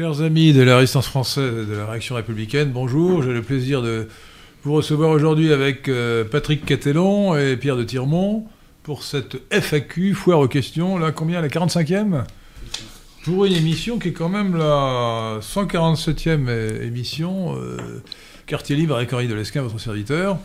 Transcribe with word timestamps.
Chers 0.00 0.22
amis 0.22 0.54
de 0.54 0.62
la 0.62 0.78
résistance 0.78 1.08
française 1.08 1.68
de 1.68 1.74
la 1.74 1.84
réaction 1.84 2.14
républicaine, 2.14 2.70
bonjour. 2.70 3.22
J'ai 3.22 3.34
le 3.34 3.42
plaisir 3.42 3.82
de 3.82 4.08
vous 4.64 4.72
recevoir 4.72 5.10
aujourd'hui 5.10 5.52
avec 5.52 5.90
euh, 5.90 6.24
Patrick 6.24 6.64
Catellon 6.64 7.36
et 7.36 7.58
Pierre 7.58 7.76
de 7.76 7.84
Tirmont 7.84 8.46
pour 8.82 9.02
cette 9.02 9.36
FAQ, 9.50 10.14
foire 10.14 10.38
aux 10.38 10.48
questions. 10.48 10.96
Là, 10.96 11.12
combien? 11.12 11.42
La 11.42 11.48
45e 11.48 12.24
Pour 13.24 13.44
une 13.44 13.52
émission 13.52 13.98
qui 13.98 14.08
est 14.08 14.12
quand 14.12 14.30
même 14.30 14.56
la 14.56 15.38
147e 15.42 16.48
émission, 16.82 17.54
euh, 17.58 18.00
quartier 18.46 18.76
libre 18.76 18.96
avec 18.96 19.12
Henri 19.12 19.28
de 19.28 19.34
Lesquin, 19.34 19.60
votre 19.60 19.78
serviteur. 19.78 20.38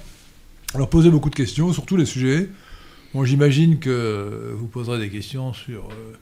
Alors, 0.73 0.89
posez 0.89 1.09
beaucoup 1.09 1.29
de 1.29 1.35
questions 1.35 1.71
sur 1.71 1.85
tous 1.85 1.95
les 1.95 2.05
sujets. 2.05 2.49
J'imagine 3.23 3.79
que 3.79 4.51
vous 4.53 4.67
poserez 4.67 4.99
des 4.99 5.09
questions 5.09 5.53
sur. 5.53 5.85
Euh, 5.85 6.17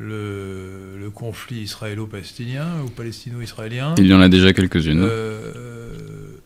le, 0.00 1.10
conflit 1.14 1.62
israélo-palestinien 1.62 2.66
ou 2.84 2.88
palestino-israélien. 2.88 3.94
Il 3.98 4.06
y 4.06 4.14
en 4.14 4.20
a 4.20 4.28
déjà 4.28 4.52
quelques-unes. 4.52 5.02
Euh, 5.02 6.38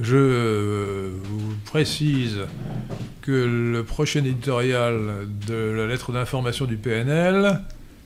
je 0.00 1.10
vous 1.22 1.54
précise 1.64 2.40
que 3.22 3.32
le 3.32 3.82
prochain 3.82 4.20
éditorial 4.20 5.26
de 5.46 5.54
la 5.54 5.86
lettre 5.86 6.12
d'information 6.12 6.66
du 6.66 6.76
PNL, 6.76 7.60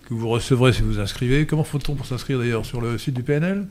que 0.09 0.15
vous 0.15 0.29
recevrez 0.29 0.73
si 0.73 0.83
vous 0.83 1.01
inscrivez, 1.01 1.47
comment 1.47 1.65
faut-on 1.65 1.95
pour 1.95 2.07
s'inscrire 2.07 2.39
d'ailleurs 2.39 2.65
sur 2.65 2.81
le 2.81 2.99
site 2.99 3.15
du 3.15 3.23
PNL 3.23 3.67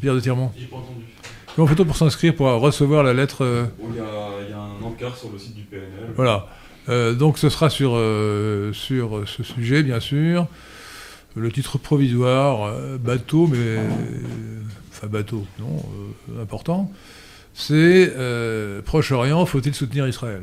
Pierre 0.00 0.14
de 0.14 0.20
Tirmont? 0.20 0.52
J'ai 0.56 0.66
pas 0.66 0.76
entendu. 0.76 1.04
Comment 1.56 1.66
faut-on 1.66 1.84
pour 1.84 1.96
s'inscrire 1.96 2.34
pour 2.36 2.46
recevoir 2.46 3.02
la 3.02 3.14
lettre 3.14 3.44
euh, 3.44 3.64
Il 3.90 3.96
y, 3.96 4.00
a 4.00 4.58
un 4.58 4.82
encart 4.84 5.16
sur 5.16 5.32
le 5.32 5.38
site 5.38 5.54
du 5.54 5.62
PNL. 5.62 6.12
Voilà. 6.14 6.46
Euh, 6.88 7.14
donc 7.14 7.38
ce 7.38 7.48
sera 7.48 7.70
sur, 7.70 7.92
euh, 7.96 8.72
sur 8.72 9.22
ce 9.26 9.42
sujet, 9.42 9.82
bien 9.82 10.00
sûr. 10.00 10.46
Le 11.36 11.52
titre 11.52 11.78
provisoire, 11.78 12.64
euh, 12.64 12.98
bateau, 12.98 13.46
mais. 13.46 13.76
Enfin, 14.90 15.06
bateau, 15.06 15.46
non, 15.60 15.84
important. 16.40 16.90
C'est 17.54 18.12
Proche-Orient, 18.84 19.44
faut-il 19.46 19.74
soutenir 19.74 20.08
Israël? 20.08 20.42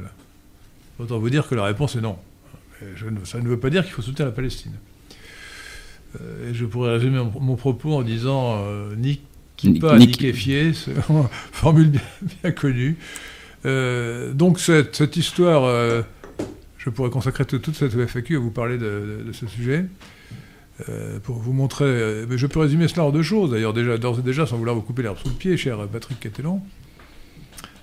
Autant 1.00 1.20
vous 1.20 1.30
dire 1.30 1.48
que 1.48 1.56
la 1.56 1.66
réponse 1.66 1.96
est 1.96 2.02
non. 2.02 2.18
ça 3.26 3.40
ne 3.40 3.48
veut 3.48 3.60
pas 3.60 3.70
dire 3.70 3.84
qu'il 3.84 3.94
faut 3.94 4.02
soutenir 4.02 4.28
la 4.28 4.32
Palestine. 4.32 4.72
et 6.16 6.54
je 6.54 6.66
pourrais 6.66 6.92
résumer 6.92 7.22
mon, 7.40 7.56
propos 7.56 7.94
en 7.94 8.02
disant 8.02 8.64
ni 8.98 9.20
qui 9.58 9.80
pas, 9.80 9.98
ni 9.98 10.14
fier, 10.14 10.73
c'est 10.73 10.92
une 11.10 11.28
formule 11.52 11.92
bien, 12.44 12.52
connue. 12.52 12.98
donc 13.66 14.60
cette, 14.60 14.95
cette 14.95 15.17
histoire 15.17 16.04
je 16.86 16.92
pourrais 16.92 17.10
consacrer 17.10 17.46
toute 17.46 17.76
cette 17.76 17.98
FAQ 18.06 18.36
à 18.36 18.40
vous 18.40 18.52
parler 18.52 18.78
de, 18.78 19.26
ce 19.34 19.48
sujet. 19.48 19.86
Euh, 20.90 21.20
pour 21.20 21.38
vous 21.38 21.54
montrer. 21.54 21.86
Euh, 21.86 22.26
mais 22.30 22.38
je 22.38 22.48
peux 22.48 22.60
résumer 22.60 22.90
cela 22.90 23.06
en 23.06 23.12
deux 23.12 23.23
choses, 23.23 23.52
d'ailleurs, 23.52 23.73
déjà, 23.73 23.98
d'ores 23.98 24.20
et 24.20 24.22
déjà, 24.22 24.46
sans 24.46 24.58
vouloir 24.58 24.76
vous 24.76 24.82
couper 24.82 25.04
l'herbe 25.04 25.18
sous 25.18 25.30
le 25.30 25.34
pied, 25.34 25.56
cher 25.56 25.88
Patrick 25.88 26.20
Catellon. 26.20 26.62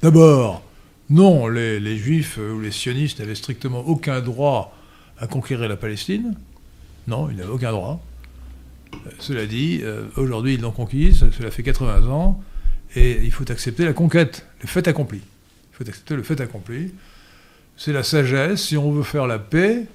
D'abord, 0.02 0.62
non, 1.08 1.48
les, 1.48 1.96
juifs 1.96 2.38
ou 2.38 2.60
les 2.60 2.70
sionistes 2.70 3.18
n'avaient 3.18 3.34
strictement 3.34 3.80
aucun 3.80 4.20
droit 4.20 4.76
à 5.18 5.26
conquérir 5.26 5.70
la 5.70 5.76
Palestine. 5.76 6.36
Non, 7.08 7.30
ils 7.30 7.36
n'avaient 7.36 7.48
aucun 7.48 7.72
droit. 7.72 8.04
Euh, 8.94 9.10
cela 9.18 9.46
dit, 9.46 9.82
aujourd'hui, 10.16 10.54
ils 10.54 10.60
l'ont 10.60 10.70
conquise, 10.70 11.24
cela 11.36 11.50
fait 11.50 11.62
80 11.62 12.08
ans, 12.08 12.42
et 12.94 13.20
il 13.24 13.32
faut 13.32 13.50
accepter 13.50 13.86
la 13.86 13.94
conquête, 13.94 14.46
le 14.60 14.68
fait 14.68 14.86
accompli. 14.86 15.22
Il 15.72 15.76
faut 15.76 15.88
accepter 15.88 16.14
le 16.14 16.22
fait 16.22 16.40
accompli 16.42 16.92
c'est 17.82 17.92
la 17.92 18.04
sagesse. 18.04 18.66
Si 18.66 18.76
on 18.76 18.92
veut 18.92 19.02
faire 19.02 19.26
la 19.26 19.40
paix, 19.40 19.86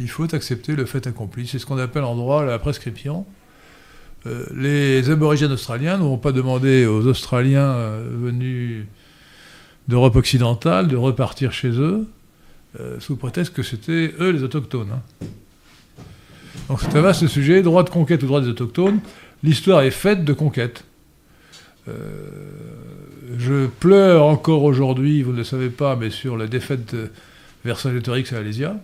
il 0.00 0.08
faut 0.08 0.34
accepter 0.34 0.74
le 0.74 0.86
fait 0.86 1.06
accompli. 1.06 1.46
C'est 1.46 1.60
ce 1.60 1.64
qu'on 1.64 1.78
appelle 1.78 2.02
en 2.02 2.16
droit 2.16 2.44
la 2.44 2.58
prescription. 2.58 3.24
Euh, 4.26 4.44
les 4.52 5.08
aborigènes 5.08 5.52
australiens 5.52 5.98
n'ont 5.98 6.18
pas 6.18 6.32
demandé 6.32 6.84
aux 6.84 7.06
Australiens 7.06 7.60
euh, 7.60 8.08
venus 8.10 8.86
d'Europe 9.86 10.16
occidentale 10.16 10.88
de 10.88 10.96
repartir 10.96 11.52
chez 11.52 11.68
eux, 11.68 12.08
euh, 12.80 12.98
sous 12.98 13.14
prétexte 13.14 13.54
que 13.54 13.62
c'était 13.62 14.12
eux 14.18 14.30
les 14.30 14.42
autochtones. 14.42 14.90
Hein. 14.92 15.26
Donc 16.68 16.80
c'est 16.80 16.96
un 16.96 17.02
vaste 17.02 17.28
sujet, 17.28 17.62
droit 17.62 17.84
de 17.84 17.90
conquête 17.90 18.20
ou 18.24 18.26
droit 18.26 18.40
des 18.40 18.48
autochtones. 18.48 18.98
L'histoire 19.44 19.82
est 19.82 19.92
faite 19.92 20.24
de 20.24 20.32
conquête 20.32 20.82
je 21.86 23.66
pleure 23.66 24.24
encore 24.24 24.64
aujourd'hui, 24.64 25.22
vous 25.22 25.32
ne 25.32 25.38
le 25.38 25.44
savez 25.44 25.70
pas, 25.70 25.96
mais 25.96 26.10
sur 26.10 26.36
la 26.36 26.46
défaite 26.46 26.94
de 26.94 27.10
Versailles-Torix 27.64 28.32
à 28.32 28.38
Alésia, 28.38 28.80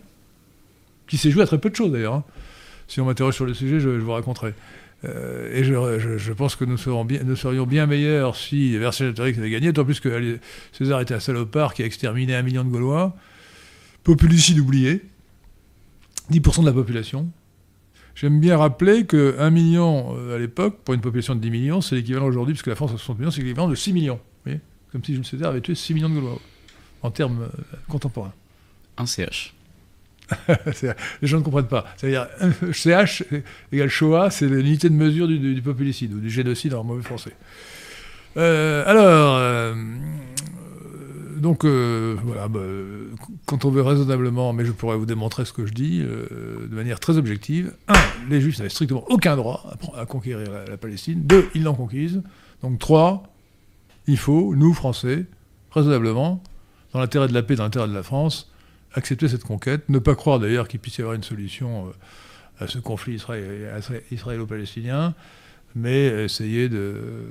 qui 1.07 1.17
s'est 1.17 1.31
jouée 1.31 1.43
à 1.43 1.47
très 1.47 1.59
peu 1.59 1.71
de 1.71 1.77
choses 1.77 1.93
d'ailleurs. 1.93 2.15
Hein. 2.15 2.25
Si 2.89 3.01
on 3.01 3.07
m'interroge 3.07 3.35
sur 3.35 3.47
le 3.47 3.55
sujet, 3.55 3.81
je, 3.81 3.89
vous 3.89 4.13
raconterai. 4.13 4.55
Euh, 5.05 5.53
et 5.53 5.65
je, 5.65 6.33
pense 6.33 6.57
que 6.57 6.65
nous, 6.65 6.77
serions 6.77 7.67
bien 7.67 7.87
meilleurs 7.87 8.37
si 8.37 8.77
Versailles-Torix 8.77 9.39
avait 9.39 9.51
gagné, 9.51 9.73
d'autant 9.73 9.85
plus 9.85 10.01
que 10.01 10.39
César 10.73 11.01
était 11.01 11.15
un 11.15 11.21
salopard 11.21 11.75
qui 11.75 11.83
a 11.83 11.87
exterminé 11.87 12.35
un 12.35 12.43
million 12.43 12.65
de 12.65 12.69
Gaulois, 12.69 13.17
populucide 14.05 14.59
oublié, 14.59 15.03
10% 16.31 16.61
de 16.61 16.67
la 16.67 16.73
population. 16.73 17.29
J'aime 18.15 18.41
bien 18.41 18.57
rappeler 18.59 19.05
que 19.07 19.49
million 19.51 20.15
euh, 20.17 20.37
à 20.37 20.39
l'époque, 20.39 20.79
pour 20.85 20.95
une 20.95 21.01
population 21.01 21.35
de 21.35 21.41
10 21.41 21.51
millions, 21.51 21.81
c'est 21.81 21.95
l'équivalent 21.95 22.27
aujourd'hui, 22.27 22.55
puisque 22.55 22.67
la 22.67 22.75
France 22.75 22.91
a 22.91 22.99
60 22.99 23.19
millions, 23.19 23.31
c'est 23.31 23.41
l'équivalent 23.41 23.69
de 23.69 23.75
6 23.75 23.93
millions. 23.93 24.21
Comme 24.93 25.03
si 25.03 25.15
Jules 25.15 25.25
César 25.25 25.49
avait 25.49 25.63
tué 25.63 25.75
6 25.75 25.95
millions 25.95 26.11
de 26.11 26.15
Gaulois, 26.17 26.39
en 27.01 27.11
termes 27.11 27.45
euh, 27.45 27.77
contemporains. 27.89 28.35
Un 28.99 29.07
CH. 29.07 29.55
les 31.23 31.29
gens 31.29 31.39
ne 31.39 31.43
comprennent 31.43 31.67
pas. 31.67 31.87
C'est-à-dire, 31.97 32.29
CH 32.73 33.25
égale 33.73 33.89
Shoah, 33.89 34.31
c'est 34.31 34.47
l'unité 34.47 34.91
de 34.91 34.95
mesure 34.95 35.27
du, 35.29 35.63
populicide, 35.63 36.13
ou 36.13 36.21
du 36.21 36.29
génocide 36.29 36.75
en 36.75 36.85
mauvais 36.85 37.03
français. 37.03 37.33
Euh, 38.37 38.85
alors, 38.87 39.37
euh, 39.39 39.75
donc, 41.43 41.65
voilà, 41.65 42.49
bah, 42.49 42.61
quand 43.47 43.65
on 43.65 43.71
veut 43.71 43.83
raisonnablement, 43.83 44.53
mais 44.53 44.65
je 44.65 44.73
pourrais 44.73 44.97
vous 44.97 45.07
démontrer 45.07 45.45
ce 45.45 45.53
que 45.53 45.67
je 45.67 45.73
dis 45.73 45.99
de 45.99 46.75
manière 46.75 47.01
très 47.01 47.19
objective, 47.19 47.75
un, 47.89 47.95
les 48.31 48.41
Juifs 48.41 48.59
n'avaient 48.59 48.71
strictement 48.71 49.05
aucun 49.09 49.37
droit 49.37 49.75
à, 49.97 50.07
conquérir 50.07 50.51
la, 50.51 50.65
la 50.65 50.77
Palestine. 50.77 51.23
Deux, 51.23 51.49
ils 51.55 51.63
l'ont 51.63 51.75
conquise. 51.75 52.23
Donc, 52.63 52.79
trois, 52.79 53.25
il 54.07 54.17
faut, 54.17 54.55
nous, 54.55 54.73
Français, 54.73 55.27
raisonnablement, 55.71 56.43
dans 56.93 57.01
l'intérêt 57.01 57.29
de 57.29 57.35
la 57.35 57.43
paix, 57.43 57.57
dans 57.57 57.65
l'intérêt 57.65 57.89
de 57.89 57.95
la 57.95 58.03
France, 58.03 58.51
accepter 58.95 59.29
cette 59.29 59.45
conquête, 59.45 59.89
ne 59.89 59.99
pas 59.99 60.15
croire 60.15 60.39
d'ailleurs 60.39 60.69
qu'il 60.69 60.81
puisse 60.81 60.99
y 60.99 61.01
avoir 61.01 61.15
une 61.15 61.23
solution 61.23 61.87
euh, 61.87 62.65
à 62.65 62.69
ce 62.69 62.79
conflit 62.79 63.21
israélo-palestinien, 64.11 65.15
mais 65.75 66.07
essayer 66.25 66.69
de, 66.69 67.25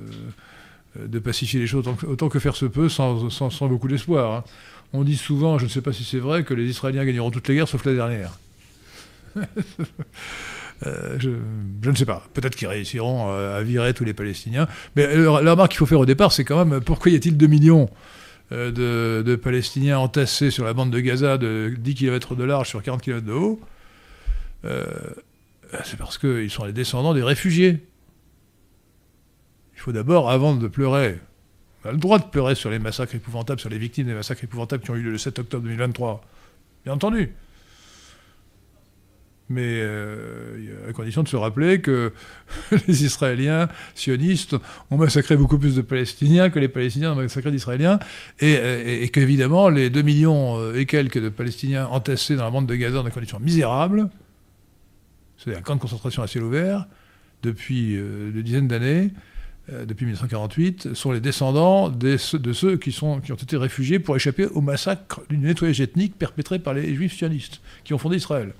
de, 0.98 1.18
pacifier 1.18 1.60
les 1.60 1.66
choses 1.66 1.86
autant 2.06 2.28
que, 2.28 2.38
faire 2.38 2.56
se 2.56 2.66
peut, 2.66 2.88
sans, 2.88 3.30
sans, 3.30 3.68
beaucoup 3.68 3.88
d'espoir. 3.88 4.32
Hein. 4.32 4.44
On 4.92 5.04
dit 5.04 5.16
souvent, 5.16 5.58
je 5.58 5.64
ne 5.64 5.70
sais 5.70 5.80
pas 5.80 5.92
si 5.92 6.04
c'est 6.04 6.18
vrai, 6.18 6.44
que 6.44 6.54
les 6.54 6.68
Israéliens 6.68 7.04
gagneront 7.04 7.30
toutes 7.30 7.48
les 7.48 7.54
guerres 7.54 7.68
sauf 7.68 7.84
la 7.84 7.94
dernière. 7.94 8.38
Euh, 10.84 11.16
je, 11.20 11.30
ne 11.88 11.94
sais 11.94 12.04
pas. 12.04 12.26
Peut-être 12.34 12.56
qu'ils 12.56 12.66
réussiront 12.66 13.28
euh, 13.30 13.56
à 13.56 13.62
virer 13.62 13.94
tous 13.94 14.04
les 14.04 14.14
Palestiniens. 14.14 14.66
Mais 14.96 15.06
euh, 15.06 15.40
la 15.40 15.52
remarque 15.52 15.70
qu'il 15.70 15.78
faut 15.78 15.86
faire 15.86 16.00
au 16.00 16.06
départ, 16.06 16.32
c'est 16.32 16.42
quand 16.42 16.64
même 16.64 16.80
pourquoi 16.80 17.12
y 17.12 17.14
a-t-il 17.14 17.36
2 17.36 17.46
millions 17.46 17.88
de, 18.50 19.40
Palestiniens 19.40 19.98
entassés 19.98 20.50
sur 20.50 20.64
la 20.64 20.72
bande 20.74 20.90
de 20.90 20.98
Gaza 20.98 21.38
de 21.38 21.72
10 21.78 21.94
km 21.94 22.34
de 22.34 22.42
large 22.42 22.68
sur 22.68 22.82
40 22.82 23.00
km 23.00 23.24
de 23.24 23.32
haut? 23.32 23.60
C'est 24.64 25.96
parce 25.98 26.18
qu'ils 26.18 26.50
sont 26.50 26.64
les 26.64 26.72
descendants 26.72 27.14
des 27.14 27.22
réfugiés. 27.22 27.78
Il 29.82 29.86
faut 29.86 29.92
d'abord, 29.92 30.30
avant 30.30 30.54
de 30.54 30.68
pleurer, 30.68 31.18
on 31.84 31.88
a 31.88 31.92
le 31.92 31.98
droit 31.98 32.20
de 32.20 32.24
pleurer 32.26 32.54
sur 32.54 32.70
les 32.70 32.78
massacres 32.78 33.16
épouvantables, 33.16 33.58
sur 33.58 33.68
les 33.68 33.78
victimes 33.78 34.06
des 34.06 34.14
massacres 34.14 34.44
épouvantables 34.44 34.84
qui 34.84 34.92
ont 34.92 34.94
eu 34.94 35.02
lieu 35.02 35.10
le 35.10 35.18
7 35.18 35.40
octobre 35.40 35.64
2023. 35.64 36.24
Bien 36.84 36.94
entendu 36.94 37.32
mais 39.48 39.80
euh, 39.82 40.88
à 40.88 40.92
condition 40.92 41.24
de 41.24 41.28
se 41.28 41.36
rappeler 41.36 41.80
que 41.80 42.12
les 42.86 43.04
Israéliens 43.04 43.68
sionistes 43.96 44.56
ont 44.90 44.96
massacré 44.96 45.36
beaucoup 45.36 45.58
plus 45.58 45.74
de 45.74 45.82
Palestiniens 45.82 46.48
que 46.48 46.60
les 46.60 46.68
Palestiniens 46.68 47.12
ont 47.12 47.16
massacré 47.16 47.50
d'Israéliens, 47.50 47.98
et, 48.38 49.10
qu'évidemment 49.12 49.68
les 49.68 49.90
2 49.90 50.00
millions 50.02 50.58
euh, 50.58 50.78
et 50.78 50.86
quelques 50.86 51.20
de 51.20 51.28
Palestiniens 51.28 51.86
entassés 51.86 52.36
dans 52.36 52.44
la 52.44 52.50
bande 52.50 52.66
de 52.66 52.76
Gaza 52.76 52.94
dans 52.94 53.04
des 53.04 53.10
conditions 53.10 53.40
misérables 53.40 54.08
c'est 55.36 55.56
un 55.56 55.60
camp 55.60 55.74
de 55.74 55.80
concentration 55.80 56.22
à 56.22 56.28
ciel 56.28 56.44
ouvert, 56.44 56.86
depuis 57.42 57.96
euh, 57.96 58.30
des 58.30 58.44
dizaines 58.44 58.68
d'années, 58.68 59.10
euh, 59.70 59.84
depuis 59.84 60.04
1948, 60.06 60.94
sont 60.94 61.12
les 61.12 61.20
descendants 61.20 61.88
des- 61.88 62.16
de 62.34 62.52
ceux 62.52 62.76
qui, 62.76 62.90
sont, 62.92 63.20
qui 63.20 63.30
ont 63.32 63.36
été 63.36 63.56
réfugiés 63.56 63.98
pour 63.98 64.16
échapper 64.16 64.46
au 64.46 64.60
massacre 64.60 65.20
du 65.28 65.38
nettoyage 65.38 65.80
ethnique 65.80 66.16
perpétré 66.18 66.58
par 66.58 66.74
les 66.74 66.94
juifs 66.94 67.14
sionistes, 67.16 67.60
qui 67.84 67.94
ont 67.94 67.98
fondé 67.98 68.16
Israël. 68.16 68.52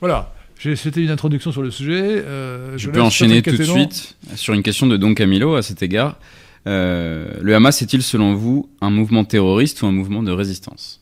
Voilà. 0.00 0.34
J'ai- 0.58 0.76
C'était 0.76 1.02
une 1.02 1.10
introduction 1.10 1.52
sur 1.52 1.62
le 1.62 1.70
sujet. 1.70 2.02
euh, 2.02 2.72
Je 2.72 2.78
je 2.78 2.90
peux 2.90 3.00
enchaîner 3.00 3.42
tout 3.42 3.56
de 3.56 3.62
suite 3.62 4.16
sur 4.34 4.54
une 4.54 4.62
question 4.62 4.86
de 4.86 4.96
Don 4.96 5.14
Camilo 5.14 5.54
à 5.54 5.62
cet 5.62 5.82
égard. 5.82 6.18
Euh, 6.66 7.30
le 7.40 7.54
Hamas 7.54 7.80
est-il 7.80 8.02
selon 8.02 8.34
vous 8.34 8.68
un 8.80 8.90
mouvement 8.90 9.24
terroriste 9.24 9.80
ou 9.82 9.86
un 9.86 9.92
mouvement 9.92 10.22
de 10.22 10.32
résistance? 10.32 11.00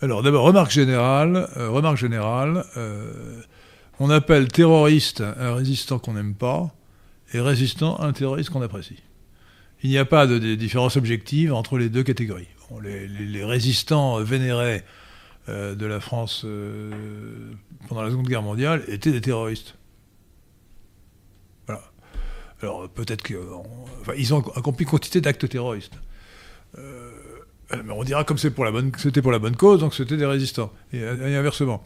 Alors 0.00 0.22
d'abord, 0.22 0.44
remarque 0.44 0.70
générale, 0.70 1.48
euh, 1.56 1.68
remarque 1.70 1.96
générale, 1.96 2.64
on 3.98 4.10
appelle 4.10 4.46
terroriste 4.48 5.22
un 5.40 5.54
résistant 5.54 5.98
qu'on 5.98 6.12
n'aime 6.14 6.34
pas 6.34 6.70
et 7.32 7.40
résistant 7.40 8.00
un 8.00 8.12
terroriste 8.12 8.50
qu'on 8.50 8.62
apprécie. 8.62 9.02
Il 9.82 9.90
n'y 9.90 9.98
a 9.98 10.04
pas 10.04 10.26
de, 10.26 10.38
différence 10.54 10.96
objective 10.96 11.52
entre 11.52 11.78
les 11.78 11.88
deux 11.88 12.02
catégories. 12.02 12.48
Les, 12.82 13.44
résistants 13.44 14.20
vénérés 14.20 14.82
euh, 15.48 15.74
de 15.74 15.86
la 15.86 16.00
France 16.00 16.42
euh, 16.44 17.52
pendant 17.88 18.02
la 18.02 18.10
Seconde 18.10 18.26
Guerre 18.26 18.42
mondiale 18.42 18.82
étaient 18.88 19.12
des 19.12 19.20
terroristes. 19.20 19.76
Voilà. 21.66 21.82
Alors 22.62 22.88
peut-être 22.88 23.22
qu'ils 23.22 24.34
ont 24.34 24.48
accompli 24.56 24.84
quantité 24.84 25.20
d'actes 25.20 25.48
terroristes. 25.48 25.94
Euh, 26.78 27.10
euh, 27.72 27.82
mais 27.84 27.92
on 27.92 28.04
dira 28.04 28.24
comme 28.24 28.38
c'était 28.38 28.54
pour 28.54 28.64
la 28.64 29.38
bonne 29.38 29.56
cause, 29.56 29.80
donc 29.80 29.94
c'était 29.94 30.16
des 30.16 30.26
résistants. 30.26 30.72
Et, 30.92 31.02
inversement. 31.04 31.82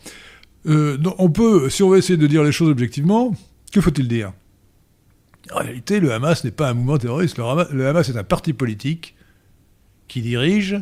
Euh, 0.66 0.96
donc, 0.96 1.14
on 1.18 1.30
peut, 1.30 1.70
si 1.70 1.82
on 1.82 1.90
veut 1.90 1.98
essayer 1.98 2.18
de 2.18 2.26
dire 2.26 2.42
les 2.42 2.52
choses 2.52 2.68
objectivement, 2.68 3.34
que 3.72 3.80
faut-il 3.80 4.08
dire? 4.08 4.32
En 5.52 5.58
réalité, 5.58 6.00
le 6.00 6.12
Hamas 6.12 6.44
n'est 6.44 6.50
pas 6.50 6.68
un 6.68 6.74
mouvement 6.74 6.98
terroriste. 6.98 7.38
Le 7.38 7.86
Hamas, 7.86 8.08
est 8.08 8.16
un 8.16 8.24
parti 8.24 8.52
politique 8.52 9.14
qui 10.08 10.22
dirige 10.22 10.80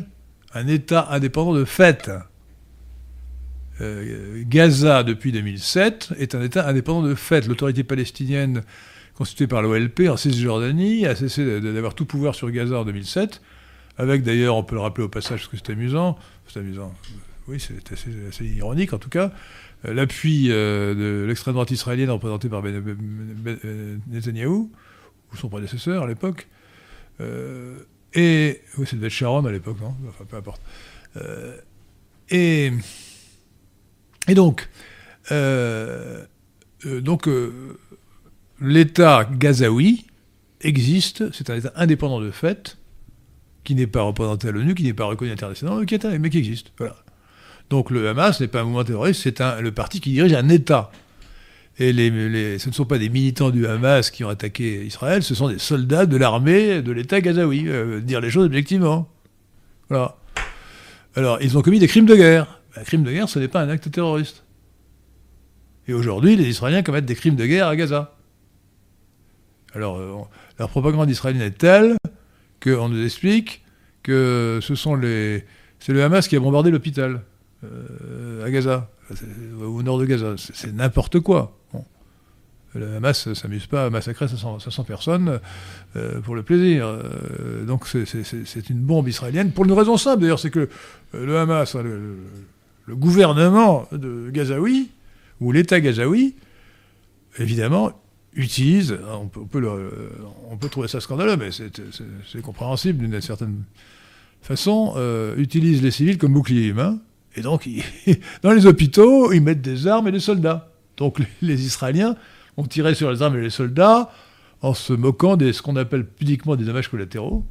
un 0.53 0.67
État 0.67 1.07
indépendant 1.11 1.53
de 1.53 1.65
fait. 1.65 2.11
Euh, 3.81 4.43
Gaza, 4.45 5.03
depuis 5.03 5.31
2007, 5.31 6.13
est 6.17 6.35
un 6.35 6.41
État 6.41 6.67
indépendant 6.67 7.07
de 7.07 7.15
fait. 7.15 7.47
L'autorité 7.47 7.83
palestinienne 7.83 8.63
constituée 9.15 9.47
par 9.47 9.61
l'OLP 9.61 10.01
en 10.09 10.17
Cisjordanie 10.17 11.05
a 11.05 11.15
cessé 11.15 11.61
d'avoir 11.61 11.95
tout 11.95 12.05
pouvoir 12.05 12.35
sur 12.35 12.49
Gaza 12.51 12.79
en 12.79 12.85
2007 12.85 13.41
avec 13.99 14.23
d'ailleurs, 14.23 14.55
on 14.55 14.63
peut 14.63 14.75
le 14.75 14.81
rappeler 14.81 15.03
au 15.03 15.09
passage 15.09 15.41
parce 15.41 15.47
que 15.49 15.57
c'est 15.57 15.73
amusant, 15.73 16.17
c'est 16.47 16.59
amusant, 16.59 16.93
oui, 17.49 17.59
c'est 17.59 17.91
assez, 17.91 18.45
ironique 18.45 18.93
en 18.93 18.97
tout 18.97 19.09
cas, 19.09 19.33
l'appui 19.83 20.47
euh, 20.51 20.93
de 20.93 21.25
l'extrême 21.27 21.53
droite 21.53 21.71
israélienne 21.71 22.09
représenté 22.09 22.49
par 22.49 22.61
Ben- 22.61 22.79
Ben- 22.81 22.97
Ben- 22.97 23.59
euh, 23.65 23.97
Netanyahou, 24.07 24.71
ou 25.31 25.37
son 25.37 25.49
prédécesseur 25.49 26.03
à 26.03 26.07
l'époque, 26.07 26.47
euh, 27.21 27.77
et, 28.13 28.61
oui, 28.77 28.85
être 28.91 29.09
Sharon 29.09 29.45
à 29.45 29.51
l'époque, 29.51 29.79
non? 29.81 29.95
Enfin, 30.07 30.25
peu 30.25 30.37
importe. 30.37 30.61
Euh, 31.17 31.57
et, 32.29 32.71
et 34.27 34.33
donc, 34.33 34.69
euh, 35.31 36.25
euh, 36.85 37.01
donc 37.01 37.27
euh, 37.27 37.77
l'État 38.59 39.29
gazaoui 39.31 40.07
existe, 40.61 41.31
c'est 41.31 41.49
un 41.49 41.55
État 41.57 41.71
indépendant 41.75 42.19
de 42.19 42.31
fait, 42.31 42.77
qui 43.63 43.75
n'est 43.75 43.87
pas 43.87 44.01
représenté 44.01 44.47
à 44.47 44.51
l'ONU, 44.51 44.73
qui 44.73 44.83
n'est 44.83 44.93
pas 44.93 45.05
reconnu 45.05 45.31
internationalement, 45.31 45.79
mais 45.79 45.85
qui, 45.85 45.95
est 45.95 46.19
mais 46.19 46.29
qui 46.29 46.39
existe. 46.39 46.71
Voilà. 46.77 46.95
Donc 47.69 47.91
le 47.91 48.09
Hamas 48.09 48.39
n'est 48.41 48.47
pas 48.47 48.61
un 48.61 48.63
mouvement 48.63 48.83
terroriste, 48.83 49.21
c'est 49.23 49.39
le 49.61 49.71
parti 49.71 50.01
qui 50.01 50.11
dirige 50.11 50.33
un 50.33 50.49
État. 50.49 50.91
Et 51.77 51.93
les, 51.93 52.59
ce 52.59 52.67
ne 52.67 52.73
sont 52.73 52.85
pas 52.85 52.97
des 52.97 53.09
militants 53.09 53.51
du 53.51 53.65
Hamas 53.65 54.11
qui 54.11 54.23
ont 54.23 54.29
attaqué 54.29 54.85
Israël, 54.85 55.23
ce 55.23 55.33
sont 55.33 55.47
des 55.47 55.59
soldats 55.59 56.05
de 56.05 56.17
l'armée 56.17 56.81
de 56.81 56.91
l'État 56.91 57.21
gazaoui, 57.21 57.65
euh, 57.67 58.01
dire 58.01 58.19
les 58.19 58.29
choses 58.29 58.45
objectivement. 58.45 59.07
Alors, 59.89 60.17
ils 61.41 61.57
ont 61.57 61.61
commis 61.61 61.79
des 61.79 61.87
crimes 61.87 62.05
de 62.05 62.15
guerre. 62.15 62.61
Un 62.75 62.83
crime 62.83 63.03
de 63.03 63.11
guerre, 63.11 63.29
ce 63.29 63.39
n'est 63.39 63.47
pas 63.47 63.61
un 63.61 63.69
acte 63.69 63.89
terroriste. 63.89 64.43
Et 65.87 65.93
aujourd'hui, 65.93 66.35
les 66.35 66.47
Israéliens 66.47 66.83
commettent 66.83 67.05
des 67.05 67.15
crimes 67.15 67.35
de 67.35 67.45
guerre 67.45 67.67
à 67.67 67.75
Gaza. 67.75 68.15
Alors, 69.73 69.97
euh, 69.97 70.17
leur 70.57 70.69
propagande 70.69 71.09
israélienne 71.09 71.43
est 71.43 71.57
telle 71.57 71.95
qu'on 72.61 72.89
nous 72.89 73.03
explique 73.05 73.63
que 74.03 74.59
ce 74.61 74.75
sont 74.75 74.95
les, 74.95 75.45
c'est 75.79 75.93
le 75.93 76.03
Hamas 76.03 76.27
qui 76.27 76.35
a 76.35 76.39
bombardé 76.39 76.71
l'hôpital 76.71 77.21
euh, 77.63 78.45
à 78.45 78.51
Gaza, 78.51 78.89
C'est- 79.13 79.25
au 79.61 79.81
nord 79.83 79.99
de 79.99 80.05
Gaza. 80.05 80.35
C'est, 80.37 80.73
n'importe 80.73 81.19
quoi. 81.19 81.55
Le 82.75 82.95
Hamas 82.95 83.25
ne 83.25 83.33
s'amuse 83.33 83.65
pas 83.65 83.85
à 83.85 83.89
massacrer 83.89 84.27
500, 84.27 84.59
500 84.59 84.83
personnes 84.83 85.39
euh, 85.95 86.21
pour 86.21 86.35
le 86.35 86.43
plaisir. 86.43 86.85
Euh, 86.85 87.65
donc 87.65 87.87
c'est, 87.87 88.69
une 88.69 88.81
bombe 88.81 89.07
israélienne 89.07 89.51
pour 89.51 89.65
une 89.65 89.71
raison 89.71 89.97
simple 89.97 90.21
d'ailleurs, 90.21 90.39
c'est 90.39 90.51
que 90.51 90.69
euh, 91.15 91.25
le 91.25 91.37
Hamas, 91.39 91.75
le, 91.75 92.17
gouvernement 92.89 93.87
de 93.91 94.29
Gazaoui, 94.31 94.89
ou 95.41 95.51
l'État 95.51 95.79
gazaoui, 95.79 96.35
évidemment, 97.37 97.91
utilise, 98.33 98.97
on 99.13 99.27
peut, 99.27 99.41
on 100.49 100.57
peut 100.57 100.69
trouver 100.69 100.87
ça 100.87 100.99
scandaleux, 100.99 101.37
mais 101.37 101.49
c'est, 101.51 102.41
compréhensible 102.41 102.99
d'une 103.07 103.21
certaine 103.21 103.63
façon, 104.41 104.93
euh, 104.97 105.35
utilise 105.37 105.81
les 105.83 105.91
civils 105.91 106.17
comme 106.17 106.33
bouclier 106.33 106.67
humain, 106.67 106.99
et 107.35 107.41
donc 107.41 107.67
dans 108.41 108.51
les 108.51 108.65
hôpitaux, 108.65 109.31
ils 109.31 109.41
mettent 109.41 109.61
des 109.61 109.87
armes 109.87 110.07
et 110.07 110.11
des 110.11 110.19
soldats. 110.19 110.71
Donc 110.97 111.17
les, 111.41 111.65
Israéliens 111.65 112.15
ont 112.57 112.65
tiré 112.65 112.93
sur 112.95 113.11
les 113.11 113.21
armes 113.21 113.37
et 113.37 113.41
les 113.41 113.49
soldats 113.49 114.11
en 114.61 114.73
se 114.73 114.93
moquant 114.93 115.37
de 115.37 115.51
ce 115.51 115.61
qu'on 115.61 115.75
appelle 115.77 116.05
pudiquement 116.05 116.55
des 116.55 116.65
dommages 116.65 116.89
collatéraux, 116.89 117.45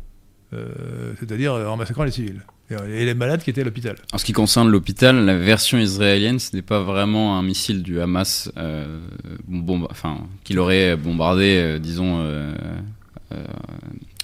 euh, 0.52 1.14
c'est-à-dire 1.18 1.54
en 1.54 1.76
massacrant 1.76 2.04
les 2.04 2.10
civils 2.10 2.42
et, 2.70 3.04
les 3.06 3.14
malades 3.14 3.42
qui 3.42 3.48
étaient 3.48 3.62
à 3.62 3.64
l'hôpital. 3.64 3.96
En 4.12 4.18
ce 4.18 4.24
qui 4.26 4.32
concerne 4.32 4.68
l'hôpital, 4.68 5.24
la 5.24 5.38
version 5.38 5.78
israélienne, 5.78 6.38
ce 6.38 6.54
n'est 6.54 6.62
pas 6.62 6.82
vraiment 6.82 7.38
un 7.38 7.42
missile 7.42 7.82
du 7.82 8.00
Hamas 8.00 8.52
euh, 8.58 9.00
enfin, 9.88 10.18
qu'il 10.44 10.58
aurait 10.58 10.96
bombardé, 10.96 11.56
euh, 11.56 11.78
disons, 11.78 12.22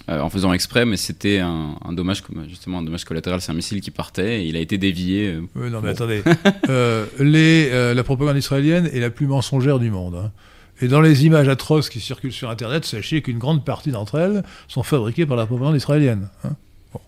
euh, 0.09 0.21
en 0.21 0.29
faisant 0.31 0.53
exprès, 0.53 0.85
mais 0.85 0.97
c'était 0.97 1.39
un, 1.39 1.77
un 1.85 1.93
dommage, 1.93 2.23
justement, 2.49 2.79
un 2.79 2.83
dommage 2.83 3.05
collatéral. 3.05 3.41
C'est 3.41 3.53
un 3.53 3.55
missile 3.55 3.81
qui 3.81 3.91
partait 3.91 4.43
et 4.43 4.47
il 4.47 4.57
a 4.57 4.61
été 4.61 4.77
dévié. 4.79 5.29
euh, 5.35 5.41
Oui, 5.55 5.71
non, 5.71 5.81
mais 5.81 5.89
Bon. 5.95 5.95
attendez. 5.95 6.23
Euh, 6.69 7.07
les, 7.19 7.95
la 7.95 8.05
propagande 8.05 8.37
israélienne 8.37 8.89
est 8.93 9.01
la 9.01 9.11
plus 9.11 9.27
mensongère 9.27 9.79
du 9.79 9.91
monde. 9.91 10.15
hein. 10.17 10.33
Et 10.81 10.89
dans 10.89 11.01
les 11.01 11.25
images 11.27 11.49
atroces 11.49 11.89
qui 11.89 12.01
circulent 12.01 12.33
sur 12.33 12.51
Internet, 12.51 12.85
sachez 12.85 13.23
qu'une 13.23 13.39
grande 13.39 13.65
partie 13.65 13.91
d'entre 13.93 14.19
elles 14.19 14.43
sont 14.67 14.83
fabriquées 14.83 15.25
par 15.27 15.37
la 15.37 15.47
propagande 15.47 15.77
israélienne. 15.77 16.29
hein. 16.45 16.57
Bon. 16.93 17.01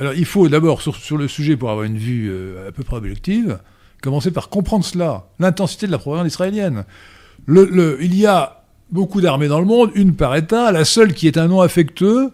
Alors, 0.00 0.12
il 0.14 0.24
faut 0.24 0.48
d'abord, 0.48 0.82
sur, 0.82 0.96
sur 0.96 1.16
le 1.16 1.28
sujet, 1.28 1.56
pour 1.56 1.70
avoir 1.70 1.84
une 1.84 1.96
vue 1.98 2.30
à 2.68 2.72
peu 2.72 2.82
près 2.82 2.96
objective, 2.96 3.58
commencer 4.02 4.30
par 4.30 4.48
comprendre 4.48 4.84
cela, 4.84 5.26
l'intensité 5.38 5.86
de 5.86 5.92
la 5.92 5.98
propagande 5.98 6.26
israélienne. 6.26 6.84
Le- 7.46 7.64
le- 7.70 7.98
il 8.02 8.14
y 8.14 8.26
a 8.26 8.64
beaucoup 8.90 9.20
d'armées 9.20 9.48
dans 9.48 9.60
le 9.60 9.66
monde, 9.66 9.90
une 9.94 10.14
par 10.14 10.34
État. 10.36 10.72
La 10.72 10.84
seule 10.84 11.14
qui 11.14 11.26
est 11.26 11.38
un 11.38 11.48
nom 11.48 11.60
affectueux, 11.60 12.30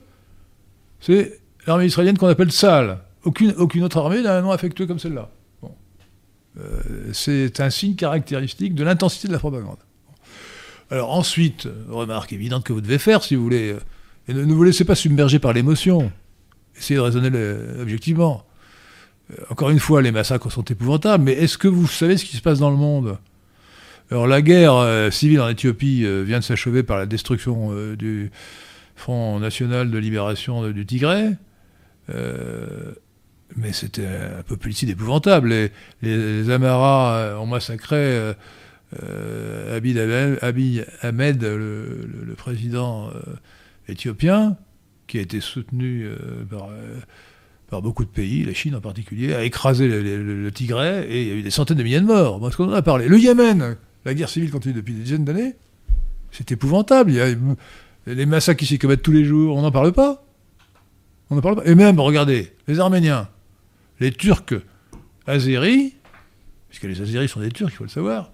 c'est 1.01 1.41
l'armée 1.67 1.87
israélienne 1.87 2.19
qu'on 2.19 2.29
appelle 2.29 2.51
Tsahal. 2.51 2.99
Aucune, 3.25 3.53
autre 3.83 3.99
armée 3.99 4.23
n'a 4.23 4.37
un 4.37 4.43
nom 4.43 4.51
affectueux 4.51 4.87
comme 4.87 4.99
celle-là. 4.99 5.29
Euh, 6.61 7.11
c'est 7.13 7.61
un 7.61 7.71
signe 7.71 7.95
caractéristique 7.95 8.75
de 8.75 8.85
l'intensité 8.85 9.29
de 9.29 9.33
la 9.33 9.39
propagande. 9.39 9.79
Alors 10.91 11.13
ensuite, 11.13 11.67
remarque 11.89 12.33
évidente 12.33 12.65
que 12.65 12.75
vous 12.75 12.83
devez 12.83 12.99
faire 12.99 13.23
si 13.23 13.37
vous 13.37 13.43
voulez, 13.43 13.73
euh, 13.73 13.81
et 14.29 14.35
ne, 14.35 14.53
vous 14.53 14.63
laissez 14.63 14.85
pas 14.85 14.95
submerger 14.95 15.39
par 15.39 15.55
l'émotion. 15.55 16.13
Essayez 16.77 16.97
de 16.97 17.01
raisonner 17.01 17.31
objectivement. 17.81 18.45
Euh, 19.31 19.37
encore 19.49 19.71
une 19.71 19.79
fois, 19.79 20.03
les 20.03 20.13
massacres 20.13 20.51
sont 20.53 20.65
épouvantables, 20.65 21.25
mais 21.25 21.33
est-ce 21.33 21.57
que 21.57 21.69
vous 21.69 21.87
savez 21.87 22.19
ce 22.19 22.25
qui 22.25 22.37
se 22.37 22.43
passe 22.43 22.59
dans 22.59 22.71
le 22.71 22.77
monde? 22.77 23.17
Alors 24.13 24.27
la 24.27 24.43
guerre 24.43 24.75
euh, 24.75 25.11
civile 25.11 25.41
en 25.41 25.49
Éthiopie 25.49 26.03
euh, 26.05 26.23
vient 26.23 26.39
de 26.41 26.45
s'achever 26.45 26.83
par 26.83 26.99
la 26.99 27.07
destruction 27.07 27.71
euh, 27.73 27.97
du 27.97 28.31
Front 28.95 29.41
National 29.41 29.91
de 29.91 29.97
Libération 29.97 30.71
du. 30.71 31.39
Euh, 32.11 32.93
mais 33.57 33.73
c'était 33.73 34.05
un 34.07 34.43
populicide 34.43 34.91
épouvantable. 34.91 35.49
Les, 35.49 35.71
les, 36.03 36.43
les 36.43 36.51
Amaras 36.51 37.39
ont 37.41 37.47
massacré 37.47 38.35
Abiy 39.71 39.99
Ahmed, 41.01 41.43
le, 41.43 42.35
président 42.37 43.09
éthiopien, 43.89 44.59
qui 45.07 45.17
a 45.17 45.21
été 45.23 45.41
soutenu 45.41 46.07
par, 46.51 46.69
par 47.71 47.81
beaucoup 47.81 48.05
de 48.05 48.11
pays, 48.11 48.45
la 48.45 48.53
Chine 48.53 48.75
en 48.75 48.81
particulier, 48.83 49.33
a 49.33 49.43
écrasé 49.43 49.89
le, 49.89 50.03
le- 50.03 50.53
Tigray 50.53 51.07
et 51.09 51.23
il 51.23 51.29
y 51.29 51.31
a 51.31 51.35
eu 51.35 51.43
des 51.43 51.51
centaines 51.51 51.79
de 51.79 51.83
milliers 51.83 52.01
de 52.01 52.07
morts. 52.07 52.41
Parce 52.41 52.57
qu'on 52.57 52.69
en 52.69 52.75
a 52.75 52.83
parlé. 52.83 53.09
Le 53.09 53.19
Yémen, 53.19 53.77
la 54.05 54.15
guerre 54.15 54.29
civile 54.29 54.51
continue 54.51 54.75
depuis 54.75 54.95
des 54.95 55.03
dizaines 55.03 55.25
d'années. 55.25 55.55
C'est 56.31 56.51
épouvantable. 56.53 57.11
Il 57.11 57.17
y 57.17 57.21
a 57.21 57.35
les 58.07 58.27
massacres 58.27 58.59
qui 58.59 58.67
s'y 58.67 58.79
commettent 58.79 59.03
tous 59.03 59.13
les 59.13 59.25
jours. 59.25 59.57
On 59.57 59.63
n'en 59.63 59.71
parle 59.71 59.93
pas. 59.93 60.25
On 61.31 61.41
parle 61.41 61.57
pas. 61.57 61.65
Et 61.65 61.75
même, 61.75 62.01
regardez, 62.01 62.53
les 62.69 62.81
Arméniens, 62.81 63.29
les 64.01 64.13
Turcs 64.13 64.55
azéris 65.27 65.95
puisque 66.73 66.85
les 66.85 67.03
Azeris 67.03 67.29
sont 67.29 67.41
des 67.41 67.51
Turcs, 67.51 67.69
il 67.71 67.77
faut 67.77 67.85
le 67.85 67.91
savoir, 67.91 68.31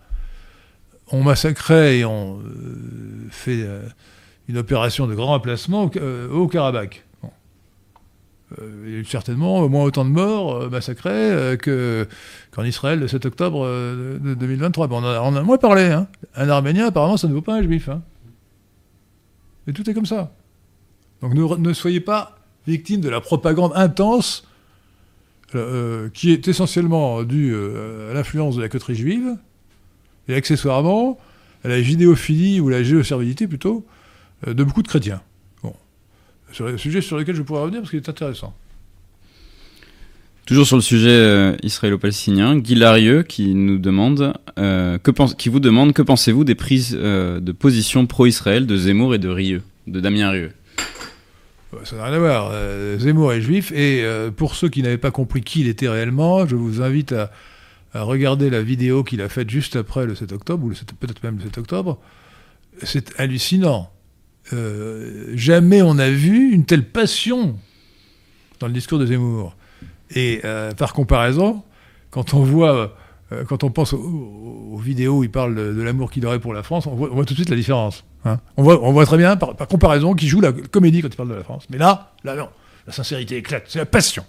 ont 1.10 1.24
massacré 1.24 1.98
et 1.98 2.04
ont 2.04 2.38
euh, 2.38 3.26
fait 3.30 3.62
euh, 3.62 3.82
une 4.48 4.58
opération 4.58 5.08
de 5.08 5.14
grand 5.16 5.34
emplacement 5.34 5.84
au, 5.84 5.90
euh, 5.96 6.30
au 6.30 6.46
Karabakh. 6.46 7.04
Euh, 8.58 8.84
il 8.86 8.92
y 8.92 8.96
a 8.96 8.98
eu 9.00 9.04
certainement 9.04 9.58
au 9.60 9.68
moins 9.68 9.84
autant 9.84 10.04
de 10.04 10.10
morts 10.10 10.54
euh, 10.54 10.70
massacrés 10.70 11.10
euh, 11.12 11.56
que, 11.56 12.08
qu'en 12.50 12.64
Israël 12.64 12.98
le 12.98 13.06
7 13.06 13.26
octobre 13.26 13.64
euh, 13.64 14.18
de, 14.18 14.30
de 14.30 14.34
2023. 14.34 14.86
Bon, 14.86 15.02
on, 15.02 15.04
on 15.04 15.36
a 15.36 15.42
moins 15.42 15.58
parlé. 15.58 15.84
Hein. 15.84 16.08
Un 16.34 16.48
Arménien, 16.48 16.86
apparemment, 16.86 17.16
ça 17.16 17.28
ne 17.28 17.34
vaut 17.34 17.42
pas 17.42 17.54
un 17.54 17.62
Juif. 17.62 17.88
Hein. 17.88 18.02
Et 19.66 19.72
tout 19.72 19.88
est 19.88 19.94
comme 19.94 20.06
ça. 20.06 20.32
Donc 21.20 21.34
ne, 21.34 21.72
soyez 21.72 22.00
pas 22.00 22.38
victime 22.66 23.00
de 23.00 23.08
la 23.08 23.20
propagande 23.20 23.72
intense 23.74 24.46
euh, 25.54 26.08
qui 26.10 26.32
est 26.32 26.48
essentiellement 26.48 27.22
due 27.22 27.52
euh, 27.54 28.10
à 28.10 28.14
l'influence 28.14 28.56
de 28.56 28.62
la 28.62 28.68
coterie 28.68 28.94
juive 28.94 29.36
et 30.28 30.34
accessoirement 30.34 31.18
à 31.64 31.68
la 31.68 31.80
vidéophilie 31.80 32.60
ou 32.60 32.68
la 32.68 32.82
géoservilité 32.82 33.46
plutôt 33.46 33.86
euh, 34.46 34.54
de 34.54 34.62
beaucoup 34.64 34.82
de 34.82 34.88
chrétiens. 34.88 35.22
C'est 36.52 36.64
un 36.64 36.76
sujet 36.76 37.00
sur 37.00 37.16
lequel 37.18 37.34
je 37.34 37.42
pourrais 37.42 37.62
revenir 37.62 37.80
parce 37.80 37.90
qu'il 37.90 37.98
est 37.98 38.08
intéressant. 38.08 38.54
Toujours 40.46 40.66
sur 40.66 40.76
le 40.76 40.82
sujet 40.82 41.10
euh, 41.10 41.56
israélo-palestinien, 41.62 42.56
Guy 42.56 42.74
Larieux 42.74 43.22
qui 43.22 43.54
nous 43.54 43.76
demande, 43.76 44.32
euh, 44.58 44.96
que 44.96 45.10
pense, 45.10 45.34
qui 45.34 45.50
vous 45.50 45.60
demande 45.60 45.92
que 45.92 46.00
pensez-vous 46.00 46.44
des 46.44 46.54
prises 46.54 46.96
euh, 46.98 47.38
de 47.38 47.52
position 47.52 48.06
pro-Israël 48.06 48.66
de 48.66 48.74
Zemmour 48.74 49.14
et 49.14 49.18
de 49.18 49.28
Rieux, 49.28 49.62
de 49.86 50.00
Damien 50.00 50.30
Rieux? 50.30 50.52
Euh, 51.74 51.84
Ça 51.84 51.96
n'a 51.96 52.06
rien 52.06 52.14
à 52.14 52.18
voir. 52.18 52.52
Zemmour 52.98 53.34
est 53.34 53.42
juif 53.42 53.72
et 53.72 54.02
pour 54.38 54.54
ceux 54.54 54.70
qui 54.70 54.82
n'avaient 54.82 54.96
pas 54.96 55.10
compris 55.10 55.42
qui 55.42 55.60
il 55.60 55.68
était 55.68 55.88
réellement, 55.88 56.46
je 56.46 56.56
vous 56.56 56.80
invite 56.80 57.12
à, 57.12 57.30
à 57.92 58.02
regarder 58.02 58.48
la 58.48 58.62
vidéo 58.62 59.04
qu'il 59.04 59.20
a 59.20 59.28
faite 59.28 59.50
juste 59.50 59.76
après 59.76 60.06
le 60.06 60.14
7 60.14 60.32
octobre, 60.32 60.64
ou 60.64 60.70
le 60.70 60.74
7 60.74 60.92
peut-être 60.98 61.22
même 61.22 61.36
le 61.36 61.44
7 61.44 61.58
octobre. 61.58 61.98
C'est 62.84 63.18
hallucinant. 63.20 63.90
Euh, 64.52 65.32
jamais 65.34 65.82
on 65.82 65.98
a 65.98 66.08
vu 66.08 66.52
une 66.52 66.64
telle 66.64 66.84
passion 66.84 67.58
dans 68.60 68.66
le 68.66 68.72
discours 68.72 68.98
de 68.98 69.06
Zemmour. 69.06 69.54
Et 70.14 70.40
euh, 70.44 70.72
par 70.72 70.92
comparaison, 70.92 71.62
quand 72.10 72.34
on 72.34 72.42
voit, 72.42 72.96
euh, 73.32 73.44
quand 73.44 73.62
on 73.62 73.70
pense 73.70 73.92
aux, 73.92 74.80
vidéos 74.82 75.18
où 75.18 75.24
il 75.24 75.30
parle 75.30 75.54
de, 75.54 75.82
l'amour 75.82 76.10
qu'il 76.10 76.24
aurait 76.24 76.38
pour 76.38 76.54
la 76.54 76.62
France, 76.62 76.86
on 76.86 76.94
voit, 76.94 77.24
tout 77.24 77.34
de 77.34 77.38
suite 77.38 77.50
la 77.50 77.56
différence. 77.56 78.04
hein. 78.24 78.40
On, 78.56 78.62
voit, 78.62 78.82
on 78.82 78.92
voit 78.92 79.04
très 79.04 79.18
bien, 79.18 79.36
par, 79.36 79.54
par 79.54 79.68
comparaison, 79.68 80.14
qu'il 80.14 80.28
joue 80.28 80.40
la 80.40 80.52
comédie 80.52 81.02
quand 81.02 81.08
il 81.08 81.16
parle 81.16 81.30
de 81.30 81.34
la 81.34 81.44
France. 81.44 81.64
Mais 81.68 81.78
là, 81.78 82.12
là 82.24 82.36
non, 82.36 82.48
la 82.86 82.92
sincérité 82.92 83.36
éclate, 83.36 83.64
c'est 83.68 83.78
la 83.78 83.86
passion. 83.86 84.24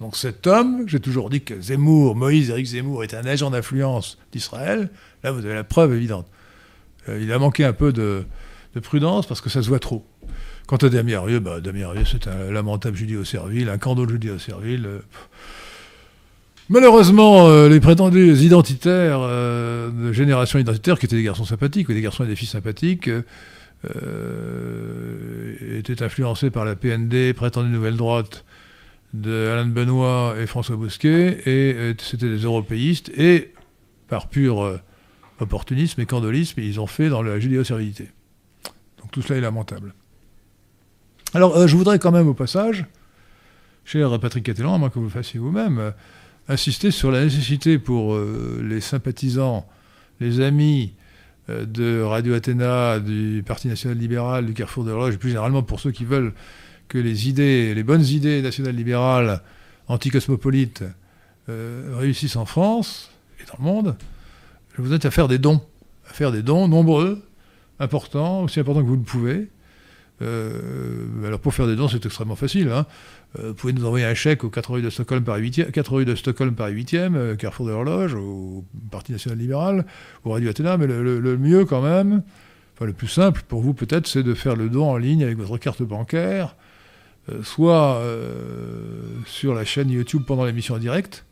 Donc 0.00 0.14
cet 0.14 0.46
homme, 0.46 0.84
j'ai 0.86 1.00
toujours 1.00 1.30
dit 1.30 1.40
que 1.40 1.58
Zemmour, 1.60 2.14
Moïse 2.14 2.50
Éric 2.50 2.66
Zemmour, 2.66 3.02
est 3.02 3.14
un 3.14 3.24
agent 3.24 3.50
d'influence 3.50 4.18
d'Israël. 4.30 4.90
Là, 5.24 5.32
vous 5.32 5.44
avez 5.44 5.54
la 5.54 5.64
preuve 5.64 5.94
évidente. 5.94 6.26
Il 7.08 7.32
a 7.32 7.38
manqué 7.38 7.64
un 7.64 7.72
peu 7.72 7.92
de, 7.92 8.26
de 8.76 8.80
prudence 8.80 9.26
parce 9.26 9.40
que 9.40 9.48
ça 9.48 9.62
se 9.62 9.68
voit 9.68 9.80
trop. 9.80 10.06
Quant 10.66 10.76
à 10.76 10.88
Damien 10.88 11.20
Rieu, 11.20 11.40
bah, 11.40 11.60
Damien 11.60 11.88
Rieu, 11.88 12.04
c'est 12.04 12.28
un 12.28 12.50
lamentable 12.52 12.96
judéo-servile, 12.96 13.68
un 13.68 13.78
cando 13.78 14.04
de 14.04 14.12
judéo-servile. 14.12 14.86
euh. 14.86 14.98
Malheureusement, 16.68 17.48
euh, 17.48 17.68
les 17.68 17.80
prétendus 17.80 18.34
identitaires 18.34 19.20
euh, 19.22 19.90
de 19.90 20.12
génération 20.12 20.58
identitaire, 20.58 20.98
qui 20.98 21.06
étaient 21.06 21.16
des 21.16 21.22
garçons 21.22 21.44
sympathiques 21.44 21.88
ou 21.88 21.92
des 21.92 22.02
garçons 22.02 22.24
et 22.24 22.26
des 22.26 22.36
filles 22.36 22.48
sympathiques, 22.48 23.10
étaient 25.78 26.02
influencés 26.02 26.50
par 26.50 26.64
la 26.64 26.74
PND, 26.74 27.32
prétendue 27.34 27.70
nouvelle 27.70 27.96
droite, 27.96 28.44
de 29.14 29.48
Alain 29.52 29.66
Benoît 29.66 30.34
et 30.40 30.46
François 30.46 30.74
Bousquet, 30.74 31.40
et 31.46 31.94
c'était 31.98 32.28
des 32.28 32.42
européistes, 32.42 33.12
et 33.16 33.52
par 34.08 34.28
pur 34.28 34.80
opportunisme 35.38 36.00
et 36.00 36.06
candolisme, 36.06 36.60
ils 36.60 36.80
ont 36.80 36.88
fait 36.88 37.08
dans 37.08 37.22
la 37.22 37.38
judéo-servilité. 37.38 38.08
Donc 39.06 39.12
tout 39.12 39.22
cela 39.22 39.38
est 39.38 39.42
lamentable. 39.42 39.94
Alors, 41.32 41.56
euh, 41.56 41.68
je 41.68 41.76
voudrais 41.76 42.00
quand 42.00 42.10
même 42.10 42.26
au 42.26 42.34
passage, 42.34 42.86
cher 43.84 44.18
Patrick 44.18 44.44
Catalan, 44.44 44.74
à 44.74 44.78
moins 44.78 44.90
que 44.90 44.98
vous 44.98 45.04
le 45.04 45.10
fassiez 45.10 45.38
vous-même, 45.38 45.78
euh, 45.78 45.90
insister 46.48 46.90
sur 46.90 47.12
la 47.12 47.22
nécessité 47.22 47.78
pour 47.78 48.14
euh, 48.14 48.60
les 48.68 48.80
sympathisants, 48.80 49.64
les 50.18 50.40
amis 50.40 50.94
de 51.48 52.02
Radio 52.02 52.34
Athéna, 52.34 52.98
du 52.98 53.44
Parti 53.46 53.68
national 53.68 53.96
libéral, 53.96 54.44
du 54.44 54.54
Carrefour 54.54 54.82
de 54.82 54.90
l'Horloge, 54.90 55.14
et 55.14 55.18
plus 55.18 55.28
généralement 55.28 55.62
pour 55.62 55.78
ceux 55.78 55.92
qui 55.92 56.04
veulent 56.04 56.34
que 56.88 56.98
les 56.98 57.28
idées, 57.28 57.76
les 57.76 57.84
bonnes 57.84 58.04
idées 58.04 58.42
nationales 58.42 58.74
libérales, 58.74 59.40
anticosmopolites, 59.86 60.82
réussissent 61.46 62.34
en 62.34 62.44
France 62.44 63.12
et 63.38 63.44
dans 63.44 63.58
le 63.58 63.64
monde, 63.64 63.96
je 64.74 64.82
vous 64.82 64.90
invite 64.90 65.04
à 65.04 65.12
faire 65.12 65.28
des 65.28 65.38
dons, 65.38 65.60
à 66.10 66.12
faire 66.12 66.32
des 66.32 66.42
dons 66.42 66.66
nombreux, 66.66 67.22
importants, 67.80 68.42
aussi 68.42 68.60
importants 68.60 68.82
que 68.82 68.86
vous 68.88 68.96
le 68.96 69.02
pouvez. 69.02 69.48
Euh, 70.22 71.26
alors 71.26 71.40
pour 71.40 71.52
faire 71.52 71.66
des 71.66 71.76
dons, 71.76 71.88
c'est 71.88 72.04
extrêmement 72.06 72.36
facile. 72.36 72.70
hein. 72.70 72.86
Euh, 73.38 73.48
vous 73.48 73.54
pouvez 73.54 73.72
nous 73.74 73.84
envoyer 73.84 74.06
un 74.06 74.14
chèque 74.14 74.44
au 74.44 74.48
4 74.50 74.70
rue 74.72 74.82
de 74.82 74.88
Stockholm 74.88 75.22
Paris 75.22 75.42
8e, 75.50 75.70
4 75.70 75.92
rue 75.92 76.04
de 76.06 76.14
Stockholm 76.14 76.54
Paris 76.54 76.72
8e, 76.74 77.14
euh, 77.14 77.36
Carrefour 77.36 77.66
de 77.66 77.72
l'Horloge, 77.72 78.14
au 78.14 78.64
Parti 78.90 79.12
national 79.12 79.38
libéral, 79.38 79.84
au 80.24 80.30
Radio 80.30 80.48
Athéna, 80.48 80.78
mais 80.78 80.86
le, 80.86 81.20
le- 81.20 81.36
mieux 81.36 81.66
quand 81.66 81.82
même, 81.82 82.22
enfin 82.74 82.86
le 82.86 82.94
plus 82.94 83.08
simple 83.08 83.42
pour 83.46 83.60
vous 83.60 83.74
peut-être, 83.74 84.06
c'est 84.06 84.22
de 84.22 84.32
faire 84.32 84.56
le 84.56 84.70
don 84.70 84.88
en 84.88 84.96
ligne 84.96 85.22
avec 85.22 85.36
votre 85.36 85.58
carte 85.58 85.82
bancaire, 85.82 86.56
soit 87.42 88.00
sur 89.26 89.52
la 89.54 89.64
chaîne 89.66 89.90
YouTube 89.90 90.22
pendant 90.26 90.44
l'émission 90.46 90.76
en 90.76 90.78
direct. 90.78 91.26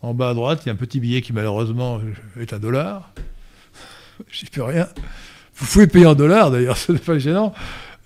En 0.00 0.14
bas 0.14 0.30
à 0.30 0.34
droite, 0.34 0.60
il 0.64 0.68
y 0.68 0.70
a 0.70 0.72
un 0.72 0.76
petit 0.76 1.00
billet 1.00 1.20
qui 1.20 1.32
malheureusement 1.32 2.00
est 2.40 2.52
un 2.52 2.58
dollar. 2.60 3.12
J'y 4.32 4.46
peux 4.46 4.62
rien. 4.62 4.88
Vous 5.56 5.66
pouvez 5.66 5.86
payer 5.86 6.06
en 6.06 6.14
dollars 6.14 6.50
d'ailleurs, 6.50 6.76
ce 6.78 6.92
n'est 6.92 6.98
pas 6.98 7.18
gênant. 7.18 7.52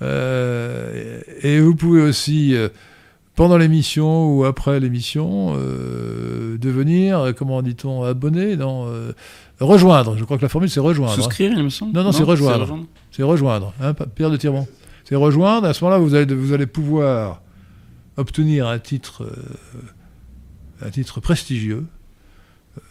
Euh, 0.01 1.21
et 1.43 1.61
vous 1.61 1.75
pouvez 1.77 2.03
aussi, 2.03 2.55
euh, 2.57 2.69
pendant 3.37 3.57
l'émission 3.57 4.35
ou 4.35 4.45
après 4.45 4.81
l'émission, 4.81 5.55
euh, 5.57 6.59
devenir, 6.59 7.33
comment 7.37 7.63
dit-on, 7.63 8.03
abonné, 8.03 8.57
non, 8.57 8.89
rejoindre. 9.61 10.17
Je 10.17 10.25
crois 10.25 10.39
que 10.39 10.43
la 10.43 10.49
formule 10.49 10.71
c'est 10.71 10.81
rejoindre. 10.81 11.13
hein. 11.13 11.17
Souscrire, 11.17 11.53
il 11.57 11.63
me 11.63 11.69
semble 11.71 11.93
Non, 11.93 12.03
non, 12.05 12.13
c'est 12.13 12.25
rejoindre. 12.25 12.79
C'est 13.11 13.23
rejoindre, 13.23 13.73
hein, 13.81 13.95
Pierre 14.15 14.31
de 14.31 14.37
Tirmont. 14.37 14.67
C'est 15.05 15.17
rejoindre. 15.17 15.69
À 15.69 15.75
ce 15.75 15.85
moment-là, 15.85 16.01
vous 16.01 16.15
allez, 16.15 16.35
vous 16.35 16.53
allez 16.53 16.67
pouvoir 16.67 17.43
obtenir 18.17 18.67
un 18.67 18.79
titre, 18.79 19.27
un 20.81 20.91
titre 20.91 21.21
prestigieux. 21.21 21.85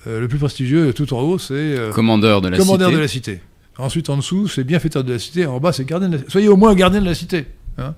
Euh, 0.08 0.20
le 0.20 0.28
plus 0.28 0.38
prestigieux, 0.38 0.94
tout 0.94 1.12
en 1.14 1.22
haut, 1.22 1.38
c'est 1.40 1.54
euh, 1.54 1.92
Commandeur 1.92 2.42
de 2.42 2.50
la 2.50 2.58
commandeur 2.58 2.90
cité. 2.90 2.98
de 2.98 3.02
la 3.02 3.08
cité. 3.08 3.42
Ensuite, 3.78 4.10
en 4.10 4.18
dessous, 4.18 4.48
c'est 4.48 4.64
bienfaiteur 4.64 5.04
de 5.04 5.14
la 5.14 5.20
cité. 5.20 5.46
En 5.48 5.60
bas, 5.60 5.72
c'est 5.74 5.86
gardien 5.86 6.10
de 6.10 6.18
la 6.18 6.24
Soyez 6.28 6.48
au 6.50 6.58
moins 6.58 6.74
gardien 6.76 7.02
de 7.02 7.06
la 7.06 7.16
cité. 7.16 7.46
hein. 7.78 7.96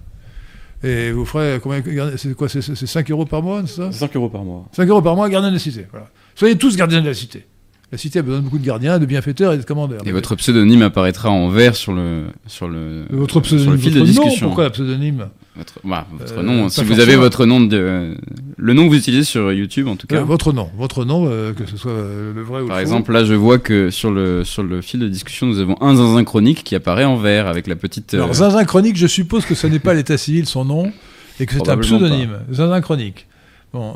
Et 0.85 1.11
vous 1.11 1.25
ferez 1.25 1.59
combien 1.61 1.81
C'est 2.17 2.33
quoi 2.35 2.49
C'est 2.49 2.61
c'est 2.61 2.85
5 2.85 3.09
euros 3.11 3.25
par 3.25 3.41
mois, 3.41 3.63
c'est 3.65 3.75
ça? 3.77 3.91
5 3.91 4.15
euros 4.17 4.29
par 4.29 4.43
mois. 4.43 4.67
5 4.73 4.87
euros 4.89 5.01
par 5.01 5.15
mois, 5.15 5.29
gardien 5.29 5.49
de 5.49 5.55
la 5.55 5.59
cité. 5.59 5.85
Voilà. 5.91 6.07
Soyez 6.35 6.57
tous 6.57 6.75
gardiens 6.75 7.01
de 7.01 7.07
la 7.07 7.13
cité. 7.13 7.45
La 7.91 7.97
cité 7.97 8.19
a 8.19 8.21
besoin 8.21 8.39
de 8.39 8.43
beaucoup 8.43 8.57
de 8.59 8.65
gardiens, 8.65 8.99
de 8.99 9.05
bienfaiteurs 9.05 9.53
et 9.53 9.57
de 9.57 9.63
commandeurs. 9.63 10.01
Et 10.05 10.11
votre 10.11 10.35
pseudonyme 10.35 10.81
apparaîtra 10.81 11.29
en 11.29 11.47
vert 11.49 11.75
sur 11.75 11.93
le 11.93 12.23
sur 12.47 12.67
le 12.67 13.05
Votre 13.11 13.33
sur 13.33 13.41
pseudonyme, 13.43 13.71
le 13.73 13.77
fil 13.77 13.93
de 13.93 13.99
votre 13.99 14.13
nom, 14.13 14.23
discussion. 14.23 14.47
pourquoi 14.47 14.63
la 14.65 14.69
pseudonyme? 14.71 15.29
Votre, 15.55 15.73
bah, 15.83 16.07
votre 16.11 16.39
Euh, 16.39 16.41
nom, 16.41 16.63
pas 16.63 16.69
si 16.69 16.83
vous 16.83 16.99
avez 16.99 17.15
votre 17.15 17.45
nom 17.45 17.61
de 17.61 18.15
le 18.57 18.73
nom 18.73 18.85
que 18.85 18.89
vous 18.89 18.97
utilisez 18.97 19.23
sur 19.23 19.53
YouTube 19.53 19.87
en 19.87 19.95
tout 19.95 20.07
cas. 20.07 20.15
Euh, 20.17 20.23
Votre 20.23 20.51
nom, 20.51 20.69
votre 20.75 21.05
nom, 21.05 21.27
euh, 21.29 21.53
que 21.53 21.67
ce 21.67 21.77
soit 21.77 21.91
le 21.93 22.41
vrai 22.41 22.61
ou 22.61 22.67
Par 22.67 22.77
le 22.77 22.81
faux. 22.85 22.89
exemple, 22.89 23.11
là, 23.11 23.23
je 23.23 23.35
vois 23.35 23.59
que 23.59 23.91
sur 23.91 24.09
le 24.11 24.43
sur 24.43 24.63
le 24.63 24.81
fil 24.81 24.99
de 24.99 25.07
discussion, 25.07 25.45
nous 25.45 25.59
avons 25.59 25.75
un 25.81 25.95
zinzin 25.95 26.23
chronique 26.23 26.63
qui 26.63 26.73
apparaît 26.75 27.03
en 27.05 27.17
vert 27.17 27.47
avec 27.47 27.67
la 27.67 27.75
petite. 27.75 28.13
Alors, 28.15 28.33
Zinzin 28.33 28.65
Chronique, 28.65 28.97
je 28.97 29.05
suppose 29.07 29.45
que 29.45 29.53
ce 29.53 29.67
n'est 29.67 29.79
pas 29.79 29.93
l'état 29.93 30.17
civil, 30.17 30.47
son 30.47 30.65
nom, 30.65 30.91
et 31.39 31.45
que 31.45 31.53
c'est 31.53 31.69
un 31.69 31.77
pseudonyme. 31.77 32.39
Zinzin 32.51 32.81
Chronique. 32.81 33.27
Bon, 33.73 33.95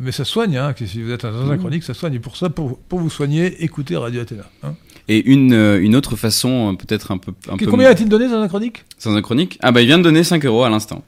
mais 0.00 0.10
ça 0.12 0.24
soigne, 0.24 0.56
hein, 0.56 0.72
que 0.72 0.86
si 0.86 1.02
vous 1.02 1.10
êtes 1.12 1.24
un 1.24 1.32
Zinzin 1.32 1.52
Mhm. 1.54 1.58
Chronique, 1.58 1.82
ça 1.84 1.94
soigne. 1.94 2.14
Et 2.14 2.18
pour 2.20 2.36
ça, 2.36 2.48
pour, 2.50 2.78
pour 2.78 2.98
vous 3.00 3.10
soigner, 3.10 3.62
écoutez 3.64 3.96
Radio 3.96 4.20
Athéna. 4.22 4.44
hein. 4.64 4.74
Et 5.08 5.24
une 5.24 5.52
euh, 5.52 5.80
une 5.80 5.94
autre 5.94 6.16
façon, 6.16 6.72
euh, 6.72 6.76
peut-être 6.76 7.10
un 7.12 7.18
peu 7.18 7.32
un 7.48 7.56
Combien 7.56 7.88
a-t-il 7.90 8.08
donné, 8.08 8.28
Zinzin 8.28 8.48
Chronique? 8.48 8.84
Zinzin 9.00 9.22
chronique? 9.22 9.58
Ah 9.62 9.70
bah 9.72 9.80
il 9.80 9.86
vient 9.86 9.98
de 9.98 10.02
donner 10.02 10.24
5 10.24 10.44
euros 10.44 10.64
à 10.64 10.68
l'instant. 10.70 11.04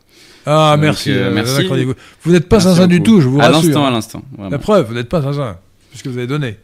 Ah, 0.46 0.72
Donc, 0.76 0.82
merci, 0.82 1.10
euh, 1.10 1.32
merci. 1.34 1.66
Vous- 2.22 2.32
n'êtes 2.32 2.48
pas 2.48 2.56
Merci 2.56 2.68
Zinzin 2.68 2.86
du 2.86 3.02
tout, 3.02 3.20
je 3.20 3.28
vous 3.28 3.40
à 3.40 3.48
rassure. 3.48 3.62
l'instant, 3.64 3.86
à 3.86 3.90
l'instant. 3.90 4.22
La 4.50 4.58
preuve, 4.58 4.86
vous 4.88 4.94
n'êtes 4.94 5.08
pas 5.08 5.20
Zinzin, 5.20 5.56
puisque 5.90 6.06
vous 6.06 6.16
avez 6.16 6.26
donné. 6.28 6.56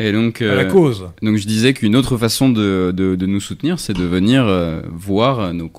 Et 0.00 0.12
donc 0.12 0.40
À 0.42 0.54
la 0.54 0.64
cause. 0.64 1.06
donc 1.22 1.36
je 1.36 1.46
disais 1.46 1.74
qu'une 1.74 1.94
autre 1.96 2.16
façon 2.16 2.48
de, 2.48 2.92
de, 2.96 3.16
de 3.16 3.26
nous 3.26 3.40
soutenir, 3.40 3.80
c'est 3.80 3.94
de 3.94 4.04
venir 4.04 4.44
euh, 4.46 4.80
voir 4.92 5.52
nos, 5.52 5.70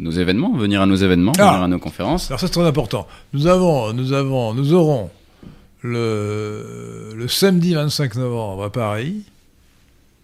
nos 0.00 0.10
événements, 0.10 0.52
venir 0.56 0.82
à 0.82 0.86
nos 0.86 0.96
événements, 0.96 1.32
Ah. 1.38 1.46
venir 1.52 1.62
à 1.62 1.68
nos 1.68 1.78
conférences. 1.78 2.28
Alors 2.28 2.40
ça 2.40 2.46
c'est 2.48 2.52
très 2.52 2.66
important. 2.66 3.06
Nous 3.32 3.46
avons, 3.46 3.92
nous 3.92 4.12
avons, 4.12 4.52
nous 4.52 4.72
aurons 4.74 5.10
le, 5.82 7.12
le 7.16 7.28
samedi 7.28 7.74
25 7.74 8.16
novembre 8.16 8.64
à 8.64 8.70
Paris, 8.72 9.22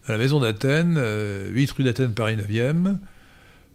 à 0.07 0.13
la 0.13 0.19
Maison 0.19 0.41
d'Athènes, 0.41 0.97
euh, 0.99 1.49
8 1.51 1.71
rue 1.73 1.85
d'Athènes, 1.85 2.13
Paris 2.13 2.37
9e, 2.37 2.99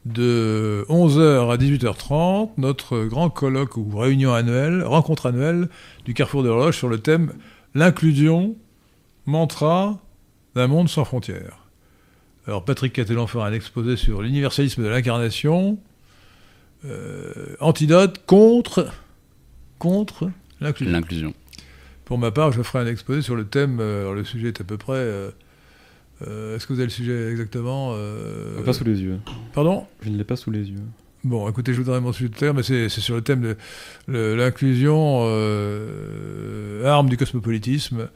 de 0.05 0.85
11h 0.89 1.51
à 1.51 1.57
18h30, 1.57 2.51
notre 2.57 3.05
grand 3.05 3.29
colloque 3.29 3.77
ou 3.77 3.97
réunion 3.97 4.33
annuelle, 4.33 4.83
rencontre 4.83 5.25
annuelle 5.25 5.69
du 6.05 6.13
Carrefour 6.13 6.43
de 6.43 6.47
l'Horloge 6.47 6.77
sur 6.77 6.87
le 6.87 6.99
thème 6.99 7.33
l'inclusion 7.75 8.55
mantra 9.25 9.99
d'un 10.55 10.67
monde 10.67 10.89
sans 10.89 11.05
frontières. 11.05 11.67
Alors 12.47 12.65
Patrick 12.65 12.93
Catelan 12.93 13.27
fera 13.27 13.47
un 13.47 13.53
exposé 13.53 13.95
sur 13.95 14.21
l'universalisme 14.21 14.83
de 14.83 14.87
l'incarnation, 14.87 15.77
euh, 16.85 17.55
antidote 17.59 18.25
contre, 18.25 18.91
contre 19.77 20.31
l'inclusion. 20.61 20.93
L'inclusion. 20.93 21.33
Pour 22.05 22.17
ma 22.17 22.31
part, 22.31 22.51
je 22.51 22.63
ferai 22.63 22.79
un 22.79 22.87
exposé 22.87 23.21
sur 23.21 23.35
le 23.35 23.45
thème, 23.45 23.79
euh, 23.79 24.01
alors 24.01 24.13
le 24.13 24.23
sujet 24.23 24.47
est 24.47 24.61
à 24.61 24.63
peu 24.63 24.77
près... 24.77 24.93
euh, 24.93 25.31
euh, 26.27 26.55
Est-ce 26.55 26.67
que 26.67 26.73
vous 26.73 26.79
avez 26.79 26.87
le 26.87 26.91
sujet 26.91 27.31
exactement 27.31 27.91
euh, 27.93 28.61
Pas 28.63 28.73
sous 28.73 28.83
les 28.83 29.01
yeux. 29.01 29.19
Pardon? 29.53 29.85
Je 30.01 30.09
ne 30.09 30.17
l'ai 30.17 30.23
pas 30.23 30.35
sous 30.35 30.51
les 30.51 30.69
yeux. 30.69 30.83
Bon, 31.23 31.49
écoutez, 31.49 31.73
je 31.73 31.79
vous 31.79 31.83
donnerai 31.83 32.01
mon 32.01 32.13
sujet 32.13 32.29
tout 32.29 32.37
à 32.41 32.45
l'heure, 32.45 32.53
mais 32.53 32.63
c'est 32.63 32.89
sur 32.89 33.15
le 33.15 33.21
thème 33.21 33.55
de 34.07 34.33
l'inclusion, 34.33 35.23
euh, 35.23 36.85
arme 36.85 37.09
du 37.09 37.17
cosmopolitisme, 37.17 38.07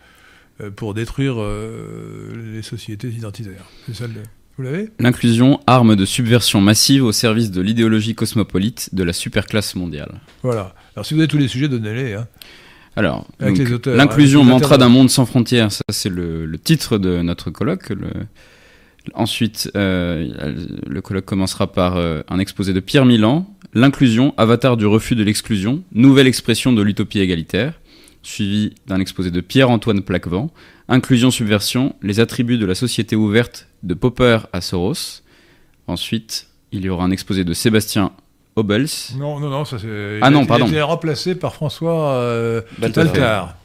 euh, 0.62 0.72
pour 0.72 0.94
détruire 0.94 1.36
euh, 1.38 2.32
les 2.54 2.62
sociétés 2.62 3.10
identitaires. 3.10 3.66
C'est 3.86 3.96
ça 3.96 4.08
le... 4.08 4.14
Vous 4.56 4.64
l'avez? 4.64 4.90
L'inclusion, 5.00 5.60
arme 5.66 5.96
de 5.96 6.06
subversion 6.06 6.62
massive 6.62 7.04
au 7.04 7.12
service 7.12 7.50
de 7.50 7.60
l'idéologie 7.60 8.14
cosmopolite 8.14 8.94
de 8.94 9.04
la 9.04 9.12
superclasse 9.12 9.76
mondiale. 9.76 10.22
Voilà. 10.44 10.76
Alors 10.96 11.06
si 11.06 11.16
vous 11.16 11.20
avez 11.20 11.28
tous 11.28 11.40
les 11.40 11.48
sujets, 11.48 11.68
donnez-les. 11.68 12.14
Hein. 12.14 12.28
Alors, 12.96 13.28
l'inclusion, 13.98 14.44
mantra 14.44 14.78
d'un 14.78 14.90
monde 14.90 15.10
sans 15.10 15.26
frontières, 15.26 15.72
ça 15.72 15.84
c'est 15.90 16.10
le, 16.10 16.46
le 16.46 16.58
titre 16.60 16.98
de 16.98 17.22
notre 17.22 17.50
colloque. 17.52 17.90
Le- 17.90 18.08
Ensuite, 19.16 19.70
euh, 19.76 20.56
le 20.88 21.02
colloque 21.02 21.26
commencera 21.26 21.70
par 21.72 21.98
euh, 21.98 22.22
un 22.30 22.40
exposé 22.40 22.72
de 22.74 22.80
Pierre 22.80 23.06
Milan, 23.06 23.50
L'inclusion, 23.76 24.36
avatar 24.38 24.78
du 24.78 24.86
refus 24.86 25.16
de 25.16 25.24
l'exclusion, 25.24 25.84
nouvelle 25.94 26.28
expression 26.28 26.72
de 26.72 26.82
l'utopie 26.84 27.20
égalitaire, 27.20 27.74
suivi 28.22 28.76
d'un 28.86 29.00
exposé 29.00 29.32
de 29.32 29.42
Pierre-Antoine 29.42 30.04
Plaquevent, 30.04 30.52
Inclusion, 30.88 31.32
subversion, 31.32 31.96
les 32.04 32.20
attributs 32.20 32.60
de 32.60 32.66
la 32.68 32.76
société 32.76 33.16
ouverte 33.16 33.68
de 33.82 33.94
Popper 33.96 34.38
à 34.54 34.62
Soros. 34.62 35.22
Ensuite, 35.88 36.48
il 36.72 36.86
y 36.86 36.90
aura 36.90 37.04
un 37.04 37.12
exposé 37.12 37.44
de 37.44 37.54
Sébastien 37.54 38.12
Non, 39.18 39.40
non, 39.40 39.50
non, 39.50 39.66
ça 39.66 39.78
c'est. 39.80 40.20
Ah 40.22 40.30
non, 40.30 40.42
il 40.42 40.44
a 40.44 40.48
pardon. 40.48 40.68
été 40.68 40.82
remplacé 40.82 41.36
par 41.36 41.56
François 41.56 42.14
euh. 42.14 42.62
Baltard. 42.78 43.56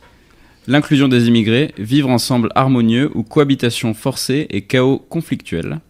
L'inclusion 0.66 1.08
des 1.08 1.28
immigrés, 1.28 1.72
vivre 1.78 2.10
ensemble 2.10 2.50
harmonieux 2.54 3.10
ou 3.14 3.22
cohabitation 3.22 3.94
forcée 3.94 4.46
et 4.50 4.62
chaos 4.62 4.98
conflictuel. 5.08 5.80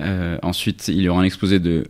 Euh, 0.00 0.38
ensuite, 0.42 0.88
il 0.88 1.00
y 1.02 1.08
aura 1.08 1.20
un 1.20 1.24
exposé 1.24 1.60
de 1.60 1.84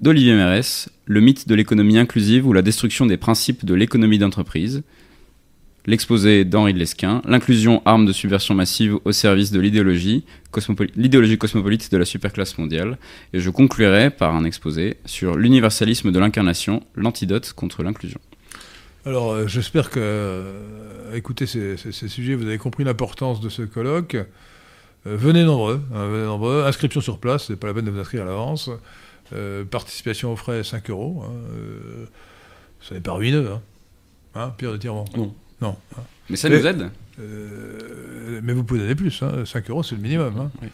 d'Olivier 0.00 0.34
Mérès, 0.34 0.88
le 1.04 1.20
mythe 1.20 1.46
de 1.46 1.54
l'économie 1.54 1.96
inclusive 1.96 2.46
ou 2.46 2.52
la 2.52 2.62
destruction 2.62 3.06
des 3.06 3.16
principes 3.16 3.64
de 3.64 3.74
l'économie 3.74 4.18
d'entreprise. 4.18 4.82
L'exposé 5.86 6.44
d'Henri 6.44 6.74
de 6.74 6.78
Lesquin, 6.78 7.22
l'inclusion 7.26 7.82
arme 7.84 8.06
de 8.06 8.12
subversion 8.12 8.54
massive 8.54 8.98
au 9.04 9.10
service 9.10 9.50
de 9.50 9.58
l'idéologie, 9.58 10.24
cosmopoli- 10.52 10.92
l'idéologie 10.94 11.38
cosmopolite 11.38 11.90
de 11.90 11.96
la 11.96 12.04
superclasse 12.04 12.56
mondiale. 12.56 12.98
Et 13.32 13.40
je 13.40 13.50
conclurai 13.50 14.10
par 14.10 14.34
un 14.36 14.44
exposé 14.44 14.98
sur 15.06 15.36
l'universalisme 15.36 16.12
de 16.12 16.18
l'incarnation, 16.20 16.84
l'antidote 16.94 17.52
contre 17.54 17.82
l'inclusion. 17.82 18.20
Alors, 19.04 19.32
euh, 19.32 19.48
j'espère 19.48 19.90
que, 19.90 19.98
euh, 20.00 21.14
écoutez 21.16 21.46
ces, 21.46 21.76
ces- 21.76 21.90
ces 21.90 22.06
sujets, 22.06 22.36
vous 22.36 22.46
avez 22.46 22.58
compris 22.58 22.84
l'importance 22.84 23.40
de 23.40 23.48
ce 23.48 23.62
colloque. 23.62 24.14
Euh, 24.14 24.24
venez 25.16 25.42
nombreux, 25.42 25.80
hein, 25.92 26.06
venez 26.06 26.24
nombreux. 26.26 26.62
Inscription 26.64 27.00
sur 27.00 27.18
place, 27.18 27.46
c'est 27.48 27.56
pas 27.56 27.66
la 27.66 27.74
peine 27.74 27.86
de 27.86 27.90
vous 27.90 27.98
inscrire 27.98 28.22
à 28.22 28.26
l'avance. 28.26 28.70
Euh, 29.32 29.64
participation 29.64 30.32
aux 30.32 30.36
frais 30.36 30.62
5 30.62 30.90
euros. 30.90 31.24
Hein, 31.26 31.32
euh, 31.56 32.04
ça 32.80 32.94
n'est 32.94 33.00
pas 33.00 33.12
ruineux, 33.14 33.48
hein, 33.50 33.60
hein 34.36 34.54
Pierre 34.56 34.70
de 34.70 34.76
Tirement 34.76 35.06
Non. 35.16 35.34
Non. 35.62 35.76
Mais 36.28 36.36
ça 36.36 36.48
Mais- 36.50 36.58
nous 36.58 36.66
aide 36.66 36.90
Euh, 37.20 38.40
mais 38.42 38.52
vous 38.52 38.64
pouvez 38.64 38.80
donner 38.80 38.94
plus, 38.94 39.22
hein, 39.22 39.44
5 39.44 39.68
euros 39.70 39.82
c'est 39.82 39.94
le 39.94 40.00
minimum. 40.02 40.34
hein. 40.38 40.50
Oui. 40.62 40.68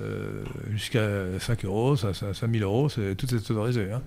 Euh, 0.00 0.42
Jusqu'à 0.72 1.06
5 1.38 1.64
euros, 1.64 1.96
ça, 1.96 2.14
ça, 2.14 2.32
5000 2.34 2.62
euros, 2.62 2.88
tout 2.90 3.34
est 3.34 3.50
autorisé. 3.50 3.90
hein. 3.92 4.02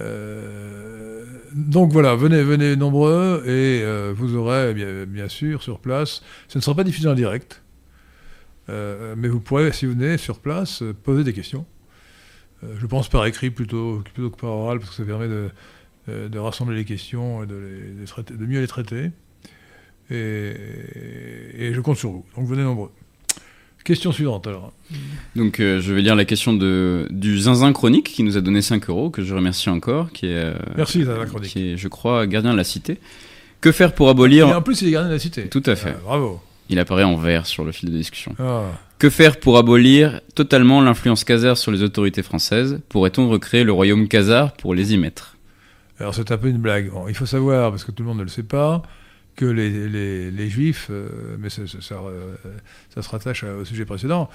Euh, 0.00 1.24
donc 1.54 1.92
voilà, 1.92 2.14
venez, 2.16 2.42
venez 2.42 2.76
nombreux 2.76 3.42
et 3.46 3.84
vous 4.14 4.34
aurez 4.36 4.74
bien, 4.74 5.04
bien 5.06 5.28
sûr 5.28 5.62
sur 5.62 5.78
place, 5.80 6.22
ce 6.48 6.58
ne 6.58 6.62
sera 6.62 6.74
pas 6.76 6.84
diffusé 6.84 7.08
en 7.08 7.14
direct, 7.14 7.62
mais 8.68 9.28
vous 9.28 9.40
pourrez, 9.40 9.72
si 9.72 9.86
vous 9.86 9.92
venez 9.92 10.18
sur 10.18 10.38
place, 10.40 10.82
poser 11.04 11.24
des 11.24 11.32
questions. 11.32 11.66
Je 12.78 12.86
pense 12.86 13.08
par 13.08 13.26
écrit 13.26 13.50
plutôt, 13.50 14.00
plutôt 14.00 14.30
que 14.30 14.40
par 14.40 14.50
oral, 14.50 14.78
parce 14.78 14.90
que 14.90 14.96
ça 14.96 15.04
permet 15.04 15.28
de, 15.28 15.48
de 16.28 16.38
rassembler 16.38 16.76
les 16.76 16.84
questions 16.84 17.44
et 17.44 17.46
de, 17.46 17.54
les- 17.54 18.00
les 18.00 18.06
traiter- 18.06 18.34
de 18.34 18.46
mieux 18.46 18.60
les 18.60 18.66
traiter. 18.66 19.10
Et, 20.10 20.52
et 21.58 21.74
je 21.74 21.80
compte 21.80 21.96
sur 21.96 22.10
vous. 22.10 22.24
Donc 22.36 22.46
venez 22.46 22.62
nombreux. 22.62 22.90
Question 23.84 24.10
suivante 24.10 24.48
alors. 24.48 24.72
Donc 25.36 25.60
euh, 25.60 25.80
je 25.80 25.94
vais 25.94 26.02
lire 26.02 26.16
la 26.16 26.24
question 26.24 26.52
de, 26.52 27.06
du 27.10 27.38
Zinzin 27.38 27.72
Chronique 27.72 28.08
qui 28.08 28.24
nous 28.24 28.36
a 28.36 28.40
donné 28.40 28.60
5 28.60 28.88
euros, 28.90 29.10
que 29.10 29.22
je 29.22 29.32
remercie 29.32 29.70
encore, 29.70 30.10
qui 30.10 30.26
est, 30.26 30.34
euh, 30.34 30.54
Merci, 30.76 31.04
Zinzin 31.04 31.24
Chronique. 31.26 31.50
qui 31.52 31.70
est, 31.72 31.76
je 31.76 31.86
crois, 31.86 32.26
gardien 32.26 32.50
de 32.50 32.56
la 32.56 32.64
cité. 32.64 32.98
Que 33.60 33.70
faire 33.70 33.94
pour 33.94 34.08
Et 34.08 34.10
abolir... 34.10 34.48
en 34.48 34.60
plus, 34.62 34.82
il 34.82 34.88
est 34.88 34.90
gardien 34.90 35.08
de 35.08 35.14
la 35.14 35.20
cité. 35.20 35.48
Tout 35.48 35.62
à 35.66 35.76
fait. 35.76 35.94
Ah, 35.96 36.00
bravo. 36.04 36.40
Il 36.68 36.80
apparaît 36.80 37.04
en 37.04 37.16
vert 37.16 37.46
sur 37.46 37.64
le 37.64 37.70
fil 37.70 37.88
de 37.92 37.96
discussion. 37.96 38.34
Ah. 38.40 38.64
Que 38.98 39.08
faire 39.08 39.38
pour 39.38 39.56
abolir 39.56 40.20
totalement 40.34 40.80
l'influence 40.82 41.22
khazare 41.22 41.56
sur 41.56 41.70
les 41.70 41.82
autorités 41.84 42.24
françaises? 42.24 42.80
Pourrait-on 42.88 43.28
recréer 43.28 43.62
le 43.62 43.70
royaume 43.72 44.08
khazar 44.08 44.52
pour 44.54 44.74
les 44.74 44.94
y 44.94 44.98
mettre? 44.98 45.36
Alors 46.00 46.12
c'est 46.12 46.32
un 46.32 46.38
peu 46.38 46.48
une 46.48 46.58
blague. 46.58 46.90
Bon, 46.90 47.06
il 47.06 47.14
faut 47.14 47.24
savoir, 47.24 47.70
parce 47.70 47.84
que 47.84 47.92
tout 47.92 48.02
le 48.02 48.08
monde 48.08 48.18
ne 48.18 48.24
le 48.24 48.28
sait 48.28 48.42
pas, 48.42 48.82
que 49.36 49.44
les, 49.44 49.88
les- 49.88 50.30
les 50.30 50.48
juifs, 50.50 50.88
euh, 50.90 51.36
mais 51.38 51.50
ça, 51.50 51.62
euh, 51.62 52.34
ça 52.94 53.02
se 53.02 53.08
rattache 53.08 53.44
au 53.44 53.64
sujet 53.64 53.84
précédent, 53.84 54.28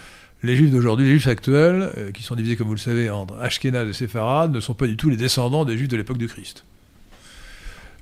les 0.43 0.55
juifs 0.55 0.71
d'aujourd'hui, 0.71 1.05
les 1.07 1.11
juifs 1.13 1.27
actuels, 1.27 1.91
euh, 1.97 2.11
qui 2.11 2.23
sont 2.23 2.35
divisés, 2.35 2.55
comme 2.55 2.67
vous 2.67 2.73
le 2.75 2.79
savez, 2.79 3.09
entre 3.09 3.35
Ashkénazes 3.39 3.89
et 3.89 3.93
Séfarades, 3.93 4.53
ne 4.53 4.59
sont 4.59 4.73
pas 4.75 4.87
du 4.87 4.95
tout 4.97 5.09
les 5.09 5.17
descendants 5.17 5.65
des 5.65 5.77
juifs 5.77 5.87
de 5.89 5.97
l'époque 5.97 6.17
du 6.17 6.27
Christ. 6.27 6.63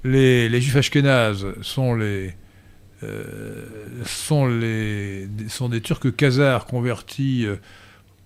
Les, 0.03 0.47
les 0.49 0.61
juifs 0.61 0.75
ashkénazes 0.75 1.45
sont 1.61 1.95
les, 1.95 2.33
sont, 4.05 4.47
les, 4.47 5.27
sont 5.49 5.69
des 5.69 5.81
Turcs 5.81 6.15
khazars 6.15 6.65
convertis 6.65 7.45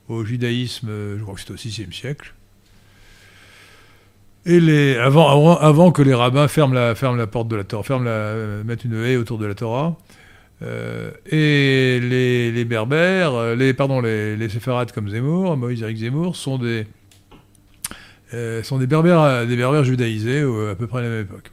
au 0.07 0.23
judaïsme, 0.25 0.89
je 1.17 1.21
crois 1.21 1.33
que 1.35 1.39
c'était 1.39 1.53
au 1.53 1.55
VIe 1.55 1.87
siècle. 1.93 2.33
Et 4.45 4.59
les, 4.59 4.97
avant, 4.97 5.57
avant, 5.57 5.91
que 5.91 6.01
les 6.01 6.13
rabbins 6.13 6.47
ferment 6.49 6.73
la, 6.73 6.95
ferment 6.95 7.15
la 7.15 7.27
porte 7.27 7.47
de 7.47 7.55
la 7.55 7.63
Torah, 7.63 7.83
ferment 7.83 8.03
la, 8.03 8.11
euh, 8.11 8.63
mettent 8.63 8.83
une 8.83 8.95
haie 8.95 9.15
autour 9.15 9.37
de 9.37 9.45
la 9.45 9.55
Torah, 9.55 9.97
euh, 10.61 11.11
et 11.27 11.99
les, 12.01 12.51
les 12.51 12.65
berbères, 12.65 13.33
euh, 13.35 13.55
les, 13.55 13.73
pardon, 13.73 14.01
les, 14.01 14.35
les 14.35 14.49
séfarades 14.49 14.91
comme 14.91 15.07
Zemmour, 15.07 15.55
Moïse 15.55 15.81
Eric 15.81 15.97
Zemmour, 15.97 16.35
sont 16.35 16.57
des, 16.57 16.87
sont 18.63 18.79
des 18.79 18.87
berbères, 18.87 19.47
des 19.47 19.55
berbères 19.55 19.85
judaïsés 19.85 20.41
à 20.41 20.75
peu 20.75 20.87
près 20.87 20.99
à 20.99 21.03
la 21.03 21.09
même 21.09 21.21
époque. 21.21 21.51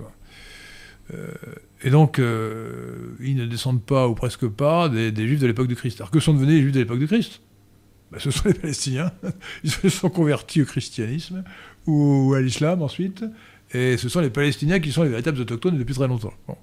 et 1.83 1.91
donc, 1.91 2.19
ils 2.19 3.37
ne 3.37 3.47
descendent 3.47 3.85
pas, 3.85 4.09
ou 4.09 4.15
presque 4.15 4.49
pas, 4.49 4.89
des, 4.89 5.13
des 5.13 5.29
juifs 5.29 5.41
de 5.41 5.47
l'époque 5.47 5.69
du 5.69 5.77
Christ. 5.77 6.01
Alors 6.01 6.11
que 6.11 6.19
sont 6.19 6.33
devenus 6.33 6.57
les 6.57 6.63
juifs 6.63 6.73
de 6.73 6.81
l'époque 6.81 6.99
du 6.99 7.07
Christ? 7.07 7.43
Ben, 8.11 8.19
Ce 8.19 8.31
sont 8.31 8.49
les 8.49 8.55
Palestiniens. 8.55 9.13
Ils 9.65 9.71
se 9.71 9.89
sont 9.89 10.11
convertis 10.11 10.63
au 10.63 10.65
christianisme 10.65 11.45
ou 11.87 12.35
à 12.37 12.41
l'islam 12.41 12.83
ensuite. 12.83 13.25
Et 13.73 13.97
ce 13.97 14.09
sont 14.09 14.21
les 14.21 14.31
Palestiniens 14.31 14.81
qui 14.81 14.91
sont 14.93 15.03
les 15.05 15.09
véritables 15.11 15.41
autochtones 15.41 15.79
depuis 15.79 15.95
très 15.95 16.09
longtemps. 16.09 16.33
Bon. 16.49 16.57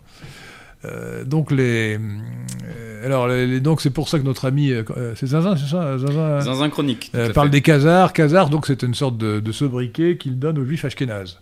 Euh, 0.86 1.23
donc 1.23 1.51
les, 1.51 1.97
euh, 1.97 3.06
alors 3.06 3.27
les- 3.27 3.60
donc 3.60 3.82
c'est 3.82 3.89
pour 3.89 4.10
ça 4.10 4.19
que 4.19 4.23
notre 4.23 4.45
ami, 4.45 4.71
euh, 4.71 4.84
c'est 5.15 5.25
Zinzin, 5.27 5.56
c'est 5.56 5.65
ça, 5.71 5.97
Zinzin, 5.97 6.41
Zinzin 6.41 6.69
Chronique. 6.69 7.12
parle 7.34 7.47
fait. 7.47 7.51
des 7.53 7.62
Khazars. 7.62 8.13
Khazars, 8.13 8.49
donc 8.49 8.67
c'est 8.67 8.84
une 8.84 8.93
sorte 8.93 9.17
de, 9.17 9.39
de 9.39 9.51
sobriquet 9.51 10.17
qu'il 10.17 10.38
donne 10.38 10.60
aux 10.60 10.65
Juifs 10.65 10.86
ashkénazes. 10.86 11.39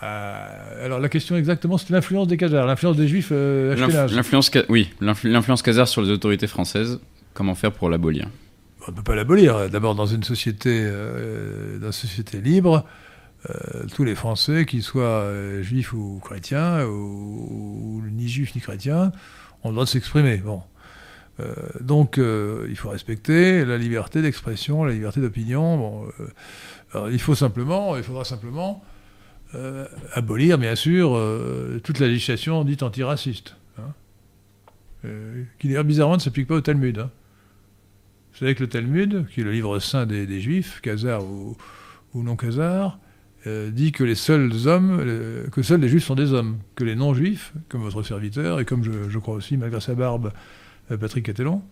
Alors 0.00 0.98
la 1.00 1.08
question 1.08 1.36
exactement, 1.36 1.78
c'est 1.78 1.90
l'influence 1.90 2.28
des 2.28 2.36
Khazars, 2.36 2.66
l'influence 2.66 2.96
des 2.96 3.08
Juifs 3.08 3.32
ashkénazes. 3.32 4.14
L'influence, 4.14 4.50
oui, 4.68 4.90
l'influ- 5.00 5.30
l'influence 5.30 5.62
khazare 5.62 5.88
sur 5.88 6.02
les 6.02 6.10
autorités 6.10 6.46
françaises. 6.46 7.00
Comment 7.32 7.54
faire 7.54 7.72
pour 7.72 7.88
l'abolir? 7.90 8.28
On 8.86 8.90
ne 8.90 8.96
peut 8.96 9.02
pas 9.02 9.14
l'abolir. 9.14 9.70
D'abord, 9.70 9.94
dans 9.94 10.06
une 10.06 10.24
société, 10.24 10.82
euh, 10.84 11.78
dans 11.78 11.86
une 11.86 11.92
société 11.92 12.40
libre, 12.40 12.84
euh, 13.48 13.84
tous 13.94 14.04
les 14.04 14.14
Français, 14.14 14.66
qu'ils 14.66 14.82
soient 14.82 15.02
euh, 15.02 15.62
juifs 15.62 15.92
ou 15.94 16.20
chrétiens, 16.22 16.84
ou, 16.86 18.02
ni 18.10 18.28
juifs 18.28 18.54
ni 18.54 18.60
chrétiens, 18.60 19.12
ont 19.62 19.68
le 19.68 19.74
droit 19.74 19.84
de 19.84 19.90
s'exprimer. 19.90 20.38
Bon. 20.38 20.62
Donc, 21.80 22.16
il 22.16 22.76
faut 22.76 22.90
respecter 22.90 23.64
la 23.64 23.76
liberté 23.76 24.22
d'expression, 24.22 24.84
la 24.84 24.92
liberté 24.92 25.20
d'opinion. 25.20 25.76
Bon, 25.76 27.08
il 27.10 27.18
faut 27.18 27.34
simplement, 27.34 27.96
il 27.96 28.04
faudra 28.04 28.24
simplement 28.24 28.84
abolir, 30.12 30.58
bien 30.58 30.76
sûr, 30.76 31.20
toute 31.82 31.98
la 31.98 32.06
législation 32.06 32.62
dite 32.62 32.84
antiraciste, 32.84 33.56
hein, 33.78 35.08
qui 35.58 35.66
d'ailleurs 35.66 35.82
bizarrement 35.82 36.14
ne 36.14 36.20
s'applique 36.20 36.46
pas 36.46 36.54
au 36.54 36.60
Talmud. 36.60 37.00
hein. 37.00 37.10
Vous 38.34 38.40
savez 38.40 38.56
que 38.56 38.64
le 38.64 38.68
Talmud, 38.68 39.26
qui 39.32 39.42
est 39.42 39.44
le 39.44 39.52
livre 39.52 39.78
saint 39.78 40.06
des, 40.06 40.40
Juifs, 40.40 40.80
khazars 40.80 41.22
ou, 41.22 41.56
non 42.14 42.34
khazars, 42.34 42.98
euh, 43.46 43.70
dit 43.70 43.92
que 43.92 44.02
les 44.02 44.16
seuls 44.16 44.50
hommes, 44.66 44.98
euh, 45.00 45.46
que 45.50 45.62
seuls 45.62 45.80
les 45.80 45.88
Juifs 45.88 46.02
sont 46.02 46.16
des 46.16 46.32
hommes, 46.32 46.58
que 46.74 46.82
les 46.82 46.96
non-Juifs, 46.96 47.52
comme 47.68 47.82
votre 47.82 48.02
serviteur, 48.02 48.58
et 48.58 48.64
comme 48.64 48.82
je, 48.82 49.18
crois 49.20 49.36
aussi, 49.36 49.56
malgré 49.56 49.80
sa 49.80 49.94
barbe, 49.94 50.32
Patrick 50.88 51.26
Catelon. 51.26 51.62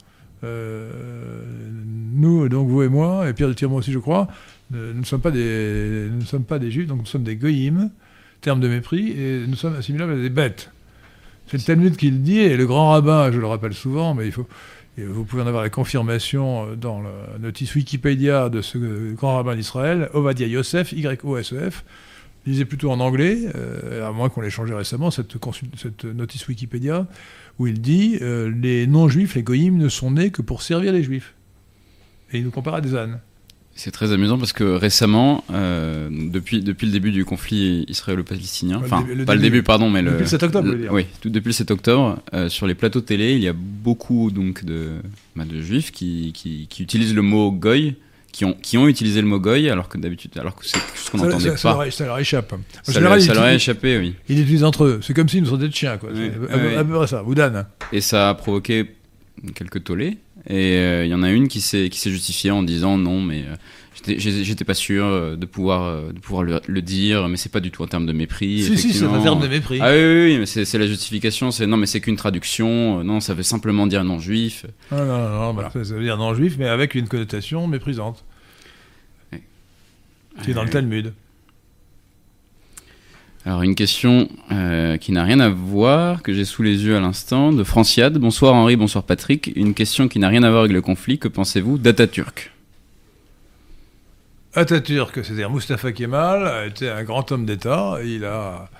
nous, 0.44 2.48
donc 2.48 2.68
vous 2.68 2.82
et 2.84 2.88
moi, 2.88 3.28
et 3.28 3.32
Pierre 3.32 3.48
de 3.48 3.54
Tirmont 3.54 3.76
aussi, 3.76 3.90
je 3.90 3.98
crois, 3.98 4.28
nous 4.70 4.94
ne 4.94 5.04
sommes 5.04 5.20
pas 5.20 5.32
des, 5.32 6.10
nous 6.12 6.24
sommes 6.24 6.44
pas 6.44 6.60
des 6.60 6.70
juifs, 6.70 6.86
donc 6.86 7.00
nous 7.00 7.06
sommes 7.06 7.24
des 7.24 7.34
goyim, 7.34 7.90
terme 8.40 8.60
de 8.60 8.68
mépris, 8.68 9.10
et 9.10 9.46
nous 9.48 9.56
sommes 9.56 9.74
assimilables 9.74 10.12
à 10.12 10.16
des 10.16 10.30
bêtes. 10.30 10.70
C'est 11.48 11.56
le 11.56 11.64
Talmud 11.64 11.96
qui 11.96 12.08
le 12.08 12.18
dit, 12.18 12.38
et 12.38 12.56
le 12.56 12.66
grand 12.66 12.90
rabbin, 12.90 13.32
je 13.32 13.40
le 13.40 13.46
rappelle 13.46 13.74
souvent, 13.74 14.14
mais 14.14 14.26
il 14.26 14.32
faut, 14.32 14.46
vous 14.98 15.24
pouvez 15.24 15.42
en 15.42 15.46
avoir 15.46 15.62
la 15.62 15.70
confirmation 15.70 16.74
dans 16.76 17.00
la 17.00 17.38
notice 17.40 17.74
Wikipédia 17.74 18.50
de 18.50 18.60
ce 18.60 19.12
grand 19.14 19.36
rabbin 19.36 19.56
d'Israël, 19.56 20.10
Ovadia 20.12 20.46
Yosef, 20.46 20.92
Y-O-S-E-F, 20.92 21.84
lisez 22.46 22.64
plutôt 22.64 22.90
en 22.90 23.00
anglais, 23.00 23.38
euh, 23.54 24.06
à 24.06 24.12
moins 24.12 24.28
qu'on 24.28 24.40
l'ait 24.40 24.50
changé 24.50 24.74
récemment, 24.74 25.10
cette, 25.10 25.36
notice 26.04 26.46
Wikipédia, 26.48 27.06
où 27.58 27.66
il 27.66 27.80
dit 27.80 28.18
euh, 28.20 28.52
les 28.60 28.86
non-juifs, 28.86 29.34
les 29.34 29.42
goyim, 29.42 29.72
ne 29.72 29.88
sont 29.88 30.10
nés 30.12 30.30
que 30.30 30.42
pour 30.42 30.62
servir 30.62 30.92
les 30.92 31.02
juifs. 31.02 31.34
Et 32.32 32.38
il 32.38 32.44
nous 32.44 32.50
compare 32.50 32.74
à 32.74 32.80
des 32.80 32.94
ânes. 32.94 33.20
C'est 33.74 33.90
très 33.90 34.12
amusant 34.12 34.38
parce 34.38 34.52
que 34.52 34.64
récemment, 34.64 35.44
euh, 35.50 36.08
depuis, 36.10 36.60
depuis 36.60 36.86
le 36.86 36.92
début 36.92 37.10
du 37.10 37.24
conflit 37.24 37.84
israélo-palestinien, 37.88 38.80
enfin, 38.84 39.04
pas 39.26 39.34
le 39.34 39.40
début, 39.40 39.62
pardon, 39.62 39.88
mais 39.88 40.02
depuis 40.02 40.20
le, 40.20 40.26
7 40.26 40.42
octobre, 40.42 40.68
le, 40.68 40.92
Oui, 40.92 41.06
tout, 41.20 41.30
depuis 41.30 41.48
le 41.48 41.54
7 41.54 41.70
octobre, 41.70 42.18
euh, 42.34 42.48
sur 42.50 42.66
les 42.66 42.74
plateaux 42.74 43.00
télé, 43.00 43.32
il 43.32 43.42
y 43.42 43.48
a 43.48 43.54
beaucoup 43.54 44.30
donc, 44.30 44.64
de, 44.64 44.90
bah, 45.36 45.44
de 45.46 45.60
juifs 45.62 45.90
qui, 45.90 46.32
qui, 46.34 46.66
qui, 46.68 46.82
utilisent 46.82 47.14
le 47.14 47.22
mot 47.22 47.50
goy, 47.50 47.96
qui 48.30 48.44
ont, 48.44 48.52
qui 48.52 48.76
ont 48.76 48.86
utilisé 48.88 49.22
le 49.22 49.26
mot 49.26 49.40
goy, 49.40 49.70
alors 49.70 49.88
que 49.88 49.96
d'habitude, 49.96 50.32
alors 50.38 50.54
que 50.54 50.66
c'est 50.66 50.78
ce 50.94 51.10
qu'on 51.10 51.18
n'entendait 51.18 51.50
pas. 51.50 51.56
Ça 51.56 51.72
leur, 51.72 51.92
ça 51.92 52.04
leur 52.04 52.18
échappe. 52.18 52.54
ça, 52.82 52.92
général, 52.92 53.18
leur, 53.18 53.26
ça 53.26 53.34
leur 53.34 53.44
a 53.44 53.54
échappé, 53.54 53.98
oui. 53.98 54.14
Ils 54.28 54.36
l'utilisent 54.36 54.64
entre 54.64 54.84
eux. 54.84 55.00
C'est 55.02 55.14
comme 55.14 55.30
s'ils 55.30 55.42
nous 55.42 55.48
sont 55.48 55.56
des 55.56 55.70
chiens, 55.70 55.96
quoi. 55.96 56.10
Oui, 56.14 56.30
à, 56.76 56.84
peu 56.84 56.92
près 56.92 57.06
ça, 57.06 57.22
Boudan. 57.22 57.64
Et 57.90 58.02
ça 58.02 58.28
a 58.28 58.34
provoqué 58.34 58.96
quelques 59.54 59.82
tollés. 59.84 60.18
Et 60.48 60.74
il 60.74 60.78
euh, 60.78 61.06
y 61.06 61.14
en 61.14 61.22
a 61.22 61.30
une 61.30 61.48
qui 61.48 61.60
s'est 61.60 61.88
qui 61.88 62.10
justifiée 62.10 62.50
en 62.50 62.62
disant 62.62 62.98
non, 62.98 63.20
mais 63.20 63.44
euh, 63.46 64.14
j'étais 64.18 64.64
pas 64.64 64.74
sûr 64.74 65.04
euh, 65.04 65.36
de 65.36 65.46
pouvoir 65.46 66.12
de 66.12 66.18
pouvoir 66.18 66.42
le, 66.42 66.82
dire, 66.82 67.28
mais 67.28 67.36
c'est 67.36 67.52
pas 67.52 67.60
du 67.60 67.70
tout 67.70 67.82
en 67.82 67.86
termes 67.86 68.06
de 68.06 68.12
mépris. 68.12 68.62
Si 68.62 68.76
si, 68.76 68.92
c'est 68.92 69.06
en 69.06 69.22
termes 69.22 69.40
de 69.40 69.48
mépris. 69.48 69.78
Ah 69.80 69.92
oui 69.92 69.98
oui, 69.98 70.24
oui 70.24 70.38
mais 70.38 70.46
c'est 70.46 70.78
la 70.78 70.86
justification, 70.86 71.50
c'est 71.52 71.66
non 71.66 71.76
mais 71.76 71.86
c'est 71.86 72.00
qu'une 72.00 72.16
traduction, 72.16 73.04
non 73.04 73.20
ça 73.20 73.34
veut 73.34 73.44
simplement 73.44 73.86
dire 73.86 74.02
non 74.02 74.18
juif. 74.18 74.66
Ah, 74.90 74.96
non 74.96 75.18
non 75.18 75.30
non, 75.30 75.54
bah, 75.54 75.70
ça 75.72 75.80
veut 75.80 76.02
dire 76.02 76.16
non 76.16 76.34
juif, 76.34 76.56
mais 76.58 76.66
avec 76.66 76.94
une 76.94 77.06
connotation 77.06 77.66
méprisante. 77.68 78.24
C'est 80.44 80.54
dans 80.54 80.64
le 80.64 80.70
Talmud. 80.70 81.12
Alors 83.44 83.62
une 83.62 83.74
question 83.74 84.28
euh, 84.52 84.96
qui 84.98 85.10
n'a 85.10 85.24
rien 85.24 85.40
à 85.40 85.48
voir, 85.48 86.22
que 86.22 86.32
j'ai 86.32 86.44
sous 86.44 86.62
les 86.62 86.84
yeux 86.84 86.96
à 86.96 87.00
l'instant, 87.00 87.52
de 87.52 87.64
Franciade. 87.64 88.18
Bonsoir 88.18 88.54
Henri, 88.54 88.76
bonsoir 88.76 89.02
Patrick. 89.02 89.50
Une 89.56 89.74
question 89.74 90.06
qui 90.06 90.20
n'a 90.20 90.28
rien 90.28 90.44
à 90.44 90.50
voir 90.50 90.60
avec 90.62 90.72
le 90.72 90.80
conflit. 90.80 91.18
Que 91.18 91.26
pensez-vous 91.26 91.76
d'Atatürk? 91.76 92.52
Atatürk, 94.54 95.24
c'est-à-dire 95.24 95.50
Mustafa 95.50 95.90
Kemal, 95.90 96.68
été 96.68 96.88
un 96.88 97.02
grand 97.02 97.32
homme 97.32 97.44
d'État. 97.44 97.96
Il 98.04 98.24
a, 98.24 98.70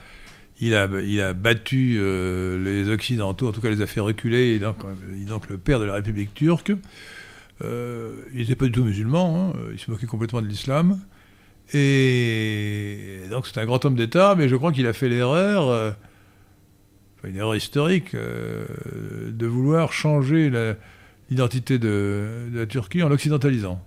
il 0.60 0.76
a, 0.76 0.88
il 1.04 1.20
a 1.20 1.32
battu 1.32 1.96
euh, 1.98 2.62
les 2.62 2.88
Occidentaux, 2.88 3.48
en 3.48 3.52
tout 3.52 3.60
cas 3.60 3.70
les 3.70 3.82
a 3.82 3.88
fait 3.88 4.00
reculer. 4.00 4.50
Il 4.50 4.54
est 4.56 4.58
donc, 4.60 4.76
donc 5.26 5.48
le 5.48 5.58
père 5.58 5.80
de 5.80 5.86
la 5.86 5.94
République 5.94 6.34
turque. 6.34 6.70
Euh, 7.64 8.12
il 8.32 8.42
n'était 8.42 8.54
pas 8.54 8.66
du 8.66 8.72
tout 8.72 8.84
musulman, 8.84 9.54
hein. 9.54 9.58
il 9.72 9.78
se 9.80 9.90
moquait 9.90 10.06
complètement 10.06 10.40
de 10.40 10.46
l'islam. 10.46 11.00
Et 11.74 13.22
donc 13.30 13.46
c'est 13.46 13.58
un 13.58 13.64
grand 13.64 13.84
homme 13.84 13.94
d'État, 13.94 14.34
mais 14.36 14.48
je 14.48 14.56
crois 14.56 14.72
qu'il 14.72 14.86
a 14.86 14.92
fait 14.92 15.08
l'erreur, 15.08 15.68
euh, 15.68 15.90
une 17.24 17.36
erreur 17.36 17.56
historique, 17.56 18.14
euh, 18.14 18.66
de 19.30 19.46
vouloir 19.46 19.92
changer 19.92 20.50
l'identité 21.30 21.78
de, 21.78 22.48
la 22.52 22.66
Turquie 22.66 23.02
en 23.02 23.08
l'occidentalisant. 23.08 23.82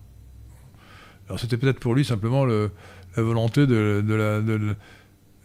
Alors 1.27 1.39
c'était 1.39 1.57
peut-être 1.57 1.79
pour 1.79 1.93
lui 1.93 2.03
simplement 2.03 2.45
la 2.45 2.69
volonté 3.17 3.67
de, 3.67 4.03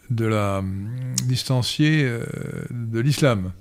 la, 0.09 0.57
hum, 0.59 0.89
distancier 1.27 2.03
euh, 2.05 2.23
de 2.71 2.99
l'islam. 2.99 3.51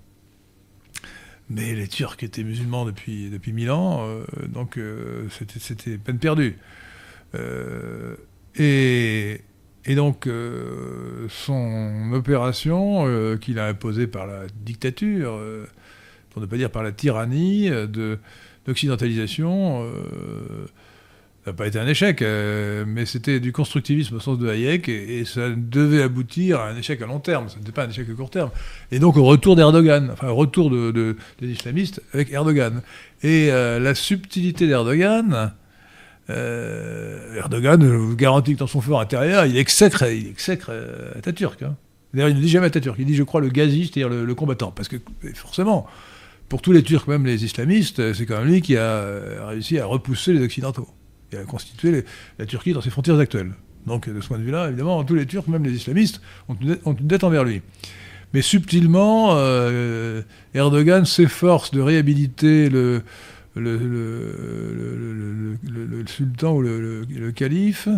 Mais 1.50 1.74
les 1.74 1.88
Turcs 1.88 2.16
étaient 2.20 2.44
musulmans 2.44 2.86
depuis, 2.86 3.28
depuis 3.28 3.52
mille 3.52 3.72
ans, 3.72 4.06
donc 4.46 4.78
c'était 5.28 5.98
peine 5.98 6.20
perdue. 6.20 6.56
Et, 8.56 9.40
donc, 9.88 10.26
euh, 10.26 11.26
son 11.28 12.12
opération 12.12 13.06
euh, 13.06 13.36
qu'il 13.36 13.58
a 13.58 13.66
imposée 13.66 14.06
par 14.06 14.26
la 14.26 14.42
dictature, 14.64 15.34
euh, 15.34 15.66
pour 16.30 16.40
ne 16.40 16.46
pas 16.46 16.56
dire 16.56 16.70
par 16.70 16.82
la 16.82 16.92
tyrannie 16.92 17.70
d'occidentalisation, 18.66 19.84
n'a 21.44 21.52
pas 21.52 21.66
été 21.66 21.80
un 21.80 21.88
échec, 21.88 22.22
mais 22.22 23.04
c'était 23.04 23.40
du 23.40 23.50
constructivisme 23.50 24.14
au 24.14 24.20
sens 24.20 24.38
de 24.38 24.48
Hayek, 24.48 24.88
et, 24.88 25.24
ça 25.24 25.50
devait 25.50 26.02
aboutir 26.02 26.60
à 26.60 26.68
un 26.68 26.76
échec 26.76 27.02
à 27.02 27.06
long 27.06 27.18
terme, 27.18 27.48
ce 27.48 27.58
n'était 27.58 27.72
pas 27.72 27.84
un 27.84 27.88
échec 27.88 28.08
à 28.08 28.12
court 28.12 28.30
terme. 28.30 28.50
Et 28.92 29.00
donc 29.00 29.16
au 29.16 29.24
retour 29.24 29.56
d'Erdogan, 29.56 30.10
enfin 30.12 30.28
au 30.28 30.36
retour 30.36 30.70
des 30.70 31.16
islamistes 31.40 32.00
avec 32.12 32.30
Erdogan. 32.30 32.80
Et 33.24 33.48
la 33.48 33.94
subtilité 33.96 34.68
d'Erdogan, 34.68 35.52
euh, 36.30 37.36
Erdogan, 37.36 37.82
je 37.82 37.88
vous 37.88 38.16
garantis 38.16 38.54
que 38.54 38.58
dans 38.58 38.66
son 38.66 38.80
fort 38.80 39.00
intérieur, 39.00 39.46
il 39.46 39.56
exècre, 39.56 40.04
il 40.04 40.28
exècre 40.28 40.68
euh, 40.70 41.12
Atatürk. 41.16 41.62
Hein. 41.62 41.76
D'ailleurs, 42.14 42.28
il 42.28 42.36
ne 42.36 42.40
dit 42.40 42.48
jamais 42.48 42.66
Atatürk, 42.66 42.96
il 42.98 43.06
dit, 43.06 43.14
je 43.14 43.22
crois, 43.22 43.40
le 43.40 43.48
gazi, 43.48 43.86
c'est-à-dire 43.86 44.08
le, 44.08 44.34
combattant. 44.34 44.70
Parce 44.70 44.88
que, 44.88 44.96
forcément, 45.34 45.86
pour 46.48 46.62
tous 46.62 46.72
les 46.72 46.82
Turcs, 46.82 47.08
même 47.08 47.26
les 47.26 47.44
islamistes, 47.44 48.12
c'est 48.12 48.26
quand 48.26 48.38
même 48.38 48.48
lui 48.48 48.60
qui 48.60 48.76
a 48.76 48.82
euh, 48.82 49.46
réussi 49.46 49.78
à 49.78 49.86
repousser 49.86 50.32
les 50.32 50.42
Occidentaux 50.42 50.88
et 51.32 51.36
à 51.36 51.44
constituer 51.44 52.04
la 52.38 52.46
Turquie 52.46 52.72
dans 52.72 52.80
ses 52.80 52.90
frontières 52.90 53.18
actuelles. 53.18 53.52
Donc, 53.86 54.08
de 54.08 54.20
ce 54.20 54.28
point 54.28 54.38
de 54.38 54.42
vue-là, 54.42 54.68
évidemment, 54.68 55.02
tous 55.04 55.14
les 55.14 55.26
Turcs, 55.26 55.48
même 55.48 55.64
les 55.64 55.72
islamistes, 55.72 56.20
ont 56.48 56.56
une 56.56 57.06
dette, 57.06 57.24
envers 57.24 57.44
lui. 57.44 57.62
Mais 58.34 58.42
subtilement, 58.42 59.36
Erdogan 60.54 61.04
s'efforce 61.04 61.70
de 61.70 61.80
réhabiliter 61.80 62.68
le, 62.68 63.02
le, 63.56 65.56
sultan 66.06 66.54
ou 66.54 66.62
le, 66.62 67.32
calife. 67.34 67.88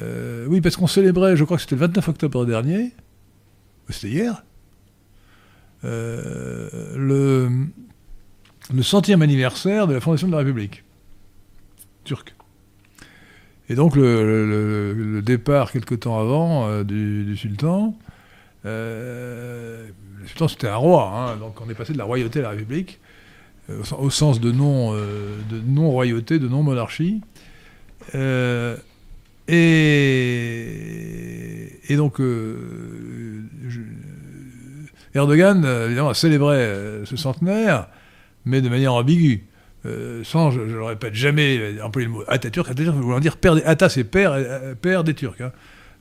Euh, 0.00 0.46
oui, 0.48 0.60
parce 0.60 0.76
qu'on 0.76 0.86
célébrait, 0.86 1.36
je 1.36 1.44
crois 1.44 1.56
que 1.56 1.62
c'était 1.62 1.74
le 1.74 1.80
29 1.80 2.08
octobre 2.08 2.46
dernier, 2.46 2.92
c'était 3.88 4.08
hier, 4.08 4.44
euh, 5.84 6.96
le, 6.96 7.50
le 8.72 8.82
centième 8.82 9.22
anniversaire 9.22 9.86
de 9.86 9.94
la 9.94 10.00
fondation 10.00 10.28
de 10.28 10.32
la 10.32 10.38
République 10.38 10.84
turque. 12.04 12.34
Et 13.68 13.74
donc 13.74 13.96
le, 13.96 15.20
départ 15.24 15.72
quelque 15.72 15.94
temps 15.94 16.18
avant 16.18 16.68
euh, 16.68 16.84
du, 16.84 17.36
sultan, 17.36 17.94
le 18.64 19.88
sultan 20.26 20.48
c'était 20.48 20.68
un 20.68 20.76
roi, 20.76 21.12
hein, 21.14 21.36
donc 21.36 21.60
on 21.60 21.68
est 21.68 21.74
passé 21.74 21.92
de 21.92 21.98
la 21.98 22.04
royauté 22.04 22.38
à 22.38 22.42
la 22.42 22.50
République. 22.50 22.98
Euh, 23.70 23.82
au, 23.98 24.08
sens 24.10 24.38
euh, 24.42 25.38
de 25.50 25.60
non 25.66 25.90
royauté, 25.90 26.38
de 26.38 26.48
non 26.48 26.62
monarchie. 26.62 27.20
Euh, 28.14 28.76
et, 29.46 29.62
et, 31.88 31.96
donc 31.96 32.20
Erdogan, 35.14 35.64
évidemment, 35.86 36.10
a 36.10 36.14
célébré 36.14 37.02
ce 37.04 37.16
centenaire, 37.16 37.88
mais 38.44 38.60
de 38.60 38.68
manière 38.68 38.92
ambiguë. 38.92 39.44
sans, 40.22 40.50
je, 40.50 40.60
ne 40.60 40.74
le 40.74 40.82
répète, 40.84 41.14
jamais 41.14 41.80
employer 41.82 42.08
le 42.08 42.12
mot 42.12 42.24
Atatürk. 42.28 42.70
Atatürk 42.70 42.94
voulant 42.96 43.20
dire 43.20 43.38
père 43.38 43.54
des, 43.54 43.62
Ata, 43.62 43.88
c'est 43.88 44.04
père, 44.04 44.36
père 44.82 45.02
des 45.02 45.14
Turcs. 45.14 45.40
Hein. 45.40 45.52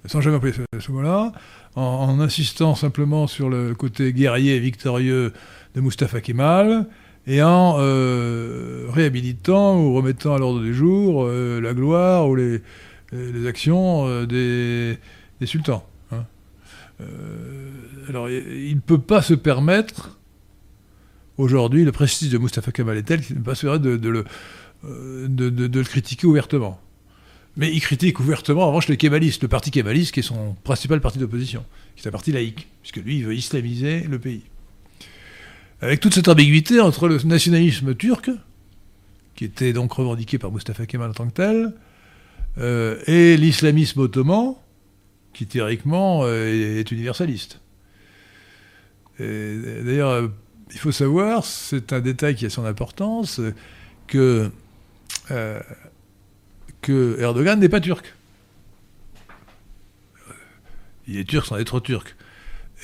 sans 0.06 0.20
jamais 0.20 0.36
employer 0.36 0.56
ce, 0.78 0.92
mot-là, 0.92 1.32
en, 1.76 1.82
en, 1.82 2.20
insistant 2.20 2.76
simplement 2.76 3.28
sur 3.28 3.50
le 3.50 3.74
côté 3.76 4.12
guerrier 4.12 4.58
et 4.58 4.60
victorieux 4.60 5.32
de 5.74 5.82
Mustafa 5.82 6.20
Kemal, 6.20 6.86
et 7.28 7.42
en 7.44 7.76
euh, 7.80 8.86
réhabilitant 8.90 9.80
ou 9.80 9.94
remettant 9.94 10.34
à 10.34 10.40
l'ordre 10.40 10.62
du 10.62 10.74
jour 10.74 11.26
euh, 11.26 11.60
la 11.60 11.74
gloire 11.74 12.28
ou 12.30 12.36
les, 12.36 12.62
les 13.12 13.48
actions 13.48 14.08
euh, 14.08 14.26
des, 14.26 15.46
sultans. 15.46 15.86
Hein. 16.12 16.24
alors, 18.08 18.30
il 18.30 18.74
ne 18.74 18.80
peut 18.80 18.98
pas 18.98 19.22
se 19.22 19.34
permettre, 19.34 20.18
aujourd'hui, 21.38 21.84
le 21.84 21.92
prestige 21.92 22.32
de 22.32 22.38
Mustafa 22.38 22.72
Kemal 22.72 22.98
est 22.98 23.04
tel 23.04 23.22
qu'il 23.22 23.38
ne 23.38 23.44
pas 23.44 23.56
se 23.56 23.68
permettre 23.68 23.84
de, 23.84 23.98
de, 23.98 24.10
le, 24.10 24.26
de, 25.28 25.80
le 25.80 25.84
critiquer 25.84 26.28
ouvertement. 26.28 26.80
Mais 27.58 27.72
il 27.74 27.82
critique 27.82 28.20
ouvertement, 28.20 28.64
en 28.64 28.68
revanche, 28.68 28.88
les 28.88 28.98
kémalistes, 28.98 29.42
le 29.42 29.48
parti 29.48 29.70
kémaliste, 29.70 30.14
qui 30.14 30.22
est 30.22 30.24
son 30.24 30.56
principal 30.64 31.02
parti 31.02 31.20
d'opposition, 31.20 31.66
qui 31.96 32.06
est 32.06 32.08
un 32.08 32.12
parti 32.12 32.32
laïque, 32.32 32.68
puisque 32.82 32.98
lui, 32.98 33.18
il 33.18 33.26
veut 33.26 33.36
islamiser 33.36 34.02
le 34.02 34.18
pays 34.18 34.44
avec 35.82 36.00
toute 36.00 36.14
cette 36.14 36.28
ambiguïté 36.28 36.80
entre 36.80 37.08
le 37.08 37.18
nationalisme 37.24 37.96
turc, 37.96 38.32
qui 39.36 39.46
était 39.46 39.74
donc 39.74 39.94
revendiqué 39.94 40.38
par 40.38 40.52
Mustafa 40.52 40.86
Kemal 40.86 41.12
en 41.12 41.14
tant 41.14 41.28
que 41.28 41.34
tel, 41.34 41.74
euh, 42.58 43.00
et 43.06 43.38
l'islamisme 43.38 44.00
ottoman, 44.02 44.56
qui 45.34 45.46
théoriquement 45.46 46.22
euh, 46.24 46.80
est, 46.80 46.92
universaliste. 46.92 47.60
D'ailleurs, 49.20 50.30
il 50.72 50.78
faut 50.78 50.92
savoir, 50.92 51.44
c'est 51.46 51.92
un 51.92 52.02
détail 52.02 52.36
qui 52.36 52.46
a 52.46 52.50
son 52.52 52.66
importance, 52.66 53.40
euh, 53.40 54.52
que 56.82 57.20
Erdogan 57.20 57.60
n'est 57.60 57.70
pas 57.70 57.82
turc. 57.82 58.14
Il 61.08 61.18
est 61.18 61.28
turc 61.28 61.48
sans 61.48 61.58
être 61.58 61.80
turc. 61.80 62.17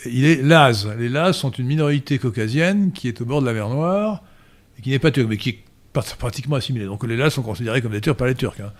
Il 0.05 0.25
est 0.25 0.41
Laz. 0.41 0.87
Les 0.97 1.09
Laz 1.09 1.37
sont 1.37 1.51
une 1.51 1.65
minorité 1.65 2.19
caucasienne 2.19 2.91
qui 2.91 3.07
est 3.07 3.21
au 3.21 3.25
bord 3.25 3.41
de 3.41 3.45
la 3.45 3.53
mer 3.53 3.69
Noire 3.69 4.23
et 4.77 4.81
qui 4.81 4.89
n'est 4.89 4.99
pas 4.99 5.11
turque, 5.11 5.29
mais 5.29 5.37
qui 5.37 5.49
est 5.49 5.63
pratiquement 5.93 6.55
assimilée. 6.55 6.85
Donc 6.85 7.05
les 7.05 7.17
Laz 7.17 7.33
sont 7.33 7.43
considérés 7.43 7.81
comme 7.81 7.91
des 7.91 8.01
Turcs 8.01 8.17
par 8.17 8.27
les 8.27 8.35
Turcs. 8.35 8.59
Hein. 8.59 8.73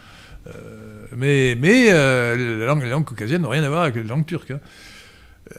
Euh, 0.48 1.08
mais 1.16 1.56
euh, 1.92 2.60
la 2.60 2.66
langue, 2.66 2.84
les 2.84 2.90
langues 2.90 3.40
n'ont 3.40 3.50
rien 3.50 3.64
à 3.64 3.70
voir 3.70 3.84
avec 3.84 3.96
les 3.96 4.04
langues 4.04 4.26
turques. 4.26 4.52
Hein. 4.52 4.60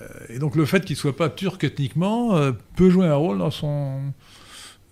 Euh, 0.00 0.06
et 0.28 0.38
donc 0.38 0.56
le 0.56 0.64
fait 0.66 0.84
qu'il 0.84 0.94
ne 0.94 0.98
soit 0.98 1.16
pas 1.16 1.28
turc 1.28 1.62
ethniquement 1.64 2.38
peut 2.76 2.90
jouer 2.90 3.06
un 3.06 3.14
rôle 3.14 3.38
dans 3.38 3.50
son, 3.50 4.00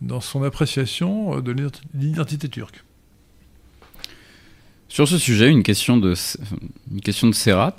dans 0.00 0.20
son 0.20 0.42
appréciation 0.42 1.40
de 1.40 1.54
l'identité 1.94 2.48
turque. 2.48 2.84
Sur 4.88 5.08
ce 5.08 5.16
sujet, 5.16 5.48
une 5.48 5.62
question 5.62 5.96
de, 5.96 6.14
une 6.90 7.00
question 7.00 7.28
de 7.28 7.34
Serrat. 7.34 7.76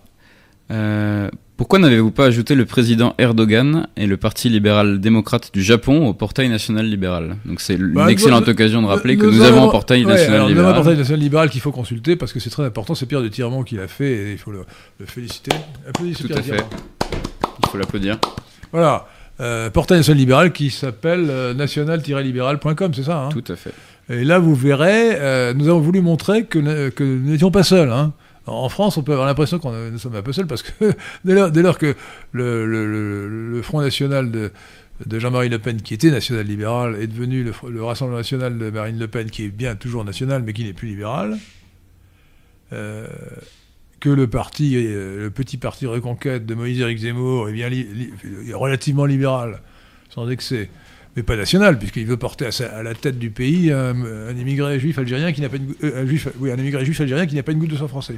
Pourquoi 1.55 1.79
n'avez-vous 1.79 2.11
pas 2.11 2.25
ajouté 2.25 2.55
le 2.55 2.65
président 2.65 3.13
Erdogan 3.17 3.87
et 3.95 4.07
le 4.07 4.17
Parti 4.17 4.49
libéral-démocrate 4.49 5.51
du 5.53 5.61
Japon 5.61 6.07
au 6.07 6.13
portail 6.13 6.49
national 6.49 6.87
libéral 6.87 7.37
Donc 7.45 7.61
c'est 7.61 7.75
une 7.75 7.93
bah, 7.93 8.11
excellente 8.11 8.47
occasion 8.47 8.81
de 8.81 8.87
rappeler 8.87 9.17
que 9.17 9.25
nous, 9.25 9.41
avons 9.41 9.67
un 9.67 9.71
portail 9.71 10.03
national 10.03 10.47
libéral. 10.47 10.53
Nous 10.53 10.59
avons 10.59 10.69
un 10.69 10.73
portail 10.73 10.97
national 10.97 11.19
libéral 11.21 11.49
qu'il 11.49 11.61
faut 11.61 11.71
consulter 11.71 12.15
parce 12.15 12.33
que 12.33 12.39
c'est 12.39 12.49
très 12.49 12.65
important. 12.65 12.95
C'est 12.95 13.05
Pierre 13.05 13.21
de 13.21 13.27
Tirement 13.27 13.63
qui 13.63 13.75
l'a 13.75 13.87
fait 13.87 14.11
et 14.11 14.31
il 14.31 14.37
faut 14.37 14.51
le, 14.51 14.65
féliciter. 15.05 15.51
Tout 15.93 16.33
à 16.33 16.41
fait. 16.41 16.63
Il 17.63 17.69
faut 17.69 17.77
l'applaudir. 17.77 18.17
Voilà. 18.71 19.05
Euh, 19.39 19.69
portail 19.69 19.97
national 19.97 20.19
libéral 20.19 20.51
qui 20.53 20.69
s'appelle 20.69 21.27
euh, 21.29 21.53
national-libéral.com, 21.53 22.93
c'est 22.93 23.03
ça 23.03 23.23
hein? 23.23 23.29
Tout 23.29 23.43
à 23.51 23.55
fait. 23.55 23.73
Et 24.09 24.23
là, 24.23 24.37
vous 24.37 24.53
verrez, 24.53 25.15
euh, 25.15 25.53
nous 25.53 25.69
avons 25.69 25.79
voulu 25.79 26.01
montrer 26.01 26.45
que, 26.45 26.89
que 26.89 27.03
nous 27.03 27.31
n'étions 27.31 27.51
pas 27.51 27.63
seuls. 27.63 27.91
Hein. 27.91 28.13
En 28.45 28.67
France, 28.67 28.97
on 28.97 29.03
peut 29.03 29.13
avoir 29.13 29.27
l'impression 29.27 29.57
qu'on 29.59 29.71
nous 29.71 29.97
sommes 29.97 30.15
un 30.15 30.21
peu 30.21 30.33
seuls 30.33 30.47
parce 30.47 30.63
que 30.63 30.93
dès 31.25 31.61
lors, 31.61 31.77
que 31.77 31.95
le, 32.33 33.61
Front 33.63 33.81
National 33.81 34.31
de, 34.31 34.51
Jean-Marie 35.19 35.49
Le 35.49 35.59
Pen, 35.59 35.81
qui 35.81 35.93
était 35.93 36.11
national-libéral, 36.11 36.97
est 37.01 37.07
devenu 37.07 37.43
le, 37.43 37.83
Rassemblement 37.83 38.17
National 38.17 38.57
de 38.57 38.69
Marine 38.69 38.99
Le 38.99 39.07
Pen, 39.07 39.29
qui 39.29 39.45
est 39.45 39.49
bien 39.49 39.75
toujours 39.75 40.03
national, 40.03 40.43
mais 40.43 40.53
qui 40.53 40.65
n'est 40.65 40.73
plus 40.73 40.89
libéral, 40.89 41.37
que 44.03 44.09
le 44.09 44.27
parti, 44.27 44.73
euh, 44.75 45.23
le 45.23 45.31
petit 45.31 45.55
parti 45.55 45.85
Reconquête 45.85 46.45
de 46.45 46.55
Moïse-Éric 46.55 46.97
Zemmour 46.97 47.47
est 47.47 47.53
bien 47.53 47.69
relativement 48.53 49.05
libéral, 49.05 49.61
sans 50.09 50.29
excès, 50.29 50.69
mais 51.15 51.23
pas 51.23 51.35
national, 51.35 51.77
puisqu'il 51.77 52.05
veut 52.05 52.17
porter 52.17 52.47
à, 52.47 52.83
la 52.83 52.95
tête 52.95 53.19
du 53.19 53.29
pays 53.29 53.71
un, 53.71 53.95
immigré 54.35 54.79
juif 54.79 54.97
algérien 54.97 55.31
qui 55.31 55.41
n'a 55.41 55.49
pas 55.49 55.57
une, 55.57 55.73
euh, 55.83 56.07
juif, 56.07 56.27
oui, 56.39 56.51
un 56.51 56.57
immigré 56.57 56.83
juif 56.85 56.99
algérien 57.01 57.25
qui 57.25 57.35
n'a 57.35 57.43
pas 57.43 57.51
une 57.51 57.59
goutte 57.59 57.69
de 57.69 57.77
sang 57.77 57.87
français. 57.87 58.15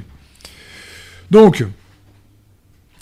Donc, 1.30 1.64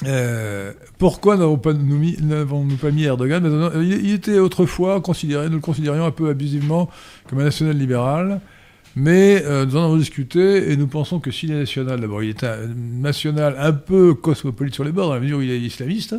euh, 0.04 0.72
pourquoi 0.98 1.37
n'avons-nous 1.37 2.76
pas 2.76 2.90
mis 2.90 3.04
Erdogan 3.04 3.70
il, 3.80 4.12
était 4.12 4.38
autrefois 4.38 5.00
considéré, 5.00 5.48
nous 5.48 5.57
le 5.57 5.61
considérions 5.61 6.04
un 6.04 6.11
peu 6.11 6.28
abusivement 6.28 6.90
comme 7.28 7.38
un 7.40 7.44
national 7.44 7.76
libéral. 7.76 8.40
Mais 8.96 9.42
euh, 9.44 9.66
nous 9.66 9.76
en 9.76 9.85
avons 9.85 9.96
discuté 9.96 10.70
et 10.70 10.76
nous 10.76 10.87
pensons 10.87 11.18
que 11.18 11.33
s'il 11.33 11.50
est 11.50 11.59
national, 11.59 12.00
d'abord, 12.00 12.22
il 12.22 12.30
est 12.30 12.44
un 12.44 12.68
national 12.68 13.57
un 13.59 13.72
peu 13.72 14.14
cosmopolite 14.14 14.74
sur 14.74 14.85
les 14.85 14.92
bords, 14.92 15.09
dans 15.09 15.14
la 15.14 15.20
mesure 15.20 15.38
où 15.38 15.42
il 15.42 15.50
est 15.50 15.59
islamiste. 15.59 16.14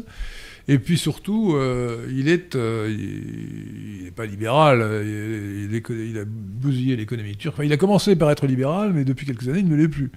Et 0.67 0.80
puis 0.80 0.97
surtout, 0.97 1.54
euh, 1.56 2.08
il 2.12 2.28
est, 2.28 2.56
euh, 2.56 2.89
il 2.89 4.06
n'est 4.06 4.12
pas 4.12 4.25
libéral, 4.25 4.84
il, 5.04 5.82
il, 5.89 6.17
a 6.17 6.25
bousillé 6.25 6.95
l'économie 6.95 7.36
turque. 7.36 7.56
Enfin, 7.56 7.63
il 7.63 7.73
a 7.73 7.78
commencé 7.78 8.15
par 8.15 8.32
être 8.32 8.47
libéral, 8.47 8.91
mais 8.93 9.06
depuis 9.06 9.25
quelques 9.25 9.47
années, 9.47 9.60
il 9.60 9.69
ne 9.69 9.75
l'est 9.75 9.88
plus. 9.88 10.12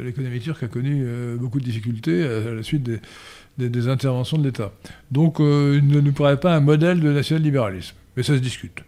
l'économie 0.00 0.40
turque 0.40 0.62
a 0.62 0.68
connu 0.68 1.04
beaucoup 1.38 1.58
de 1.58 1.64
difficultés 1.64 2.22
à, 2.22 2.54
la 2.54 2.62
suite 2.62 2.84
des, 2.84 3.68
des 3.68 3.88
interventions 3.88 4.38
de 4.38 4.44
l'État. 4.44 4.72
Donc, 5.10 5.38
il 5.40 5.86
ne 5.86 6.00
nous 6.00 6.12
paraît 6.12 6.38
pas 6.38 6.54
un 6.54 6.60
modèle 6.60 7.00
de 7.00 7.12
national-libéralisme. 7.12 7.96
Mais 8.16 8.22
ça 8.22 8.34
se 8.34 8.40
discute. 8.40 8.82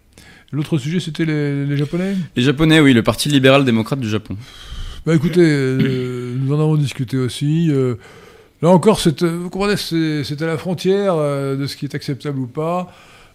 L'autre 0.53 0.79
sujet, 0.79 0.99
c'était 0.99 1.25
les, 1.25 1.77
Japonais? 1.77 2.17
Les 2.35 2.43
Japonais, 2.43 2.81
oui, 2.81 2.93
le 2.93 3.03
Parti 3.05 3.29
libéral-démocrate 3.29 4.01
du 4.01 4.09
Japon. 4.09 4.37
Bah 5.07 5.15
écoutez, 5.15 5.41
euh, 5.41 6.35
nous 6.37 6.53
en 6.53 6.61
avons 6.61 6.77
discuté 6.77 7.17
aussi. 7.17 7.69
Euh, 7.71 7.95
là 8.63 8.71
encore, 8.71 9.01
vous 9.21 9.51
comprenez, 9.51 9.77
c'est 9.77 10.43
à 10.43 10.47
la 10.47 10.59
frontière 10.59 11.15
euh, 11.15 11.57
de 11.57 11.67
ce 11.67 11.77
qui 11.77 11.87
est 11.87 11.95
acceptable 11.95 12.39
ou 12.39 12.47
pas. 12.47 12.93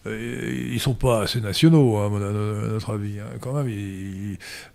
Ils 0.07 0.79
sont 0.79 0.93
pas 0.93 1.23
assez 1.23 1.41
nationaux, 1.41 1.97
hein, 1.97 2.11
à 2.15 2.69
notre 2.73 2.93
avis. 2.93 3.19
Hein. 3.19 3.25
Quand 3.41 3.53
même, 3.53 3.67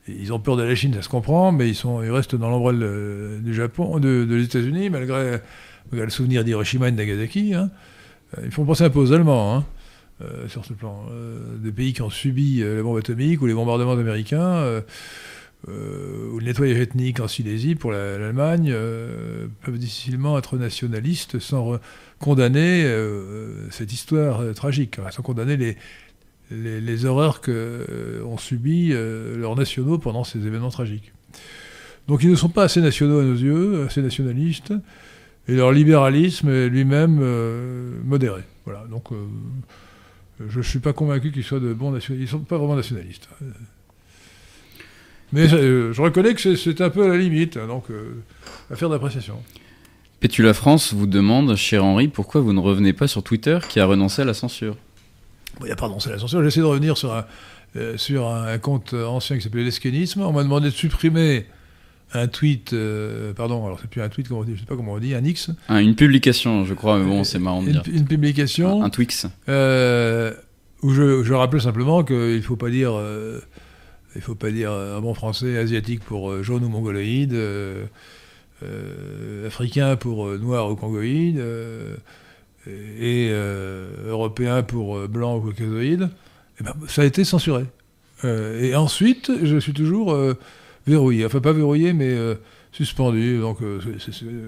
ils, 0.08 0.32
ont 0.32 0.40
peur 0.40 0.56
de 0.56 0.64
la 0.64 0.74
Chine, 0.74 0.92
ça 0.94 1.02
se 1.02 1.08
comprend, 1.08 1.52
mais 1.52 1.70
ils, 1.70 2.10
restent 2.10 2.34
dans 2.34 2.50
l'ombrelle 2.50 3.40
du 3.40 3.54
Japon, 3.54 4.00
de, 4.00 4.24
des 4.24 4.42
États-Unis, 4.42 4.90
malgré, 4.90 5.38
le 5.92 6.10
souvenir 6.10 6.42
d'Hiroshima 6.42 6.88
et 6.88 6.90
de 6.90 6.96
Nagasaki. 6.96 7.54
Hein. 7.54 7.70
Ils 8.42 8.50
font 8.50 8.64
penser 8.64 8.82
un 8.82 8.90
peu 8.90 8.98
aux 8.98 9.12
Allemands. 9.12 9.64
Euh, 10.22 10.48
sur 10.48 10.66
ce 10.66 10.74
plan. 10.74 11.06
Euh, 11.10 11.56
des 11.56 11.72
pays 11.72 11.94
qui 11.94 12.02
ont 12.02 12.10
subi 12.10 12.62
euh, 12.62 12.76
les 12.76 12.82
bombes 12.82 12.98
atomiques 12.98 13.40
ou 13.40 13.46
les 13.46 13.54
bombardements 13.54 13.92
américains, 13.92 14.82
ou 15.68 16.38
le 16.38 16.44
nettoyage 16.44 16.78
ethnique 16.78 17.20
en 17.20 17.28
Silésie 17.28 17.74
pour 17.74 17.92
l'Allemagne, 17.92 18.74
peuvent 19.62 19.78
difficilement 19.78 20.38
être 20.38 20.56
nationalistes 20.56 21.38
sans 21.38 21.78
condamner 22.18 22.90
cette 23.70 23.92
histoire 23.92 24.54
tragique, 24.54 24.96
sans 25.10 25.22
condamner 25.22 25.56
les, 25.56 26.80
les, 26.80 27.04
horreurs 27.04 27.40
qu'ont 27.40 28.38
subi 28.38 28.88
leurs 28.88 29.54
nationaux 29.54 29.98
pendant 29.98 30.24
ces 30.24 30.46
événements 30.46 30.70
tragiques. 30.70 31.12
Donc 32.08 32.22
ils 32.22 32.30
ne 32.30 32.36
sont 32.36 32.48
pas 32.48 32.64
assez 32.64 32.80
nationaux 32.80 33.18
à 33.18 33.24
nos 33.24 33.36
yeux, 33.36 33.84
assez 33.84 34.02
nationalistes, 34.02 34.72
et 35.46 35.54
leur 35.54 35.72
libéralisme 35.72 36.48
est 36.48 36.68
lui-même 36.68 37.20
modéré. 38.02 38.42
Voilà, 38.64 38.86
donc 38.90 39.10
je 40.48 40.58
ne 40.58 40.62
suis 40.62 40.78
pas 40.78 40.92
convaincu 40.92 41.32
qu'ils 41.32 41.44
soient 41.44 41.60
de 41.60 41.72
bons 41.72 41.90
nationalistes. 41.90 42.32
Ils 42.32 42.36
ne 42.36 42.40
sont 42.40 42.44
pas 42.44 42.56
vraiment 42.56 42.76
nationalistes. 42.76 43.28
Mais 45.32 45.52
euh, 45.52 45.92
je 45.92 46.02
reconnais 46.02 46.34
que 46.34 46.56
c'est 46.56 46.80
un 46.80 46.90
peu 46.90 47.04
à 47.04 47.08
la 47.08 47.16
limite, 47.16 47.56
hein, 47.56 47.66
donc 47.66 47.84
euh, 47.90 48.22
affaire 48.70 48.88
d'appréciation. 48.88 49.40
Pétula 50.18 50.52
France 50.54 50.92
vous 50.92 51.06
demande, 51.06 51.54
cher 51.56 51.84
Henri, 51.84 52.08
pourquoi 52.08 52.40
vous 52.40 52.52
ne 52.52 52.60
revenez 52.60 52.92
pas 52.92 53.06
sur 53.06 53.22
Twitter 53.22 53.58
qui 53.68 53.80
a 53.80 53.86
renoncé 53.86 54.22
à 54.22 54.24
la 54.24 54.34
censure? 54.34 54.76
Il 55.60 55.66
n'y 55.66 55.72
a 55.72 55.76
pas 55.76 55.86
renoncé 55.86 56.10
à 56.10 56.12
la 56.12 56.18
censure. 56.18 56.42
J'essaie 56.42 56.60
de 56.60 56.66
revenir 56.66 56.98
sur 56.98 57.14
un, 57.14 57.24
euh, 57.76 57.96
sur 57.96 58.28
un, 58.28 58.58
compte 58.58 58.92
ancien 58.92 59.36
qui 59.36 59.42
s'appelait 59.42 59.64
L'esquénisme. 59.64 60.20
On 60.22 60.32
m'a 60.32 60.42
demandé 60.42 60.68
de 60.68 60.74
supprimer 60.74 61.46
un 62.12 62.26
tweet, 62.26 62.72
euh, 62.72 63.32
pardon, 63.32 63.64
alors 63.64 63.78
c'est 63.80 63.88
plus 63.88 64.02
un 64.02 64.08
tweet, 64.08 64.28
comment 64.28 64.40
on 64.40 64.44
dit, 64.44 64.56
je 64.56 64.60
sais 64.60 64.66
pas 64.66 64.76
comment 64.76 64.94
on 64.94 64.98
dit, 64.98 65.14
un 65.14 65.24
X. 65.24 65.50
Ah, 65.68 65.80
une 65.80 65.94
publication, 65.94 66.64
je 66.64 66.74
crois, 66.74 66.98
mais 66.98 67.04
bon, 67.04 67.24
c'est 67.24 67.38
marrant 67.38 67.62
de 67.62 67.68
une, 67.68 67.72
dire. 67.72 67.82
Une 67.92 68.04
publication. 68.04 68.82
Un, 68.82 68.90
Twix. 68.90 69.26
Euh, 69.48 70.32
où 70.82 70.90
je, 70.90 71.22
je, 71.22 71.32
rappelle 71.32 71.60
simplement 71.60 72.02
qu'il 72.02 72.42
faut 72.42 72.56
pas 72.56 72.70
dire, 72.70 73.00
euh, 74.10 74.16
il 74.16 74.20
faut 74.22 74.34
pas 74.34 74.50
dire 74.50 74.72
un 74.72 75.00
bon 75.00 75.14
français 75.14 75.56
asiatique 75.56 76.00
pour 76.04 76.42
jaune 76.42 76.64
ou 76.64 76.68
mongoloïde, 76.68 77.36
africain 79.46 79.96
pour 79.96 80.26
noir 80.38 80.70
ou 80.70 80.76
congoïde, 80.76 81.42
et 82.66 83.30
européen 84.06 84.62
pour 84.62 85.08
blanc 85.08 85.38
ou 85.38 85.40
caucasoïde. 85.40 86.02
Et 86.02 86.62
eh 86.62 86.64
ben, 86.64 86.74
ça 86.88 87.02
a 87.02 87.04
été 87.06 87.24
censuré. 87.24 87.64
et 88.24 88.74
ensuite, 88.74 89.32
je 89.42 89.58
suis 89.58 89.72
toujours 89.72 90.14
verrouillé. 90.86 91.24
Enfin, 91.24 91.40
pas 91.40 91.52
verrouillé, 91.52 91.92
mais 91.92 92.08
euh, 92.08 92.34
suspendu. 92.72 93.38
Donc, 93.38 93.62
euh, 93.62 93.80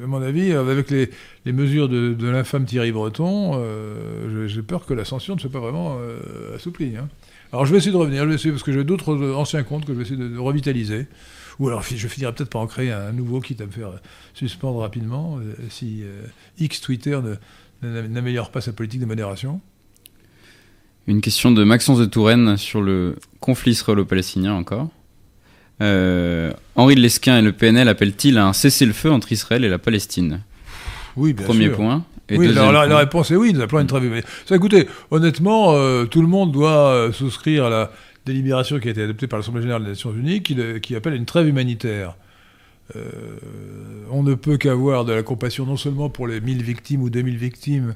à 0.02 0.06
mon 0.06 0.22
avis, 0.22 0.52
avec 0.52 0.90
les, 0.90 1.08
mesures 1.52 1.88
de, 1.88 2.16
l'infâme 2.26 2.64
Thierry 2.64 2.92
Breton, 2.92 3.52
euh, 3.54 4.46
j'ai 4.48 4.62
peur 4.62 4.86
que 4.86 4.94
la 4.94 5.04
censure 5.04 5.34
ne 5.36 5.40
soit 5.40 5.50
pas 5.50 5.60
vraiment 5.60 5.98
assouplie. 6.54 6.94
Hein. 6.96 7.08
Alors, 7.52 7.66
je 7.66 7.72
vais 7.72 7.78
essayer 7.78 7.92
de 7.92 7.96
revenir, 7.96 8.22
je 8.22 8.28
vais 8.28 8.34
essayer, 8.34 8.50
parce 8.50 8.62
que 8.62 8.72
j'ai 8.72 8.84
d'autres 8.84 9.32
anciens 9.34 9.62
comptes 9.62 9.84
que 9.84 9.92
je 9.92 9.98
vais 9.98 10.04
essayer 10.04 10.16
de, 10.16 10.38
revitaliser. 10.38 11.06
Ou 11.58 11.68
alors, 11.68 11.82
je 11.82 12.08
finirai 12.08 12.32
peut-être 12.32 12.50
par 12.50 12.62
en 12.62 12.66
créer 12.66 12.90
un 12.90 13.12
nouveau, 13.12 13.40
quitte 13.40 13.60
à 13.60 13.66
me 13.66 13.70
faire 13.70 13.92
suspendre 14.32 14.80
rapidement, 14.80 15.38
si 15.68 16.02
X 16.58 16.80
Twitter 16.80 17.20
n'améliore 17.82 18.50
pas 18.50 18.62
sa 18.62 18.72
politique 18.72 19.00
de 19.00 19.06
modération. 19.06 19.60
Une 21.06 21.20
question 21.20 21.50
de 21.50 21.64
Maxence 21.64 21.98
de 21.98 22.04
Touraine 22.04 22.56
sur 22.56 22.80
le 22.80 23.16
conflit 23.40 23.72
israélo-palestinien 23.72 24.54
encore. 24.54 24.88
Euh, 25.80 26.52
Henri 26.76 26.94
de 26.94 27.00
Lesquin 27.00 27.38
et 27.38 27.42
le 27.42 27.52
PNL 27.52 27.88
appellent-ils 27.88 28.38
à 28.38 28.46
un 28.46 28.52
cessez-le-feu 28.52 29.10
entre 29.10 29.32
Israël 29.32 29.64
et 29.64 29.68
la 29.68 29.78
Palestine? 29.78 30.42
Oui, 31.16 31.32
bien 31.32 31.44
Premier 31.44 31.70
point. 31.70 32.04
Et 32.32 32.38
oui, 32.38 32.48
la, 32.52 32.96
réponse 32.96 33.30
est 33.30 33.36
oui, 33.36 33.52
nous 33.52 33.60
appelons 33.60 33.80
une 33.80 33.86
trêve 33.86 34.24
Ça, 34.46 34.56
écoutez, 34.56 34.88
honnêtement, 35.10 35.74
euh, 35.74 36.04
tout 36.04 36.22
le 36.22 36.28
monde 36.28 36.52
doit 36.52 36.92
euh, 36.92 37.12
souscrire 37.12 37.66
à 37.66 37.70
la 37.70 37.92
délibération 38.24 38.78
qui 38.78 38.88
a 38.88 38.90
été 38.90 39.02
adoptée 39.02 39.26
par 39.26 39.38
l'Assemblée 39.38 39.62
générale 39.62 39.82
des 39.82 39.90
Nations 39.90 40.12
unies 40.12 40.42
qui, 40.42 40.56
qui 40.80 40.96
appelle 40.96 41.12
à 41.12 41.16
une 41.16 41.26
trêve 41.26 41.46
humanitaire. 41.48 42.16
on 44.10 44.22
ne 44.22 44.34
peut 44.34 44.56
qu'avoir 44.56 45.04
de 45.04 45.12
la 45.12 45.22
compassion 45.22 45.66
non 45.66 45.76
seulement 45.76 46.08
pour 46.08 46.26
les 46.26 46.40
1000 46.40 46.62
victimes 46.62 47.02
ou 47.02 47.10
2000 47.10 47.36
victimes 47.36 47.94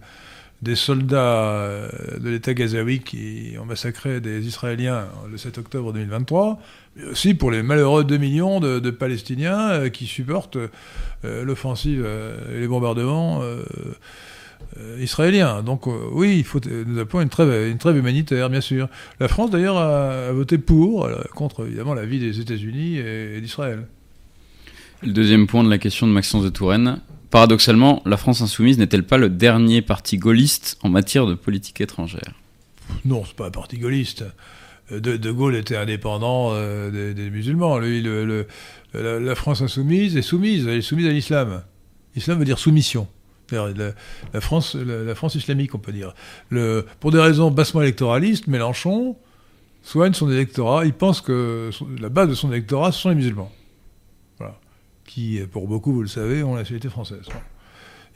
des 0.63 0.75
soldats 0.75 1.51
euh, 1.53 1.89
de 2.19 2.31
l'État 2.31 2.55
gazaoui 2.55 3.01
qui 3.01 3.55
ont 3.61 3.67
massacré 3.67 4.21
des 4.21 4.47
Israéliens 4.47 5.07
le 5.31 5.37
7 5.37 5.59
octobre 5.59 5.93
2023, 5.93 6.59
mais 6.97 7.05
aussi 7.05 7.35
pour 7.35 7.51
les 7.51 7.63
malheureux 7.63 8.05
2 8.05 8.17
millions 8.17 8.61
de, 8.61 8.79
de 8.79 8.91
Palestiniens 8.91 9.71
euh, 9.71 9.89
qui 9.91 10.07
supportent 10.07 10.57
euh, 10.57 11.45
l'offensive 11.45 12.03
euh, 12.05 12.57
et 12.57 12.61
les 12.61 12.69
bombardements 12.69 13.43
euh, 14.79 14.97
euh, 14.97 15.03
israéliens. 15.03 15.63
Donc 15.63 15.87
euh, 15.87 15.93
oui, 16.13 16.37
il 16.39 16.45
faut, 16.45 16.61
nous 16.87 16.99
appelons 16.99 17.23
une 17.23 17.29
trêve, 17.29 17.71
une 17.71 17.79
trêve 17.79 17.97
humanitaire, 17.97 18.51
bien 18.51 18.61
sûr. 18.61 18.89
La 19.21 19.29
France, 19.29 19.51
d'ailleurs, 19.51 19.77
a, 19.77 20.29
a 20.29 20.33
voté 20.33 20.59
pour, 20.59 21.05
euh, 21.05 21.23
contre 21.35 21.67
évidemment 21.67 21.95
l'avis 21.95 22.19
des 22.19 22.41
États-Unis 22.41 22.99
et, 22.99 23.37
et 23.37 23.41
d'Israël. 23.41 23.87
Le 25.03 25.13
deuxième 25.13 25.47
point 25.47 25.63
de 25.65 25.71
la 25.71 25.79
question 25.79 26.07
de 26.07 26.13
Maxence 26.13 26.45
de 26.45 26.49
Touraine. 26.49 27.01
Paradoxalement, 27.31 28.03
la 28.07 28.17
France 28.17 28.41
insoumise 28.41 28.79
n'est-elle 28.79 29.03
pas 29.05 29.19
le 29.19 29.29
dernier 29.29 29.83
parti 29.83 30.17
gaulliste 30.17 30.79
en 30.83 30.89
matière 30.89 31.27
de 31.27 31.35
politique 31.35 31.81
étrangère? 31.81 32.33
Non, 33.05 33.25
c'est 33.27 33.37
pas 33.37 33.49
un 33.49 33.51
parti 33.51 33.79
gaulliste. 33.79 34.25
Euh, 34.93 35.01
De, 35.01 35.17
de 35.17 35.31
Gaulle 35.33 35.57
était 35.57 35.77
indépendant 35.77 36.51
euh, 36.53 36.91
des, 36.91 37.13
des 37.15 37.31
musulmans. 37.31 37.79
Lui, 37.79 38.01
le- 38.01 38.25
le- 38.25 38.47
la, 38.95 39.19
la 39.19 39.35
France 39.35 39.61
insoumise 39.61 40.17
est 40.17 40.23
soumise, 40.23 40.67
elle 40.69 40.79
est 40.79 40.83
soumise 40.83 41.07
à 41.07 41.11
l'islam. 41.11 41.63
L'islam 42.15 42.39
veut 42.39 42.45
dire 42.45 42.59
soumission. 42.59 43.09
La, 43.53 44.41
France, 44.41 44.75
la, 44.75 45.05
la 45.05 45.15
France 45.15 45.35
islamique, 45.35 45.75
on 45.75 45.79
peut 45.79 45.93
dire. 45.93 46.15
Pour 47.01 47.13
des 47.13 47.21
raisons 47.21 47.51
bassement 47.51 47.83
électoralistes, 47.83 48.47
Mélenchon 48.47 49.17
soigne 49.83 50.13
son 50.13 50.31
électorat. 50.31 50.85
Il 50.85 50.93
pense 50.93 51.21
que 51.21 51.71
la 52.01 52.09
base 52.09 52.29
de 52.29 52.35
son 52.35 52.51
électorat, 52.53 52.93
ce 52.93 53.01
sont 53.01 53.09
les 53.11 53.15
musulmans. 53.15 53.53
Qui, 55.05 55.41
pour 55.53 55.69
beaucoup, 55.69 55.93
vous 55.93 56.03
le 56.03 56.09
savez, 56.09 56.43
ont 56.43 56.55
la 56.55 56.63
nationalité 56.63 56.89
française. 56.89 57.27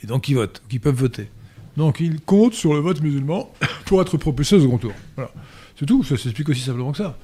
Et 0.03 0.07
donc, 0.09 0.29
ils 0.29 0.35
votent, 0.35 0.61
qui 0.69 0.81
peuvent 0.81 0.95
voter. 0.95 1.31
Donc, 1.77 2.01
il 2.01 2.21
compte 2.21 2.53
sur 2.53 2.75
le 2.75 2.81
vote 2.81 3.01
musulman 3.01 3.53
pour 3.87 4.03
être 4.03 4.17
propulsé 4.17 4.57
au 4.57 4.61
second 4.61 4.79
tour. 4.79 4.93
Voilà. 5.15 5.31
C'est 5.79 5.87
tout, 5.87 6.03
ça 6.03 6.17
s'explique 6.17 6.49
aussi 6.49 6.63
simplement 6.63 6.91
que 6.91 6.99
ça. 6.99 7.17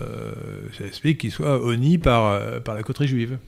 Euh, 0.00 0.32
ça 0.78 0.86
explique 0.86 1.18
qu'il 1.18 1.32
soit 1.32 1.60
honni 1.60 1.98
par, 1.98 2.26
euh, 2.26 2.60
par 2.60 2.74
la 2.74 2.82
coterie 2.82 3.08
juive. 3.08 3.38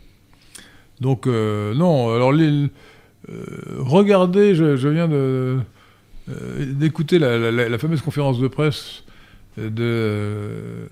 Donc, 1.01 1.27
euh, 1.27 1.75
non, 1.75 2.13
alors, 2.13 2.33
les, 2.33 2.69
regardez, 3.79 4.55
je, 4.55 4.89
viens 4.89 5.11
euh, 5.11 5.59
d'écouter 6.61 7.19
la, 7.19 7.39
la- 7.39 7.51
la- 7.51 7.69
la 7.69 7.79
fameuse 7.79 8.01
conférence 8.03 8.39
de 8.41 8.49
presse 8.49 9.05
de, 9.57 10.89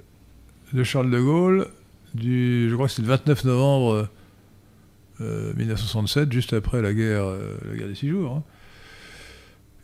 Charles 0.85 1.11
de 1.11 1.21
Gaulle, 1.21 1.67
du, 2.15 2.69
je 2.69 2.75
crois 2.75 2.87
que 2.87 2.93
c'est 2.93 3.03
le 3.03 3.09
29 3.09 3.45
novembre 3.45 4.09
euh, 5.21 5.53
1967, 5.55 6.33
juste 6.33 6.53
après 6.53 6.83
la 6.83 6.93
guerre, 6.95 7.25
euh, 7.25 7.57
la 7.79 7.87
des 7.87 7.95
six 7.95 8.09
jours. 8.09 8.37
hein. 8.37 8.43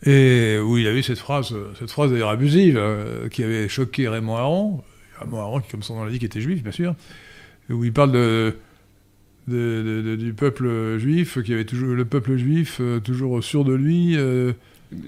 Et 0.03 0.59
où 0.59 0.77
il 0.77 0.87
avait 0.87 1.01
cette 1.01 1.17
phrase, 1.17 1.55
cette 1.79 1.89
phrase 1.89 2.11
d'ailleurs 2.11 2.29
abusive, 2.29 2.77
euh, 2.77 3.29
qui 3.29 3.43
avait 3.43 3.67
choqué 3.67 4.07
Raymond 4.07 4.35
Aron, 4.37 4.83
Raymond 5.19 5.39
Aron 5.39 5.59
qui, 5.61 5.71
comme 5.71 5.81
son 5.81 5.95
nom 5.95 6.05
l'indique, 6.05 6.23
était 6.23 6.39
juif, 6.41 6.61
bien 6.61 6.71
sûr, 6.71 6.93
où 7.71 7.83
il 7.83 7.91
parle 7.91 8.11
de, 8.11 8.55
de- 9.47 9.83
de- 9.83 10.01
de- 10.09 10.15
du 10.15 10.33
peuple 10.33 10.97
juif, 10.97 11.41
qui 11.43 11.53
avait 11.53 11.65
toujours 11.65 11.95
le 11.95 12.05
peuple 12.05 12.35
juif 12.37 12.77
euh, 12.81 12.99
toujours 12.99 13.43
sûr 13.43 13.63
de 13.65 13.73
lui, 13.73 14.15
euh, 14.17 14.53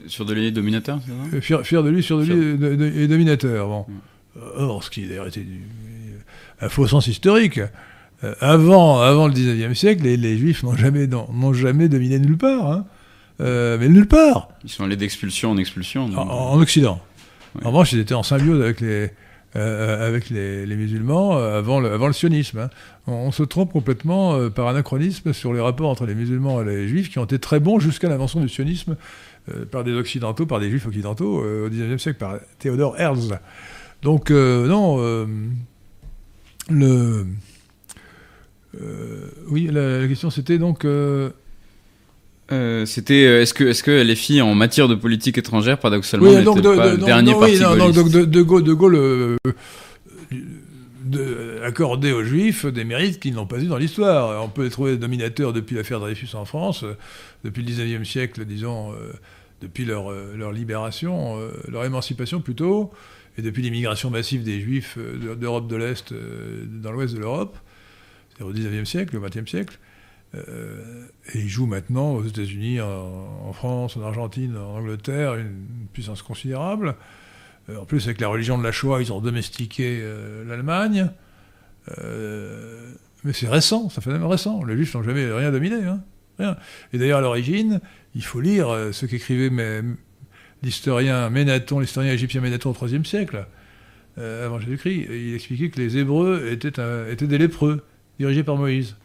Sur 0.08 0.26
de 0.26 0.34
l'idée 0.34 0.52
dominateur, 0.52 1.00
c'est 1.06 1.12
ça? 1.12 1.36
euh, 1.38 1.42
fier, 1.42 1.62
fier 1.66 1.84
de 1.84 1.90
lui, 1.90 2.04
sûr 2.04 2.20
de 2.20 2.24
lui 2.26 2.34
et, 2.34 2.58
de- 2.58 2.76
de- 2.76 2.86
et 3.00 3.08
dominateur. 3.08 3.68
Bon. 3.68 3.86
Mm. 3.88 4.40
Or, 4.58 4.84
ce 4.84 4.90
qui 4.90 5.06
d'ailleurs 5.08 5.28
était 5.28 5.42
du- 5.42 5.62
un 6.62 6.70
faux 6.70 6.88
sens 6.88 7.08
historique. 7.08 7.60
Euh, 8.24 8.34
avant, 8.42 9.00
avant 9.00 9.28
le 9.28 9.34
19e 9.34 9.74
siècle, 9.76 10.04
les, 10.04 10.18
les 10.18 10.38
juifs 10.38 10.64
n'ont 10.64 10.76
jamais, 10.76 11.08
n'ont 11.08 11.54
jamais 11.54 11.88
dominé 11.88 12.20
nulle 12.20 12.38
part. 12.38 12.70
hein. 12.72 12.86
Euh, 13.42 13.78
mais 13.80 13.88
nulle 13.88 14.08
part 14.08 14.50
Ils 14.66 14.70
sont 14.70 14.84
allés 14.84 14.98
d'expulsion 14.98 15.52
en 15.52 15.58
expulsion. 15.58 16.06
en, 16.18 16.60
Occident. 16.60 17.02
Ouais. 17.56 17.66
En 17.66 17.70
revanche, 17.70 17.94
ils 17.94 18.00
étaient 18.00 18.14
en 18.14 18.24
symbiose 18.24 18.62
avec 18.62 18.82
les, 18.82 19.10
euh, 19.56 20.08
avec 20.08 20.30
les, 20.30 20.76
musulmans 20.76 21.38
euh, 21.38 21.58
avant 21.58 21.80
le, 21.80 22.14
sionisme. 22.14 22.60
hein. 22.60 22.70
On, 23.08 23.32
se 23.32 23.44
trompe 23.44 23.72
complètement 23.72 24.36
euh, 24.36 24.50
par 24.50 24.68
anachronisme 24.68 25.34
sur 25.34 25.54
les 25.54 25.60
rapports 25.60 25.90
entre 25.90 26.06
les 26.06 26.14
musulmans 26.14 26.62
et 26.62 26.66
les 26.66 26.88
juifs 26.88 27.10
qui 27.10 27.18
ont 27.18 27.24
été 27.24 27.40
très 27.40 27.60
bons 27.60 27.80
jusqu'à 27.80 28.10
l'invention 28.10 28.42
du 28.42 28.50
sionisme 28.50 28.96
euh, 29.50 29.66
par 29.66 29.84
des 29.84 29.94
occidentaux, 29.94 30.46
par 30.46 30.60
des 30.60 30.70
juifs 30.70 30.86
occidentaux 30.86 31.44
euh, 31.44 31.66
au 31.66 31.70
19e 31.70 31.98
siècle, 31.98 32.20
par 32.20 32.36
Théodore 32.60 33.00
Herzl. 33.00 33.40
Donc, 34.02 34.32
euh, 34.32 34.68
non, 34.68 34.98
euh, 35.00 35.26
euh, 36.72 37.26
oui, 39.48 39.70
la 39.72 40.08
question 40.08 40.30
c'était 40.30 40.58
donc. 40.58 40.86
Euh, 42.52 42.86
C'était 42.86 43.26
euh, 43.26 43.42
est-ce 43.42 43.54
que 43.54 43.64
est-ce 43.66 43.84
que 43.84 43.92
les 44.02 44.16
filles 44.16 44.42
en 44.42 44.56
matière 44.56 44.88
de 44.88 44.96
politique 44.96 45.38
étrangère 45.38 45.78
paradoxalement 45.80 46.30
Oui, 46.30 46.44
donc 46.44 46.62
de, 46.62 46.76
pas 46.76 46.90
de- 46.90 46.98
le 46.98 47.06
dernier 47.06 47.32
non, 47.34 47.40
parti 47.40 47.56
oui, 47.58 47.78
non, 47.78 47.90
donc, 47.92 48.10
de, 48.10 48.26
de 48.26 48.42
Gaulle, 48.42 48.64
de 48.64 48.74
Gaulle 48.74 48.96
euh, 48.96 49.38
de- 51.06 51.62
accorder 51.64 52.12
aux 52.12 52.24
Juifs 52.24 52.66
des 52.66 52.84
mérites 52.84 53.20
qu'ils 53.20 53.34
n'ont 53.34 53.46
pas 53.46 53.60
eu 53.60 53.66
dans 53.68 53.78
l'histoire. 53.78 54.44
On 54.44 54.50
peut 54.50 54.64
les 54.64 54.70
trouver 54.70 54.98
dominateurs 54.98 55.54
depuis 55.54 55.76
l'affaire 55.76 56.00
Dreyfus 56.00 56.36
en 56.36 56.46
France, 56.46 56.86
depuis 57.44 57.64
le 57.64 57.72
19e 57.72 58.04
siècle, 58.06 58.46
disons, 58.46 58.92
euh, 58.94 59.12
depuis 59.62 59.86
leur, 59.86 60.12
leur 60.36 60.52
libération, 60.52 61.38
leur 61.68 61.84
émancipation 61.84 62.40
plutôt, 62.40 62.92
et 63.38 63.42
depuis 63.42 63.62
l'immigration 63.62 64.10
massive 64.10 64.44
des 64.44 64.60
Juifs 64.62 64.98
d'Europe 65.38 65.68
de 65.68 65.76
l'Est 65.76 66.14
dans 66.82 66.92
l'ouest 66.94 67.14
de 67.14 67.20
l'Europe, 67.20 67.58
au 68.42 68.54
19e 68.54 68.86
siècle, 68.86 69.18
au 69.18 69.20
20e 69.20 69.48
siècle. 69.48 69.78
Euh, 70.36 71.08
et 71.34 71.40
ils 71.40 71.50
jouent 71.50 71.66
maintenant 71.66 72.14
aux 72.14 72.24
États-Unis, 72.24 72.80
en, 72.82 73.52
France, 73.54 73.98
en 73.98 74.02
Argentine, 74.04 74.58
en 74.58 74.78
Angleterre, 74.78 75.36
une 75.36 75.88
puissance 75.92 76.22
considérable. 76.22 76.96
Euh, 77.70 77.78
en 77.78 77.86
plus, 77.86 78.06
avec 78.06 78.22
la 78.22 78.28
religion 78.28 78.58
de 78.58 78.64
la 78.64 78.72
Shoah, 78.72 79.02
ils 79.02 79.12
ont 79.12 79.22
domestiqué 79.22 80.00
euh, 80.02 80.44
l'Allemagne. 80.46 81.10
Mais 83.24 83.34
c'est 83.34 83.48
récent, 83.50 83.90
ça 83.90 84.00
fait 84.02 84.12
même 84.12 84.26
récent. 84.26 84.64
Les 84.64 84.76
Juifs 84.76 84.94
n'ont 84.94 85.04
jamais 85.04 85.26
rien 85.32 85.52
dominé. 85.52 85.84
hein. 85.84 86.02
Rien. 86.38 86.56
Et 86.94 87.00
d'ailleurs, 87.00 87.18
à 87.18 87.22
l'origine, 87.22 87.82
il 88.16 88.24
faut 88.24 88.40
lire 88.40 88.68
ce 88.92 89.06
qu'écrivait 89.08 89.52
l'historien 90.62 91.30
Ménaton, 91.32 91.80
l'historien 91.80 92.14
égyptien 92.14 92.42
Ménaton 92.42 92.74
au 92.80 92.88
IIIe 92.88 93.04
siècle, 93.04 93.46
avant 94.18 94.60
Jésus-Christ. 94.60 95.08
Il 95.10 95.34
expliquait 95.34 95.70
que 95.70 95.82
les 95.82 95.98
Hébreux 95.98 96.48
étaient 96.52 97.28
des 97.28 97.38
lépreux, 97.40 97.84
dirigés 98.20 98.44
par 98.44 98.56
Moïse. 98.56 98.96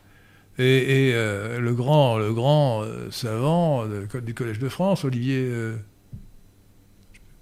Et, 0.59 1.11
euh, 1.15 1.59
le 1.59 1.75
grand, 1.75 2.19
le 2.19 2.33
grand 2.33 2.83
euh, 2.83 3.11
savant 3.11 3.85
du 3.87 4.35
Collège 4.35 4.61
de 4.61 4.69
France, 4.69 5.05
Olivier, 5.05 5.41
euh, 5.41 5.75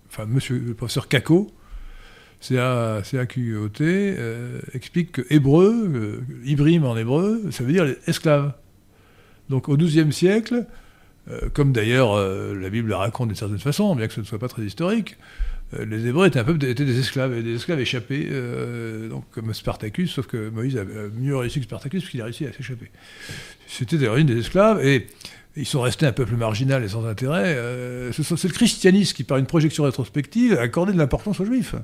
enfin 0.08 0.24
monsieur 0.24 0.58
le 0.58 0.72
professeur 0.72 1.08
Caco, 1.08 1.52
C-A-Q-O-T, 2.40 4.16
explique 4.72 5.12
que 5.12 5.22
hébreu, 5.30 6.24
Ibrim 6.44 6.84
en 6.84 6.96
hébreu, 6.96 7.42
ça 7.50 7.62
veut 7.62 7.72
dire 7.72 7.84
les 7.84 7.98
esclaves. 8.06 8.52
Donc 9.48 9.68
au 9.68 9.76
XIIe 9.76 10.12
siècle, 10.12 10.66
comme 11.52 11.72
d'ailleurs 11.72 12.16
la 12.16 12.68
Bible 12.68 12.88
le 12.88 12.96
raconte 12.96 13.28
d'une 13.28 13.36
certaine 13.36 13.60
façon, 13.60 13.94
bien 13.94 14.08
que 14.08 14.14
ce 14.14 14.20
ne 14.20 14.24
soit 14.24 14.40
pas 14.40 14.48
très 14.48 14.62
historique, 14.62 15.18
les 15.78 16.06
Hébreux 16.06 16.26
étaient 16.26 16.38
un 16.38 16.44
peu 16.44 16.54
étaient 16.66 16.84
des 16.84 16.98
esclaves, 16.98 17.42
des 17.42 17.54
esclaves 17.54 17.80
échappés, 17.80 18.28
euh, 18.30 19.08
donc 19.08 19.24
comme 19.30 19.52
Spartacus, 19.54 20.10
sauf 20.12 20.26
que 20.26 20.50
Moïse 20.50 20.76
a 20.76 20.84
mieux 20.84 21.36
réussi 21.36 21.60
que 21.60 21.64
Spartacus, 21.64 22.00
puisqu'il 22.02 22.20
a 22.20 22.24
réussi 22.24 22.46
à 22.46 22.52
s'échapper. 22.52 22.90
C'était 23.66 23.96
des 23.98 24.06
origines 24.06 24.26
des 24.28 24.38
esclaves, 24.38 24.84
et 24.84 25.06
ils 25.56 25.66
sont 25.66 25.80
restés 25.80 26.06
un 26.06 26.12
peuple 26.12 26.36
marginal 26.36 26.82
et 26.84 26.88
sans 26.88 27.06
intérêt. 27.06 27.54
euh, 27.56 28.12
c'est 28.12 28.44
le 28.44 28.52
christianisme 28.52 29.14
qui, 29.16 29.24
par 29.24 29.38
une 29.38 29.46
projection 29.46 29.84
rétrospective, 29.84 30.54
a 30.58 30.62
accordé 30.62 30.92
de 30.92 30.98
l'importance 30.98 31.40
aux 31.40 31.44
Juifs. 31.44 31.74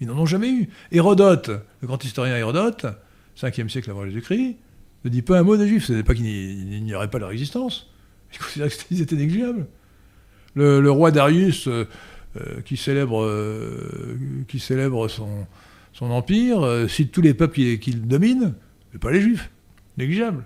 Ils 0.00 0.06
n'en 0.08 0.18
ont 0.18 0.26
jamais 0.26 0.50
eu. 0.50 0.68
Hérodote, 0.90 1.50
le 1.80 1.86
grand 1.86 2.02
historien 2.04 2.36
Hérodote, 2.36 2.86
5e 3.40 3.68
siècle 3.68 3.90
avant 3.90 4.04
Jésus-Christ, 4.04 4.56
ne 5.04 5.10
dit 5.10 5.22
pas 5.22 5.38
un 5.38 5.42
mot 5.42 5.56
des 5.56 5.68
Juifs. 5.68 5.84
Ce 5.86 5.92
n'est 5.92 6.02
pas 6.02 6.14
qu'il 6.14 6.24
n'y- 6.24 6.76
il 6.76 6.84
n'y 6.84 6.94
aurait 6.94 7.10
pas 7.10 7.18
leur 7.18 7.30
existence. 7.30 7.90
Il 8.32 8.38
considère 8.38 8.68
qu'ils 8.68 9.00
étaient 9.02 9.16
négligeables. 9.16 9.66
Le, 10.56 10.90
roi 10.90 11.10
Darius, 11.10 11.66
euh, 11.68 11.70
euh, 11.70 11.84
qui 12.64 12.76
célèbre, 12.76 13.22
euh, 13.22 14.16
qui 14.48 14.58
célèbre 14.58 15.08
son, 15.08 15.28
son 15.92 16.10
empire, 16.10 16.62
euh, 16.62 16.88
cite 16.88 17.12
tous 17.12 17.20
les 17.22 17.34
peuples 17.34 17.76
qu'il 17.78 18.06
domine, 18.06 18.54
mais 18.92 18.98
pas 18.98 19.10
les 19.12 19.20
Juifs. 19.20 19.50
Négligeables. 19.96 20.44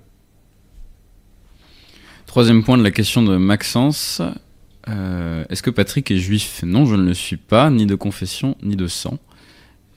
Troisième 2.27 2.63
point 2.63 2.77
de 2.77 2.83
la 2.83 2.91
question 2.91 3.23
de 3.23 3.37
Maxence. 3.37 4.21
Euh, 4.89 5.45
Est-ce 5.49 5.63
que 5.63 5.71
Patrick 5.71 6.11
est 6.11 6.19
juif? 6.19 6.61
Non, 6.65 6.85
je 6.87 6.95
ne 6.95 7.03
le 7.05 7.15
suis 7.15 7.37
pas, 7.39 7.71
ni 7.71 7.87
de 7.87 7.95
confession, 7.95 8.57
ni 8.63 8.77
de 8.77 8.87
sang. 8.87 9.19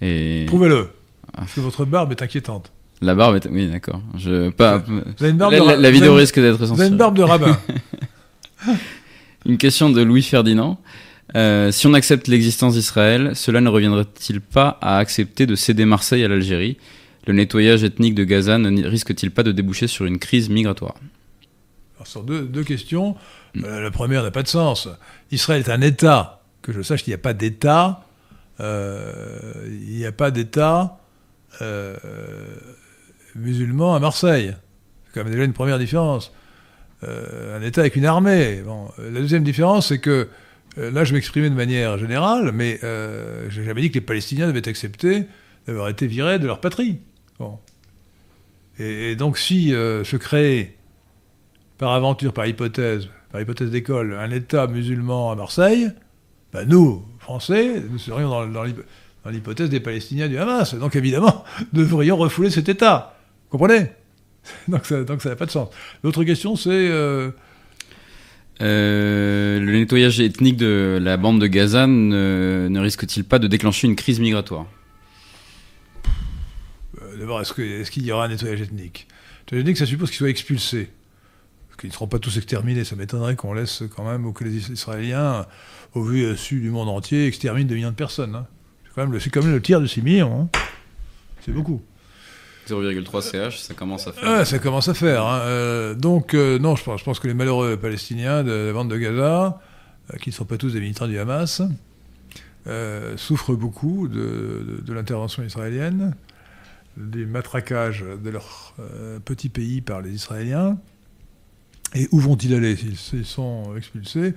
Et 0.01 0.45
Prouvez-le. 0.47 0.89
Ah. 1.33 1.39
Parce 1.39 1.53
que 1.53 1.59
votre 1.61 1.85
barbe 1.85 2.11
est 2.11 2.21
inquiétante. 2.21 2.71
la 3.01 3.15
barbe 3.15 3.35
est... 3.35 3.47
Oui, 3.49 3.67
d'accord. 3.69 4.01
Je... 4.17 4.49
Pas... 4.49 4.77
Vous 4.79 5.01
avez 5.19 5.29
une 5.31 5.37
barbe 5.37 5.53
La, 5.53 5.75
de 5.77 5.81
la- 5.81 5.91
vidéo 5.91 6.11
avez- 6.13 6.21
risque 6.21 6.39
d'être 6.39 6.65
Vous 6.65 6.79
avez 6.79 6.89
une 6.89 6.97
barbe 6.97 7.17
de 7.17 7.23
rabbin. 7.23 7.57
Une 9.45 9.57
question 9.57 9.89
de 9.89 10.01
Louis 10.03 10.21
Ferdinand. 10.21 10.79
Euh, 11.35 11.71
si 11.71 11.87
on 11.87 11.93
accepte 11.93 12.27
l'existence 12.27 12.73
d'Israël, 12.73 13.31
cela 13.35 13.61
ne 13.61 13.69
reviendrait-il 13.69 14.41
pas 14.41 14.77
à 14.81 14.97
accepter 14.97 15.45
de 15.45 15.55
céder 15.55 15.85
Marseille 15.85 16.23
à 16.23 16.27
l'Algérie? 16.27 16.77
Le 17.27 17.33
nettoyage 17.33 17.83
ethnique 17.83 18.15
de 18.15 18.23
Gaza 18.23 18.57
ne 18.57 18.85
risque-t-il 18.87 19.31
pas 19.31 19.43
de 19.43 19.51
déboucher 19.51 19.87
sur 19.87 20.05
une 20.05 20.17
crise 20.17 20.49
migratoire? 20.49 20.95
Sont 22.03 22.23
deux, 22.23 22.63
questions. 22.63 23.15
Euh, 23.63 23.79
la 23.79 23.91
première 23.91 24.23
n'a 24.23 24.31
pas 24.31 24.41
de 24.41 24.47
sens. 24.47 24.89
Israël 25.31 25.61
est 25.65 25.69
un 25.69 25.81
État. 25.81 26.41
Que 26.63 26.73
je 26.73 26.81
sache 26.81 27.03
qu'il 27.03 27.11
n'y 27.11 27.15
a 27.15 27.19
pas 27.19 27.33
d'État. 27.33 28.05
euh, 28.59 29.53
il 29.67 29.97
n'y 29.97 30.05
a 30.05 30.11
pas 30.11 30.31
d'État 30.31 30.97
musulman 33.35 33.93
à 33.93 33.99
Marseille. 33.99 34.55
C'est 35.05 35.13
quand 35.13 35.23
même 35.23 35.31
déjà 35.31 35.45
une 35.45 35.53
première 35.53 35.77
différence. 35.77 36.33
Un 37.03 37.61
État 37.61 37.81
avec 37.81 37.95
une 37.95 38.05
armée. 38.05 38.63
Bon, 38.65 38.89
la 38.97 39.19
deuxième 39.19 39.43
différence, 39.43 39.89
c'est 39.89 39.99
que 39.99 40.27
là, 40.77 41.03
je 41.03 41.13
m'exprimais 41.13 41.49
de 41.49 41.55
manière 41.55 41.97
générale, 41.97 42.51
mais 42.53 42.79
euh, 42.83 43.47
j'ai 43.49 43.63
jamais 43.63 43.81
dit 43.81 43.89
que 43.89 43.95
les 43.95 44.01
Palestiniens 44.01 44.47
devaient 44.47 44.67
accepter 44.67 45.25
d'avoir 45.67 45.89
été 45.89 46.07
virés 46.07 46.39
de 46.39 46.47
leur 46.47 46.59
patrie. 46.61 46.99
Et, 48.79 49.15
donc, 49.15 49.37
si 49.37 49.73
euh, 49.73 50.03
se 50.03 50.15
crée 50.17 50.75
par 51.77 51.91
aventure, 51.91 52.33
par 52.33 52.45
hypothèse, 52.47 53.09
par 53.31 53.41
hypothèse 53.41 53.69
d'école, 53.69 54.13
un 54.13 54.31
État 54.31 54.67
musulman 54.67 55.31
à 55.31 55.35
Marseille, 55.35 55.89
ben 56.53 56.67
nous, 56.67 57.03
Français, 57.19 57.81
nous 57.89 57.97
serions 57.99 58.29
dans, 58.29 58.47
dans 58.47 58.63
l'hyp- 58.63 58.83
dans 59.23 59.29
l'hypothèse 59.29 59.69
des 59.69 59.79
Palestiniens 59.79 60.27
du 60.27 60.37
Hamas. 60.37 60.73
Donc, 60.75 60.95
évidemment, 60.95 61.43
nous 61.73 61.81
devrions 61.83 62.17
refouler 62.17 62.49
cet 62.49 62.69
État. 62.69 63.15
Vous 63.49 63.57
comprenez? 63.57 63.87
Donc 64.67 64.85
ça, 64.87 65.03
donc 65.03 65.21
ça 65.21 65.29
n'a 65.29 65.35
pas 65.35 65.45
de 65.45 65.51
sens. 65.51 65.69
L'autre 66.03 66.23
question, 66.23 66.55
c'est... 66.55 66.69
euh, 66.71 67.29
Euh, 68.61 69.59
le 69.59 69.71
nettoyage 69.71 70.19
ethnique 70.19 70.57
de 70.57 70.99
la 71.01 71.17
bande 71.17 71.41
de 71.41 71.47
Gaza 71.47 71.87
ne, 71.87 72.79
risque-t-il 72.79 73.23
pas 73.23 73.39
de 73.39 73.47
déclencher 73.47 73.87
une 73.87 73.95
crise 73.95 74.19
migratoire? 74.19 74.65
Euh, 77.01 77.17
D'abord, 77.17 77.41
est-ce 77.41 77.91
qu'il 77.91 78.05
y 78.05 78.11
aura 78.11 78.25
un 78.25 78.29
nettoyage 78.29 78.61
ethnique? 78.61 79.07
Le 79.51 79.57
nettoyage 79.57 79.61
ethnique, 79.63 79.77
ça 79.77 79.85
suppose 79.85 80.09
qu'ils 80.09 80.17
soient 80.19 80.29
expulsés. 80.29 80.89
Parce 81.69 81.79
qu'ils 81.79 81.89
ne 81.89 81.93
seront 81.93 82.07
pas 82.07 82.19
tous 82.19 82.37
exterminés. 82.37 82.83
Ça 82.83 82.95
m'étonnerait 82.95 83.35
qu'on 83.35 83.53
laisse 83.53 83.83
quand 83.95 84.05
même, 84.09 84.25
ou 84.25 84.33
que 84.33 84.43
les 84.43 84.71
Israéliens, 84.71 85.45
au 85.93 86.03
vu 86.03 86.23
et 86.23 86.35
su 86.35 86.59
du 86.59 86.69
monde 86.69 86.89
entier, 86.89 87.27
exterminent 87.27 87.67
des 87.67 87.75
millions 87.75 87.89
de 87.91 87.95
personnes. 87.95 88.35
hein. 88.35 88.47
C'est 88.85 88.91
quand, 89.31 89.41
même 89.43 89.53
le- 89.53 89.61
tiers 89.61 89.79
de 89.81 89.87
6 89.87 90.01
millions. 90.01 90.49
C'est 91.45 91.51
beaucoup. 91.53 91.81
0,3 92.67 93.21
CH, 93.21 93.59
ça 93.59 93.73
commence 93.73 94.07
à 94.07 94.13
faire. 94.13 94.29
Ouais, 94.29 94.45
ça 94.45 94.59
commence 94.59 94.87
à 94.87 94.93
faire. 94.93 95.25
hein. 95.25 95.41
Euh, 95.41 95.93
donc, 95.95 96.33
euh, 96.33 96.59
non, 96.59 96.75
je 96.75 96.83
pense, 96.83 97.19
que 97.19 97.27
les 97.27 97.33
malheureux 97.33 97.77
Palestiniens 97.77 98.43
de 98.43 98.51
la 98.51 98.73
bande 98.73 98.89
de 98.89 98.97
Gaza, 98.97 99.59
euh, 100.13 100.17
qui 100.17 100.29
ne 100.29 100.33
sont 100.33 100.45
pas 100.45 100.57
tous 100.57 100.73
des 100.73 100.79
militants 100.79 101.07
du 101.07 101.17
Hamas, 101.17 101.61
souffrent 103.15 103.55
beaucoup 103.55 104.07
de, 104.07 104.93
l'intervention 104.93 105.43
israélienne, 105.43 106.15
des 106.97 107.25
matraquages 107.25 108.05
de 108.23 108.29
leur 108.29 108.75
petit 109.25 109.49
pays 109.49 109.81
par 109.81 110.01
les 110.01 110.11
Israéliens. 110.11 110.77
Et 111.95 112.07
où 112.11 112.19
vont-ils 112.19 112.53
aller 112.53 112.75
s'ils 112.75 113.25
sont 113.25 113.75
expulsés? 113.75 114.33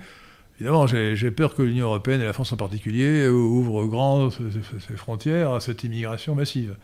Évidemment, 0.55 0.87
j'ai 0.87 1.31
peur 1.31 1.53
que 1.53 1.61
l'Union 1.61 1.85
européenne, 1.85 2.21
et 2.21 2.25
la 2.25 2.33
France 2.33 2.51
en 2.51 2.57
particulier, 2.57 3.27
ouvrent 3.27 3.85
grand 3.85 4.31
ses 4.31 4.95
frontières 4.95 5.51
à 5.53 5.59
cette 5.59 5.83
immigration 5.83 6.33
massive. 6.33 6.75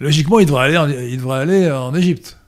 Logiquement, 0.00 0.38
il 0.40 0.46
devrait 0.46 1.38
aller 1.38 1.70
en, 1.70 1.94
Égypte. 1.94 2.38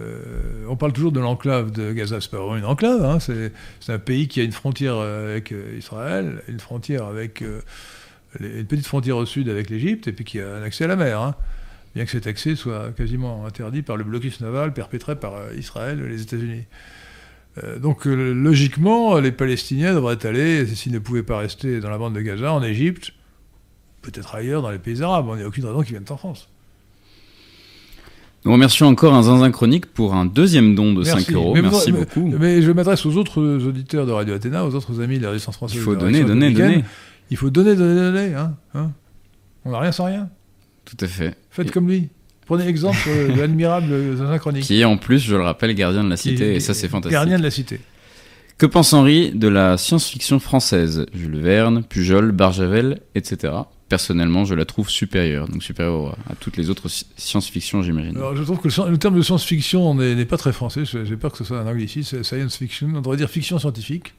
Euh, 0.00 0.64
on 0.68 0.76
parle 0.76 0.92
toujours 0.92 1.12
de 1.12 1.20
l'enclave 1.20 1.70
de 1.70 1.92
Gaza. 1.92 2.20
C'est 2.20 2.30
pas 2.30 2.38
vraiment 2.38 2.56
une 2.56 2.64
enclave. 2.64 3.04
hein, 3.04 3.18
C'est 3.20 3.92
un 3.92 3.98
pays 3.98 4.28
qui 4.28 4.40
a 4.40 4.44
une 4.44 4.52
frontière 4.52 4.96
avec 4.96 5.52
euh, 5.52 5.76
Israël, 5.78 6.42
une 6.48 6.58
frontière 6.58 7.04
avec 7.04 7.42
euh, 7.42 7.60
une 8.40 8.66
petite 8.66 8.86
frontière 8.86 9.16
au 9.16 9.26
sud 9.26 9.48
avec 9.48 9.70
l'Égypte, 9.70 10.08
et 10.08 10.12
puis 10.12 10.24
qui 10.24 10.40
a 10.40 10.54
un 10.54 10.62
accès 10.62 10.84
à 10.84 10.88
la 10.88 10.96
mer. 10.96 11.20
hein. 11.20 11.34
Bien 11.94 12.04
que 12.06 12.10
cet 12.10 12.26
accès 12.26 12.56
soit 12.56 12.90
quasiment 12.96 13.46
interdit 13.46 13.82
par 13.82 13.96
le 13.96 14.02
blocus 14.02 14.40
naval 14.40 14.72
perpétré 14.72 15.14
par 15.14 15.52
Israël 15.56 16.02
et 16.04 16.08
les 16.08 16.22
États-Unis. 16.22 16.64
Donc 17.80 18.06
logiquement, 18.06 19.20
les 19.20 19.30
Palestiniens 19.30 19.94
devraient 19.94 20.26
aller, 20.26 20.66
s'ils 20.66 20.90
ne 20.90 20.98
pouvaient 20.98 21.22
pas 21.22 21.38
rester 21.38 21.78
dans 21.78 21.90
la 21.90 21.98
bande 21.98 22.14
de 22.16 22.20
Gaza, 22.20 22.52
en 22.52 22.64
Égypte, 22.64 23.12
peut-être 24.04 24.34
ailleurs 24.34 24.62
dans 24.62 24.70
les 24.70 24.78
pays 24.78 25.02
arabes. 25.02 25.26
On 25.28 25.36
n'a 25.36 25.46
aucune 25.46 25.64
raison 25.64 25.80
qu'ils 25.82 25.92
viennent 25.92 26.04
en 26.10 26.16
France. 26.16 26.48
Nous 28.44 28.52
remercions 28.52 28.86
encore 28.88 29.14
un 29.14 29.22
Zinzin 29.22 29.50
Chronique 29.50 29.86
pour 29.86 30.14
un 30.14 30.26
deuxième 30.26 30.74
don 30.74 30.92
de 30.92 31.02
Merci. 31.02 31.24
5 31.24 31.32
euros. 31.34 31.54
Mais 31.54 31.62
Merci 31.62 31.92
mais- 31.92 32.00
beaucoup. 32.00 32.30
Mais 32.38 32.60
je 32.60 32.70
m'adresse 32.72 33.06
aux 33.06 33.16
autres 33.16 33.40
auditeurs 33.66 34.04
de 34.06 34.12
Radio 34.12 34.34
Athéna, 34.34 34.66
aux 34.66 34.74
autres 34.74 35.00
amis 35.00 35.18
de 35.18 35.22
la 35.24 35.30
résistance 35.30 35.56
française. 35.56 35.78
Il 35.78 35.82
faut 35.82 35.94
de 35.94 36.00
donner, 36.00 36.24
donner, 36.24 36.50
donner. 36.52 36.84
Il 37.30 37.36
faut 37.38 37.48
donner, 37.48 37.74
donner, 37.74 37.94
donner. 37.94 38.34
Hein, 38.34 38.52
hein. 38.74 38.90
On 39.64 39.70
n'a 39.70 39.78
rien 39.80 39.92
sans 39.92 40.04
rien. 40.04 40.28
Tout 40.84 40.96
à 41.00 41.06
fait. 41.06 41.34
Faites 41.50 41.68
Et- 41.68 41.70
comme 41.70 41.88
lui. 41.88 42.08
Prenez 42.44 42.66
exemple 42.68 42.98
le- 43.06 43.34
l'admirable 43.40 44.16
Zinzin 44.18 44.38
Chronique. 44.38 44.64
Qui 44.64 44.78
est 44.78 44.84
en 44.84 44.98
plus, 44.98 45.20
je 45.20 45.34
le 45.34 45.42
rappelle, 45.42 45.74
gardien 45.74 46.04
de 46.04 46.10
la 46.10 46.18
cité, 46.18 46.54
et 46.54 46.60
ça 46.60 46.74
c'est 46.74 46.88
fantastique. 46.88 47.12
Gardien 47.12 47.38
de 47.38 47.42
la 47.42 47.50
cité. 47.50 47.80
Que 48.58 48.66
pense 48.66 48.92
Henri 48.92 49.32
de 49.32 49.48
la 49.48 49.78
science-fiction 49.78 50.38
française? 50.38 51.06
Jules 51.14 51.40
Verne, 51.40 51.82
Pujol, 51.82 52.30
Barjavel, 52.32 53.00
etc. 53.14 53.54
Personnellement, 53.88 54.46
je 54.46 54.54
la 54.54 54.64
trouve 54.64 54.88
supérieure, 54.88 55.46
donc 55.46 55.62
supérieure 55.62 56.16
à 56.28 56.34
toutes 56.34 56.56
les 56.56 56.70
autres 56.70 56.88
sci- 56.88 57.06
science-fiction, 57.16 57.82
j'imagine. 57.82 58.18
Je 58.34 58.42
trouve 58.42 58.58
que 58.58 58.68
le, 58.68 58.96
terme 58.96 59.14
de 59.14 59.22
science-fiction 59.22 59.94
n'est 59.94 60.24
pas 60.24 60.38
très 60.38 60.52
français. 60.52 60.84
J'ai 60.86 61.16
peur 61.16 61.32
que 61.32 61.38
ce 61.38 61.44
soit 61.44 61.58
un 61.58 61.66
anglicisme. 61.66 62.22
C'est 62.22 62.36
science 62.36 62.56
fiction. 62.56 62.88
On 62.94 63.02
devrait 63.02 63.18
dire 63.18 63.28
fiction 63.28 63.58
scientifique, 63.58 64.14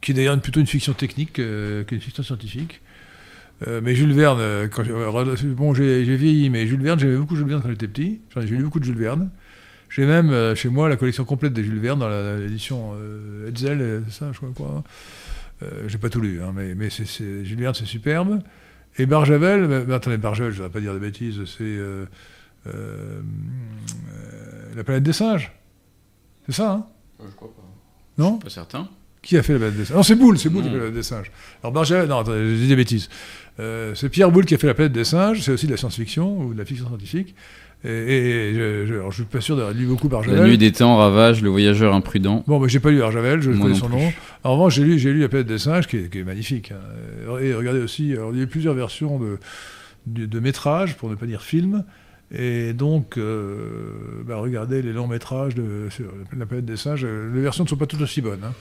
qui 0.00 0.10
est 0.10 0.14
d'ailleurs 0.14 0.38
plutôt 0.40 0.58
une 0.58 0.66
fiction 0.66 0.94
technique 0.94 1.38
euh, 1.38 1.84
qu'une 1.84 2.00
fiction 2.00 2.24
scientifique. 2.24 2.80
Euh, 3.68 3.80
mais 3.82 3.94
Jules 3.94 4.12
Verne, 4.12 4.38
euh, 4.40 4.68
quand 4.68 4.82
bon, 5.54 5.74
j'ai 5.74 6.02
vieilli, 6.16 6.50
mais 6.50 6.66
Jules 6.66 6.82
Verne, 6.82 6.98
j'aimais 6.98 7.16
beaucoup 7.16 7.36
Jules 7.36 7.46
Verne 7.46 7.62
quand 7.62 7.70
j'étais 7.70 7.88
petit. 7.88 8.20
J'ai 8.36 8.56
lu 8.56 8.64
beaucoup 8.64 8.80
de 8.80 8.84
Jules 8.84 8.98
Verne. 8.98 9.30
J'ai 9.90 10.06
même 10.06 10.54
chez 10.56 10.68
moi 10.68 10.88
la 10.88 10.96
collection 10.96 11.24
complète 11.24 11.52
des 11.52 11.62
Jules 11.62 11.78
Verne 11.78 12.00
dans 12.00 12.36
l'édition 12.36 12.92
Hetzel, 13.48 14.02
ça, 14.10 14.32
je 14.32 14.36
crois 14.36 14.50
quoi. 14.54 14.84
J'ai 15.86 15.98
pas 15.98 16.10
tout 16.10 16.20
lu, 16.20 16.42
hein, 16.42 16.52
mais, 16.54 16.74
mais 16.74 16.90
Jules 16.90 17.58
Verne, 17.58 17.74
c'est 17.74 17.86
superbe. 17.86 18.40
Et 18.98 19.06
Barjavel, 19.06 19.86
attendez, 19.92 20.16
Barjavel, 20.16 20.52
je 20.52 20.58
ne 20.58 20.66
vais 20.66 20.72
pas 20.72 20.80
dire 20.80 20.92
de 20.92 20.98
bêtises, 20.98 21.44
c'est 21.44 21.62
euh, 21.62 22.04
euh, 22.66 22.72
euh, 22.72 23.20
La 24.74 24.84
planète 24.84 25.04
des 25.04 25.12
singes. 25.12 25.52
C'est 26.46 26.54
ça, 26.54 26.72
hein? 26.72 26.86
Je 27.20 27.34
crois 27.36 27.48
pas. 27.48 27.62
Non? 28.16 28.38
Pas 28.38 28.50
certain. 28.50 28.88
Qui 29.22 29.36
a 29.36 29.42
fait 29.42 29.52
la 29.52 29.58
planète 29.60 29.76
des 29.76 29.84
singes? 29.84 29.96
Non, 29.96 30.02
c'est 30.02 30.16
Boulle, 30.16 30.38
c'est 30.38 30.48
Boulle 30.48 30.62
qui 30.62 30.68
a 30.68 30.72
fait 30.72 30.76
la 30.76 30.82
planète 30.82 30.96
des 30.96 31.02
singes. 31.04 31.30
Alors 31.62 31.72
Barjavel, 31.72 32.08
non, 32.08 32.18
attendez, 32.18 32.56
j'ai 32.56 32.62
dit 32.62 32.68
des 32.68 32.76
bêtises. 32.76 33.08
Euh, 33.60 33.94
c'est 33.94 34.08
Pierre 34.08 34.32
Boulle 34.32 34.46
qui 34.46 34.54
a 34.54 34.58
fait 34.58 34.66
la 34.66 34.74
planète 34.74 34.92
des 34.92 35.04
singes, 35.04 35.42
c'est 35.42 35.52
aussi 35.52 35.66
de 35.66 35.72
la 35.72 35.76
science-fiction 35.76 36.38
ou 36.38 36.52
de 36.52 36.58
la 36.58 36.64
fiction 36.64 36.88
scientifique. 36.88 37.36
Et, 37.84 37.88
et 37.90 38.54
je, 38.54 38.86
je, 38.86 38.94
alors, 38.94 39.10
je 39.12 39.16
suis 39.22 39.24
pas 39.24 39.40
sûr 39.40 39.54
d'avoir 39.56 39.72
lu 39.72 39.86
beaucoup 39.86 40.08
Barjavel. 40.08 40.40
La 40.40 40.48
nuit 40.48 40.58
des 40.58 40.72
temps, 40.72 40.96
Ravage, 40.96 41.42
Le 41.42 41.48
voyageur 41.48 41.94
imprudent. 41.94 42.42
Bon, 42.48 42.58
mais 42.58 42.68
j'ai 42.68 42.80
pas 42.80 42.90
lu 42.90 43.02
Arjavel, 43.02 43.40
je 43.40 43.52
connais 43.52 43.74
son 43.74 43.86
plus. 43.88 43.96
nom. 43.98 44.12
En 44.42 44.52
revanche, 44.54 44.74
j'ai 44.74 44.84
lu, 44.84 44.98
j'ai 44.98 45.12
lu 45.12 45.20
La 45.20 45.28
planète 45.28 45.46
des 45.46 45.58
singes, 45.58 45.86
qui 45.86 45.96
est, 45.98 46.10
qui 46.10 46.18
est 46.18 46.24
magnifique. 46.24 46.72
hein. 46.72 47.38
Et 47.40 47.54
regardez 47.54 47.80
aussi, 47.80 48.12
alors, 48.14 48.32
il 48.32 48.38
y 48.38 48.40
a 48.40 48.44
eu 48.44 48.48
plusieurs 48.48 48.74
versions 48.74 49.18
de, 49.20 49.38
de, 50.06 50.26
de 50.26 50.40
métrages, 50.40 50.96
pour 50.96 51.08
ne 51.08 51.14
pas 51.14 51.26
dire 51.26 51.42
film. 51.42 51.84
Et 52.36 52.72
donc, 52.72 53.16
euh, 53.16 53.92
bah, 54.26 54.36
regardez 54.38 54.82
les 54.82 54.92
longs 54.92 55.06
métrages 55.06 55.54
de, 55.54 55.86
sur 55.90 56.06
La 56.36 56.46
planète 56.46 56.66
des 56.66 56.76
singes. 56.76 57.06
Les 57.06 57.40
versions 57.40 57.62
ne 57.64 57.68
sont 57.68 57.76
pas 57.76 57.86
toutes 57.86 58.02
aussi 58.02 58.20
bonnes. 58.20 58.42
hein. 58.44 58.52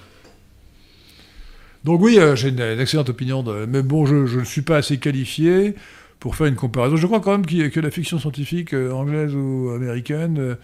Donc 1.83 2.01
oui, 2.01 2.17
euh, 2.19 2.35
j'ai 2.35 2.49
une, 2.49 2.61
une 2.61 2.79
excellente 2.79 3.09
opinion, 3.09 3.43
de, 3.43 3.65
mais 3.65 3.81
bon, 3.81 4.05
je 4.05 4.39
ne 4.39 4.43
suis 4.43 4.61
pas 4.61 4.77
assez 4.77 4.97
qualifié 4.97 5.73
pour 6.19 6.35
faire 6.35 6.47
une 6.47 6.55
comparaison. 6.55 6.95
Je 6.95 7.05
crois 7.05 7.19
quand 7.19 7.31
même 7.31 7.45
que 7.45 7.79
la 7.79 7.91
fiction 7.91 8.19
scientifique 8.19 8.73
euh, 8.73 8.91
anglaise 8.91 9.33
ou 9.35 9.69
américaine, 9.75 10.37
euh, 10.39 10.55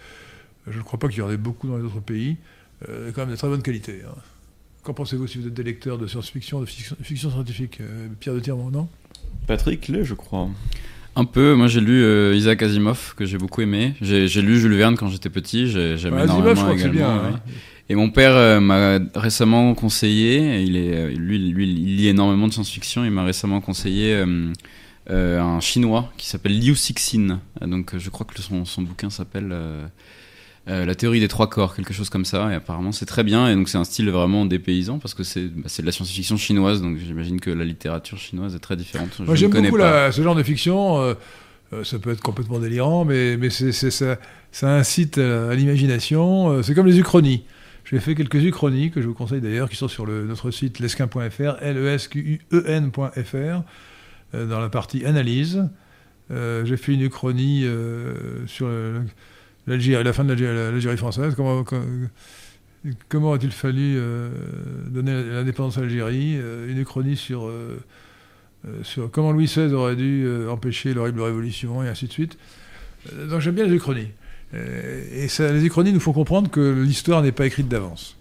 je 0.68 0.78
ne 0.78 0.82
crois 0.82 0.98
pas 0.98 1.08
qu'il 1.08 1.18
y 1.18 1.22
en 1.22 1.30
ait 1.30 1.36
beaucoup 1.36 1.68
dans 1.68 1.76
les 1.76 1.84
autres 1.84 2.00
pays, 2.00 2.36
euh, 2.88 3.10
quand 3.14 3.22
même 3.22 3.30
de 3.30 3.36
très 3.36 3.48
bonne 3.48 3.62
qualité. 3.62 4.00
hein. 4.08 4.14
Qu'en 4.82 4.92
pensez-vous 4.94 5.26
si 5.26 5.38
vous 5.38 5.46
êtes 5.46 5.54
des 5.54 5.62
lecteurs 5.62 5.96
de 5.96 6.06
science-fiction, 6.06 6.60
de 6.60 6.66
fiction, 6.66 6.96
fiction 7.02 7.30
scientifique 7.30 7.78
euh, 7.80 8.08
Pierre 8.20 8.34
de 8.34 8.40
Tirmont, 8.40 8.70
non? 8.70 8.88
Patrick 9.46 9.88
l'est, 9.88 10.04
je 10.04 10.14
crois. 10.14 10.48
Un 11.16 11.24
peu, 11.24 11.54
moi 11.54 11.68
j'ai 11.68 11.80
lu 11.80 12.02
euh, 12.02 12.34
Isaac 12.34 12.60
Asimov, 12.62 13.14
que 13.16 13.24
j'ai 13.24 13.38
beaucoup 13.38 13.60
aimé. 13.62 13.94
J'ai 14.02 14.42
lu 14.42 14.58
Jules 14.58 14.74
Verne 14.74 14.96
quand 14.96 15.08
j'étais 15.08 15.30
petit, 15.30 15.68
j'ai- 15.70 15.96
j'aime 15.96 16.14
Ouais, 16.14 16.22
Asimov, 16.22 16.40
énormément 16.40 16.54
je 16.56 16.60
crois 16.60 16.74
que 16.74 16.80
c'est 16.80 16.88
également. 16.88 17.14
bien. 17.20 17.28
ouais. 17.30 17.34
hein. 17.36 17.40
Et 17.88 17.94
mon 17.94 18.10
père 18.10 18.34
euh, 18.36 18.60
m'a 18.60 18.98
récemment 19.14 19.74
conseillé, 19.74 20.60
il 20.62 20.76
est, 20.76 21.10
lui, 21.14 21.38
lui, 21.52 21.68
il 21.70 21.96
lit 21.96 22.08
énormément 22.08 22.48
de 22.48 22.52
science-fiction, 22.52 23.04
il 23.04 23.10
m'a 23.10 23.24
récemment 23.24 23.60
conseillé 23.60 24.14
euh, 24.14 24.52
euh, 25.10 25.40
un 25.40 25.60
chinois 25.60 26.12
qui 26.16 26.26
s'appelle 26.28 26.58
Liu 26.58 26.74
Cixin. 26.74 27.40
Euh, 27.62 27.66
Donc 27.66 27.94
euh, 27.94 27.98
je 27.98 28.10
crois 28.10 28.26
que 28.26 28.40
son, 28.40 28.64
son 28.64 28.82
bouquin 28.82 29.10
s'appelle 29.10 29.50
euh, 29.52 29.86
euh, 30.68 30.84
La 30.86 30.94
théorie 30.94 31.20
des 31.20 31.28
trois 31.28 31.48
corps, 31.50 31.74
quelque 31.76 31.92
chose 31.92 32.08
comme 32.10 32.24
ça. 32.24 32.50
Et 32.50 32.54
apparemment 32.54 32.92
c'est 32.92 33.06
très 33.06 33.22
bien, 33.24 33.48
et 33.48 33.54
donc 33.54 33.68
c'est 33.68 33.78
un 33.78 33.84
style 33.84 34.08
vraiment 34.10 34.46
dépaysant 34.46 34.98
parce 34.98 35.14
que 35.14 35.22
c'est 35.22 35.44
bah, 35.46 35.68
de 35.78 35.86
la 35.86 35.92
science-fiction 35.92 36.36
chinoise, 36.36 36.80
donc 36.82 36.96
j'imagine 36.98 37.38
que 37.40 37.50
la 37.50 37.64
littérature 37.64 38.18
chinoise 38.18 38.54
est 38.54 38.60
très 38.60 38.76
différente. 38.76 39.18
Moi 39.20 39.34
j'aime 39.34 39.50
beaucoup 39.50 39.76
la- 39.76 40.10
ce 40.12 40.22
genre 40.22 40.34
de 40.34 40.42
fiction. 40.42 41.14
ça 41.82 41.98
peut 41.98 42.10
être 42.12 42.20
complètement 42.22 42.60
délirant, 42.60 43.04
mais, 43.04 43.36
mais 43.36 43.50
c'est- 43.50 43.72
ça, 43.72 44.16
ça 44.52 44.70
incite 44.76 45.18
à, 45.18 45.54
l'imagination. 45.54 46.62
c'est 46.62 46.74
comme 46.74 46.86
les 46.86 46.98
uchronies. 46.98 47.42
J'ai 47.84 48.00
fait 48.00 48.14
quelques 48.14 48.42
uchronies 48.42 48.90
que 48.90 49.02
je 49.02 49.06
vous 49.08 49.12
conseille 49.14 49.42
d'ailleurs, 49.42 49.68
qui 49.68 49.76
sont 49.76 49.88
sur 49.88 50.06
le- 50.06 50.24
notre 50.24 50.50
site 50.50 50.78
lesquin.fr, 50.78 51.56
L-E-S-Q-U-E-N.fr, 51.60 53.36
euh, 53.36 53.58
dans 54.48 54.60
la 54.60 54.68
partie 54.68 55.04
analyse. 55.04 55.64
Euh, 56.30 56.64
j'ai 56.64 56.76
fait 56.76 56.94
une 56.94 57.02
uchronie 57.02 57.64
euh, 57.64 58.46
sur 58.46 58.68
l'Algérie, 59.66 60.02
la 60.04 60.12
fin 60.12 60.24
de 60.24 60.32
l'Algérie, 60.32 60.96
française. 60.96 61.34
Comment, 61.34 61.64
comment, 63.08 63.32
a-t-il 63.32 63.52
fallu 63.52 63.94
euh, 63.96 64.30
donner 64.88 65.22
l'indépendance 65.24 65.78
à 65.78 65.82
l'Algérie 65.82 66.36
euh, 66.36 66.70
Une 66.70 66.78
uchronie 66.78 67.16
sur, 67.16 67.46
euh, 67.46 67.78
euh, 68.66 68.82
sur 68.82 69.10
comment 69.10 69.32
Louis 69.32 69.46
XVI 69.46 69.72
aurait 69.72 69.96
dû 69.96 70.24
euh, 70.24 70.50
empêcher 70.50 70.94
l'horrible 70.94 71.20
révolution 71.20 71.82
et 71.82 71.88
ainsi 71.88 72.06
de 72.06 72.12
suite. 72.12 72.38
Euh, 73.12 73.26
donc 73.26 73.40
j'aime 73.40 73.54
bien 73.54 73.66
les 73.66 73.74
uchronies. 73.74 74.08
Euh, 74.54 75.02
et 75.12 75.28
ça, 75.28 75.52
les 75.52 75.64
uchronies 75.64 75.92
nous 75.92 76.00
font 76.00 76.12
comprendre 76.12 76.50
que 76.50 76.82
l'histoire 76.82 77.22
n'est 77.22 77.32
pas 77.32 77.46
écrite 77.46 77.68
d'avance. 77.68 78.16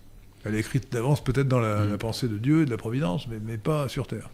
Elle 0.45 0.55
est 0.55 0.59
écrite 0.59 0.91
d'avance 0.91 1.23
peut-être 1.23 1.47
dans 1.47 1.59
la, 1.59 1.85
Mm. 1.85 1.91
la 1.91 1.97
pensée 1.97 2.27
de 2.27 2.37
Dieu 2.37 2.63
et 2.63 2.65
de 2.65 2.71
la 2.71 2.77
Providence, 2.77 3.27
mais, 3.29 3.37
mais 3.45 3.57
pas 3.57 3.87
sur 3.87 4.07
Terre. 4.07 4.29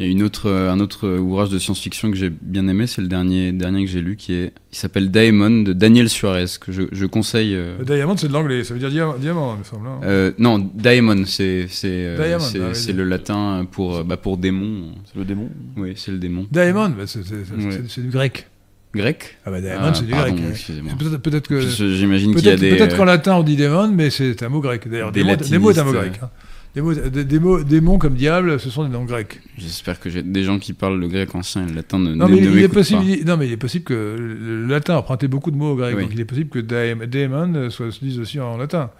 Il 0.00 0.04
y 0.04 0.06
a 0.06 0.10
une 0.12 0.22
autre, 0.22 0.48
euh, 0.48 0.70
un 0.70 0.78
autre 0.78 1.08
ouvrage 1.18 1.48
de 1.48 1.58
science-fiction 1.58 2.12
que 2.12 2.16
j'ai 2.16 2.30
bien 2.30 2.68
aimé, 2.68 2.86
c'est 2.86 3.00
le 3.02 3.08
dernier, 3.08 3.50
dernier 3.50 3.84
que 3.84 3.90
j'ai 3.90 4.00
lu, 4.00 4.14
qui 4.14 4.32
est, 4.32 4.52
il 4.72 4.78
s'appelle 4.78 5.10
Daemon 5.10 5.62
de 5.62 5.72
Daniel 5.72 6.08
Suarez, 6.08 6.44
que 6.60 6.70
je, 6.70 6.82
je 6.92 7.04
conseille. 7.04 7.52
euh, 7.56 7.76
Le 7.80 7.84
diamant, 7.84 8.16
c'est 8.16 8.28
de 8.28 8.32
l'anglais, 8.32 8.62
ça 8.62 8.74
veut 8.74 8.78
dire 8.78 8.90
dia- 8.90 9.16
diamant, 9.20 9.56
il 9.56 9.58
me 9.58 9.64
semble. 9.64 9.88
hein. 9.88 9.98
euh, 10.04 10.30
non, 10.38 10.60
Daemon, 10.72 11.24
c'est 11.26 11.66
c'est 11.68 11.88
euh, 11.90 12.16
Diamond, 12.24 12.38
c'est- 12.44 12.60
ah 12.60 12.66
oui, 12.68 12.74
c'est 12.74 12.90
oui. 12.92 12.96
le 12.98 13.04
latin 13.06 13.66
pour 13.72 13.96
euh, 13.96 14.02
bah, 14.04 14.16
pour 14.16 14.36
démon. 14.36 14.92
C'est 15.12 15.18
le 15.18 15.24
démon. 15.24 15.48
Oui, 15.76 15.94
c'est 15.96 16.12
le 16.12 16.18
démon. 16.18 16.46
Diamond, 16.52 16.90
bah, 16.90 17.02
c'est 17.06 17.24
c'est- 17.24 17.34
c'est- 17.44 17.64
Ouais. 17.66 17.72
c'est- 17.72 17.88
c'est 17.88 18.02
du 18.02 18.10
grec. 18.10 18.46
Grec. 18.94 19.36
Ah 19.44 19.50
bah 19.50 19.60
diamond, 19.60 19.78
Ah, 19.82 19.94
c'est 19.94 20.06
du 20.06 20.12
pardon, 20.12 20.32
grec. 20.32 20.44
ouais. 20.44 20.50
excusez-moi. 20.52 20.92
Peut-être 20.96 21.16
peut-être 21.22 21.48
que. 21.48 21.58
Puis, 21.58 21.96
J'imagine 21.98 22.34
qu'il 22.36 22.44
y 22.44 22.48
a 22.48 22.52
Peut-être 22.52 22.60
des. 22.60 22.76
peut-être 22.76 22.94
euh, 22.94 22.96
qu'en 22.98 23.04
latin 23.04 23.34
on 23.34 23.42
dit 23.42 23.56
démon, 23.56 23.88
mais 23.92 24.10
c'est 24.10 24.40
un 24.44 24.48
mot 24.48 24.60
grec. 24.60 24.88
D'ailleurs, 24.88 25.10
Des 25.12 25.24
démon, 25.24 25.36
démon 25.36 25.70
est 25.70 25.78
un 25.78 25.84
mot 25.84 25.92
grec. 25.92 26.12
hein. 26.22 26.30
Des 26.78 26.82
mots, 26.82 26.94
des, 26.94 27.24
des 27.24 27.38
mots, 27.40 27.64
démons 27.64 27.98
comme 27.98 28.14
diable, 28.14 28.60
ce 28.60 28.70
sont 28.70 28.84
des 28.84 28.88
noms 28.90 29.04
grecs. 29.04 29.40
J'espère 29.56 29.98
que 29.98 30.10
j'ai 30.10 30.22
des 30.22 30.44
gens 30.44 30.60
qui 30.60 30.72
parlent 30.74 31.00
le 31.00 31.08
grec 31.08 31.34
ancien 31.34 31.64
et 31.66 31.68
le 31.68 31.74
latin 31.74 31.98
ne, 31.98 32.14
Non 32.14 32.28
mais, 32.28 32.40
ne 32.40 32.50
il, 32.52 32.58
est 32.60 32.68
possible, 32.68 33.00
pas. 33.00 33.04
il- 33.04 33.24
non, 33.24 33.36
mais 33.36 33.46
il 33.48 33.52
est 33.52 33.56
possible 33.56 33.84
que 33.84 34.16
le 34.16 34.64
latin 34.66 34.94
a 34.94 34.98
emprunté 34.98 35.26
beaucoup 35.26 35.50
de 35.50 35.56
mots 35.56 35.72
au 35.72 35.74
grec, 35.74 35.96
Oui. 35.96 36.02
donc 36.04 36.12
il 36.14 36.20
est 36.20 36.24
possible 36.24 36.50
que 36.50 36.60
daem- 36.60 37.04
daemon 37.06 37.68
soit 37.70 37.90
se 37.90 37.98
dise 37.98 38.20
aussi 38.20 38.38
en 38.38 38.56
latin. 38.56 38.92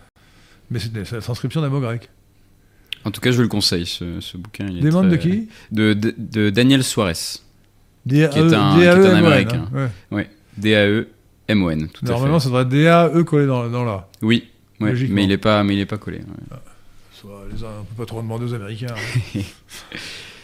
Mais 0.72 0.80
c'est 0.80 1.12
la 1.12 1.20
transcription 1.20 1.60
d'un 1.60 1.68
mot 1.68 1.78
grec. 1.78 2.10
En 3.04 3.12
tout 3.12 3.20
cas, 3.20 3.30
je 3.30 3.40
le 3.42 3.46
conseille, 3.46 3.86
ce, 3.86 4.18
ce 4.18 4.36
bouquin. 4.36 4.66
il 4.68 4.78
est 4.78 4.80
Démon 4.80 5.04
de 5.04 5.10
très- 5.14 5.18
qui? 5.20 5.48
De, 5.70 5.92
de, 5.92 6.12
de 6.18 6.50
Daniel 6.50 6.82
Suarez. 6.82 7.12
D-A-E- 8.06 8.28
Qui 8.32 8.38
est 8.40 8.54
un- 8.54 8.74
qui 8.76 8.82
est 8.82 8.88
un 8.88 9.14
Américain. 9.14 9.68
hein, 9.72 9.88
ouais. 10.10 10.28
D-A-E-M-O-N, 10.56 11.88
tout 11.94 12.04
Normalement, 12.06 12.38
à 12.38 12.40
ça 12.40 12.46
devrait 12.48 12.62
être 12.62 12.68
D-A-E 12.70 13.22
collé 13.22 13.46
dans, 13.46 13.68
dans 13.68 13.84
là. 13.84 14.08
fait. 14.18 14.26
Oui, 14.26 14.48
ouais, 14.80 14.94
mais 15.10 15.22
il 15.24 15.30
est 15.30 15.38
pas, 15.38 15.62
mais 15.62 15.74
il 15.74 15.80
est 15.80 15.86
pas 15.86 15.96
collé. 15.98 16.18
ouais. 16.18 16.56
Soit 17.20 17.44
les- 17.50 17.62
On 17.64 17.84
peut 17.84 18.02
pas 18.02 18.06
trop 18.06 18.20
demander 18.22 18.44
aux 18.44 18.54
Américains. 18.54 18.94
hein. 18.94 19.40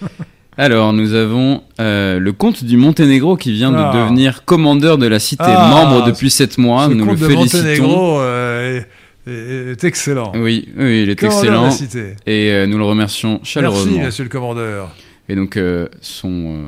Alors, 0.57 0.93
nous 0.93 1.15
avons 1.15 1.63
euh, 1.81 2.19
le 2.21 2.33
comte 2.33 2.63
du 2.63 2.77
Monténégro 2.77 3.37
qui 3.37 3.53
vient 3.53 3.75
Ah. 3.75 3.93
de 3.93 3.99
devenir 4.01 4.45
commandeur 4.45 4.99
de 4.99 5.07
la 5.07 5.19
cité, 5.19 5.43
Ah, 5.47 5.69
membre 5.69 6.07
depuis 6.07 6.31
7 6.31 6.59
mois. 6.59 6.87
Nous 6.89 7.05
le 7.05 7.17
félicitons. 7.17 7.59
Monténégro 7.59 8.21
euh, 8.21 8.81
est, 9.27 9.31
est- 9.31 9.71
est 9.73 9.85
excellent. 9.85 10.33
Oui, 10.37 10.69
oui, 10.77 11.03
il 11.03 11.11
est 11.11 11.17
Commandeur 11.17 11.41
de 11.43 11.47
excellent 11.47 11.65
la 11.65 11.71
cité. 11.71 12.15
et 12.27 12.51
euh, 12.53 12.67
nous 12.67 12.79
le 12.79 12.85
remercions 12.85 13.41
chaleureusement. 13.43 13.93
Merci, 13.93 14.05
monsieur 14.07 14.25
le 14.25 14.31
commandeur. 14.31 14.95
Et 15.29 15.35
donc, 15.35 15.57
euh, 15.57 15.89
son, 16.01 16.67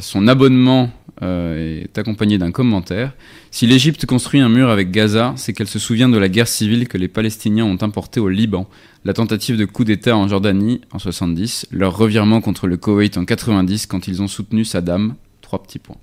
son 0.00 0.26
abonnement 0.28 0.90
euh, 1.22 1.82
est 1.82 1.98
accompagné 1.98 2.38
d'un 2.38 2.50
commentaire. 2.50 3.12
Si 3.50 3.66
l'Égypte 3.66 4.06
construit 4.06 4.40
un 4.40 4.48
mur 4.48 4.68
avec 4.68 4.90
Gaza, 4.90 5.34
c'est 5.36 5.52
qu'elle 5.52 5.68
se 5.68 5.78
souvient 5.78 6.08
de 6.08 6.18
la 6.18 6.28
guerre 6.28 6.48
civile 6.48 6.88
que 6.88 6.98
les 6.98 7.08
Palestiniens 7.08 7.64
ont 7.64 7.78
importée 7.82 8.20
au 8.20 8.28
Liban, 8.28 8.68
la 9.04 9.12
tentative 9.12 9.56
de 9.56 9.64
coup 9.64 9.84
d'État 9.84 10.16
en 10.16 10.28
Jordanie 10.28 10.80
en 10.92 10.98
70, 10.98 11.66
leur 11.70 11.96
revirement 11.96 12.40
contre 12.40 12.66
le 12.66 12.76
Koweït 12.76 13.16
en 13.16 13.24
90 13.24 13.86
quand 13.86 14.08
ils 14.08 14.22
ont 14.22 14.28
soutenu 14.28 14.64
Saddam. 14.64 15.14
Trois 15.40 15.62
petits 15.62 15.78
points. 15.78 15.96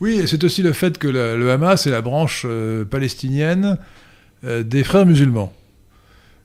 Oui, 0.00 0.22
c'est 0.26 0.44
aussi 0.44 0.62
le 0.62 0.72
fait 0.72 0.98
que 0.98 1.08
le, 1.08 1.36
le 1.36 1.50
Hamas 1.50 1.86
est 1.86 1.90
la 1.90 2.02
branche 2.02 2.42
euh, 2.44 2.84
palestinienne 2.84 3.78
euh, 4.44 4.62
des 4.62 4.84
frères 4.84 5.06
musulmans. 5.06 5.52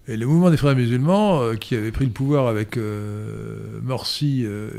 Et 0.10 0.18
le 0.18 0.26
mouvement 0.26 0.52
des 0.52 0.58
frères 0.58 0.76
musulmans, 0.76 1.42
euh, 1.42 1.56
qui 1.56 1.76
avait 1.76 1.92
pris 1.92 2.06
le 2.06 2.12
pouvoir 2.12 2.48
avec 2.48 2.76
euh, 2.76 3.80
Morsi 3.82 4.44
euh, 4.44 4.70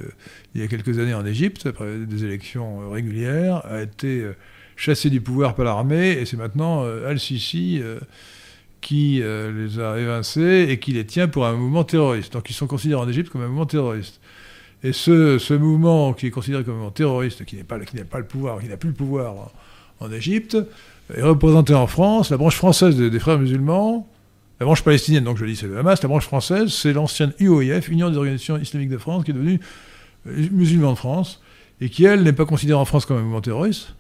il 0.55 0.61
y 0.61 0.65
a 0.65 0.69
quelques 0.69 0.99
années 0.99 1.15
en 1.15 1.25
Égypte, 1.25 1.65
après 1.67 1.97
des 1.97 2.25
élections 2.25 2.91
régulières, 2.91 3.65
a 3.65 3.83
été 3.83 4.23
chassé 4.77 5.09
du 5.09 5.23
pouvoir 5.23 5.55
par 5.55 5.65
l'armée, 5.65 6.11
et 6.11 6.27
c'est 6.27 6.37
maintenant 6.37 6.85
Al-Sisi 6.85 7.81
qui 8.81 9.23
les 9.23 9.81
a 9.81 9.99
évincés 9.99 10.67
et 10.69 10.79
qui 10.79 10.93
les 10.93 11.07
tient 11.07 11.27
pour 11.27 11.47
un 11.47 11.55
mouvement 11.55 11.85
terroriste. 11.85 12.35
Donc 12.35 12.51
ils 12.51 12.55
sont 12.55 12.67
considérés 12.67 13.01
en 13.01 13.09
Égypte 13.09 13.31
comme 13.31 13.43
un 13.43 13.49
mouvement 13.49 13.67
terroriste. 13.67 14.21
Et 14.85 14.93
ce, 14.93 15.39
ce 15.39 15.55
mouvement 15.55 16.13
qui 16.13 16.27
est 16.27 16.31
considéré 16.31 16.63
comme 16.63 16.75
un 16.75 16.77
mouvement 16.77 16.93
terroriste, 16.93 17.45
qui 17.45 17.57
n'est 17.57 17.65
pas, 17.65 17.79
n'a 17.79 18.05
pas 18.05 18.19
le 18.19 18.27
pouvoir, 18.27 18.61
qui 18.61 18.69
n'a 18.69 18.77
plus 18.77 18.91
le 18.91 18.95
pouvoir 18.95 19.51
en, 19.99 20.13
Égypte, 20.13 20.57
est 21.13 21.23
représenté 21.23 21.75
en 21.75 21.87
France. 21.87 22.31
La 22.31 22.37
branche 22.37 22.57
française 22.57 22.97
des 22.97 23.19
frères 23.19 23.39
musulmans, 23.39 24.07
la 24.61 24.67
branche 24.67 24.83
palestinienne, 24.83 25.25
donc 25.25 25.37
je 25.37 25.45
dis 25.45 25.57
c'est 25.57 25.67
le 25.67 25.79
Hamas, 25.79 26.03
la 26.03 26.09
branche 26.09 26.25
française, 26.25 26.73
c'est 26.73 26.93
l'ancienne 26.93 27.33
UOIF, 27.41 27.89
Union 27.89 28.11
des 28.11 28.17
organisations 28.17 28.57
islamiques 28.57 28.91
de 28.91 28.99
France, 28.99 29.25
qui 29.25 29.33
est 29.33 29.35
devenue 29.35 29.61
euh, 30.29 30.49
musulman 30.53 30.93
de 30.93 30.97
France, 30.99 31.43
et 31.81 31.89
qui, 31.89 32.05
elle, 32.05 32.23
n'est 32.23 32.33
pas 32.33 32.47
considérée 32.47 32.79
en 32.79 32.85
France 32.85 33.05
comme 33.05 33.17
un 33.17 33.23
mouvement 33.23 33.41
terroriste, 33.41 33.95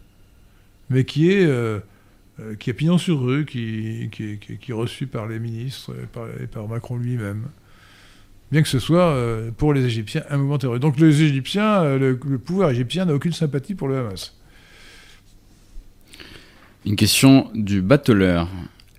mais 0.90 1.05
qui 1.05 1.32
est, 1.32 1.44
euh, 1.44 1.80
euh, 2.40 2.55
qui 2.55 2.70
est 2.70 2.72
pignon 2.72 2.98
sur 2.98 3.20
rue, 3.20 3.46
qui, 3.46 4.09
qui, 4.12 4.38
est- 4.50 4.72
reçu 4.72 5.07
par 5.07 5.26
les 5.26 5.40
ministres 5.40 5.92
et 6.40 6.46
par, 6.46 6.68
Macron 6.68 6.96
lui-même 6.96 7.46
bien 8.52 8.62
que 8.62 8.68
ce 8.68 8.78
soit 8.78 9.18
pour 9.57 9.74
les 9.74 9.84
Égyptiens 9.84 10.22
un 10.30 10.36
mouvement 10.36 10.59
terroriste. 10.59 10.82
Donc 10.82 11.00
les 11.00 11.22
Égyptiens, 11.22 11.96
le, 11.96 12.18
le 12.24 12.38
pouvoir 12.38 12.70
égyptien 12.70 13.05
n'a 13.05 13.12
aucune 13.14 13.32
sympathie 13.32 13.74
pour 13.74 13.88
le 13.88 13.98
Hamas. 13.98 14.36
Une 16.86 16.94
question 16.94 17.50
du 17.55 17.82
battleur. 17.82 18.48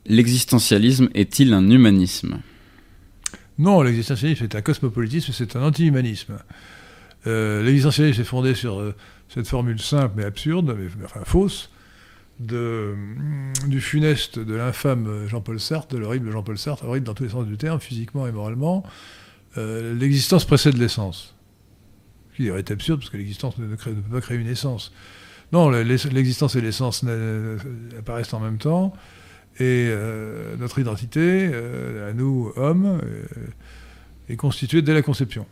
L'existentialisme 0.08 1.10
est-il 1.14 1.54
un 1.54 1.70
humanisme? 1.70 2.40
Non, 3.58 3.82
l'existentialisme 3.82 4.44
est 4.44 4.56
un 4.56 4.62
cosmopolitisme, 4.62 5.32
c'est 5.34 5.56
un 5.56 5.64
anti-humanisme. 5.64 6.38
Euh, 7.26 7.64
l'existentialisme 7.64 8.22
est 8.22 8.26
fondé 8.26 8.54
sur 8.54 8.80
euh, 8.80 8.94
cette 9.30 9.48
formule 9.48 9.82
simple 9.82 10.14
mais 10.18 10.26
absurde, 10.26 10.76
mais, 10.78 10.88
enfin 11.06 11.22
fausse, 11.24 11.72
mm, 12.40 13.68
du 13.68 13.82
funeste, 13.82 14.38
de 14.38 14.54
l'infâme 14.54 15.28
Jean-Paul 15.28 15.60
Sartre, 15.60 15.96
de 15.96 16.00
l'horrible 16.00 16.30
Jean-Paul 16.32 16.58
Sartre, 16.58 16.86
horrible 16.86 17.08
dans 17.08 17.14
tous 17.16 17.24
les 17.24 17.30
sens 17.30 17.48
du 17.48 17.58
terme, 17.58 17.80
physiquement 17.80 18.28
et 18.28 18.32
moralement. 18.32 18.84
Euh, 19.58 19.96
l'existence 19.96 20.46
précède 20.46 20.78
l'essence. 20.78 21.34
Ce 22.34 22.38
qui 22.38 22.50
est 22.50 22.72
absurde 22.72 23.00
parce 23.00 23.10
que 23.10 23.18
l'existence 23.18 23.58
ne, 23.58 23.66
ne 23.66 23.76
peut 23.76 23.92
pas 24.12 24.22
créer 24.22 24.38
une 24.38 24.50
essence. 24.50 24.92
Non, 25.54 25.70
l'existence 25.70 26.56
et 26.56 26.62
l'essence 26.62 27.06
apparaissent 27.98 28.34
en 28.34 28.42
même 28.42 28.58
temps. 28.58 28.94
Et 29.58 29.88
euh, 29.90 30.56
notre 30.58 30.80
identité, 30.80 31.50
euh, 31.54 32.10
à 32.10 32.14
nous, 32.14 32.52
hommes, 32.58 33.00
euh, 33.04 33.24
est 34.30 34.36
constituée 34.36 34.82
dès 34.82 34.94
la 34.94 35.02
conception. 35.02 35.46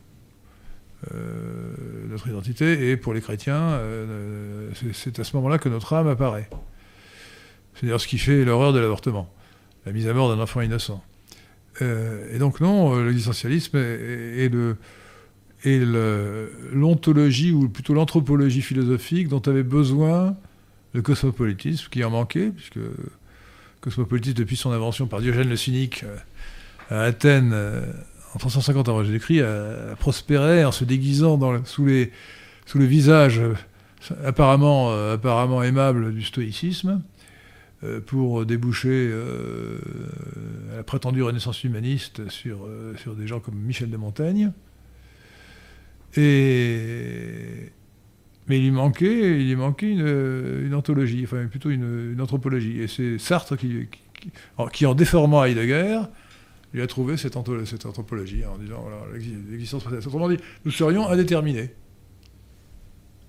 Notre 2.10 2.30
identité, 2.30 2.92
et 2.92 2.96
pour 2.98 3.14
les 3.14 3.20
chrétiens, 3.20 3.78
c'est- 4.94 5.20
à 5.20 5.26
ce 5.26 5.36
moment-là 5.36 5.58
que 5.58 5.68
notre 5.68 5.92
âme 5.94 6.08
apparaît. 6.08 6.50
C'est 7.76 7.88
d'ailleurs 7.88 8.00
ce 8.00 8.08
qui 8.08 8.18
fait 8.18 8.46
l'horreur 8.46 8.72
de 8.72 8.80
l'avortement, 8.80 9.30
la 9.86 9.92
mise 9.92 10.08
à 10.08 10.14
mort 10.14 10.34
d'un 10.34 10.42
enfant 10.42 10.62
innocent. 10.62 11.04
Et 11.82 12.38
donc 12.40 12.62
non, 12.62 13.04
l'existentialisme 13.04 13.76
est, 13.76 14.46
est 14.46 14.50
le- 14.50 14.78
est 15.66 15.80
le- 15.80 16.50
l'ontologie, 16.72 17.52
ou 17.52 17.68
plutôt 17.68 17.94
l'anthropologie 17.94 18.62
philosophique 18.62 19.28
dont 19.28 19.42
avait 19.42 19.64
besoin 19.64 20.38
le 20.94 21.02
cosmopolitisme, 21.02 21.90
qui 21.90 22.02
en 22.06 22.12
manquait, 22.12 22.50
puisque 22.50 22.80
le 23.84 23.92
cosmopolitisme, 23.92 24.38
depuis 24.38 24.56
son 24.56 24.72
invention 24.72 25.08
par 25.08 25.22
Diogène 25.22 25.50
le 25.50 25.58
Cynique 25.58 26.04
euh, 26.04 27.02
à 27.02 27.04
Athènes, 27.04 27.52
euh, 27.54 27.82
en 28.34 28.40
350 28.40 28.90
avant 28.90 29.04
Jésus-Christ, 29.04 29.42
a, 29.42 29.92
a 29.92 29.96
prospéré 29.96 30.66
en 30.66 30.72
se 30.72 30.86
déguisant 30.86 31.40
sous, 31.66 31.86
le 31.86 32.86
visage 32.86 33.40
euh, 33.40 33.54
apparemment, 34.24 34.92
euh, 34.92 35.62
aimable 35.64 36.14
du 36.14 36.24
stoïcisme, 36.24 37.02
euh, 37.84 38.00
pour 38.00 38.46
déboucher 38.46 39.10
euh, 39.12 39.78
à 40.72 40.78
la 40.78 40.84
prétendue 40.84 41.22
renaissance 41.22 41.64
humaniste 41.66 42.30
sur, 42.30 42.66
euh, 42.66 42.96
sur 42.98 43.14
des 43.14 43.28
gens 43.28 43.42
comme 43.42 43.56
Michel 43.56 43.90
de 43.90 43.98
Montaigne. 43.98 44.54
Et, 46.16 47.72
mais 48.48 48.58
il 48.60 48.64
lui 48.64 48.72
manquait, 48.72 49.40
il 49.42 49.48
lui 49.48 49.56
manquait 49.56 49.90
une, 49.90 50.66
une 50.66 50.74
anthologie, 50.74 51.22
enfin 51.24 51.46
plutôt 51.48 51.70
une, 51.70 52.12
une 52.14 52.22
anthropologie. 52.22 52.82
Et 52.82 52.88
c'est 52.88 53.18
Sartre 53.18 53.56
qui, 53.58 53.88
qui, 54.14 54.30
qui- 54.74 54.86
en, 54.86 54.94
déformant 54.96 55.44
Heidegger, 55.46 56.00
lui 56.74 56.82
a 56.82 56.88
trouvé 56.88 57.18
cette, 57.18 57.36
cette 57.66 57.86
anthropologie 57.86 58.44
en 58.46 58.58
disant 58.58 58.82
voilà, 58.82 58.98
l'existence 59.52 59.84
précède. 59.84 60.06
Autrement 60.08 60.30
dit, 60.30 60.38
nous 60.66 60.72
serions 60.72 61.08
indéterminés. 61.10 61.70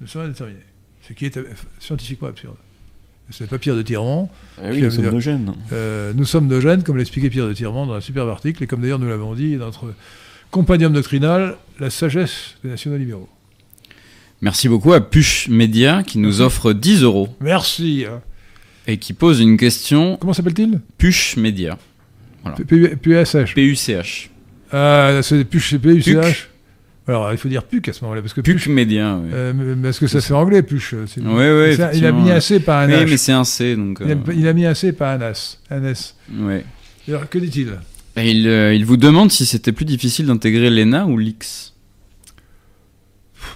Nous 0.01 0.07
serions 0.07 0.27
indéterminés. 0.29 0.61
Ce 1.07 1.13
qui 1.13 1.27
est 1.27 1.37
euh, 1.37 1.45
scientifiquement 1.79 2.29
absurde. 2.29 2.57
C'est 3.31 3.49
pas 3.49 3.59
Pierre 3.59 3.77
de 3.77 3.83
Tirmont. 3.83 4.29
Ah 4.59 4.69
oui, 4.71 4.83
nous 4.83 4.91
sommes 4.91 5.11
nos 5.11 5.21
gènes. 5.21 5.55
Euh, 5.73 6.13
nous 6.15 6.25
sommes 6.27 6.49
de 6.49 6.61
gènes, 6.61 6.83
comme 6.83 6.99
l'expliquait 6.99 7.31
Pierre 7.31 7.49
de 7.49 7.55
Tirmont 7.55 7.87
dans 7.87 7.95
un 7.95 8.01
superbe 8.03 8.29
article, 8.29 8.63
et 8.63 8.67
comme 8.67 8.83
d'ailleurs 8.83 8.99
nous 8.99 9.09
l'avons 9.09 9.35
dit 9.35 9.57
dans 9.57 9.67
notre 9.67 9.95
compendium 10.51 10.93
doctrinal, 10.93 11.57
La 11.81 11.89
sagesse 11.91 12.57
des 12.63 12.69
nationaux 12.71 12.97
libéraux. 12.99 13.29
Merci 14.41 14.69
beaucoup 14.69 14.93
à 14.93 15.01
Push 15.01 15.49
Media 15.49 16.03
qui 16.03 16.19
nous 16.19 16.41
offre 16.41 16.73
10 16.73 17.03
euros. 17.03 17.29
Merci. 17.41 18.05
et 18.87 18.99
qui 18.99 19.13
pose 19.15 19.41
une 19.41 19.57
question 19.57 20.17
Comment 20.21 20.35
s'appelle-t-il? 20.35 20.81
Puche 20.99 21.37
Média. 21.37 21.79
Voilà. 22.43 22.59
PUSH. 22.59 23.55
P-U-C-H. 23.55 24.29
Ah, 24.73 25.21
c'est 25.23 25.45
Puch, 25.45 25.71
c'est 25.71 25.79
Puc. 25.79 26.03
PUCH. 26.05 26.51
Alors, 27.07 27.33
il 27.33 27.39
faut 27.39 27.49
dire 27.49 27.63
PUC 27.65 27.89
à 27.89 27.93
ce 27.93 28.03
moment-là, 28.05 28.21
parce 28.23 28.33
que 28.35 28.41
Puche 28.41 28.65
Puch, 28.65 28.69
Média. 28.69 29.19
oui. 29.23 29.31
euh, 29.33 29.75
parce 29.83 29.99
que 29.99 30.07
ça 30.07 30.21
fait 30.21 30.33
anglais, 30.35 30.63
Puch. 30.63 30.95
c'est- 31.07 31.21
Ouais, 31.21 31.35
ouais, 31.53 31.75
c'est 31.77 31.83
un- 31.83 31.93
il 31.93 32.05
a 32.07 32.13
mis 32.13 32.31
un. 32.31 32.41
C, 32.41 32.61
pas 32.61 32.83
un 32.83 32.89
Oui, 32.89 32.95
H. 32.95 33.11
mais 33.11 33.17
c'est 33.19 33.33
un 33.33 33.45
C, 33.45 33.77
donc. 33.77 33.99
il, 34.05 34.11
a, 34.11 34.15
euh, 34.15 34.35
il 34.35 34.49
a 34.49 34.53
mis 34.55 34.65
un 34.67 34.75
C, 34.75 34.93
pas 34.93 35.13
un 35.15 35.21
S. 35.31 35.61
Un 35.71 35.85
S. 35.85 36.17
ouais. 36.39 36.65
Alors, 37.09 37.29
que 37.29 37.39
dit-il? 37.39 37.79
Il, 38.17 38.49
euh, 38.49 38.75
il 38.75 38.85
vous 38.87 38.97
demande 38.97 39.31
si 39.33 39.45
c'était 39.45 39.73
plus 39.73 39.85
difficile 39.85 40.27
d'intégrer 40.27 40.71
l'ENA 40.71 41.05
ou 41.07 41.19
l'X. 41.19 41.74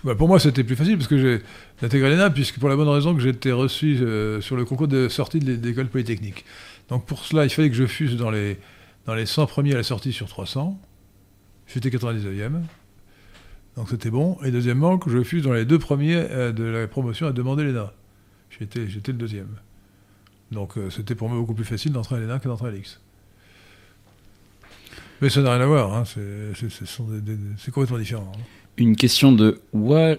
Bah, 0.05 0.15
Pour 0.15 0.29
moi, 0.29 0.39
c'était 0.41 0.65
plus 0.65 0.77
facile, 0.77 0.97
parce 0.97 1.09
que 1.09 1.19
j'ai 1.19 1.43
intégré 1.87 2.11
l'ENA, 2.11 2.31
puisque 2.31 2.59
pour 2.59 2.69
la 2.69 2.77
bonne 2.77 2.89
raison 2.89 3.15
que 3.15 3.27
été 3.27 3.53
reçu 3.53 3.97
euh, 4.01 4.41
sur 4.41 4.57
le 4.57 4.65
concours 4.65 4.89
de 4.89 5.09
sortie 5.09 5.39
de 5.41 5.47
l'é- 5.47 5.57
d'école 5.57 5.89
polytechnique. 5.89 6.45
Donc 6.89 7.05
pour 7.07 7.25
cela, 7.25 7.45
il 7.45 7.51
fallait 7.51 7.69
que 7.71 7.77
je 7.77 7.87
fusse 7.87 8.17
dans 8.17 8.31
les, 8.31 8.59
dans 9.07 9.15
les 9.15 9.27
100 9.27 9.47
premiers 9.47 9.73
à 9.75 9.77
la 9.77 9.83
sortie 9.83 10.13
sur 10.13 10.29
300. 10.29 10.81
J'étais 11.67 11.91
99e. 11.91 12.63
Donc 13.77 13.89
c'était 13.91 14.11
bon. 14.11 14.39
Et 14.45 14.51
deuxièmement, 14.51 14.99
que 14.99 15.11
je 15.11 15.23
fusse 15.23 15.43
dans 15.43 15.53
les 15.53 15.65
deux 15.65 15.79
premiers 15.79 16.17
euh, 16.17 16.53
de 16.53 16.65
la 16.65 16.87
promotion 16.89 17.27
à 17.27 17.33
demander 17.33 17.65
l'ENA. 17.65 17.93
J'étais, 18.59 18.89
j'étais 18.89 19.13
le 19.13 19.19
deuxième. 19.19 19.49
Donc 20.51 20.79
euh, 20.79 20.89
c'était 20.91 21.15
pour 21.15 21.29
moi 21.29 21.39
beaucoup 21.39 21.55
plus 21.55 21.65
facile 21.67 21.93
d'entrer 21.93 22.17
à 22.17 22.19
l'ENA 22.21 22.39
que 22.39 22.49
d'entrer 22.49 22.69
à 22.69 22.71
l'X. 22.71 23.01
Mais 25.21 25.29
ça 25.29 25.43
n'a 25.43 25.53
rien 25.55 25.61
à 25.63 25.67
voir. 25.67 25.95
hein. 25.95 26.05
C'est 26.07 27.71
complètement 27.71 27.99
différent. 27.99 28.33
hein. 28.35 28.41
Une 28.79 28.97
question 28.97 29.33
de 29.33 29.61
Wa-. 29.73 30.17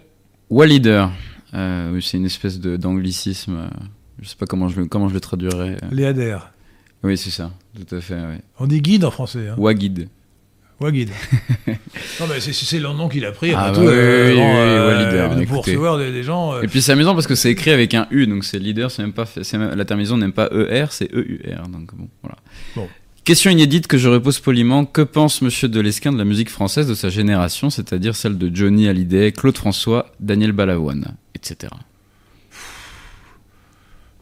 Euh, 1.54 2.00
c'est 2.02 2.18
une 2.18 2.26
espèce 2.26 2.60
d'anglicisme. 2.60 3.56
euh, 3.58 3.68
Je 4.22 4.28
sais 4.30 4.36
pas 4.36 4.46
comment 4.46 4.68
je, 4.68 4.82
le- 4.82 4.86
comment 4.88 5.10
je 5.10 5.14
le 5.16 5.20
traduirais. 5.20 5.78
euh. 5.82 5.88
Les 5.92 6.06
adhères. 6.06 6.52
Oui, 7.04 7.18
c'est 7.18 7.30
ça, 7.32 7.52
tout 7.88 7.96
à 7.96 8.02
fait. 8.02 8.18
On 8.60 8.68
dit 8.68 8.82
guide 8.82 9.06
en 9.06 9.12
français. 9.12 9.48
Hein. 9.48 9.56
Wagid. 9.58 10.10
Guide. 10.82 11.10
non, 11.68 12.26
mais 12.30 12.40
c'est, 12.40 12.80
le 12.80 12.88
nom 12.94 13.10
qu'il 13.10 13.26
a 13.26 13.34
pris. 13.34 13.52
Ah, 13.54 13.72
tout, 13.74 13.82
oui, 13.82 13.88
euh, 13.90 15.34
oui, 15.34 15.40
oui, 15.40 15.46
pour 15.46 15.66
recevoir 15.66 15.98
des, 15.98 16.12
des 16.12 16.24
gens. 16.24 16.62
Et 16.62 16.68
puis 16.68 16.82
c'est 16.82 16.94
amusant 16.94 17.14
parce 17.14 17.28
que 17.28 17.36
c'est 17.36 17.52
écrit 17.52 17.72
avec 17.72 17.94
un 17.94 18.08
U, 18.12 18.28
donc 18.28 18.46
c'est 18.46 18.60
leader, 18.60 18.90
c'est 18.90 19.02
même 19.02 19.12
pas 19.12 19.26
fait- 19.26 19.42
la 19.76 19.84
terminaison 19.86 20.18
n'est 20.18 20.32
pas 20.32 20.50
ER, 20.52 20.86
c'est 20.92 21.10
EUR. 21.14 21.68
Donc 21.68 21.94
bon, 21.96 22.08
voilà. 22.22 22.38
Bon. 22.78 22.88
Question 23.30 23.52
inédite 23.52 23.86
que 23.86 24.00
je 24.00 24.10
repose 24.10 24.40
poliment. 24.40 24.86
Que 24.86 25.04
pense 25.04 25.44
Monsieur 25.44 25.68
de 25.68 25.80
Lesquin 25.80 26.12
de 26.12 26.18
la 26.18 26.26
musique 26.26 26.50
française 26.50 26.88
de 26.88 26.96
sa 26.96 27.10
génération, 27.10 27.70
c'est-à-dire 27.70 28.16
celle 28.16 28.40
de 28.40 28.50
Johnny 28.52 28.88
Hallyday, 28.88 29.34
Claude 29.34 29.56
François, 29.56 30.12
Daniel 30.20 30.52
Balavoine, 30.52 31.14
etc. 31.36 31.72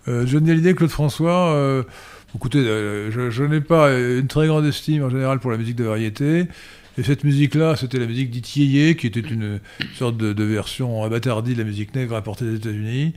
Euh, 0.10 0.28
Johnny 0.28 0.52
Hallyday, 0.52 0.74
Claude 0.74 0.90
François, 0.90 1.54
euh, 1.54 1.84
écoutez, 2.36 2.58
euh, 2.58 3.32
je, 3.32 3.44
n'ai 3.44 3.62
pas 3.62 3.98
une 3.98 4.28
très 4.28 4.48
grande 4.48 4.66
estime 4.66 5.04
en 5.04 5.10
général 5.10 5.40
pour 5.40 5.52
la 5.52 5.58
musique 5.58 5.78
de 5.78 5.86
variété. 5.86 6.44
Et 6.98 7.04
cette 7.04 7.24
musique-là, 7.24 7.78
c'était 7.78 8.00
la 8.00 8.08
musique 8.08 8.30
dite 8.30 8.58
yéyé, 8.58 8.98
qui 8.98 9.08
était 9.08 9.22
une 9.22 9.62
sorte 9.96 10.18
de, 10.18 10.44
version 10.44 11.02
abâtardie 11.06 11.54
de 11.54 11.60
la 11.60 11.64
musique 11.64 11.96
nègre 11.96 12.18
importée 12.18 12.44
des 12.44 12.56
États-Unis. 12.56 13.14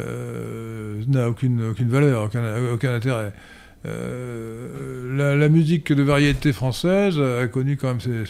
Euh, 0.00 1.04
n'a 1.06 1.28
aucune, 1.28 1.70
aucune 1.70 1.88
valeur, 1.88 2.24
aucun, 2.24 2.72
aucun 2.72 2.92
intérêt. 2.96 3.32
Euh, 3.86 5.36
la, 5.38 5.48
musique 5.48 5.92
de 5.92 6.02
variété 6.02 6.52
française 6.52 7.18
a 7.18 7.46
connu 7.48 7.76
quand 7.76 7.88
même 7.88 8.00
ses, 8.00 8.24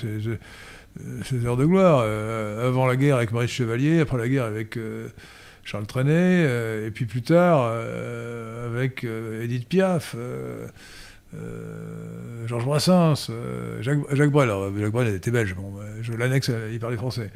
ses 1.24 1.46
heures 1.46 1.56
de 1.56 1.64
gloire. 1.64 2.02
Euh, 2.04 2.68
avant 2.68 2.86
la 2.86 2.96
guerre 2.96 3.16
avec 3.16 3.32
Maurice 3.32 3.50
Chevalier, 3.50 4.00
après 4.00 4.18
la 4.18 4.28
guerre 4.28 4.44
avec 4.44 4.76
euh, 4.76 5.08
Charles 5.64 5.86
Trenet, 5.86 6.12
euh, 6.12 6.86
et 6.86 6.90
puis 6.90 7.04
plus 7.04 7.22
tard 7.22 7.62
euh, 7.64 8.68
avec 8.68 9.04
euh, 9.04 9.44
Edith 9.44 9.68
Piaf, 9.68 10.14
euh, 10.16 10.66
euh, 11.34 12.46
Georges 12.46 12.64
Brassens, 12.64 13.28
euh, 13.30 13.80
Jacques, 13.82 13.98
Jacques 14.12 14.30
Brel. 14.30 14.50
Alors, 14.50 14.76
Jacques 14.76 14.92
Brel 14.92 15.14
était 15.14 15.30
belge, 15.30 15.54
bon, 15.54 15.74
euh, 15.80 15.98
je 16.02 16.12
l'annexe, 16.12 16.50
euh, 16.50 16.70
il 16.72 16.80
parlait 16.80 16.96
français. 16.96 17.30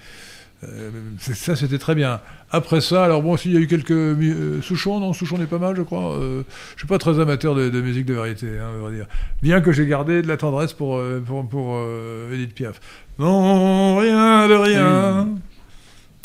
Euh, 0.67 0.91
ça, 1.19 1.57
c'était 1.57 1.79
très 1.79 1.95
bien. 1.95 2.21
Après 2.51 2.81
ça, 2.81 3.05
alors 3.05 3.23
bon, 3.23 3.37
s'il 3.37 3.53
y 3.53 3.57
a 3.57 3.61
eu 3.61 3.67
quelques... 3.67 3.91
euh, 3.91 4.61
Souchon, 4.63 5.01
non, 5.01 5.13
Souchon 5.13 5.41
est 5.43 5.47
pas 5.47 5.59
mal, 5.59 5.75
je 5.77 5.83
crois. 5.83 6.15
Euh, 6.17 6.43
je 6.75 6.81
suis 6.81 6.89
pas 6.89 6.99
très 6.99 7.19
amateur 7.21 7.55
de, 7.55 7.69
de 7.69 7.81
musique 7.81 8.07
de 8.07 8.15
variété, 8.15 8.47
hein, 8.59 8.69
on 8.81 8.85
va 8.85 8.91
dire. 8.91 9.07
Bien 9.43 9.61
que 9.61 9.73
j'ai 9.73 9.87
gardé 9.87 10.23
de 10.23 10.29
la 10.29 10.37
tendresse 10.37 10.73
pour, 10.73 10.97
euh, 10.97 11.21
pour, 11.25 11.49
pour 11.49 11.75
euh, 11.77 12.33
Edith 12.35 12.55
Piaf. 12.55 12.81
Non, 13.19 13.97
rien 13.97 14.49
de 14.49 14.55
rien. 14.55 15.29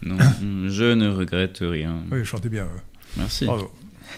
Non, 0.06 0.18
je 0.68 0.94
ne 0.94 1.10
regrette 1.10 1.60
rien. 1.62 1.98
Oui, 2.12 2.20
je 2.20 2.24
chantais 2.24 2.50
bien. 2.50 2.64
ouais. 2.64 2.82
Merci. 3.18 3.46
Bravo. 3.46 3.72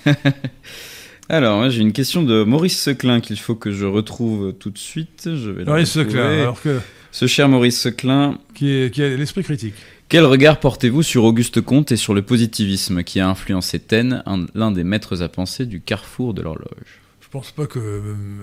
Alors, 1.29 1.69
j'ai 1.69 1.81
une 1.81 1.93
question 1.93 2.23
de 2.23 2.43
Maurice 2.43 2.77
Seclin 2.81 3.21
qu'il 3.21 3.39
faut 3.39 3.55
que 3.55 3.71
je 3.71 3.85
retrouve 3.85 4.53
tout 4.53 4.69
de 4.69 4.77
suite. 4.77 5.29
Je 5.33 5.49
vais 5.49 5.63
Maurice. 5.63 5.91
Seclin, 5.91 6.41
alors 6.41 6.61
que, 6.61 6.79
Ce 7.11 7.25
cher 7.25 7.47
Maurice 7.47 7.79
Seclin, 7.79 8.37
qui, 8.53 8.69
est, 8.69 8.93
qui 8.93 9.01
a 9.01 9.09
l'esprit 9.15 9.43
critique. 9.43 9.75
Quel 10.11 10.25
regard 10.25 10.59
portez-vous 10.59 11.03
sur 11.03 11.23
Auguste 11.23 11.61
Comte 11.61 11.93
et 11.93 11.95
sur 11.95 12.13
le 12.13 12.21
positivisme 12.21 13.01
qui 13.01 13.21
a 13.21 13.29
influencé 13.29 13.79
Taine, 13.79 14.23
un- 14.25 14.45
l'un 14.55 14.73
des 14.73 14.83
maîtres 14.83 15.21
à 15.23 15.29
penser 15.29 15.65
du 15.65 15.79
carrefour 15.79 16.33
de 16.33 16.41
l'horloge? 16.41 16.99
Je 17.21 17.27
euh, 17.77 18.01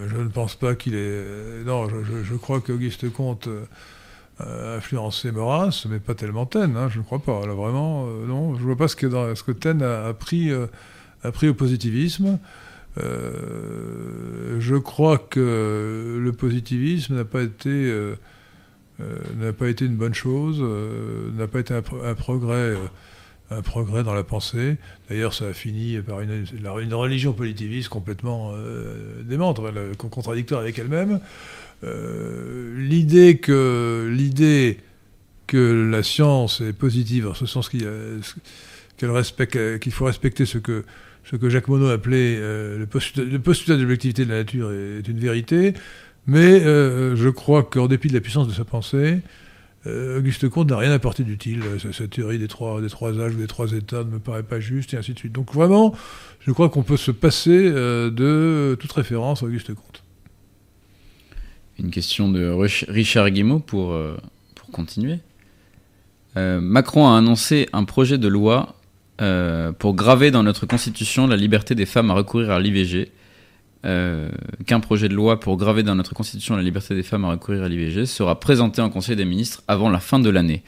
je 0.09 0.17
ne 0.17 0.29
pense 0.29 0.55
pas 0.55 0.75
qu'il 0.75 0.95
est 0.95 0.97
euh, 0.97 1.65
non 1.65 1.87
je, 1.91 1.97
je- 2.25 2.35
crois 2.37 2.63
qu'Auguste 2.63 3.13
Comte 3.13 3.49
euh, 3.49 3.67
a 4.39 4.77
influencé 4.79 5.31
Maurras 5.31 5.85
mais 5.91 5.99
pas 5.99 6.15
tellement 6.15 6.47
Taine 6.47 6.75
hein, 6.75 6.89
je 6.89 7.01
ne 7.01 7.05
crois 7.05 7.19
pas. 7.19 7.39
Vraiment 7.41 8.07
non 8.27 8.55
je 8.57 8.63
vois 8.63 8.77
pas 8.79 8.89
ce 8.89 8.97
que 8.97 9.07
dans, 9.07 9.27
Taine 9.53 9.83
a, 9.83 10.07
a 10.07 10.15
pris 11.33 11.51
au 11.51 11.55
positivisme. 11.55 12.39
Je 12.97 14.77
crois 14.79 15.19
que 15.19 16.19
le 16.19 16.33
positivisme 16.33 17.15
n'a 17.15 17.27
pas 17.27 17.43
été 17.43 17.93
n'a 19.37 19.53
pas 19.53 19.69
été 19.69 19.85
une 19.85 19.97
bonne 19.97 20.15
chose 20.15 20.59
euh, 20.61 21.31
n'a 21.37 21.47
pas 21.47 21.61
été 21.61 21.75
un, 21.75 21.83
pro- 21.83 22.03
un 22.03 22.15
progrès 22.15 22.55
euh, 22.55 22.77
un 23.51 23.63
progrès 23.63 24.03
dans 24.05 24.13
la 24.15 24.25
pensée 24.25 24.77
D'ailleurs, 25.09 25.33
ça 25.33 25.47
a 25.47 25.53
fini 25.55 25.99
par 26.01 26.21
une, 26.21 26.45
religion 26.95 27.33
positiviste 27.33 27.89
complètement 27.89 28.53
euh, 28.55 29.23
contradictoire 29.97 30.61
avec 30.61 30.79
elle-même. 30.79 31.21
Euh, 31.85 32.75
l'idée 32.77 33.39
que 33.39 34.11
l'idée 34.13 34.79
que 35.47 35.89
la 35.91 36.03
science 36.03 36.61
est 36.61 36.75
positive, 36.75 37.29
en 37.29 37.35
ce 37.35 37.47
sens 37.47 37.71
qu'il 37.71 37.87
qu'elle 38.99 39.11
respecte, 39.11 39.79
qu'il 39.79 39.93
faut 39.93 40.05
respecter 40.05 40.45
ce 40.45 40.59
que 41.37 41.49
Jacques 41.49 41.69
Monod 41.69 41.91
appelait 41.91 42.37
euh, 42.39 42.79
le 42.79 42.87
postulat, 42.87 43.25
le 43.27 43.39
de 43.77 43.83
l'objectivité 43.83 44.25
de 44.25 44.31
la 44.31 44.39
nature 44.39 44.73
est 44.73 45.09
une 45.09 45.19
vérité, 45.19 45.73
mais 46.29 46.61
euh, 46.65 47.17
je 47.17 47.29
crois 47.29 47.65
qu'en 47.65 47.89
dépit 47.89 48.07
de 48.07 48.15
la 48.15 48.21
puissance 48.21 48.47
de 48.47 48.53
sa 48.53 48.65
pensée, 48.65 49.19
euh, 49.87 50.19
Auguste 50.19 50.49
Comte 50.49 50.71
n'a 50.71 50.77
rien 50.77 50.93
apporté 50.93 51.25
d'utile. 51.25 51.63
Euh, 51.65 51.93
Cette, 51.93 52.11
théorie 52.11 52.39
des 52.39 52.47
trois, 52.47 52.79
âges 52.81 53.35
ou 53.35 53.39
des 53.39 53.47
trois 53.47 53.73
états 53.73 54.05
ne 54.05 54.11
me 54.11 54.19
paraît 54.21 54.43
pas 54.43 54.61
juste, 54.61 54.95
et 54.95 54.97
ainsi 54.97 55.15
de 55.15 55.19
suite. 55.19 55.33
Donc 55.33 55.53
vraiment, 55.53 55.95
je 56.41 56.53
crois 56.53 56.69
qu'on 56.69 56.83
peut 56.83 56.97
se 56.97 57.11
passer 57.11 57.73
euh, 57.73 58.11
de 58.11 58.77
toute 58.79 58.93
référence 58.93 59.43
à 59.43 59.47
Auguste 59.47 59.75
Comte. 59.75 60.05
Une 61.79 61.91
question 61.91 62.29
de 62.31 62.45
Rich- 62.51 62.85
Richard 62.89 63.31
Guimau 63.31 63.61
pour, 63.61 63.93
euh, 63.93 64.17
continuer. 64.73 65.21
Euh, 66.37 66.61
Macron 66.61 67.09
a 67.09 67.17
annoncé 67.17 67.69
un 67.73 67.85
projet 67.85 68.19
de 68.19 68.29
loi 68.29 68.75
euh, 69.23 69.73
pour 69.73 69.95
graver 69.95 70.31
dans 70.31 70.43
notre 70.43 70.67
Constitution 70.67 71.27
la 71.27 71.37
liberté 71.37 71.75
des 71.75 71.87
femmes 71.87 72.11
à 72.11 72.15
recourir 72.15 72.51
à 72.51 72.61
l'IVG. 72.61 73.11
Euh, 73.85 74.29
Qu'un 74.67 74.81
projet 74.81 75.09
de 75.09 75.15
loi 75.15 75.39
pour 75.39 75.57
graver 75.57 75.83
dans 75.83 75.95
notre 75.95 76.13
Constitution 76.15 76.57
la 76.57 76.63
liberté 76.63 76.95
des 76.95 77.03
femmes 77.05 77.25
à 77.25 77.31
recourir 77.31 77.63
à 77.63 77.69
l'IVG 77.69 78.07
sera 78.07 78.41
présenté 78.41 78.83
en 78.83 78.91
Conseil 78.91 79.15
des 79.17 79.25
ministres 79.25 79.63
avant 79.69 79.89
la 79.89 80.01
fin 80.01 80.19
de 80.19 80.31
l'année. 80.31 80.63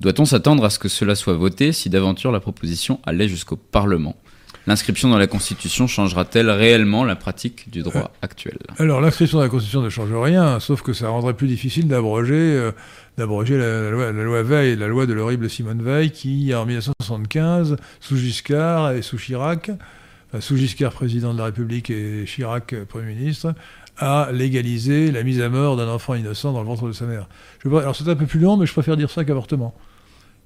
Doit-on 0.00 0.24
s'attendre 0.24 0.64
à 0.64 0.70
ce 0.70 0.78
que 0.78 0.88
cela 0.88 1.14
soit 1.14 1.34
voté 1.34 1.72
si 1.72 1.90
d'aventure 1.90 2.32
la 2.32 2.40
proposition 2.40 3.00
allait 3.04 3.28
jusqu'au 3.28 3.56
Parlement? 3.56 4.16
L'inscription 4.66 5.08
dans 5.08 5.18
la 5.18 5.28
Constitution 5.28 5.86
changera-t-elle 5.86 6.50
réellement 6.50 7.04
la 7.04 7.14
pratique 7.14 7.70
du 7.70 7.82
droit 7.82 8.10
actuel? 8.20 8.58
Alors 8.78 9.00
l'inscription 9.00 9.38
dans 9.38 9.44
la 9.44 9.50
Constitution 9.50 9.80
ne 9.80 9.88
change 9.90 10.12
rien, 10.12 10.58
sauf 10.58 10.82
que 10.82 10.92
ça 10.92 11.08
rendrait 11.08 11.34
plus 11.34 11.46
difficile 11.46 11.86
d'abroger 11.86 12.34
euh, 12.34 12.72
d'abroger 13.16 13.56
la, 13.58 13.82
la 13.82 13.90
loi, 13.90 14.12
la 14.12 14.24
loi 14.24 14.42
Veil, 14.42 14.76
la 14.76 14.88
loi 14.88 15.06
de 15.06 15.12
l'horrible 15.12 15.48
Simone 15.48 15.82
Veil, 15.82 16.10
qui 16.10 16.52
en 16.54 16.66
1975, 16.66 17.76
sous 18.00 18.16
Giscard 18.16 18.92
et 18.92 19.02
sous 19.02 19.18
Chirac, 19.18 19.70
sous 20.40 20.56
Giscard 20.56 20.92
président 20.92 21.32
de 21.32 21.38
la 21.38 21.46
République 21.46 21.90
et 21.90 22.24
Chirac 22.26 22.72
euh, 22.72 22.84
Premier 22.84 23.14
ministre, 23.14 23.54
a 23.98 24.30
légalisé 24.32 25.10
la 25.10 25.22
mise 25.22 25.40
à 25.40 25.48
mort 25.48 25.76
d'un 25.76 25.88
enfant 25.88 26.14
innocent 26.14 26.52
dans 26.52 26.60
le 26.60 26.66
ventre 26.66 26.86
de 26.86 26.92
sa 26.92 27.06
mère. 27.06 27.28
Alors 27.64 27.96
c'est 27.96 28.08
un 28.08 28.16
peu 28.16 28.26
plus 28.26 28.40
long, 28.40 28.56
mais 28.56 28.66
je 28.66 28.72
préfère 28.72 28.96
dire 28.96 29.10
ça 29.10 29.24
qu'avortement. 29.24 29.74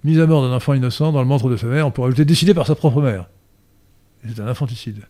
Mise 0.04 0.20
à 0.20 0.26
mort 0.26 0.42
d'un 0.42 0.54
enfant 0.54 0.74
innocent 0.74 1.12
dans 1.12 1.22
le 1.22 1.28
ventre 1.28 1.50
de 1.50 1.56
sa 1.56 1.66
mère, 1.66 1.86
on 1.86 1.90
pourrait 1.90 2.08
ajouter 2.08 2.24
décidé 2.24 2.54
par 2.54 2.66
sa 2.66 2.74
propre 2.74 3.02
mère. 3.02 3.26
C'est 4.26 4.40
un 4.40 4.46
infanticide. 4.46 5.02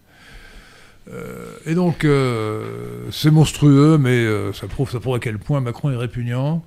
Euh, 1.12 1.56
et 1.66 1.74
donc, 1.74 2.04
euh, 2.04 3.08
c'est 3.10 3.30
monstrueux, 3.30 3.98
mais 3.98 4.10
euh, 4.10 4.52
ça, 4.52 4.66
prouve, 4.68 4.90
à 5.14 5.18
quel 5.18 5.38
point 5.38 5.60
Macron 5.60 5.90
est 5.90 5.96
répugnant. 5.96 6.64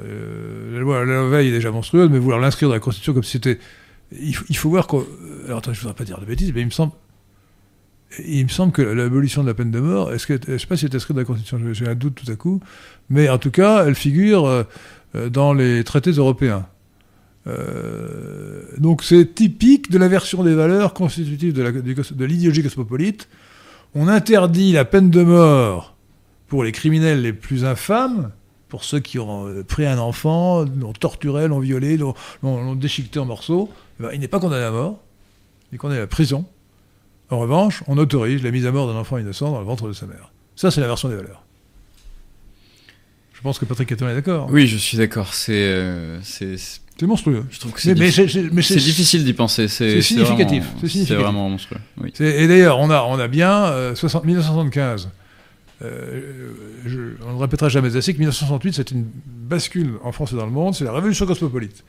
Euh, 0.00 0.74
la, 0.74 0.80
loi, 0.80 1.04
la 1.04 1.20
loi 1.20 1.28
Veil 1.28 1.48
est 1.48 1.52
déjà 1.52 1.70
monstrueuse, 1.70 2.10
mais 2.10 2.18
vouloir 2.18 2.40
l'inscrire 2.40 2.68
dans 2.68 2.74
la 2.74 2.80
Constitution 2.80 3.14
comme 3.14 3.24
si 3.24 3.32
c'était. 3.32 3.58
Il 4.20 4.34
faut 4.34 4.68
voir 4.68 4.86
que. 4.86 4.96
Alors, 5.46 5.58
attends, 5.58 5.72
je 5.72 5.78
ne 5.78 5.82
voudrais 5.82 5.94
pas 5.94 6.04
dire 6.04 6.20
de 6.20 6.26
bêtises, 6.26 6.52
mais 6.54 6.60
il 6.60 6.66
me 6.66 6.70
semble. 6.70 6.92
Il 8.26 8.44
me 8.44 8.48
semble 8.50 8.72
que 8.72 8.82
l'abolition 8.82 9.42
de 9.42 9.48
la 9.48 9.54
peine 9.54 9.70
de 9.70 9.80
mort, 9.80 10.12
est-ce 10.12 10.26
que, 10.26 10.38
je 10.46 10.52
ne 10.52 10.58
sais 10.58 10.66
pas 10.66 10.76
si 10.76 10.84
elle 10.84 10.92
est 10.92 10.96
inscrite 10.96 11.14
dans 11.16 11.20
la 11.22 11.26
Constitution, 11.26 11.58
j'ai- 11.72 11.88
un 11.88 11.94
doute 11.94 12.14
tout 12.24 12.30
à 12.30 12.36
coup, 12.36 12.60
mais 13.08 13.28
en 13.28 13.38
tout 13.38 13.50
cas, 13.50 13.86
elle 13.86 13.94
figure 13.94 14.46
euh, 14.46 14.64
euh, 15.14 15.30
dans 15.30 15.54
les 15.54 15.82
traités 15.84 16.10
européens. 16.10 16.66
Euh, 17.46 18.62
donc 18.78 19.02
c'est 19.02 19.34
typique 19.34 19.90
de 19.90 19.98
l'inversion 19.98 20.44
des 20.44 20.54
valeurs 20.54 20.94
constitutives 20.94 21.52
de 21.52 21.62
la- 21.62 22.26
l'idéologie 22.26 22.62
cosmopolite. 22.62 23.28
On 23.94 24.08
interdit 24.08 24.72
la 24.72 24.84
peine 24.84 25.10
de 25.10 25.22
mort 25.22 25.96
pour 26.48 26.64
les 26.64 26.72
criminels 26.72 27.22
les 27.22 27.32
plus 27.32 27.64
infâmes, 27.64 28.30
pour 28.68 28.84
ceux 28.84 29.00
qui 29.00 29.18
ont 29.18 29.46
pris 29.66 29.86
un 29.86 29.98
enfant, 29.98 30.64
l'ont 30.64 30.92
torturé, 30.92 31.48
l'ont 31.48 31.58
violé, 31.60 31.98
l'ont 31.98 32.74
déchiqueté 32.74 33.18
en 33.18 33.24
morceaux. 33.26 33.68
Eh 34.00 34.02
ben, 34.04 34.10
il 34.14 34.20
n'est 34.20 34.28
pas 34.28 34.40
condamné 34.40 34.64
à 34.64 34.70
mort, 34.70 35.00
il 35.70 35.74
est 35.74 35.78
condamné 35.78 35.98
à 35.98 36.02
la 36.02 36.06
prison. 36.06 36.46
En 37.32 37.38
revanche, 37.38 37.82
on 37.86 37.96
autorise 37.96 38.42
la 38.42 38.50
mise 38.50 38.66
à 38.66 38.72
mort 38.72 38.86
d'un 38.86 38.98
enfant 38.98 39.16
innocent 39.16 39.50
dans 39.50 39.58
le 39.58 39.64
ventre 39.64 39.88
de 39.88 39.94
sa 39.94 40.04
mère. 40.06 40.30
Ça, 40.54 40.70
c'est 40.70 40.82
l'inversion 40.82 41.08
des 41.08 41.16
valeurs. 41.16 41.42
Je 43.32 43.40
pense 43.40 43.58
que 43.58 43.64
Patrick 43.64 43.88
Catton 43.88 44.06
est 44.06 44.14
d'accord. 44.14 44.48
Oui, 44.50 44.66
je 44.66 44.76
suis 44.76 44.98
d'accord. 44.98 45.32
C'est, 45.32 45.54
euh, 45.54 46.20
monstrueux. 47.00 47.46
je 47.50 47.58
trouve 47.58 47.72
que 47.72 47.80
c'est, 47.80 47.94
difficile 47.94 49.24
d'y 49.24 49.32
penser. 49.32 49.66
C'est, 49.66 50.02
significatif, 50.02 50.66
c'est 50.86 51.14
vraiment 51.14 51.48
monstrueux. 51.48 51.80
Oui. 52.02 52.12
Et 52.20 52.46
d'ailleurs, 52.46 52.78
on 52.78 52.90
a, 52.90 53.02
on 53.02 53.18
a 53.18 53.28
bien 53.28 53.64
euh, 53.64 53.94
60 53.94 54.24
1975. 54.26 55.08
euh, 55.80 56.52
je- 56.84 57.16
on 57.26 57.32
ne 57.32 57.40
répétera 57.40 57.70
jamais 57.70 57.96
assez 57.96 58.12
que 58.12 58.18
1968, 58.18 58.74
c'est 58.74 58.90
une 58.90 59.06
bascule 59.26 59.94
en 60.04 60.12
France 60.12 60.32
et 60.32 60.36
dans 60.36 60.44
le 60.44 60.52
monde, 60.52 60.74
c'est 60.74 60.84
la 60.84 60.92
révolution 60.92 61.24
cosmopolite. 61.24 61.82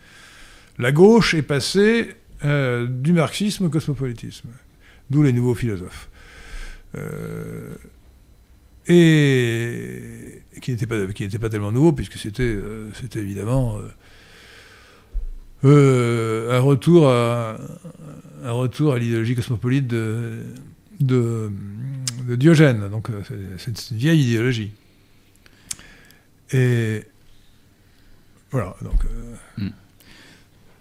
La 0.79 0.93
gauche 0.93 1.33
est 1.33 1.43
passée 1.43 2.15
euh, 2.45 2.87
du 2.89 3.13
marxisme 3.13 3.65
au 3.65 3.69
cosmopolitisme, 3.69 4.49
d'où 5.09 5.23
les 5.23 5.33
nouveaux 5.33 5.55
philosophes. 5.55 6.09
Euh, 6.95 7.73
et 8.87 10.41
qui 10.61 10.71
n'était 10.71 10.85
pas, 10.85 11.07
qui 11.07 11.27
pas 11.39 11.49
tellement 11.49 11.71
nouveau, 11.71 11.93
puisque 11.93 12.17
c'était, 12.17 12.43
euh, 12.43 12.89
évidemment 13.15 13.77
euh, 13.77 13.81
euh, 15.65 16.57
un 16.57 16.59
retour 16.59 17.09
à, 17.09 17.57
un 18.43 18.51
retour 18.51 18.93
à 18.93 18.99
l'idéologie 18.99 19.35
cosmopolite 19.35 19.87
de, 19.87 20.39
de, 20.99 21.49
de 22.27 22.35
Diogène. 22.35 22.89
Donc 22.89 23.07
c'est- 23.57 23.91
une 23.91 23.97
vieille 23.97 24.21
idéologie. 24.21 24.71
Et 26.51 27.03
voilà. 28.51 28.75
Donc, 28.81 28.99
euh, 29.59 29.69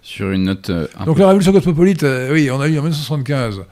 Sur 0.03 0.31
une 0.31 0.45
note 0.45 0.71
donc 1.07 1.19
la 1.19 1.29
révolution 1.29 1.53
cosmopolite, 1.53 2.05
oui, 2.31 2.51
on 2.51 2.61
a 2.61 2.69
eu 2.69 2.79
en 2.79 2.83
1975 2.83 3.61
euh, 3.61 3.63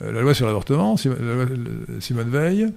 la 0.00 0.20
loi 0.20 0.34
sur 0.34 0.46
l'avortement, 0.46 0.96
Simone 0.96 2.30
Veil, 2.30 2.72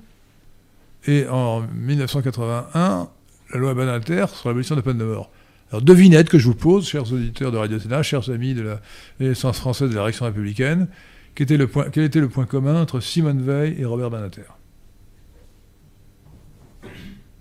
et 1.05 1.27
en 1.27 1.61
1981 1.61 3.09
la 3.51 3.59
loi 3.59 3.73
Banalter 3.73 4.25
sur 4.33 4.49
l'abolition 4.49 4.75
de 4.75 4.79
la 4.79 4.83
peine 4.83 4.97
de 4.97 5.05
mort. 5.05 5.31
Alors 5.71 5.81
devinette 5.81 6.29
que 6.29 6.39
je 6.39 6.45
vous 6.45 6.55
pose, 6.55 6.87
chers 6.87 7.11
auditeurs 7.11 7.51
de 7.51 7.57
Radio 7.57 7.79
Sénat, 7.79 8.03
chers 8.03 8.29
amis 8.29 8.53
de 8.53 8.61
la 8.61 8.81
Renaissance 9.19 9.59
française 9.59 9.89
de 9.89 9.95
la 9.95 10.03
réaction 10.03 10.25
républicaine, 10.25 10.87
quel 11.35 11.45
était 11.45 11.57
le 11.57 11.67
point, 11.67 11.89
quel 11.89 12.03
était 12.03 12.19
le 12.19 12.29
point 12.29 12.45
commun 12.45 12.81
entre 12.81 12.99
Simone 12.99 13.41
Veil 13.41 13.75
et 13.79 13.85
Robert 13.85 14.09
Banalter? 14.09 14.43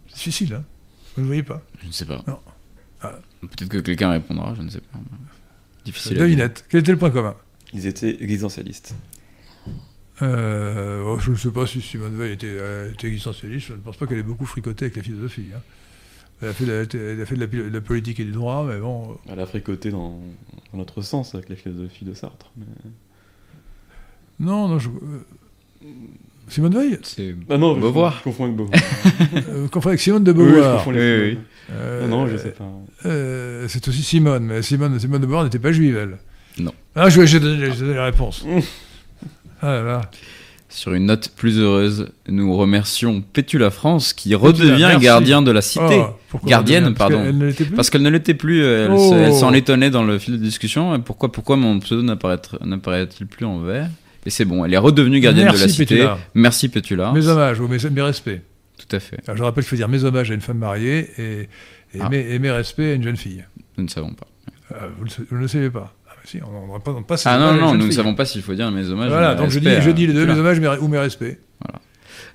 C'est 0.09 0.15
difficile, 0.15 0.55
hein? 0.55 0.65
Vous 1.17 1.23
ne 1.23 1.27
voyez 1.27 1.43
pas? 1.43 1.63
Je 1.83 1.87
ne 1.87 1.93
sais 1.93 2.05
pas. 2.05 2.23
Non. 2.27 2.39
Ah. 3.03 3.19
Peut-être 3.41 3.69
que 3.69 3.79
quelqu'un 3.79 4.11
répondra, 4.11 4.55
je 4.57 4.63
ne 4.63 4.69
sais 4.69 4.81
pas. 4.81 4.99
Difficile. 5.85 6.19
Devinette, 6.19 6.65
quel 6.69 6.81
était 6.81 6.93
le 6.93 6.99
point 6.99 7.11
commun? 7.11 7.35
Ils 7.73 7.87
étaient 7.87 8.23
existentialistes. 8.23 8.95
Euh, 10.23 11.03
oh, 11.07 11.19
je 11.21 11.31
ne 11.31 11.37
sais 11.37 11.51
pas 11.51 11.67
si 11.67 11.81
Simone 11.81 12.17
Veil 12.17 12.33
était, 12.33 12.47
euh, 12.49 12.93
était 12.93 13.07
existentialiste, 13.07 13.69
je 13.69 13.73
ne 13.75 13.79
pense 13.79 13.97
pas 13.97 14.07
qu'elle 14.07 14.19
ait 14.19 14.23
beaucoup 14.25 14.47
fricoté 14.47 14.87
avec 14.87 14.97
la 14.97 15.03
philosophie. 15.03 15.47
hein. 15.55 15.61
Elle 16.43 16.49
a 16.49 16.53
fait, 16.53 16.65
de 16.67 16.73
la, 16.73 17.11
elle 17.13 17.21
a 17.21 17.27
fait 17.27 17.35
de 17.35 17.41
la, 17.41 17.47
de 17.47 17.75
la 17.75 17.81
politique 17.81 18.21
et 18.21 18.25
du 18.25 18.31
droit, 18.33 18.65
mais 18.69 18.79
bon. 18.79 19.11
euh, 19.13 19.33
Elle 19.33 19.41
a 19.41 19.47
fricoté 19.47 19.91
dans, 19.91 20.21
dans 20.73 20.79
notre 20.79 21.03
sens 21.03 21.35
avec 21.35 21.49
la 21.49 21.57
philosophie 21.57 22.05
de 22.05 22.15
Sartre. 22.15 22.51
mais- 22.57 22.65
Non, 24.41 24.69
non, 24.69 24.79
je. 24.79 24.89
Simone 26.49 26.75
Veil? 26.75 26.99
C'est 27.03 27.35
Ah 27.51 27.59
non, 27.59 27.75
je 27.75 27.81
Beauvoir. 27.81 28.17
Je 28.19 28.23
confonds 28.25 28.45
avec 28.45 28.57
Beauvoir. 28.57 28.81
euh, 29.49 29.69
Confond 29.69 29.89
avec 29.91 30.01
Simone 30.01 30.25
de 30.25 30.33
Oui, 30.33 30.39
je 30.39 30.51
Beauvoir. 30.55 30.79
confonds 30.79 30.91
les 30.93 31.21
Oui, 31.21 31.31
oui. 31.33 31.39
Euh, 31.73 32.09
Non, 32.09 32.21
non, 32.21 32.27
je 32.29 32.37
sais 32.37 32.51
pas. 32.53 32.71
euh, 33.05 33.67
c'est 33.69 33.87
aussi 33.89 34.03
Simone, 34.03 34.45
mais 34.45 34.63
Simone, 34.63 34.99
Simone 34.99 35.21
de 35.21 35.27
Beauvoir 35.27 35.45
n'était 35.45 35.59
pas 35.59 35.73
juive, 35.73 35.97
elle. 35.97 36.19
Non. 36.65 36.73
Ah, 36.95 37.09
je 37.09 37.21
vais 37.21 37.41
donné 37.41 37.95
la 37.95 38.05
réponse. 38.07 38.45
Ah 39.63 39.67
là 39.75 39.83
là. 39.83 40.01
Sur 40.71 40.93
une 40.93 41.07
note 41.07 41.31
plus 41.35 41.59
heureuse, 41.59 42.11
nous 42.29 42.55
remercions 42.55 43.23
Pétula 43.23 43.71
France 43.71 44.13
qui 44.13 44.29
Pétula, 44.31 44.49
redevient 44.49 44.85
merci. 44.91 45.05
gardien 45.05 45.41
de 45.43 45.51
la 45.51 45.63
cité. 45.63 46.03
Oh, 46.35 46.39
Gardienne, 46.45 46.93
pardon. 46.95 47.25
Parce 47.75 47.89
qu'elle 47.89 48.03
ne 48.03 48.11
l'était 48.11 48.35
plus, 48.35 48.63
elle, 48.63 48.91
Oh. 48.91 49.11
se- 49.11 49.15
elle 49.15 49.33
s'en 49.33 49.55
étonnait 49.55 49.89
dans 49.89 50.05
le 50.05 50.19
fil 50.19 50.35
de 50.35 50.39
discussion. 50.45 51.01
Pourquoi, 51.01 51.33
pourquoi 51.33 51.57
mon 51.57 51.79
pseudo 51.81 52.03
n'apparaît- 52.03 52.39
n'apparaît-il 52.65 53.27
plus 53.27 53.47
en 53.47 53.61
vert? 53.61 53.89
Et 54.27 54.31
c'est 54.31 54.45
bon, 54.45 54.63
elle 54.65 54.75
est 54.75 54.79
redevenue 54.79 55.21
gardienne 55.21 55.47
de 55.47 55.53
la 55.53 55.59
Merci, 55.59 55.71
cité. 55.75 55.87
Pétula. 55.97 56.19
Merci 56.35 56.69
Pétula. 56.69 57.13
Mes 57.13 57.27
hommages, 57.29 57.61
ou 57.61 57.67
mes, 57.67 57.79
mes 57.91 58.03
respects. 58.03 58.43
Tout 58.77 58.95
à 58.97 59.01
fait, 59.01 59.19
Alors, 59.27 59.39
je 59.39 59.43
rappelle 59.45 59.65
qu'il 59.65 59.71
faut 59.71 59.77
dire 59.77 59.89
mes 59.89 60.05
hommages 60.05 60.31
à 60.31 60.35
une 60.35 60.41
femme 60.43 60.59
mariée 60.59 61.09
et, 61.17 61.49
et, 61.95 62.01
Ah. 62.01 62.11
mes, 62.11 62.31
et 62.31 62.39
mes 62.39 62.51
respects 62.51 62.81
à 62.81 62.93
une 62.93 63.03
jeune 63.03 63.17
fille. 63.17 63.43
nous 63.79 63.85
ne 63.85 63.89
savons 63.89 64.13
pas. 64.13 64.27
Ah, 64.71 64.85
vous, 64.99 65.05
le, 65.05 65.11
vous 65.31 65.37
ne 65.37 65.41
le 65.41 65.49
savez 65.49 65.71
pas. 65.71 65.95
Ah, 66.29 66.31
si, 66.31 66.39
on 66.43 66.67
ne 66.67 66.73
représente 66.73 67.07
pas 67.07 67.17
ces 67.17 67.29
hommages 67.29 67.43
à 67.43 67.53
non, 67.53 67.67
non, 67.69 67.75
nous 67.75 67.87
ne 67.87 67.91
savons 67.93 68.15
pas 68.15 68.25
s'il 68.25 68.43
faut 68.43 68.55
dire 68.55 68.71
mes 68.71 68.89
hommages. 68.89 69.09
Voilà, 69.11 69.31
ou 69.33 69.35
mes 69.37 69.41
donc 69.43 69.51
je 69.51 69.59
dis, 69.61 69.69
je 69.81 69.91
dis 69.91 70.07
les 70.07 70.13
deux, 70.13 70.27
mes 70.27 70.33
hommages 70.39 70.61
mes- 70.61 70.79
ou 70.79 70.89
mes 70.89 70.99
respects. 70.99 71.39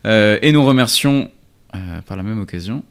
Euh, 0.05 0.37
et 0.41 0.51
nous 0.51 0.63
remercions, 0.65 1.29
euh, 1.75 2.01
par 2.05 2.17
la 2.17 2.23
même 2.23 2.39
occasion, 2.41 2.83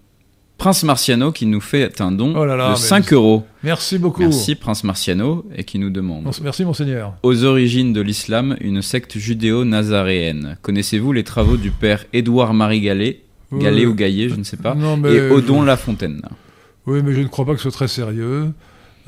Prince 0.58 0.84
Marciano 0.84 1.32
qui 1.32 1.46
nous 1.46 1.60
fait 1.60 2.00
un 2.00 2.12
don 2.12 2.34
Oh 2.36 2.44
là 2.44 2.56
là, 2.56 2.66
de 2.68 2.70
mais 2.72 2.76
5 2.76 3.12
euros. 3.12 3.44
Merci 3.64 3.98
beaucoup. 3.98 4.22
Merci 4.22 4.54
Prince 4.54 4.84
Marciano 4.84 5.44
et 5.56 5.64
qui 5.64 5.78
nous 5.80 5.90
demande 5.90 6.30
Merci, 6.42 6.64
monseigneur. 6.64 7.14
Aux 7.24 7.42
origines 7.44 7.92
de 7.92 8.00
l'islam, 8.00 8.56
une 8.60 8.80
secte 8.80 9.18
judéo-nazaréenne. 9.18 10.56
Connaissez-vous 10.62 11.12
les 11.12 11.24
travaux 11.24 11.56
du 11.56 11.70
père 11.70 12.04
Édouard-Marie 12.12 12.80
Gallet 12.80 13.20
Gallet 13.52 13.84
Euh, 13.84 13.88
ou 13.88 13.94
Gaillet, 13.94 14.28
je 14.28 14.36
ne 14.36 14.44
sais 14.44 14.56
pas. 14.56 14.74
Non, 14.74 14.96
mais 14.96 15.12
Et 15.14 15.30
Odon 15.30 15.62
Lafontaine? 15.62 16.22
Oui, 16.86 17.00
mais 17.04 17.12
je 17.12 17.20
ne 17.20 17.26
crois 17.28 17.44
pas 17.44 17.52
que 17.52 17.58
ce 17.58 17.64
soit 17.64 17.72
très 17.72 17.88
sérieux. 17.88 18.52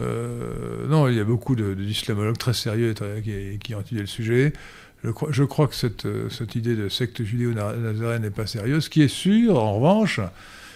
Euh, 0.00 0.86
non, 0.88 1.08
il 1.08 1.16
y 1.16 1.20
a 1.20 1.24
beaucoup 1.24 1.54
d'islamologues 1.56 2.38
très 2.38 2.54
sérieux 2.54 2.94
qui, 3.62 3.74
ont 3.74 3.80
étudié 3.80 4.00
le 4.00 4.06
sujet. 4.06 4.52
Je 5.02 5.44
crois, 5.44 5.68
que 5.68 5.74
cette, 5.74 6.06
euh, 6.06 6.30
cette 6.30 6.54
idée 6.54 6.76
de 6.76 6.88
secte 6.88 7.22
judéo-nazaréenne 7.22 8.22
n'est 8.22 8.30
pas 8.30 8.46
sérieuse. 8.46 8.84
Ce 8.84 8.90
qui 8.90 9.02
est 9.02 9.08
sûr, 9.08 9.58
en 9.58 9.74
revanche, 9.74 10.20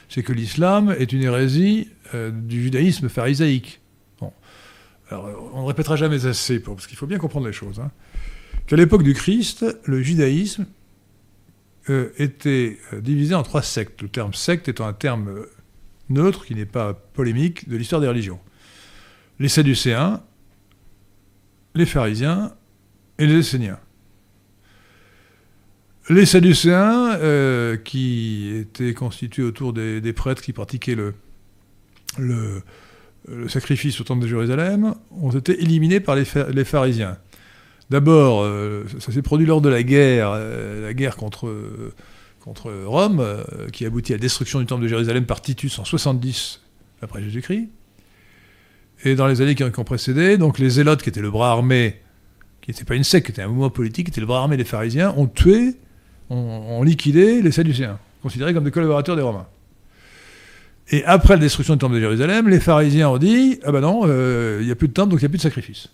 c'est 0.09 0.23
que 0.23 0.33
l'islam 0.33 0.95
est 0.99 1.13
une 1.13 1.23
hérésie 1.23 1.89
euh, 2.15 2.31
du 2.31 2.63
judaïsme 2.63 3.09
pharisaïque. 3.09 3.81
On 5.11 5.63
ne 5.63 5.67
répétera 5.67 5.97
jamais 5.97 6.27
assez, 6.27 6.61
parce 6.61 6.87
qu'il 6.87 6.99
faut 6.99 7.07
bien 7.07 7.17
comprendre 7.17 7.47
les 7.47 7.53
choses. 7.55 7.81
hein, 7.81 7.91
Qu'à 8.67 8.77
l'époque 8.77 9.03
du 9.03 9.15
Christ, 9.15 9.65
le 9.85 10.03
judaïsme 10.03 10.67
était 12.19 12.77
divisé 12.93 13.35
en 13.35 13.43
trois 13.43 13.63
sectes. 13.63 14.03
Le 14.03 14.11
terme 14.11 14.35
secte 14.35 14.69
étant 14.69 14.87
un 14.87 14.93
terme 14.93 15.47
neutre, 16.11 16.45
qui 16.45 16.55
n'est 16.55 16.67
pas 16.67 16.93
polémique, 16.93 17.71
de 17.71 17.79
l'histoire 17.79 18.03
des 18.03 18.09
religions. 18.09 18.39
Les 19.41 19.49
Sadducéens, 19.49 20.23
les 21.75 21.87
pharisiens 21.87 22.53
et 23.19 23.27
les 23.27 23.39
Esséniens. 23.39 23.79
Les 26.11 26.27
Sadducéens, 26.27 27.17
euh, 27.19 27.77
qui 27.77 28.51
étaient 28.57 28.95
constitués 28.95 29.43
autour 29.43 29.73
des, 29.73 30.13
prêtres 30.13 30.43
qui 30.43 30.53
pratiquaient 30.53 30.97
le, 30.97 32.63
sacrifice 33.49 34.01
au 34.01 34.05
temple 34.05 34.23
de 34.23 34.29
Jérusalem, 34.29 34.95
ont 35.11 35.31
été 35.31 35.61
éliminés 35.63 36.01
par 36.01 36.17
les, 36.17 36.25
pha- 36.25 36.49
les 36.51 36.65
pharisiens. 36.65 37.19
D'abord, 37.91 38.43
euh, 38.43 38.85
ça 38.99 39.13
s'est 39.13 39.23
produit 39.23 39.47
lors 39.47 39.61
de 39.61 39.69
la 39.69 39.83
guerre, 39.83 40.31
euh, 40.33 40.83
la 40.83 40.95
guerre 40.95 41.17
contre, 41.17 41.55
contre 42.41 42.73
Rome, 42.87 43.25
qui 43.73 43.85
aboutit 43.85 44.15
à 44.15 44.17
la 44.17 44.21
destruction 44.21 44.61
du 44.61 44.67
temple 44.67 44.83
de 44.83 44.89
Jérusalem 44.89 45.27
par 45.27 45.43
Titus 45.43 45.79
en 45.79 45.85
70 45.85 46.63
après 47.03 47.23
Jésus-Christ. 47.23 47.69
Et 49.05 49.15
dans 49.15 49.27
les 49.27 49.41
années 49.41 49.55
qui 49.55 49.63
ont, 49.63 49.71
précédé, 49.71 50.39
donc 50.39 50.59
les 50.59 50.71
Zélotes, 50.71 51.03
qui 51.03 51.09
étaient 51.09 51.21
le 51.21 51.31
bras 51.31 51.51
armé, 51.53 51.97
qui 52.61 52.71
n'était 52.71 52.85
pas 52.85 52.97
une 52.97 53.05
secte, 53.05 53.27
qui 53.27 53.33
était 53.33 53.43
un 53.43 53.49
mouvement 53.49 53.71
politique, 53.71 54.07
qui 54.07 54.11
était 54.11 54.21
le 54.21 54.27
bras 54.27 54.41
armé 54.41 54.57
des 54.57 54.65
pharisiens, 54.65 55.15
ont 55.17 55.27
tué, 55.27 55.77
ont, 56.31 56.83
liquidé 56.83 57.41
les 57.41 57.53
Sadducéens, 57.53 57.99
considérés 58.23 58.53
comme 58.53 58.65
des 58.65 58.71
collaborateurs 58.71 59.17
des 59.17 59.23
Romains. 59.23 59.47
Et 60.91 61.05
après 61.05 61.35
la 61.35 61.41
destruction 61.41 61.75
du 61.75 61.79
temple 61.79 61.95
de 61.95 62.01
Jérusalem, 62.01 62.49
les 62.49 62.61
pharisiens 62.61 63.11
ont 63.11 63.19
dit 63.19 63.61
Ah 63.63 63.73
ben 63.73 63.81
non, 63.83 64.03
euh, 64.07 64.59
il 64.61 64.67
n'y 64.67 64.73
a 64.73 64.75
plus 64.75 64.89
de 64.89 64.95
temple, 64.95 65.11
donc 65.11 65.21
il 65.21 65.25
n'y 65.25 65.27
a 65.27 65.29
plus 65.29 65.37
de 65.39 65.43
sacrifice. 65.43 65.91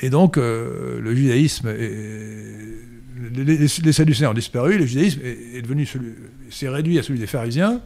Et 0.00 0.10
donc, 0.10 0.36
euh, 0.36 1.00
le 1.00 1.14
judaïsme, 1.14 1.72
les, 1.72 3.44
les- 3.44 3.92
Sadducéens 3.92 4.30
ont 4.30 4.34
disparu, 4.34 4.78
le 4.78 4.86
judaïsme 4.86 5.20
est, 5.24 5.56
est 5.56 5.62
devenu 5.62 5.86
celui, 5.86 6.12
s'est 6.50 6.68
réduit 6.68 6.98
à 6.98 7.02
celui 7.02 7.18
des 7.18 7.26
pharisiens, 7.26 7.80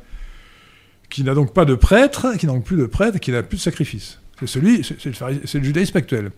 qui 1.08 1.22
n'a 1.24 1.34
donc 1.34 1.54
pas 1.54 1.64
de 1.64 1.74
prêtre, 1.74 2.34
qui 2.38 2.46
n'a 2.46 2.52
donc 2.52 2.64
plus 2.64 2.76
de 2.76 2.86
prêtre, 2.86 3.18
qui 3.18 3.30
n'a 3.30 3.42
plus 3.42 3.56
de 3.56 3.62
sacrifice. 3.62 4.18
C'est 4.46 4.54
celui, 4.54 4.84
c'est 4.84 5.54
le, 5.58 5.64
judaïsme 5.64 5.96
actuel. 5.96 6.30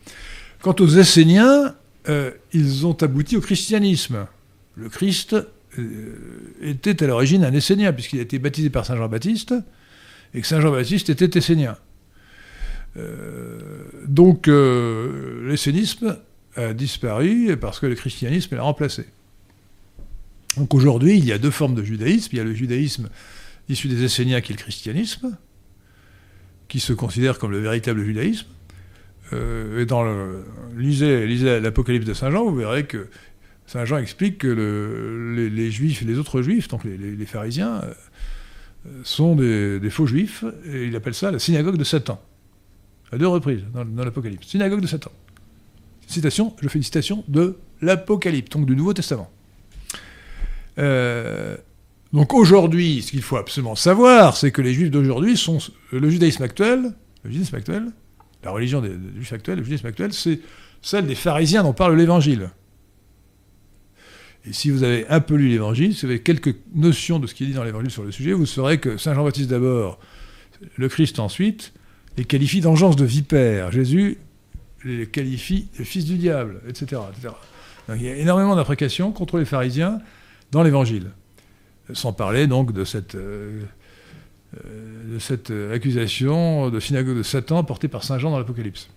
Quant 0.60 0.76
aux 0.78 0.88
Esséniens, 0.88 1.74
euh, 2.08 2.30
ils 2.52 2.86
ont 2.86 2.96
abouti 3.02 3.36
au 3.36 3.40
christianisme. 3.40 4.26
le 4.76 4.88
Christ 4.88 5.36
était 6.60 7.02
à 7.02 7.06
l'origine 7.06 7.44
un 7.44 7.52
Essénien, 7.52 7.92
puisqu'il 7.92 8.20
a 8.20 8.22
été 8.22 8.38
baptisé 8.38 8.70
par 8.70 8.86
Saint 8.86 8.96
Jean-Baptiste, 8.96 9.54
et 10.32 10.40
que 10.40 10.46
Saint 10.46 10.60
Jean-Baptiste 10.60 11.10
était 11.10 11.38
Essénien. 11.38 11.76
donc 14.06 14.46
l'essénisme 14.46 16.18
a 16.56 16.72
disparu 16.72 17.56
parce 17.60 17.80
que 17.80 17.86
le 17.86 17.96
christianisme 17.96 18.54
l'a 18.54 18.62
remplacé. 18.62 19.06
Donc 20.56 20.74
aujourd'hui, 20.74 21.18
il 21.18 21.24
y 21.24 21.32
a 21.32 21.38
deux 21.38 21.50
formes 21.50 21.74
de 21.74 21.82
judaïsme. 21.82 22.30
Il 22.32 22.38
y 22.38 22.40
a 22.40 22.44
le 22.44 22.54
judaïsme 22.54 23.08
issu 23.68 23.88
des 23.88 24.04
Esséniens, 24.04 24.40
qui 24.40 24.52
est 24.52 24.56
le 24.56 24.60
christianisme, 24.60 25.36
qui 26.68 26.80
se 26.80 26.92
considère 26.92 27.38
comme 27.38 27.50
le 27.52 27.60
véritable 27.60 28.02
judaïsme. 28.02 28.46
Euh, 29.32 29.82
et 29.82 29.86
dans 29.86 30.02
le, 30.02 30.44
lisez, 30.76 31.60
l'Apocalypse 31.60 32.06
de 32.06 32.14
Saint 32.14 32.30
Jean, 32.30 32.44
vous 32.44 32.54
verrez 32.54 32.86
que 32.86 33.08
Saint 33.66 33.84
Jean 33.84 33.98
explique 33.98 34.38
que 34.38 35.36
les, 35.36 35.70
juifs 35.70 36.02
et 36.02 36.04
les 36.04 36.18
autres 36.18 36.42
juifs, 36.42 36.68
donc 36.68 36.84
les, 36.84 37.26
pharisiens, 37.26 37.80
euh, 37.82 37.92
sont 39.02 39.34
des, 39.34 39.90
faux 39.90 40.06
juifs, 40.06 40.44
et 40.66 40.86
il 40.86 40.96
appelle 40.96 41.14
ça 41.14 41.30
la 41.30 41.38
synagogue 41.38 41.78
de 41.78 41.84
Satan. 41.84 42.20
À 43.12 43.18
deux 43.18 43.28
reprises 43.28 43.62
dans, 43.72 43.84
dans 43.84 44.04
l'Apocalypse. 44.04 44.46
Synagogue 44.46 44.80
de 44.80 44.86
Satan. 44.86 45.10
Citation, 46.06 46.54
je 46.60 46.68
fais 46.68 46.78
une 46.78 46.84
citation 46.84 47.24
de 47.28 47.56
l'Apocalypse, 47.80 48.50
donc 48.50 48.66
du 48.66 48.76
Nouveau 48.76 48.92
Testament. 48.92 49.30
Euh, 50.78 51.56
donc 52.14 52.32
aujourd'hui, 52.32 53.02
ce 53.02 53.10
qu'il 53.10 53.22
faut 53.22 53.36
absolument 53.36 53.74
savoir, 53.74 54.36
c'est 54.36 54.52
que 54.52 54.62
les 54.62 54.72
juifs 54.72 54.92
d'aujourd'hui 54.92 55.36
sont. 55.36 55.58
Le 55.90 56.08
judaïsme 56.08 56.44
actuel, 56.44 56.94
le 57.24 57.30
judaïsme 57.30 57.56
actuel, 57.56 57.86
la 58.44 58.52
religion 58.52 58.80
des, 58.80 58.92
juifs 59.16 59.32
actuels, 59.32 59.58
le 59.58 59.64
judaïsme 59.64 59.88
actuel, 59.88 60.12
c'est 60.12 60.38
celle 60.80 61.08
des 61.08 61.16
pharisiens 61.16 61.64
dont 61.64 61.72
parle 61.72 61.96
l'évangile. 61.96 62.50
Et 64.46 64.52
si 64.52 64.70
vous 64.70 64.84
avez 64.84 65.08
un 65.08 65.18
peu 65.18 65.34
lu 65.34 65.48
l'évangile, 65.48 65.92
si 65.92 66.06
vous 66.06 66.12
avez 66.12 66.22
quelques 66.22 66.54
notions 66.72 67.18
de 67.18 67.26
ce 67.26 67.34
qui 67.34 67.42
est 67.42 67.46
dit 67.48 67.52
dans 67.52 67.64
l'évangile 67.64 67.90
sur 67.90 68.04
le 68.04 68.12
sujet, 68.12 68.32
vous 68.32 68.46
saurez 68.46 68.78
que 68.78 68.96
Saint 68.96 69.14
Jean-Baptiste 69.14 69.50
d'abord, 69.50 69.98
le 70.76 70.88
Christ 70.88 71.18
ensuite, 71.18 71.72
les 72.16 72.24
qualifie 72.24 72.60
d'engeance 72.60 72.94
de 72.94 73.04
vipère. 73.04 73.72
Jésus 73.72 74.18
les 74.84 75.08
qualifie 75.08 75.66
de 75.76 75.82
fils 75.82 76.04
du 76.04 76.16
diable, 76.16 76.60
etc. 76.68 77.02
Donc, 77.88 77.96
il 77.98 78.04
y 78.04 78.08
a 78.08 78.14
énormément 78.14 78.54
d'imprécations 78.54 79.10
contre 79.10 79.38
les 79.38 79.44
pharisiens 79.44 79.98
dans 80.52 80.62
l'évangile. 80.62 81.10
Sans 81.92 82.12
parler 82.12 82.46
donc 82.46 82.72
de 82.72 82.84
cette, 82.84 83.14
euh, 83.14 83.62
euh, 84.56 85.14
de 85.14 85.18
cette 85.18 85.52
accusation 85.72 86.70
de 86.70 86.80
synagogue 86.80 87.18
de 87.18 87.22
Satan 87.22 87.62
portée 87.64 87.88
par 87.88 88.04
Saint 88.04 88.18
Jean 88.18 88.30
dans 88.30 88.38
l'Apocalypse. 88.38 88.88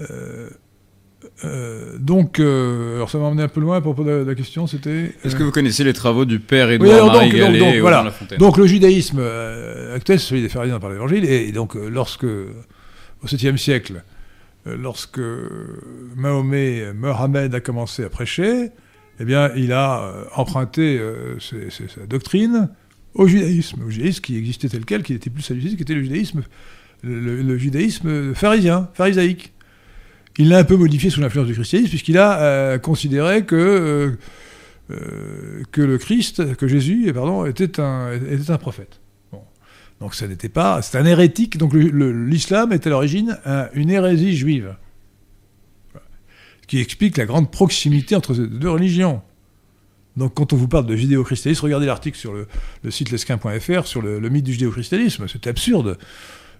Euh, 0.00 0.48
donc, 1.98 2.38
alors 2.40 3.10
ça 3.10 3.18
m'a 3.18 3.24
emmené 3.24 3.42
un 3.42 3.48
peu 3.48 3.60
loin 3.60 3.78
à 3.78 3.80
propos 3.80 4.04
de 4.04 4.10
la, 4.10 4.34
question, 4.34 4.66
c'était... 4.66 5.14
Est-ce 5.24 5.36
que 5.36 5.42
vous 5.42 5.50
connaissez 5.50 5.84
les 5.84 5.92
travaux 5.92 6.24
du 6.24 6.38
père 6.38 6.70
Édouard 6.70 7.06
Marie 7.06 7.30
Gallet 7.30 7.58
donc, 7.58 7.76
voilà. 7.76 8.12
donc 8.38 8.56
le 8.56 8.66
judaïsme 8.66 9.20
actuel, 9.94 10.20
c'est 10.20 10.26
celui 10.26 10.42
des 10.42 10.48
pharisiens 10.48 10.80
par 10.80 10.90
l'évangile, 10.90 11.24
et, 11.24 11.50
donc 11.52 11.74
lorsque 11.74 12.24
au 13.24 13.26
7e 13.26 13.56
siècle, 13.56 14.02
euh, 14.66 14.76
lorsque 14.76 15.20
Mahomet, 16.16 16.92
Mohamed 16.94 17.54
a 17.54 17.60
commencé 17.60 18.04
à 18.04 18.08
prêcher, 18.08 18.70
eh 19.20 19.24
bien, 19.24 19.50
il 19.56 19.72
a 19.72 20.02
euh, 20.02 20.24
emprunté 20.34 20.98
euh, 20.98 21.38
sa 21.38 22.06
doctrine 22.06 22.68
au 23.14 23.26
judaïsme, 23.28 23.82
au 23.86 23.90
judaïsme 23.90 24.20
qui 24.20 24.36
existait 24.36 24.68
tel 24.68 24.84
quel, 24.84 25.02
qui 25.02 25.12
n'était 25.12 25.30
plus 25.30 25.42
salutaire, 25.42 25.76
qui 25.76 25.82
était 25.82 25.94
le 25.94 26.02
judaïsme, 26.02 26.42
le, 27.02 27.58
judaïsme 27.58 28.34
pharisien, 28.34 28.88
pharisaïque. 28.94 29.52
Il 30.36 30.48
l'a 30.48 30.58
un 30.58 30.64
peu 30.64 30.76
modifié 30.76 31.10
sous 31.10 31.20
l'influence 31.20 31.46
du 31.46 31.54
christianisme, 31.54 31.90
puisqu'il 31.90 32.18
a 32.18 32.78
considéré 32.78 33.44
que, 33.44 34.16
que 34.88 35.80
le 35.80 35.96
Christ, 35.98 36.56
que 36.56 36.66
Jésus, 36.66 37.12
pardon, 37.14 37.46
était 37.46 37.78
un, 37.78 38.12
était 38.12 38.50
un 38.50 38.58
prophète. 38.58 39.00
Donc 40.00 40.16
ça 40.16 40.26
n'était 40.26 40.48
pas, 40.48 40.82
c'est 40.82 40.98
un 40.98 41.06
hérétique. 41.06 41.56
Donc 41.56 41.72
l'islam 41.72 42.72
est 42.72 42.84
à 42.86 42.90
l'origine 42.90 43.38
une 43.74 43.90
hérésie 43.90 44.36
juive, 44.36 44.74
qui 46.66 46.80
explique 46.80 47.16
la 47.16 47.26
grande 47.26 47.50
proximité 47.50 48.16
entre 48.16 48.34
ces 48.34 48.46
deux 48.46 48.70
religions. 48.70 49.22
Donc 50.16 50.34
quand 50.34 50.52
on 50.52 50.56
vous 50.56 50.68
parle 50.68 50.86
de 50.86 50.96
judéo-christianisme, 50.96 51.64
regardez 51.64 51.86
l'article 51.86 52.16
sur 52.16 52.32
le, 52.32 52.46
site 52.90 53.10
lesquin.fr 53.10 53.86
sur 53.86 54.00
le, 54.00 54.20
mythe 54.28 54.44
du 54.44 54.52
judéo-christianisme, 54.52 55.26
c'est 55.28 55.46
absurde. 55.46 55.98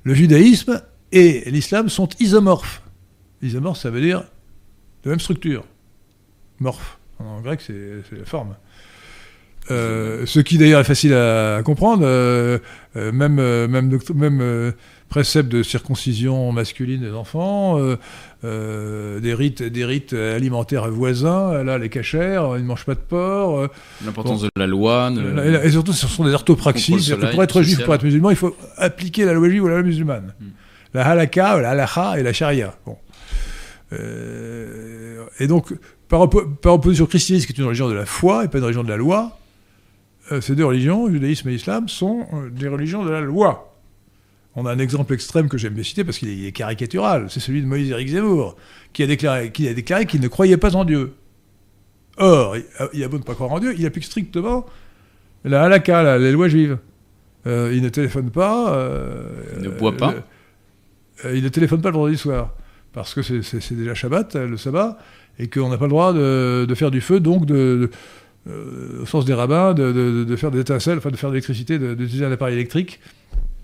Le 0.03 0.15
judaïsme 0.15 0.83
et 1.13 1.49
l'islam 1.51 1.89
sont 1.89 2.09
isomorphes. 2.21 2.83
Isomorphe, 3.43 3.79
ça 3.79 3.91
veut 3.91 4.01
dire 4.01 4.25
de 5.05 5.11
même 5.11 5.21
structure. 5.21 5.65
Morphe, 6.59 6.99
en 7.19 7.41
grec, 7.41 7.61
c'est 7.61 8.03
la 8.13 8.25
forme. 8.25 8.57
Euh, 9.71 10.27
ce 10.27 10.41
qui 10.41 10.59
d'ailleurs 10.59 10.81
est 10.81 10.85
facile 10.85 11.15
à, 11.15 11.63
comprendre, 11.65 12.03
euh, 12.05 12.59
euh, 12.97 13.13
même, 13.13 13.37
même, 13.37 13.99
même 14.15 14.73
précepte 15.09 15.49
de 15.49 15.63
circoncision 15.63 16.53
masculine 16.53 17.01
des 17.01 17.13
enfants, 17.13 17.79
des, 18.45 19.35
rites, 19.35 19.63
des 19.63 19.85
rites 19.85 20.13
alimentaires 20.13 20.91
voisins, 20.91 21.63
là 21.63 21.79
les 21.79 21.89
cachères, 21.89 22.57
ils 22.57 22.63
ne 22.63 22.67
mangent 22.67 22.85
pas 22.85 22.95
de 22.95 23.01
porc. 23.01 23.69
L'importance 24.05 24.43
de 24.43 24.51
la 24.57 24.67
loi. 24.67 25.11
Et 25.63 25.71
surtout, 25.71 25.93
ce 25.93 26.07
sont 26.07 26.25
des 26.25 26.35
orthopraxies. 26.35 27.15
pour 27.33 27.43
être 27.43 27.63
juif, 27.63 27.85
pour 27.85 27.95
être 27.95 28.05
musulman, 28.05 28.31
il 28.31 28.37
faut 28.37 28.57
appliquer 28.77 29.25
la 29.25 29.33
loi 29.33 29.49
juive 29.49 29.65
ou 29.65 29.69
la 29.69 29.75
loi 29.75 29.83
musulmane. 29.83 30.35
Hmm. 30.41 30.47
La 30.93 31.07
halakha, 31.09 31.61
la 31.61 31.71
halacha 31.71 32.19
et 32.19 32.23
la 32.23 32.33
sharia. 32.33 32.75
Bon. 32.87 32.97
et 35.41 35.47
donc, 35.47 35.73
par, 36.09 36.29
par 36.29 36.75
opposition 36.75 37.05
au 37.05 37.09
christianisme, 37.09 37.47
qui 37.47 37.53
est 37.53 37.59
une 37.59 37.65
religion 37.65 37.89
de 37.89 37.95
la 37.95 38.07
foi 38.07 38.45
et 38.45 38.49
pas 38.49 38.59
une 38.59 38.65
religion 38.65 38.85
de 38.85 38.89
la 38.89 38.97
loi, 38.97 39.39
euh, 40.33 40.41
ces 40.41 40.55
deux 40.55 40.65
religions, 40.65 41.11
judaïsme 41.11 41.49
et 41.51 41.55
islam, 41.55 41.89
sont 41.89 42.27
euh, 42.33 42.51
des 42.51 42.69
religions 42.69 43.05
de 43.05 43.11
la 43.11 43.21
loi. 43.21 43.74
On 44.57 44.67
a 44.67 44.73
un 44.73 44.79
exemple 44.79 45.13
extrême 45.15 45.49
que 45.49 45.59
j'aime 45.59 45.75
bien 45.75 45.83
citer 45.83 46.05
parce 46.05 46.19
qu'il 46.19 46.47
est, 46.47 46.53
caricatural, 46.53 47.27
c'est 47.29 47.41
celui 47.41 47.61
de 47.61 47.67
Moïse 47.67 47.91
Éric 47.91 48.09
Zemmour, 48.09 48.57
qui 48.93 49.03
a 49.03 49.07
déclaré 49.07 49.51
qu'il 50.07 50.21
ne 50.21 50.29
croyait 50.29 50.57
pas 50.57 50.77
en 50.77 50.85
Dieu. 50.85 51.15
Or, 52.19 52.57
il 52.93 53.03
a 53.03 53.09
beau 53.09 53.19
ne 53.19 53.25
pas 53.25 53.35
croire 53.35 53.51
en 53.51 53.59
Dieu, 53.59 53.75
il 53.77 53.85
applique 53.85 54.05
strictement 54.05 54.67
la 55.45 55.65
halakha, 55.65 56.19
les 56.19 56.33
lois 56.33 56.49
juives. 56.49 56.79
Euh, 57.47 57.73
il 57.75 57.83
ne 57.83 57.89
téléphone 57.89 58.31
pas. 58.31 58.89
il 59.57 59.63
ne 59.63 59.69
boit 59.69 59.97
pas. 59.97 60.15
il 61.25 61.43
ne 61.43 61.49
téléphone 61.49 61.83
pas 61.83 61.91
le 61.91 61.95
vendredi 61.95 62.17
soir, 62.17 62.55
parce 62.93 63.15
que 63.15 63.23
c'est 63.23 63.75
déjà 63.75 63.95
Shabbat, 63.95 64.37
le 64.37 64.57
sabbat, 64.57 64.99
et 65.39 65.49
qu'on 65.49 65.69
n'a 65.69 65.79
pas 65.79 65.87
le 65.87 65.91
droit 65.91 66.13
de, 66.13 66.75
faire 66.75 66.91
du 66.91 67.01
feu, 67.01 67.21
donc 67.21 67.45
de 67.45 67.91
euh, 68.47 69.03
au 69.03 69.07
sens 69.07 69.25
des 69.25 69.33
rabbins, 69.33 69.73
de, 69.73 70.37
faire 70.37 70.51
des 70.51 70.61
étincelles, 70.61 70.99
enfin 70.99 71.11
de 71.11 71.17
faire 71.17 71.31
de 71.31 71.35
l'électricité, 71.35 71.79
d'utiliser 71.79 72.27
un 72.27 72.33
appareil 72.33 72.55
électrique. 72.55 73.01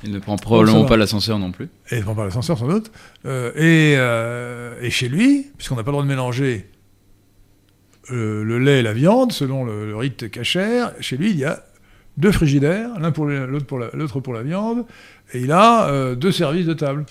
Il 0.03 0.12
ne 0.12 0.18
prend 0.18 0.36
probablement 0.36 0.86
pas 0.86 0.96
l'ascenseur 0.96 1.38
non 1.38 1.53
plus. 1.53 1.68
Et 1.90 1.96
il 1.96 1.98
ne 1.98 2.05
prend 2.05 2.14
pas 2.14 2.24
l'ascenseur 2.24 2.59
sans 2.59 2.68
doute. 2.68 2.90
Euh, 3.26 3.53
euh, 3.57 4.80
et, 4.80 4.90
chez 4.90 5.09
lui, 5.09 5.46
puisqu'on 5.57 5.76
n'a 5.76 5.82
pas 5.82 5.90
le 5.90 5.94
droit 5.94 6.05
de 6.05 6.09
mélanger 6.09 6.66
le 8.09 8.59
lait 8.59 8.80
et 8.80 8.82
la 8.82 8.92
viande, 8.92 9.30
selon 9.30 9.64
le, 9.64 9.94
rite 9.94 10.30
cachère, 10.30 10.92
chez 11.01 11.16
lui, 11.16 11.30
il 11.30 11.38
y 11.38 11.44
a 11.44 11.62
deux 12.16 12.32
frigidaires, 12.32 12.98
l'un 12.98 13.12
pour 13.12 13.26
l'autre 13.26 13.66
pour, 13.66 13.78
la, 13.78 13.88
pour 13.88 14.32
la 14.32 14.42
viande, 14.42 14.84
et 15.32 15.40
il 15.40 15.53
a 15.53 16.16
deux 16.16 16.32
services 16.32 16.66
de 16.66 16.74
table. 16.74 17.07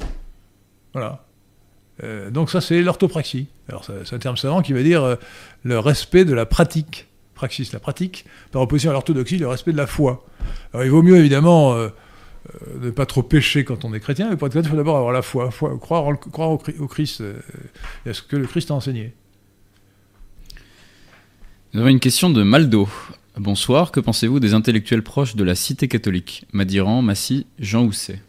Voilà. 0.91 1.23
donc 2.31 2.49
ça, 2.49 2.59
c'est 2.59 2.81
l'orthopraxie. 2.81 3.47
Alors 3.69 3.85
c'est 3.85 4.13
un 4.13 4.19
terme 4.19 4.35
savant 4.35 4.61
qui 4.61 4.73
veut 4.73 4.83
dire 4.83 5.17
le 5.63 5.79
respect 5.79 6.25
de 6.25 6.33
la 6.33 6.45
pratique 6.45 7.07
praxis, 7.33 7.71
la 7.71 7.79
pratique, 7.79 8.25
par 8.51 8.61
opposition 8.61 8.89
à 8.89 8.93
l'orthodoxie, 8.93 9.37
le 9.37 9.47
respect 9.47 9.71
de 9.71 9.77
la 9.77 9.87
foi. 9.87 10.25
Alors 10.73 10.83
il 10.83 10.91
vaut 10.91 11.01
mieux 11.01 11.15
évidemment 11.15 11.77
euh, 12.47 12.51
euh, 12.67 12.85
ne 12.85 12.89
pas 12.91 13.05
trop 13.05 13.23
pécher 13.23 13.63
quand 13.63 13.85
on 13.85 13.93
est 13.93 13.99
chrétien, 13.99 14.29
mais 14.29 14.37
pour 14.37 14.47
être 14.47 14.53
chrétien, 14.53 14.69
il 14.69 14.71
faut 14.71 14.77
d'abord 14.77 14.97
avoir 14.97 15.11
la 15.11 15.21
foi, 15.21 15.49
croire, 15.49 16.19
croire, 16.19 16.51
au, 16.51 16.87
Christ 16.87 17.21
euh, 17.21 17.39
et 18.05 18.09
à 18.09 18.13
ce 18.13 18.21
que 18.21 18.35
le 18.35 18.47
Christ 18.47 18.71
a 18.71 18.75
enseigné. 18.75 19.13
Nous 21.73 21.81
avons 21.81 21.89
une 21.89 21.99
question 21.99 22.29
de 22.29 22.41
Maldo. 22.43 22.87
Bonsoir, 23.37 23.91
que 23.91 23.99
pensez-vous 23.99 24.39
des 24.39 24.53
intellectuels 24.53 25.03
proches 25.03 25.35
de 25.35 25.43
la 25.43 25.55
cité 25.55 25.87
catholique? 25.87 26.45
Madiran, 26.51 27.01
Massy, 27.01 27.45
Jean 27.59 27.83
Housset 27.83 28.21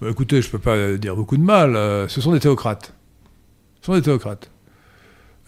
bah, 0.00 0.08
Écoutez, 0.10 0.42
je 0.42 0.48
ne 0.48 0.52
peux 0.52 0.58
pas 0.58 0.96
dire 0.96 1.16
beaucoup 1.16 1.36
de 1.36 1.42
mal. 1.42 1.74
ce 2.08 2.20
sont 2.20 2.32
des 2.32 2.40
théocrates. 2.40 2.94
Ce 3.80 3.86
sont 3.86 3.94
des 3.94 4.02
théocrates. 4.02 4.50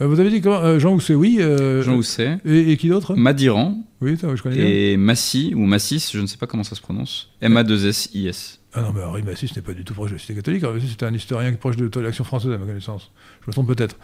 Euh, 0.03 0.07
vous 0.07 0.19
avez 0.19 0.31
dit 0.31 0.41
comment 0.41 0.61
euh, 0.61 0.79
Jean 0.79 0.95
Housset, 0.95 1.15
oui. 1.15 1.39
Euh, 1.41 1.83
Jean 1.83 1.95
Housset. 1.95 2.39
Et, 2.45 2.77
qui 2.77 2.89
d'autre? 2.89 3.15
Madiran. 3.15 3.79
Oui, 4.01 4.17
je 4.21 4.43
connais 4.43 4.93
Et 4.93 4.97
Massy, 4.97 5.53
ou 5.55 5.61
Massis, 5.61 6.11
je 6.13 6.21
ne 6.21 6.27
sais 6.27 6.39
pas 6.39 6.47
comment 6.47 6.65
ça 6.65 6.75
se 6.75 6.81
prononce. 6.81 7.31
M-A-2-S-I-S. 7.41 8.61
Ah 8.75 8.81
non, 8.81 8.93
mais 8.93 9.03
Henri 9.03 9.23
Massis 9.23 9.53
n'est 9.55 9.63
pas 9.63 9.75
du 9.75 9.85
tout 9.85 9.95
proche 9.95 10.11
de 10.11 10.17
la 10.17 10.21
Cité 10.21 10.35
catholique. 10.35 10.65
C'était 10.89 11.07
un 11.07 11.15
historien 11.15 11.53
proche 11.53 11.77
de 11.77 12.01
l'Action 12.01 12.25
française, 12.25 12.51
à 12.51 12.59
ma 12.59 12.67
connaissance. 12.67 13.13
Je 13.43 13.47
me 13.49 13.53
trompe 13.53 13.69
peut-être. 13.69 13.97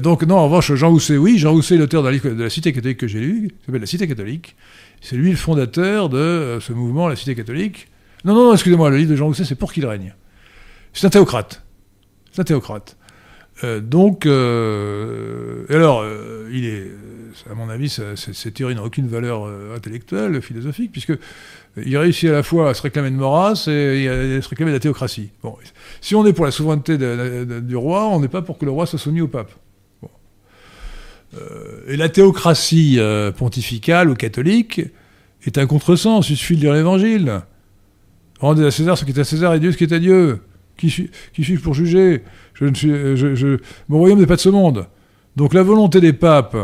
donc, 0.00 0.22
non, 0.22 0.36
en 0.36 0.44
revanche, 0.44 0.72
Jean 0.72 0.90
Housset, 0.90 1.18
oui. 1.18 1.38
Jean 1.38 1.52
Housset, 1.52 1.76
l'auteur 1.76 2.02
d'un 2.02 2.12
livre 2.12 2.30
de 2.30 2.42
la 2.42 2.50
Cité 2.50 2.72
catholique 2.72 2.98
que 2.98 3.08
j'ai 3.08 3.20
lu, 3.20 3.48
qui 3.48 3.66
s'appelle 3.66 3.80
La 3.80 3.86
Cité 3.86 4.08
catholique. 4.08 4.56
C'est 5.02 5.16
lui 5.16 5.30
le 5.30 5.36
fondateur 5.36 6.08
de 6.08 6.58
ce 6.60 6.72
mouvement, 6.72 7.08
la 7.08 7.16
Cité 7.16 7.34
catholique. 7.34 7.88
Non, 8.24 8.34
non, 8.34 8.44
non, 8.44 8.52
excusez-moi, 8.54 8.88
le 8.90 8.96
livre 8.96 9.10
de 9.10 9.16
Jean 9.16 9.28
Housset, 9.28 9.44
c'est 9.44 9.54
Pour 9.56 9.72
qu'il 9.72 9.84
règne. 9.84 10.14
C'est 10.94 11.06
un 11.06 11.10
théocrate. 11.10 11.62
C'est 12.32 12.40
un 12.40 12.44
théocrate. 12.44 12.96
Euh, 13.64 13.80
donc, 13.80 14.26
euh, 14.26 15.64
alors, 15.70 16.02
euh, 16.02 16.48
il 16.52 16.66
est, 16.66 16.90
à 17.50 17.54
mon 17.54 17.68
avis, 17.68 17.88
cette 17.88 18.54
théorie 18.54 18.74
n'a 18.74 18.82
aucune 18.82 19.08
valeur 19.08 19.48
intellectuelle, 19.74 20.40
philosophique, 20.42 20.92
puisque 20.92 21.12
il 21.76 21.96
réussit 21.96 22.28
à 22.28 22.32
la 22.32 22.42
fois 22.42 22.70
à 22.70 22.74
se 22.74 22.82
réclamer 22.82 23.10
de 23.10 23.16
Maurras 23.16 23.66
et 23.68 24.08
à 24.08 24.42
se 24.42 24.48
réclamer 24.48 24.70
de 24.70 24.76
la 24.76 24.80
théocratie. 24.80 25.30
Bon, 25.42 25.56
si 26.00 26.14
on 26.14 26.24
est 26.26 26.32
pour 26.32 26.44
la 26.44 26.50
souveraineté 26.50 26.96
du 26.96 27.76
roi, 27.76 28.08
on 28.08 28.20
n'est 28.20 28.28
pas 28.28 28.42
pour 28.42 28.58
que 28.58 28.64
le 28.64 28.70
roi 28.70 28.86
soit 28.86 28.98
soumis 28.98 29.20
au 29.20 29.28
pape. 29.28 29.52
et 31.88 31.96
la 31.96 32.08
théocratie 32.08 32.98
pontificale 33.36 34.08
ou 34.08 34.14
catholique 34.14 34.80
est 35.44 35.58
un 35.58 35.66
contresens, 35.66 36.30
il 36.30 36.36
suffit 36.36 36.56
de 36.56 36.62
lire 36.62 36.72
l'évangile. 36.72 37.42
Rendez 38.40 38.64
à 38.64 38.70
César 38.70 38.96
ce 38.96 39.04
qui 39.04 39.12
est 39.12 39.18
à 39.18 39.24
César 39.24 39.54
et 39.54 39.60
Dieu 39.60 39.72
ce 39.72 39.76
qui 39.76 39.84
est 39.84 39.92
à 39.92 39.98
Dieu. 39.98 40.40
Qui, 40.76 40.90
suis-je 40.90 41.60
pour 41.60 41.74
juger? 41.74 42.22
Je 42.54 42.64
ne 42.64 42.74
suis, 42.74 42.90
je, 43.16 43.58
Mon 43.88 43.98
royaume 43.98 44.18
n'est 44.20 44.26
pas 44.26 44.36
de 44.36 44.40
ce 44.40 44.48
monde. 44.48 44.86
Donc 45.36 45.54
la 45.54 45.62
volonté 45.62 46.00
des 46.00 46.12
papes, 46.12 46.56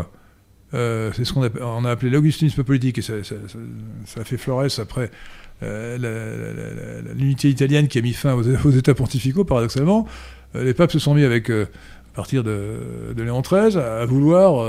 euh, 0.73 1.11
c'est 1.15 1.25
ce 1.25 1.33
qu'on 1.33 1.43
a, 1.43 1.89
appelé 1.89 2.11
l'augustinisme 2.11 2.63
politique, 2.63 2.97
et 2.97 3.01
ça, 3.01 3.13
a 3.13 4.23
fait 4.23 4.37
Flores 4.37 4.79
après 4.79 5.11
euh, 5.61 7.01
l'unité 7.15 7.49
italienne 7.49 7.87
qui 7.87 7.99
a 7.99 8.01
mis 8.01 8.13
fin 8.13 8.33
aux, 8.65 8.71
États 8.71 8.93
pontificaux, 8.93 9.43
paradoxalement. 9.43 10.07
Euh, 10.55 10.63
les 10.63 10.73
papes 10.73 10.91
se 10.91 10.99
sont 10.99 11.13
mis 11.13 11.23
avec, 11.23 11.49
à 11.49 11.65
partir 12.15 12.43
de, 12.43 13.13
de 13.15 13.23
Léon 13.23 13.41
XIII, 13.41 13.77
à 13.77 14.05
vouloir 14.05 14.65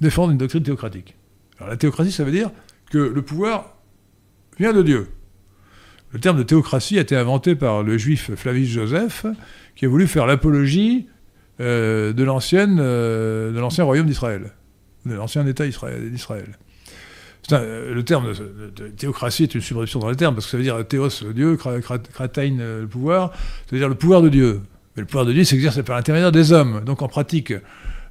défendre 0.00 0.32
une 0.32 0.38
doctrine 0.38 0.62
théocratique. 0.62 1.16
Alors 1.58 1.70
la 1.70 1.76
théocratie, 1.76 2.12
ça 2.12 2.24
veut 2.24 2.32
dire 2.32 2.50
que 2.90 2.98
le 2.98 3.22
pouvoir 3.22 3.76
vient 4.58 4.72
de 4.72 4.82
Dieu. 4.82 5.08
Le 6.12 6.18
terme 6.18 6.38
de 6.38 6.42
théocratie 6.42 6.98
a 6.98 7.02
été 7.02 7.14
inventé 7.14 7.54
par 7.54 7.82
le 7.82 7.96
juif 7.96 8.34
Flavius 8.34 8.68
Joseph, 8.68 9.26
qui 9.76 9.84
a 9.84 9.88
voulu 9.88 10.08
faire 10.08 10.26
l'apologie 10.26 11.06
euh, 11.60 12.12
euh, 12.12 13.52
de 13.52 13.58
l'ancien 13.60 13.84
royaume 13.84 14.06
d'Israël, 14.06 14.52
de 15.06 15.14
l'ancien 15.14 15.46
État 15.46 15.64
d'Israël. 15.66 16.58
Euh, 17.52 17.94
le 17.94 18.04
terme 18.04 18.32
de, 18.76 18.88
théocratie 18.88 19.44
est 19.44 19.54
une 19.54 19.60
subversion 19.60 20.00
dans 20.00 20.08
le 20.08 20.16
terme, 20.16 20.34
parce 20.34 20.46
que 20.46 20.50
ça 20.50 20.56
veut 20.56 20.62
dire 20.62 20.84
théos, 20.86 21.08
Dieu, 21.32 21.56
kratein, 21.56 22.56
le 22.58 22.86
pouvoir, 22.86 23.32
ça 23.32 23.72
veut 23.72 23.78
dire 23.78 23.88
le 23.88 23.94
pouvoir 23.94 24.20
de 24.22 24.28
Dieu. 24.28 24.60
Mais 24.96 25.02
le 25.02 25.06
pouvoir 25.06 25.26
de 25.26 25.32
Dieu 25.32 25.44
s'exerce 25.44 25.82
par 25.84 25.96
l'intermédiaire 25.96 26.32
des 26.32 26.52
hommes. 26.52 26.82
Donc 26.84 27.02
en 27.02 27.08
pratique, 27.08 27.52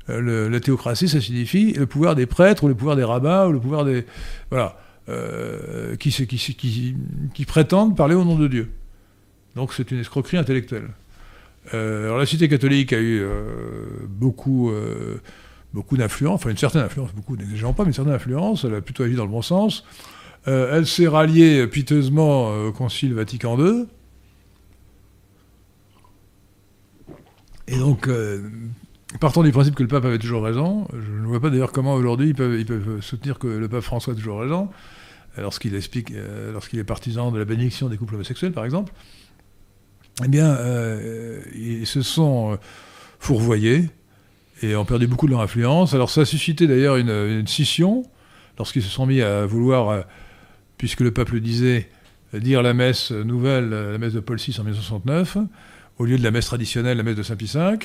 la 0.08 0.60
théocratie, 0.60 1.10
ça 1.10 1.20
signifie 1.20 1.74
le 1.74 1.86
pouvoir 1.86 2.16
des 2.16 2.26
prêtres, 2.26 2.64
ou 2.64 2.70
le 2.70 2.76
pouvoir 2.76 2.96
des 2.96 3.04
rabbins, 3.04 3.48
ou 3.48 3.52
le 3.52 3.60
pouvoir 3.60 3.84
des... 3.84 4.06
Voilà. 4.50 4.78
Euh, 5.10 5.96
qui, 5.96 7.46
prétendent 7.48 7.98
parler 7.98 8.14
au 8.14 8.24
nom 8.24 8.36
de 8.36 8.48
Dieu. 8.48 8.72
Donc 9.56 9.74
c'est 9.74 9.90
une 9.90 10.00
escroquerie 10.00 10.38
intellectuelle. 10.38 10.90
Euh, 11.74 12.06
alors 12.06 12.20
la 12.20 12.28
cité 12.28 12.48
catholique 12.48 12.94
a 12.94 13.00
eu 13.00 13.20
euh, 13.22 13.86
beaucoup, 14.08 14.72
beaucoup 15.74 15.98
d'influence, 15.98 16.36
enfin 16.36 16.52
une 16.52 16.58
certaine 16.58 16.84
influence, 16.84 17.12
beaucoup 17.14 17.36
n'exigeant 17.36 17.74
pas, 17.74 17.84
mais 17.84 17.90
une 17.90 17.94
certaine 17.94 18.14
influence, 18.14 18.66
elle 18.66 18.76
a 18.76 18.82
plutôt 18.82 19.04
agi 19.04 19.16
dans 19.16 19.26
le 19.26 19.32
bon 19.32 19.42
sens. 19.42 19.84
elle 20.46 20.86
s'est 20.86 21.08
ralliée 21.08 21.66
piteusement 21.66 22.68
au 22.68 22.72
Concile 22.72 23.16
Vatican 23.16 23.58
II. 23.58 23.86
Et 27.68 27.78
donc, 27.78 28.08
Partons 29.20 29.42
du 29.42 29.52
principe 29.52 29.74
que 29.74 29.82
le 29.82 29.90
pape 29.90 30.06
avait 30.06 30.20
toujours 30.20 30.44
raison. 30.44 30.88
Je 30.94 31.20
ne 31.20 31.26
vois 31.26 31.40
pas 31.40 31.50
d'ailleurs 31.50 31.72
comment 31.72 31.96
aujourd'hui 31.96 32.30
ils 32.30 32.36
peuvent, 32.36 33.02
soutenir 33.02 33.40
que 33.40 33.48
le 33.48 33.68
pape 33.68 33.82
François 33.82 34.14
a 34.14 34.16
toujours 34.16 34.40
raison 34.40 34.70
lorsqu'il 35.38 35.76
explique, 35.76 36.12
euh, 36.12 36.52
lorsqu'il 36.52 36.80
est 36.80 36.84
partisan 36.84 37.32
de 37.32 37.40
la 37.40 37.46
bénédiction 37.46 37.90
des 37.90 37.98
couples 37.98 38.16
homosexuels, 38.16 38.52
par 38.52 38.66
exemple, 38.66 38.94
eh 40.24 40.28
bien, 40.28 40.48
euh, 40.56 41.42
ils 41.56 41.88
se 41.88 42.02
sont 42.02 42.54
euh, 42.54 42.56
fourvoyés 43.20 43.90
et 44.62 44.76
ont 44.76 44.86
perdu 44.86 45.08
beaucoup 45.08 45.28
de 45.28 45.32
leur 45.32 45.42
influence. 45.42 45.94
Alors 45.94 46.10
ça 46.10 46.22
a 46.22 46.26
suscité 46.26 46.68
d'ailleurs 46.68 46.98
une, 46.98 47.48
scission 47.48 48.04
lorsqu'ils 48.58 48.84
se 48.84 48.90
sont 48.90 49.06
mis 49.06 49.22
à 49.22 49.46
vouloir, 49.46 50.04
puisque 50.78 51.00
le 51.00 51.12
pape 51.12 51.30
le 51.30 51.40
disait, 51.40 51.90
dire 52.34 52.62
la 52.62 52.74
messe 52.74 53.12
nouvelle, 53.12 53.70
la 53.70 53.98
messe 53.98 54.12
de 54.12 54.20
Paul 54.20 54.38
VI 54.38 54.54
en 54.60 54.64
1969, 54.64 55.38
au 55.98 56.06
lieu 56.06 56.18
de 56.18 56.24
la 56.24 56.32
messe 56.32 56.48
traditionnelle, 56.48 56.98
la 56.98 57.04
messe 57.04 57.16
de 57.16 57.24
Saint-Pie 57.24 57.50
V. 57.54 57.78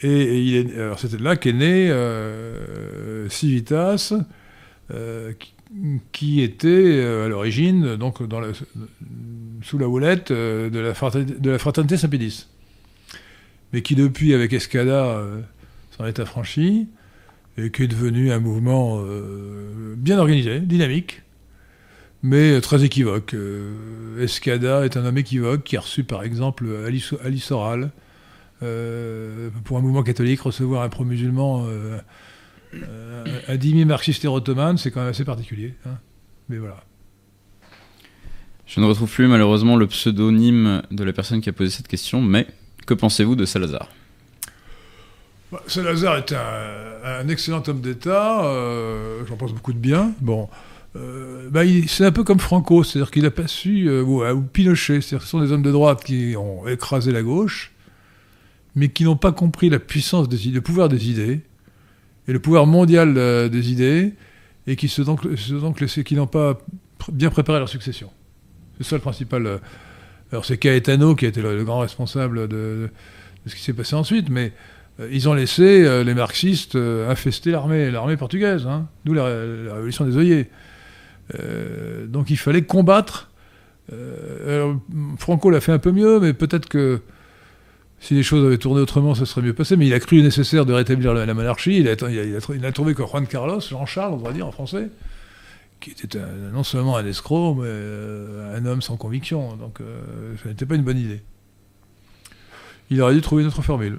Et, 0.00 0.66
c'était 0.96 1.18
là 1.18 1.36
qu'est 1.36 1.52
né 1.52 1.92
Civitas, 3.28 4.14
qui, 4.88 5.52
qui 6.12 6.40
était 6.42 6.68
euh, 6.68 7.26
à 7.26 7.28
l'origine 7.28 7.96
donc 7.96 8.18
sous 9.62 9.78
la 9.78 9.88
houlette 9.88 10.30
euh, 10.30 10.70
de 10.70 10.78
la 10.78 10.94
fraternité, 10.94 11.58
fraternité 11.58 11.96
Saint-Pédis, 11.96 12.46
mais 13.72 13.82
qui 13.82 13.94
depuis 13.94 14.34
avec 14.34 14.52
Escada 14.52 15.06
euh, 15.06 15.40
s'en 15.96 16.06
est 16.06 16.18
affranchi 16.20 16.88
et 17.58 17.70
qui 17.70 17.82
est 17.82 17.88
devenu 17.88 18.30
un 18.30 18.38
mouvement 18.38 19.02
bien 19.96 20.20
organisé, 20.20 20.60
dynamique, 20.60 21.22
mais 22.22 22.60
très 22.60 22.84
équivoque. 22.84 23.34
Escada 24.20 24.84
est 24.84 24.96
un 24.96 25.04
homme 25.04 25.18
équivoque 25.18 25.64
qui 25.64 25.76
a 25.76 25.80
reçu 25.80 26.04
par 26.04 26.22
exemple 26.22 26.68
Alice, 26.86 27.50
Oral 27.50 27.90
pour 28.60 29.76
un 29.76 29.80
mouvement 29.80 30.04
catholique 30.04 30.40
recevoir 30.42 30.82
un 30.82 30.88
pro-musulman 30.88 31.66
un 32.72 33.56
demi 33.56 33.84
marxiste 33.84 34.24
et 34.24 34.28
ottoman, 34.28 34.76
c'est 34.78 34.90
quand 34.90 35.00
même 35.00 35.10
assez 35.10 35.24
particulier. 35.24 35.74
Hein. 35.86 35.98
Mais 36.48 36.58
voilà. 36.58 36.82
Je 38.66 38.80
ne 38.80 38.86
retrouve 38.86 39.10
plus 39.10 39.26
malheureusement 39.28 39.76
le 39.76 39.86
pseudonyme 39.86 40.82
de 40.90 41.02
la 41.02 41.14
personne 41.14 41.40
qui 41.40 41.48
a 41.48 41.52
posé 41.54 41.70
cette 41.70 41.88
question, 41.88 42.20
mais 42.20 42.46
que 42.86 42.92
pensez-vous 42.92 43.34
de 43.34 43.46
Salazar? 43.46 43.88
Bah, 45.50 45.62
Salazar 45.66 46.18
est 46.18 46.34
un, 46.34 47.26
excellent 47.28 47.62
homme 47.66 47.80
d'État, 47.80 48.44
euh, 48.44 49.24
j'en 49.26 49.36
pense 49.36 49.54
beaucoup 49.54 49.72
de 49.72 49.78
bien. 49.78 50.12
Bon, 50.20 50.50
euh, 50.96 51.48
bah, 51.50 51.62
c'est 51.86 52.04
un 52.04 52.12
peu 52.12 52.24
comme 52.24 52.40
Franco, 52.40 52.84
c'est-à-dire 52.84 53.10
qu'il 53.10 53.22
n'a 53.22 53.30
pas 53.30 53.48
su, 53.48 53.90
ou, 53.90 54.22
ou, 54.22 54.42
Pinochet, 54.42 55.00
c'est-à-dire 55.00 55.22
ce 55.22 55.28
sont 55.28 55.40
des 55.40 55.50
hommes 55.50 55.62
de 55.62 55.72
droite 55.72 56.04
qui 56.04 56.34
ont 56.36 56.68
écrasé 56.68 57.10
la 57.10 57.22
gauche, 57.22 57.72
mais 58.74 58.90
qui 58.90 59.04
n'ont 59.04 59.16
pas 59.16 59.32
compris 59.32 59.70
la 59.70 59.78
puissance 59.78 60.28
des 60.28 60.46
idées, 60.46 60.56
le 60.56 60.60
pouvoir 60.60 60.90
des 60.90 61.10
idées, 61.10 61.40
et 62.28 62.32
le 62.32 62.38
pouvoir 62.38 62.66
mondial 62.66 63.14
euh, 63.16 63.48
des 63.48 63.72
idées, 63.72 64.14
et 64.66 64.76
qui 64.76 64.88
se 64.88 65.00
donc, 65.00 65.22
qui 66.04 66.14
n'ont 66.14 66.26
pas 66.26 66.58
bien 67.10 67.30
préparé 67.30 67.58
leur 67.58 67.70
succession. 67.70 68.10
C'est 68.76 68.86
ça 68.86 68.96
le 68.96 69.00
principal. 69.00 69.46
Euh, 69.46 69.58
alors 70.30 70.44
c'est 70.44 70.58
Caetano 70.58 71.14
qui 71.14 71.24
a 71.24 71.28
été 71.28 71.40
le, 71.40 71.64
grand 71.64 71.78
responsable 71.78 72.48
de, 72.48 72.90
ce 73.46 73.54
qui 73.54 73.62
s'est 73.62 73.72
passé 73.72 73.96
ensuite, 73.96 74.28
mais 74.28 74.52
euh, 75.00 75.08
ils 75.10 75.26
ont 75.26 75.32
laissé 75.32 76.04
les 76.04 76.14
marxistes 76.14 76.76
infester 76.76 77.50
l'armée, 77.50 77.90
l'armée 77.90 78.18
portugaise, 78.18 78.66
hein, 78.66 78.88
d'où 79.06 79.14
la, 79.14 79.24
révolution 79.24 80.04
des 80.04 80.18
œillets. 80.18 80.50
donc 82.06 82.28
il 82.28 82.36
fallait 82.36 82.62
combattre. 82.62 83.30
Franco 85.16 85.48
l'a 85.48 85.62
fait 85.62 85.72
un 85.72 85.78
peu 85.78 85.92
mieux, 85.92 86.20
mais 86.20 86.34
peut-être 86.34 86.68
que 86.68 87.00
si 88.00 88.14
les 88.14 88.22
choses 88.22 88.46
avaient 88.46 88.58
tourné 88.58 88.80
autrement, 88.80 89.14
ça 89.14 89.26
serait 89.26 89.42
mieux 89.42 89.52
passé. 89.52 89.76
Mais 89.76 89.86
il 89.86 89.94
a 89.94 90.00
cru 90.00 90.22
nécessaire 90.22 90.66
de 90.66 90.72
rétablir 90.72 91.14
la, 91.14 91.34
monarchie. 91.34 91.78
Il 91.78 91.88
a, 91.88 91.94
il, 92.10 92.64
a, 92.64 92.72
trouvé 92.72 92.94
que 92.94 93.02
Juan 93.02 93.26
Carlos, 93.26 93.60
Jean-Charles, 93.60 94.14
on 94.14 94.18
va 94.18 94.32
dire 94.32 94.46
en 94.46 94.52
français, 94.52 94.88
qui 95.80 95.90
était 95.90 96.18
non 96.52 96.62
seulement 96.62 96.96
un 96.96 97.06
escroc, 97.06 97.56
mais 97.56 97.66
euh, 97.66 98.56
un 98.56 98.64
homme 98.66 98.82
sans 98.82 98.96
conviction. 98.96 99.56
Donc 99.56 99.80
euh, 99.80 100.34
ça 100.42 100.48
n'était 100.48 100.66
pas 100.66 100.76
une 100.76 100.82
bonne 100.82 100.98
idée. 100.98 101.20
Il 102.90 103.02
aurait 103.02 103.14
dû 103.14 103.20
trouver 103.20 103.42
une 103.42 103.48
autre 103.48 103.62
formule. 103.62 103.98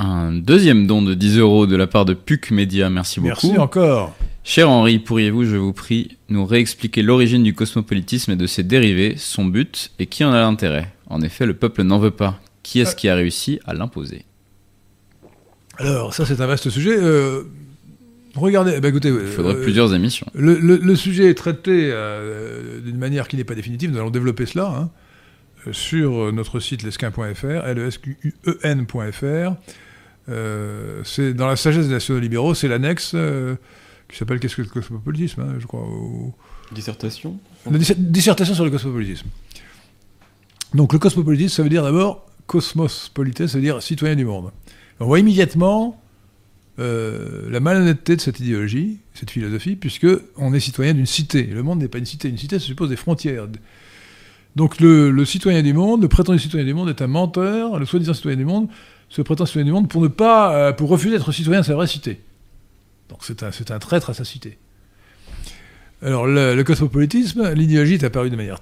Un 0.00 0.32
deuxième 0.32 0.86
don 0.86 1.02
de 1.02 1.14
10 1.14 1.38
euros 1.38 1.66
de 1.66 1.76
la 1.76 1.88
part 1.88 2.04
de 2.04 2.14
PUC 2.14 2.52
Media, 2.52 2.88
merci 2.88 3.20
beaucoup. 3.20 3.48
Merci 3.48 3.58
encore. 3.58 4.14
Cher 4.44 4.70
Henri, 4.70 5.00
pourriez-vous, 5.00 5.44
je 5.44 5.56
vous 5.56 5.72
prie, 5.72 6.16
nous 6.28 6.46
réexpliquer 6.46 7.02
l'origine 7.02 7.42
du 7.42 7.52
cosmopolitisme 7.52 8.32
et 8.32 8.36
de 8.36 8.46
ses 8.46 8.62
dérivés, 8.62 9.14
son 9.16 9.44
but 9.44 9.90
et 9.98 10.06
qui 10.06 10.24
en 10.24 10.32
a 10.32 10.40
l'intérêt? 10.40 10.88
En 11.08 11.22
effet, 11.22 11.46
le 11.46 11.54
peuple 11.54 11.82
n'en 11.82 11.98
veut 11.98 12.10
pas. 12.10 12.40
Qui 12.62 12.80
est-ce 12.80 12.94
qui 12.94 13.08
a 13.08 13.14
réussi 13.14 13.60
à 13.66 13.72
l'imposer? 13.72 14.24
Alors, 15.78 16.12
ça 16.12 16.26
c'est 16.26 16.40
un 16.40 16.46
vaste 16.46 16.68
sujet. 16.70 16.96
Euh, 16.98 17.44
regardez, 18.34 18.74
eh 18.76 18.80
ben, 18.80 18.88
écoutez... 18.88 19.08
Il 19.08 19.26
faudrait 19.28 19.54
euh, 19.54 19.62
plusieurs 19.62 19.94
émissions. 19.94 20.26
Le, 20.34 20.94
sujet 20.96 21.30
est 21.30 21.34
traité 21.34 21.90
euh, 21.92 22.80
d'une 22.80 22.98
manière 22.98 23.28
qui 23.28 23.36
n'est 23.36 23.44
pas 23.44 23.54
définitive, 23.54 23.90
nous 23.90 23.98
allons 23.98 24.10
développer 24.10 24.44
cela 24.44 24.66
hein, 24.66 24.90
sur 25.72 26.32
notre 26.32 26.60
site 26.60 26.82
lesquin.fr, 26.82 27.74
lesquen.fr. 27.74 29.52
c'est 31.04 31.34
dans 31.34 31.46
la 31.46 31.56
sagesse 31.56 31.86
des 31.86 31.94
nationaux 31.94 32.20
libéraux, 32.20 32.54
c'est 32.54 32.68
l'annexe 32.68 33.14
qui 34.08 34.16
s'appelle 34.16 34.40
Qu'est-ce 34.40 34.56
que 34.56 34.62
le 34.62 34.68
cosmopolitisme, 34.68 35.42
hein, 35.42 35.54
je 35.58 35.66
crois. 35.66 35.86
Dissertation 36.72 37.38
dissertation 37.66 38.54
sur 38.54 38.64
le 38.64 38.70
cosmopolitisme. 38.70 39.26
Donc 40.74 40.92
le 40.92 40.98
cosmopolitisme, 40.98 41.56
ça 41.56 41.62
veut 41.62 41.68
dire 41.68 41.82
d'abord 41.82 42.26
cosmos 42.46 43.10
polites, 43.12 43.46
ça 43.46 43.58
veut 43.58 43.62
dire 43.62 43.82
citoyen 43.82 44.16
du 44.16 44.24
monde. 44.24 44.50
On 45.00 45.06
voit 45.06 45.18
immédiatement 45.18 46.00
euh, 46.78 47.48
la 47.50 47.60
malhonnêteté 47.60 48.16
de 48.16 48.20
cette 48.20 48.40
idéologie, 48.40 48.98
cette 49.14 49.30
philosophie, 49.30 49.76
puisque 49.76 50.06
on 50.36 50.52
est 50.54 50.60
citoyen 50.60 50.94
d'une 50.94 51.06
cité. 51.06 51.44
Le 51.44 51.62
monde 51.62 51.80
n'est 51.80 51.88
pas 51.88 51.98
une 51.98 52.06
cité. 52.06 52.28
Une 52.28 52.38
cité, 52.38 52.58
ça 52.58 52.64
suppose 52.64 52.88
des 52.88 52.96
frontières. 52.96 53.46
Donc 54.56 54.80
le, 54.80 55.24
citoyen 55.24 55.62
du 55.62 55.72
monde, 55.72 56.02
le 56.02 56.08
prétendu 56.08 56.38
citoyen 56.38 56.64
du 56.64 56.74
monde 56.74 56.88
est 56.88 57.02
un 57.02 57.06
menteur, 57.06 57.78
le 57.78 57.86
soi-disant 57.86 58.14
citoyen 58.14 58.36
du 58.36 58.44
monde 58.44 58.68
se 59.08 59.22
prétend 59.22 59.46
citoyen 59.46 59.64
du 59.64 59.72
monde 59.72 59.88
pour 59.88 60.02
ne 60.02 60.08
pas, 60.08 60.54
euh, 60.54 60.72
pour 60.72 60.90
refuser 60.90 61.16
d'être 61.16 61.32
citoyen 61.32 61.60
de 61.60 61.66
sa 61.66 61.74
vraie 61.74 61.86
cité. 61.86 62.20
Donc 63.08 63.20
c'est 63.22 63.42
un, 63.42 63.50
un 63.70 63.78
traître 63.78 64.10
à 64.10 64.14
sa 64.14 64.24
cité. 64.24 64.58
Alors 66.02 66.26
le, 66.26 66.54
le 66.54 66.64
cosmopolitisme, 66.64 67.52
l'idéologie 67.54 67.94
est 67.94 68.04
apparue 68.04 68.30
de 68.30 68.36
manière 68.36 68.60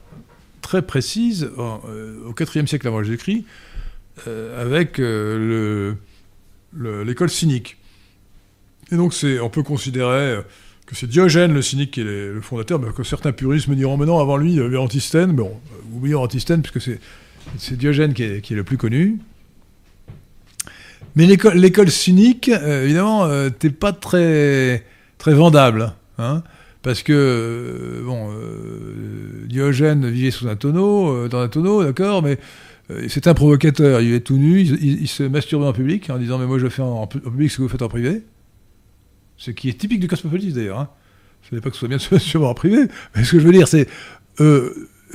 très 0.62 0.82
précise 0.82 1.50
euh, 1.58 2.16
au 2.26 2.34
IVe 2.38 2.66
siècle 2.66 2.86
avant 2.88 3.02
Jésus-Christ, 3.02 3.44
euh, 4.26 4.60
avec 4.62 4.98
euh, 4.98 5.38
le- 5.38 5.96
le- 6.78 7.02
l'école 7.04 7.30
cynique. 7.30 7.76
Et 8.92 8.96
donc 8.96 9.14
on 9.42 9.48
peut 9.50 9.62
considérer 9.62 10.40
que 10.86 10.94
c'est 10.94 11.08
Diogène 11.08 11.52
le 11.52 11.62
cynique 11.62 11.90
qui 11.92 12.00
est 12.02 12.04
le 12.04 12.40
fondateur, 12.40 12.78
mais 12.78 12.92
que 12.92 13.02
certains 13.02 13.32
puristes 13.32 13.66
me 13.68 13.74
diront, 13.74 13.96
mais 13.96 14.06
non, 14.06 14.20
avant 14.20 14.36
lui, 14.36 14.52
il 14.52 14.56
y 14.56 14.60
avait 14.60 14.76
Antisthène. 14.76 15.32
Bon, 15.32 15.58
oublions 15.92 16.22
Antisthène, 16.22 16.62
puisque 16.62 16.80
c'est, 17.58 17.76
Diogène 17.76 18.14
qui 18.14 18.22
est, 18.22 18.40
qui 18.40 18.52
est 18.52 18.56
le 18.56 18.62
plus 18.64 18.76
connu. 18.76 19.18
Mais 21.16 21.26
l'école, 21.26 21.90
cynique, 21.90 22.48
évidemment, 22.48 23.28
t'es 23.58 23.70
pas 23.70 23.92
très, 23.92 24.84
très 25.18 25.34
vendable. 25.34 25.92
Hein, 26.18 26.42
parce 26.86 27.02
que, 27.02 27.12
euh, 27.12 28.04
bon, 28.04 28.30
euh, 28.30 29.44
Diogène 29.48 30.08
vivait 30.08 30.30
sous 30.30 30.46
un 30.46 30.54
tonneau, 30.54 31.08
euh, 31.08 31.28
dans 31.28 31.40
un 31.40 31.48
tonneau, 31.48 31.82
d'accord, 31.82 32.22
mais 32.22 32.38
c'est 33.08 33.26
un 33.26 33.34
provocateur. 33.34 34.00
Il 34.02 34.14
est 34.14 34.20
tout 34.20 34.36
nu, 34.36 34.60
il, 34.60 35.08
se 35.08 35.24
masturbait 35.24 35.66
en 35.66 35.72
public 35.72 36.08
en 36.10 36.18
disant 36.18 36.38
Mais 36.38 36.46
moi 36.46 36.60
je 36.60 36.68
fais 36.68 36.82
en, 36.82 37.02
en 37.02 37.06
pu- 37.08 37.18
en 37.26 37.30
public 37.32 37.50
ce 37.50 37.56
que 37.56 37.62
vous 37.62 37.68
faites 37.68 37.82
en 37.82 37.88
privé. 37.88 38.22
Ce 39.36 39.50
qui 39.50 39.68
est 39.68 39.72
typique 39.72 39.98
du 39.98 40.06
cosmopolitisme 40.06 40.58
d'ailleurs. 40.58 40.78
Hein. 40.78 40.88
Je 41.50 41.56
ne 41.56 41.60
pas 41.60 41.70
que 41.70 41.74
ce 41.74 41.80
soit 41.80 41.88
bien 41.88 41.96
de 41.96 42.02
se 42.18 42.38
en 42.38 42.54
privé, 42.54 42.86
mais 43.16 43.24
ce 43.24 43.32
que 43.32 43.40
je 43.40 43.46
veux 43.46 43.52
dire, 43.52 43.66
c'est 43.66 43.88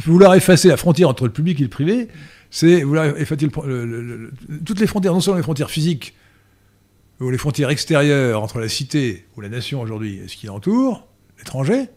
vouloir 0.03 0.35
effacer 0.35 0.67
la 0.67 0.75
frontière 0.75 1.07
entre 1.07 1.23
le 1.23 1.31
public 1.31 1.61
et 1.61 1.63
le 1.63 1.69
privé, 1.69 2.09
c'est 2.49 2.83
vouloir 2.83 3.17
effacer 3.17 3.47
toutes 3.47 4.79
les 4.81 4.87
frontières, 4.87 5.13
non 5.13 5.21
seulement 5.21 5.37
les 5.37 5.43
frontières 5.43 5.71
physiques, 5.71 6.15
ou 7.21 7.29
les 7.29 7.37
frontières 7.37 7.69
extérieures 7.69 8.43
entre 8.43 8.59
la 8.59 8.67
cité 8.67 9.25
ou 9.37 9.41
la 9.41 9.47
nation 9.47 9.79
aujourd'hui 9.79 10.17
et 10.17 10.27
ce 10.27 10.35
qui 10.35 10.47
l'entoure, 10.47 11.07
l'étranger, 11.41 11.87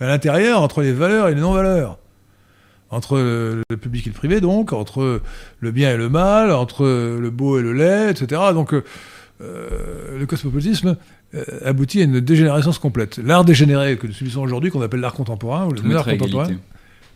mais 0.00 0.06
à 0.06 0.08
l'intérieur, 0.10 0.60
entre 0.62 0.82
les 0.82 0.92
valeurs 0.92 1.28
et 1.28 1.34
les 1.34 1.40
non-valeurs. 1.40 1.98
Entre 2.90 3.18
le, 3.18 3.76
public 3.76 4.06
et 4.06 4.10
le 4.10 4.14
privé, 4.14 4.40
donc, 4.40 4.72
entre 4.72 5.20
le 5.58 5.70
bien 5.72 5.92
et 5.92 5.96
le 5.96 6.08
mal, 6.08 6.52
entre 6.52 6.84
le 6.86 7.30
beau 7.30 7.58
et 7.58 7.62
le 7.62 7.72
laid, 7.72 8.10
etc. 8.10 8.40
Donc, 8.54 8.72
euh, 8.74 8.84
euh, 9.40 10.18
le 10.18 10.24
cosmopolitisme 10.26 10.96
euh, 11.34 11.44
aboutit 11.64 12.00
à 12.00 12.04
une 12.04 12.20
dégénérescence 12.20 12.78
complète. 12.78 13.18
L'art 13.18 13.44
dégénéré 13.44 13.96
que 13.98 14.06
nous 14.06 14.12
subissons 14.12 14.40
aujourd'hui, 14.40 14.70
qu'on 14.70 14.82
appelle 14.82 15.00
l'art 15.00 15.14
contemporain, 15.14 15.66
ou 15.66 15.72
le 15.72 15.80
Tout 15.80 15.86
mettre 15.86 15.98
art 16.00 16.08
à 16.08 16.12
contemporain. 16.16 16.44
égalité. 16.44 16.62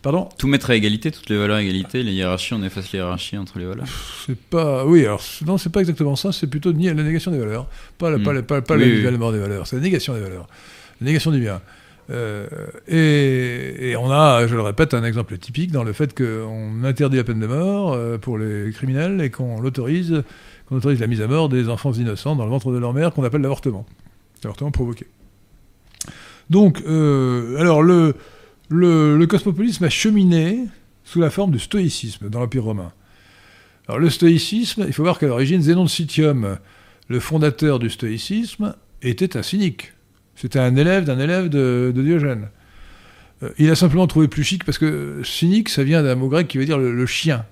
Pardon? 0.01 0.27
Tout 0.37 0.47
mettre 0.47 0.71
à 0.71 0.75
égalité, 0.75 1.09
toutes 1.11 1.29
les 1.29 1.37
valeurs 1.37 1.57
à 1.57 1.61
égalité, 1.61 2.03
les 2.03 2.11
hiérarchies, 2.13 2.53
on 2.55 2.63
efface 2.63 2.91
les 2.91 2.97
hiérarchies 2.97 3.37
entre 3.37 3.57
les 3.59 3.65
valeurs. 3.65 3.85
C'est 4.25 4.35
pas. 4.37 4.83
Oui, 4.85 5.05
alors, 5.05 5.21
non, 5.45 5.57
c'est 5.57 5.69
pas 5.71 5.79
exactement 5.79 6.15
ça, 6.17 6.31
c'est 6.31 6.47
plutôt 6.47 6.73
ni- 6.73 6.87
la 6.87 6.95
négation 6.95 7.31
des 7.31 7.37
valeurs. 7.37 7.67
Pas, 7.97 8.09
la, 8.09 8.17
Hmm. 8.17 8.23
pas, 8.23 8.41
pas, 8.41 8.61
pas 8.61 8.75
Oui, 8.75 8.85
le 9.01 9.09
oui. 9.09 9.31
des 9.31 9.39
valeurs, 9.39 9.67
c'est 9.67 9.75
la 9.77 9.81
négation 9.83 10.13
des 10.15 10.19
valeurs. 10.21 10.47
Négation 11.01 11.31
du 11.31 11.39
bien. 11.39 11.61
Euh, 12.09 12.47
et, 12.87 13.95
on 13.95 14.11
a, 14.11 14.45
je 14.47 14.55
le 14.55 14.61
répète, 14.61 14.93
un 14.93 15.03
exemple 15.03 15.37
typique 15.37 15.71
dans 15.71 15.83
le 15.83 15.93
fait 15.93 16.15
qu'on 16.15 16.83
interdit 16.83 17.17
la 17.17 17.23
peine 17.23 17.39
de 17.39 17.47
mort 17.47 17.93
euh, 17.93 18.17
pour 18.17 18.37
les 18.37 18.71
criminels 18.71 19.21
et 19.21 19.29
qu'on 19.29 19.57
qu'on 19.57 19.63
autorise 20.77 20.99
la 20.99 21.07
mise 21.07 21.21
à 21.21 21.27
mort 21.27 21.49
des 21.49 21.69
enfants 21.69 21.93
innocents 21.93 22.35
dans 22.35 22.45
le 22.45 22.49
ventre 22.49 22.71
de 22.71 22.77
leur 22.77 22.93
mère, 22.93 23.13
qu'on 23.13 23.23
appelle 23.23 23.41
l'avortement. 23.41 23.85
L'avortement 24.43 24.71
provoqué. 24.71 25.05
Donc, 26.49 26.81
euh, 26.85 27.57
alors 27.57 27.81
le, 27.81 28.15
le, 28.69 29.25
cosmopolitisme 29.25 29.85
a 29.85 29.89
cheminé 29.89 30.65
sous 31.03 31.19
la 31.19 31.29
forme 31.29 31.51
du 31.51 31.59
stoïcisme 31.59 32.29
dans 32.29 32.39
l'Empire 32.39 32.63
romain. 32.63 32.91
Alors 33.87 33.99
le 33.99 34.09
stoïcisme, 34.09 34.83
il 34.87 34.93
faut 34.93 35.03
voir 35.03 35.17
qu'à 35.17 35.27
l'origine, 35.27 35.61
Zénon 35.61 35.83
de 35.83 35.89
Citium, 35.89 36.57
le 37.07 37.19
fondateur 37.19 37.79
du 37.79 37.89
stoïcisme, 37.89 38.75
était 39.01 39.37
un 39.37 39.43
cynique. 39.43 39.93
C'était 40.41 40.57
un 40.57 40.75
élève 40.75 41.03
d'un 41.03 41.19
élève 41.19 41.49
de, 41.49 41.93
Diogène. 41.95 42.47
Euh, 43.43 43.49
il 43.59 43.69
a 43.69 43.75
simplement 43.75 44.07
trouvé 44.07 44.27
plus 44.27 44.43
chic 44.43 44.63
parce 44.63 44.79
que 44.79 45.21
cynique, 45.23 45.69
ça 45.69 45.83
vient 45.83 46.01
d'un 46.01 46.15
mot 46.15 46.29
grec 46.29 46.47
qui 46.47 46.57
veut 46.57 46.65
dire 46.65 46.79
le, 46.79 47.05
chien. 47.05 47.45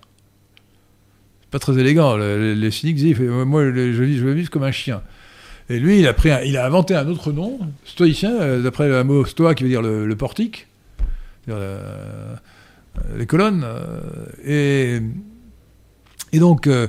Pas 1.51 1.59
très 1.59 1.77
élégant. 1.77 2.17
Le- 2.17 2.39
le- 2.39 2.53
les 2.55 2.71
cyniques 2.71 2.95
disaient, 2.95 3.13
fait, 3.13 3.27
moi 3.27 3.63
je, 3.63 3.69
vis- 3.69 4.17
je 4.17 4.25
veux 4.25 4.43
comme 4.47 4.63
un 4.63 4.71
chien. 4.71 5.03
Et 5.69 5.79
lui, 5.79 5.99
il 5.99 6.07
a, 6.07 6.65
inventé 6.65 6.95
un 6.95 7.07
autre 7.07 7.31
nom, 7.31 7.59
stoïcien, 7.85 8.41
euh, 8.41 8.63
d'après 8.63 8.89
le 8.89 9.03
mot 9.03 9.23
stoa 9.23 9.53
qui 9.53 9.65
veut 9.65 9.69
dire 9.69 9.83
le, 9.83 10.15
portique, 10.15 10.65
la- 11.45 12.41
les 13.15 13.27
colonnes. 13.27 13.63
euh, 13.63 14.99
et, 16.33 16.39
donc, 16.39 16.65
euh, 16.65 16.87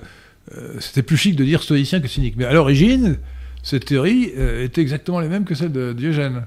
euh, 0.57 0.77
c'était 0.81 1.03
plus 1.03 1.19
chic 1.19 1.37
de 1.37 1.45
dire 1.45 1.63
stoïcien 1.63 2.01
que 2.01 2.09
cynique. 2.09 2.37
Mais 2.39 2.47
à 2.47 2.55
l'origine, 2.55 3.19
cette 3.63 3.85
théorie 3.85 4.33
euh, 4.37 4.65
était 4.65 4.81
exactement 4.81 5.21
les 5.21 5.29
mêmes 5.29 5.45
que 5.45 5.55
celle 5.55 5.73
de 5.73 5.93
Diogène. 5.93 6.47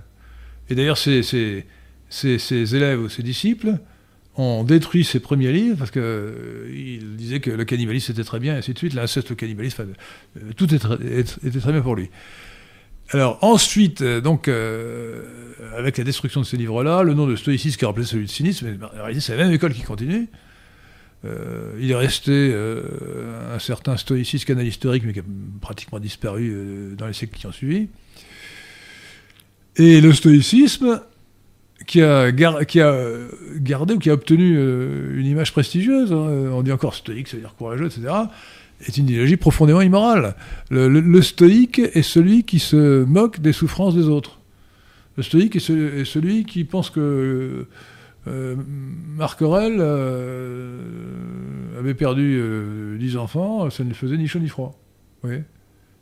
Et 0.69 0.75
d'ailleurs, 0.75 0.97
ses, 0.97 1.21
élèves 2.23 3.01
ou 3.01 3.09
ses 3.09 3.23
disciples 3.23 3.77
ont 4.35 4.63
détruit 4.63 5.03
ses 5.03 5.19
premiers 5.19 5.51
livres 5.51 5.77
parce 5.77 5.91
qu'ils 5.91 7.15
disaient 7.15 7.39
que 7.39 7.51
le 7.51 7.65
cannibalisme 7.65 8.13
était 8.13 8.23
très 8.23 8.39
bien, 8.39 8.55
et 8.55 8.57
ainsi 8.57 8.73
de 8.73 8.77
suite, 8.77 8.93
l'inceste, 8.93 9.29
le 9.29 9.35
cannibalisme, 9.35 9.85
euh, 10.37 10.51
tout 10.55 10.73
était, 10.73 10.79
très- 10.79 11.71
bien 11.71 11.81
pour 11.81 11.95
lui. 11.95 12.09
Alors 13.11 13.37
ensuite, 13.41 14.01
euh, 14.01 14.21
donc, 14.21 14.47
euh, 14.47 15.23
avec 15.77 15.97
la 15.97 16.03
destruction 16.03 16.41
de 16.41 16.45
ces 16.45 16.57
livres-là, 16.57 17.03
le 17.03 17.13
nom 17.13 17.27
de 17.27 17.35
stoïcisme 17.35 17.77
qui 17.77 17.85
a 17.85 17.89
remplacé 17.89 18.11
celui 18.11 18.25
de 18.25 18.31
cynisme, 18.31 18.67
mais 18.71 19.19
c'est 19.19 19.37
la 19.37 19.43
même 19.43 19.53
école 19.53 19.73
qui 19.73 19.83
continue. 19.83 20.27
Euh, 21.25 21.71
il 21.79 21.91
est 21.91 21.95
resté 21.95 22.31
euh, 22.31 23.55
un 23.55 23.59
certain 23.59 23.95
stoïcisme 23.95 24.45
canal 24.45 24.67
historique, 24.67 25.03
mais 25.05 25.13
qui 25.13 25.19
a 25.19 25.23
pratiquement 25.61 25.99
disparu 25.99 26.51
euh, 26.53 26.95
dans 26.95 27.07
les 27.07 27.13
siècles 27.13 27.37
qui 27.37 27.47
ont 27.47 27.51
suivi. 27.51 27.87
Et 29.77 30.01
le 30.01 30.11
stoïcisme, 30.13 31.01
qui 31.87 32.01
a, 32.01 32.31
gardé 32.31 33.93
ou 33.93 33.99
qui 33.99 34.09
a 34.09 34.13
obtenu 34.13 34.55
une 35.17 35.25
image 35.25 35.51
prestigieuse, 35.51 36.13
hein, 36.13 36.51
on 36.51 36.61
dit 36.61 36.71
encore 36.71 36.93
stoïque, 36.93 37.27
ça 37.27 37.37
veut 37.37 37.41
dire 37.41 37.55
courageux, 37.55 37.87
etc., 37.87 38.13
est 38.87 38.97
une 38.97 39.05
idéologie 39.05 39.37
profondément 39.37 39.81
immorale. 39.81 40.35
Le, 40.69 41.21
stoïque 41.21 41.79
est 41.79 42.03
celui 42.03 42.43
qui 42.43 42.59
se 42.59 43.03
moque 43.03 43.39
des 43.39 43.53
souffrances 43.53 43.95
des 43.95 44.07
autres. 44.07 44.39
Le 45.17 45.23
stoïque 45.23 45.55
est 45.55 46.05
celui 46.05 46.45
qui 46.45 46.63
pense 46.63 46.89
que 46.89 47.67
euh, 48.27 48.55
Marc 49.17 49.41
euh, 49.41 50.77
avait 51.79 51.93
perdu 51.93 52.37
euh, 52.41 52.97
10 52.97 53.17
enfants, 53.17 53.69
ça 53.69 53.83
ne 53.83 53.93
faisait 53.93 54.17
ni 54.17 54.27
chaud 54.27 54.39
ni 54.39 54.49
froid. 54.49 54.79
Voyez? 55.21 55.43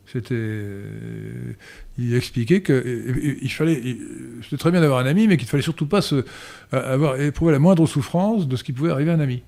C'était. 0.05 0.33
euh, 0.35 1.53
il 1.97 2.13
expliquait 2.15 2.61
que 2.61 2.73
et- 2.73 3.27
et- 3.29 3.37
il 3.43 3.49
fallait. 3.51 3.79
il- 3.83 4.01
C'était 4.43 4.57
très 4.57 4.71
bien 4.71 4.81
d'avoir 4.81 4.99
un 4.99 5.05
ami, 5.05 5.27
mais 5.27 5.37
qu'il 5.37 5.45
ne 5.45 5.49
fallait 5.49 5.63
surtout 5.63 5.85
pas 5.85 6.01
se, 6.01 6.25
avoir 6.71 7.19
éprouvé 7.21 7.51
la 7.51 7.59
moindre 7.59 7.85
souffrance 7.87 8.47
de 8.47 8.55
ce 8.55 8.63
qui 8.63 8.73
pouvait 8.73 8.91
arriver 8.91 9.11
à 9.11 9.15
un 9.15 9.19
ami. 9.19 9.43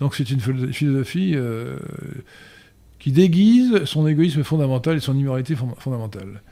Donc 0.00 0.14
c'est 0.14 0.30
une 0.30 0.40
philo- 0.40 0.72
philosophie 0.72 1.32
euh, 1.34 1.76
qui 3.00 3.10
déguise 3.10 3.84
son 3.84 4.06
égoïsme 4.06 4.44
fondamental 4.44 4.96
et 4.96 5.00
son 5.00 5.16
immoralité 5.16 5.56
fond- 5.56 5.74
fondamentale. 5.78 6.42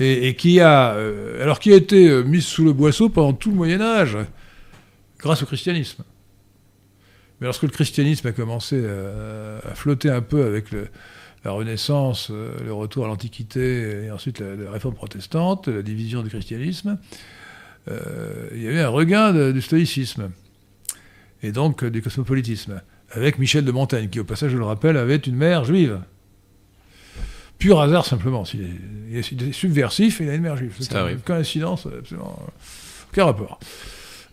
Et, 0.00 0.34
qui 0.34 0.58
a, 0.58 0.94
euh, 0.94 1.42
alors 1.42 1.60
qui 1.60 1.72
a 1.72 1.76
été 1.76 2.08
euh, 2.08 2.22
mise 2.22 2.44
sous 2.44 2.64
le 2.64 2.72
boisseau 2.72 3.08
pendant 3.08 3.34
tout 3.34 3.50
le 3.50 3.56
Moyen 3.56 3.80
Âge, 3.80 4.16
grâce 5.18 5.42
au 5.42 5.46
christianisme. 5.46 6.02
Mais 7.40 7.46
lorsque 7.46 7.62
le 7.62 7.68
christianisme 7.68 8.26
a 8.26 8.32
commencé 8.32 8.84
à, 8.84 9.70
à 9.70 9.74
flotter 9.74 10.10
un 10.10 10.22
peu 10.22 10.44
avec 10.44 10.72
la 11.44 11.50
Renaissance, 11.50 12.28
euh, 12.30 12.54
le 12.64 12.72
retour 12.72 13.04
à 13.04 13.08
l'Antiquité 13.08 14.04
et 14.04 14.10
ensuite 14.10 14.40
la, 14.40 14.70
réforme 14.70 14.94
protestante, 14.94 15.68
la 15.68 15.82
division 15.82 16.22
du 16.22 16.28
christianisme, 16.28 16.98
euh, 17.90 18.48
il 18.54 18.62
y 18.62 18.78
a 18.78 18.86
un 18.86 18.90
regain 18.90 19.52
du 19.52 19.60
stoïcisme 19.60 20.30
et 21.42 21.50
donc 21.50 21.82
euh, 21.82 21.90
du 21.90 22.00
cosmopolitisme, 22.00 22.80
avec 23.10 23.38
Michel 23.38 23.64
de 23.64 23.72
Montaigne, 23.72 24.08
qui 24.08 24.20
au 24.20 24.24
passage, 24.24 24.52
je 24.52 24.56
le 24.56 24.64
rappelle, 24.64 24.96
avait 24.96 25.16
une 25.16 25.36
mère 25.36 25.64
juive. 25.64 26.00
Pur 27.62 27.80
hasard 27.80 28.04
simplement. 28.06 28.44
s'il 28.44 28.62
est- 28.62 28.66
Il 29.10 29.16
est, 29.18 29.52
subversif 29.52 30.20
et 30.20 30.24
il 30.24 30.30
a 30.30 30.34
une 30.34 30.42
mère 30.42 30.56
juive. 30.56 30.74
C'est 30.80 30.94
une 30.94 31.18
coïncidence, 31.20 31.86
absolument. 31.86 32.38
euh, 32.42 32.50
Aucun 33.12 33.24
rapport. 33.26 33.60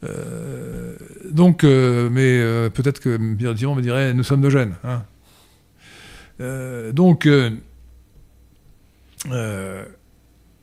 Euh, 0.06 0.96
donc, 1.30 1.64
euh, 1.66 2.10
mais 2.10 2.40
euh, 2.40 2.70
peut-être 2.70 3.00
que 3.02 3.18
Pierre 3.36 3.54
Dion 3.56 3.76
me 3.76 3.82
dirait 3.82 4.14
nous 4.14 4.24
sommes 4.24 4.40
de 4.42 4.50
jeunes. 4.50 4.76
Hein. 4.86 5.04
Donc, 6.94 7.26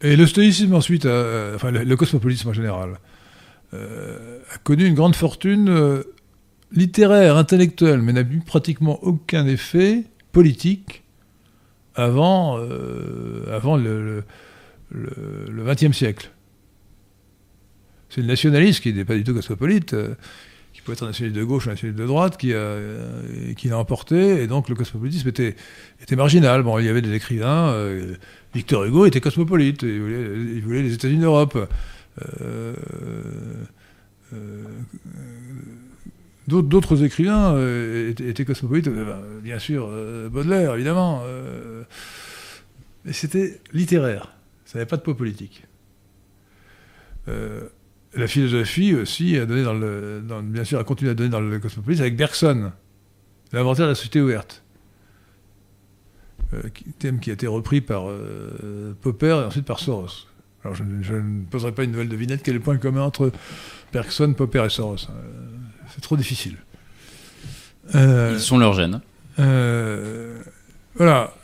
et 0.03 0.17
le 0.17 0.27
stoïcisme 0.27 0.75
ensuite, 0.75 1.05
enfin 1.07 1.71
le, 1.71 1.85
le 1.85 1.97
cosmopolitisme 1.97 2.49
en 2.49 2.53
général, 2.55 2.99
a 3.73 4.59
connu 4.65 4.87
une 4.87 4.95
grande 4.95 5.15
fortune 5.17 6.03
littéraire, 6.73 7.37
intellectuelle, 7.37 8.01
mais 8.03 8.13
n'a 8.15 8.23
eu 8.23 8.41
pratiquement 8.45 8.99
aucun 9.05 9.47
effet 9.47 10.05
politique 10.33 11.03
avant, 11.97 12.59
euh, 12.59 13.45
avant 13.51 13.77
le, 13.77 14.23
XXe 14.93 15.97
siècle. 15.97 16.31
C'est 18.09 18.21
le 18.21 18.29
nationaliste 18.29 18.83
qui 18.83 18.93
n'est 18.93 19.05
pas 19.05 19.17
du 19.17 19.25
tout 19.25 19.35
cosmopolite, 19.35 19.95
euh, 19.95 20.15
qui 20.73 20.83
pouvait 20.83 20.95
être 20.95 21.03
un 21.03 21.09
nationaliste 21.09 21.39
de 21.39 21.45
gauche 21.45 21.67
un 21.67 21.71
nationaliste 21.71 22.01
de 22.01 22.07
droite, 22.07 22.37
qui, 22.37 22.55
a, 22.55 22.77
qui 23.57 23.69
l'a 23.69 23.79
emporté, 23.79 24.43
et 24.43 24.47
donc 24.47 24.69
le 24.69 24.75
cosmopolitisme 24.75 25.29
était, 25.29 25.57
marginal. 26.13 26.63
Bon, 26.63 26.79
il 26.79 26.85
y 26.85 26.89
avait 26.89 27.03
des 27.03 27.15
écrivains, 27.15 27.75
Victor 28.55 28.85
Hugo 28.85 29.07
était 29.07 29.21
cosmopolite, 29.21 29.83
il 29.83 30.01
voulait, 30.01 30.27
il 30.55 30.63
voulait 30.63 30.83
les 30.83 30.95
États-Unis 30.95 31.21
d'Europe. 31.21 31.59
D'autres 36.47 37.03
écrivains 37.03 37.57
étaient, 38.19 38.45
cosmopolites, 38.45 38.89
ben, 38.89 39.19
bien 39.43 39.59
sûr, 39.59 39.91
Baudelaire, 40.31 40.75
évidemment. 40.75 41.23
Mais 43.07 43.13
c'était 43.13 43.61
littéraire, 43.73 44.33
ça 44.65 44.79
n'avait 44.79 44.89
pas 44.89 44.97
de 44.97 45.03
peau 45.03 45.15
politique. 45.15 45.65
Euh, 47.29 47.63
la 48.15 48.27
philosophie 48.27 48.95
aussi 48.95 49.37
a 49.39 49.47
donné 49.47 49.63
dans 49.63 49.75
le, 49.75 50.23
bien 50.43 50.65
sûr, 50.65 50.81
a 50.81 50.85
continué 50.85 51.13
à 51.13 51.15
donner 51.15 51.31
dans 51.31 51.41
le 51.41 51.59
cosmopolitisme 51.61 52.03
avec 52.03 52.17
Bergson, 52.17 52.73
l'inventaire 53.53 53.87
de 53.87 53.91
la 53.91 53.95
société 53.95 54.21
ouverte. 54.21 54.65
Euh, 56.53 56.63
thème 56.99 57.21
qui 57.21 57.31
a 57.31 57.33
été 57.33 57.47
repris 57.47 57.81
par 57.81 58.09
euh, 58.09 58.95
Popper 59.01 59.39
et 59.43 59.47
ensuite 59.47 59.67
par 59.67 59.79
Soros. 59.79 60.27
Alors 60.65 60.75
je, 60.75 60.83
ne 60.83 61.45
poserai 61.45 61.73
pas 61.73 61.85
une 61.85 61.93
nouvelle 61.93 62.09
devinette. 62.09 62.43
Quel 62.43 62.55
est 62.55 62.59
le 62.59 62.63
point 62.63 62.77
commun 62.77 63.03
entre 63.03 63.31
Bergson, 63.93 64.33
Popper 64.33 64.65
et 64.67 64.71
Soros 64.71 65.09
C'est 65.95 66.01
trop 66.01 66.17
difficile. 66.17 66.57
Ils 67.95 68.41
sont 68.41 68.59
leurs 68.59 68.73
gènes. 68.73 69.01
voilà. 70.97 71.35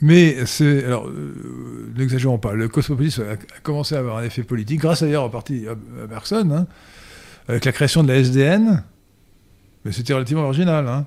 Mais 0.00 0.46
c'est. 0.46 0.84
Alors, 0.84 1.08
euh, 1.08 1.92
n'exagérons 1.96 2.38
pas, 2.38 2.54
le 2.54 2.68
cosmopolitisme 2.68 3.22
a, 3.22 3.36
commencé 3.62 3.96
à 3.96 3.98
avoir 3.98 4.18
un 4.18 4.22
effet 4.22 4.44
politique, 4.44 4.80
grâce 4.80 5.02
d'ailleurs 5.02 5.24
en 5.24 5.30
partie 5.30 5.66
à, 5.66 5.74
Bergson, 6.06 6.48
hein, 6.52 6.66
avec 7.48 7.64
la 7.64 7.72
création 7.72 8.02
de 8.04 8.08
la 8.08 8.16
SDN, 8.16 8.84
mais 9.84 9.92
c'était 9.92 10.12
relativement 10.12 10.44
original 10.44 10.86
hein, 10.86 11.06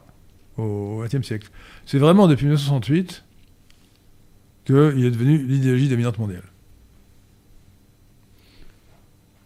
au 0.57 1.03
XXe 1.05 1.25
siècle. 1.25 1.49
C'est 1.85 1.99
vraiment 1.99 2.27
depuis 2.27 2.45
1968 2.45 3.23
qu'il 4.65 4.75
est 4.75 5.11
devenu 5.11 5.37
l'idéologie 5.37 5.87
dominante 5.87 6.19
mondiale. 6.19 6.43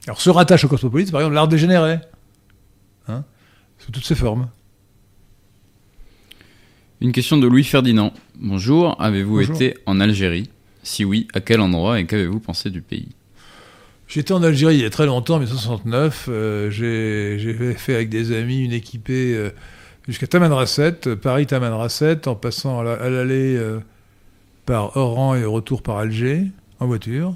Alors, 0.08 0.22
se 0.22 0.30
rattache 0.30 0.66
au 0.66 0.68
cosmopolitisme, 0.68 1.12
par 1.12 1.22
exemple, 1.22 1.36
l'art 1.36 1.48
dégénéré, 1.48 2.00
hein, 3.08 3.24
sous 3.78 3.92
toutes 3.92 4.06
ses 4.06 4.16
formes. 4.16 4.50
Une 7.02 7.12
question 7.12 7.36
de 7.36 7.46
Louis 7.46 7.66
Ferdinand. 7.66 8.14
Bonjour, 8.40 8.96
avez-vous 9.02 9.42
été 9.42 9.76
en 9.86 10.00
Algérie? 10.00 10.50
Si 10.82 11.04
oui, 11.04 11.28
à 11.34 11.42
quel 11.42 11.60
endroit 11.60 12.00
et 12.00 12.06
qu'avez-vous 12.06 12.40
pensé 12.40 12.70
du 12.70 12.82
pays? 12.82 13.10
J'étais 14.08 14.32
en 14.32 14.42
Algérie 14.42 14.76
il 14.76 14.82
y 14.82 14.86
a 14.86 14.90
très 14.90 15.06
longtemps, 15.06 15.36
en 15.36 15.40
1969. 15.40 16.28
Euh, 16.30 16.70
j'ai 16.70 17.74
fait 17.74 17.96
avec 17.96 18.08
des 18.08 18.32
amis 18.32 18.64
une 18.64 18.72
équipée 18.72 19.36
euh, 19.36 19.50
jusqu'à 20.08 20.26
Tamanrasset, 20.26 21.18
Paris-Tamanrasset, 21.22 22.30
en 22.30 22.36
passant 22.36 22.80
à 22.80 23.10
l'allée 23.10 23.58
euh, 23.58 23.80
par 24.66 24.96
Oran 24.96 25.36
et 25.36 25.44
au 25.44 25.52
retour 25.52 25.82
par 25.82 25.98
Alger, 25.98 26.44
en 26.80 26.88
voiture. 26.88 27.36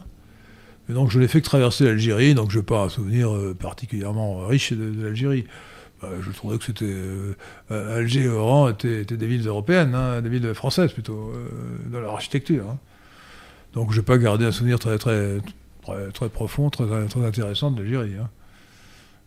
Et 0.90 0.94
donc 0.94 1.12
je 1.12 1.20
n'ai 1.20 1.28
fait 1.28 1.42
que 1.42 1.46
traverser 1.46 1.84
l'Algérie, 1.84 2.34
donc 2.34 2.50
je 2.50 2.60
n'ai 2.60 2.66
pas 2.66 2.84
un 2.84 2.90
souvenir 2.90 3.32
particulièrement 3.60 4.48
riche 4.48 4.72
de 4.72 5.04
l'Algérie. 5.04 5.44
Bah, 6.02 6.10
je 6.22 6.32
trouvais 6.32 6.58
que 6.58 6.64
c'était 6.64 6.86
euh, 6.86 7.36
Alger 7.70 8.24
et 8.24 8.28
Oran 8.30 8.70
étaient, 8.70 9.04
des 9.04 9.28
villes 9.28 9.46
européennes, 9.46 9.94
hein, 9.96 10.22
des 10.22 10.30
villes 10.30 10.54
françaises 10.54 10.94
plutôt, 10.94 11.34
euh, 11.36 11.50
dans 11.88 12.00
leur 12.00 12.14
architecture. 12.14 12.66
Hein. 12.70 12.78
Donc 13.74 13.92
je 13.92 14.00
n'ai 14.00 14.06
pas 14.06 14.18
gardé 14.18 14.46
un 14.46 14.52
souvenir 14.52 14.80
très, 14.80 14.98
très, 14.98 15.40
très, 16.14 16.30
profond, 16.30 16.70
très, 16.70 16.86
très 17.08 17.26
intéressant 17.26 17.72
de 17.72 17.82
l'Algérie. 17.82 18.14
Hein. 18.20 18.30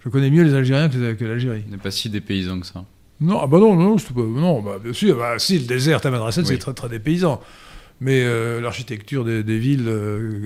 Je 0.03 0.09
connais 0.09 0.31
mieux 0.31 0.45
les 0.45 0.55
Algériens 0.55 0.89
que, 0.89 1.25
l'Algérie. 1.25 1.65
On 1.69 1.73
n'est 1.73 1.77
pas 1.77 1.91
si 1.91 2.09
dépaysant 2.09 2.61
que 2.61 2.67
ça. 2.67 2.85
Non, 3.21 3.39
ah 3.41 3.47
bah 3.47 3.59
non, 3.59 3.77
non, 3.77 3.97
pas, 3.97 4.23
non 4.23 4.63
bah, 4.63 4.79
bien 4.83 4.93
sûr, 4.93 5.17
bah, 5.17 5.39
si, 5.39 5.59
le 5.59 5.67
désert 5.67 6.01
Tamanrasset, 6.01 6.45
c'est 6.45 6.59
très, 6.59 6.73
très 6.73 6.89
dépaysant. 6.89 7.41
Mais 8.01 8.23
euh, 8.25 8.61
l'architecture 8.61 9.25
des, 9.25 9.59
villes, 9.59 9.89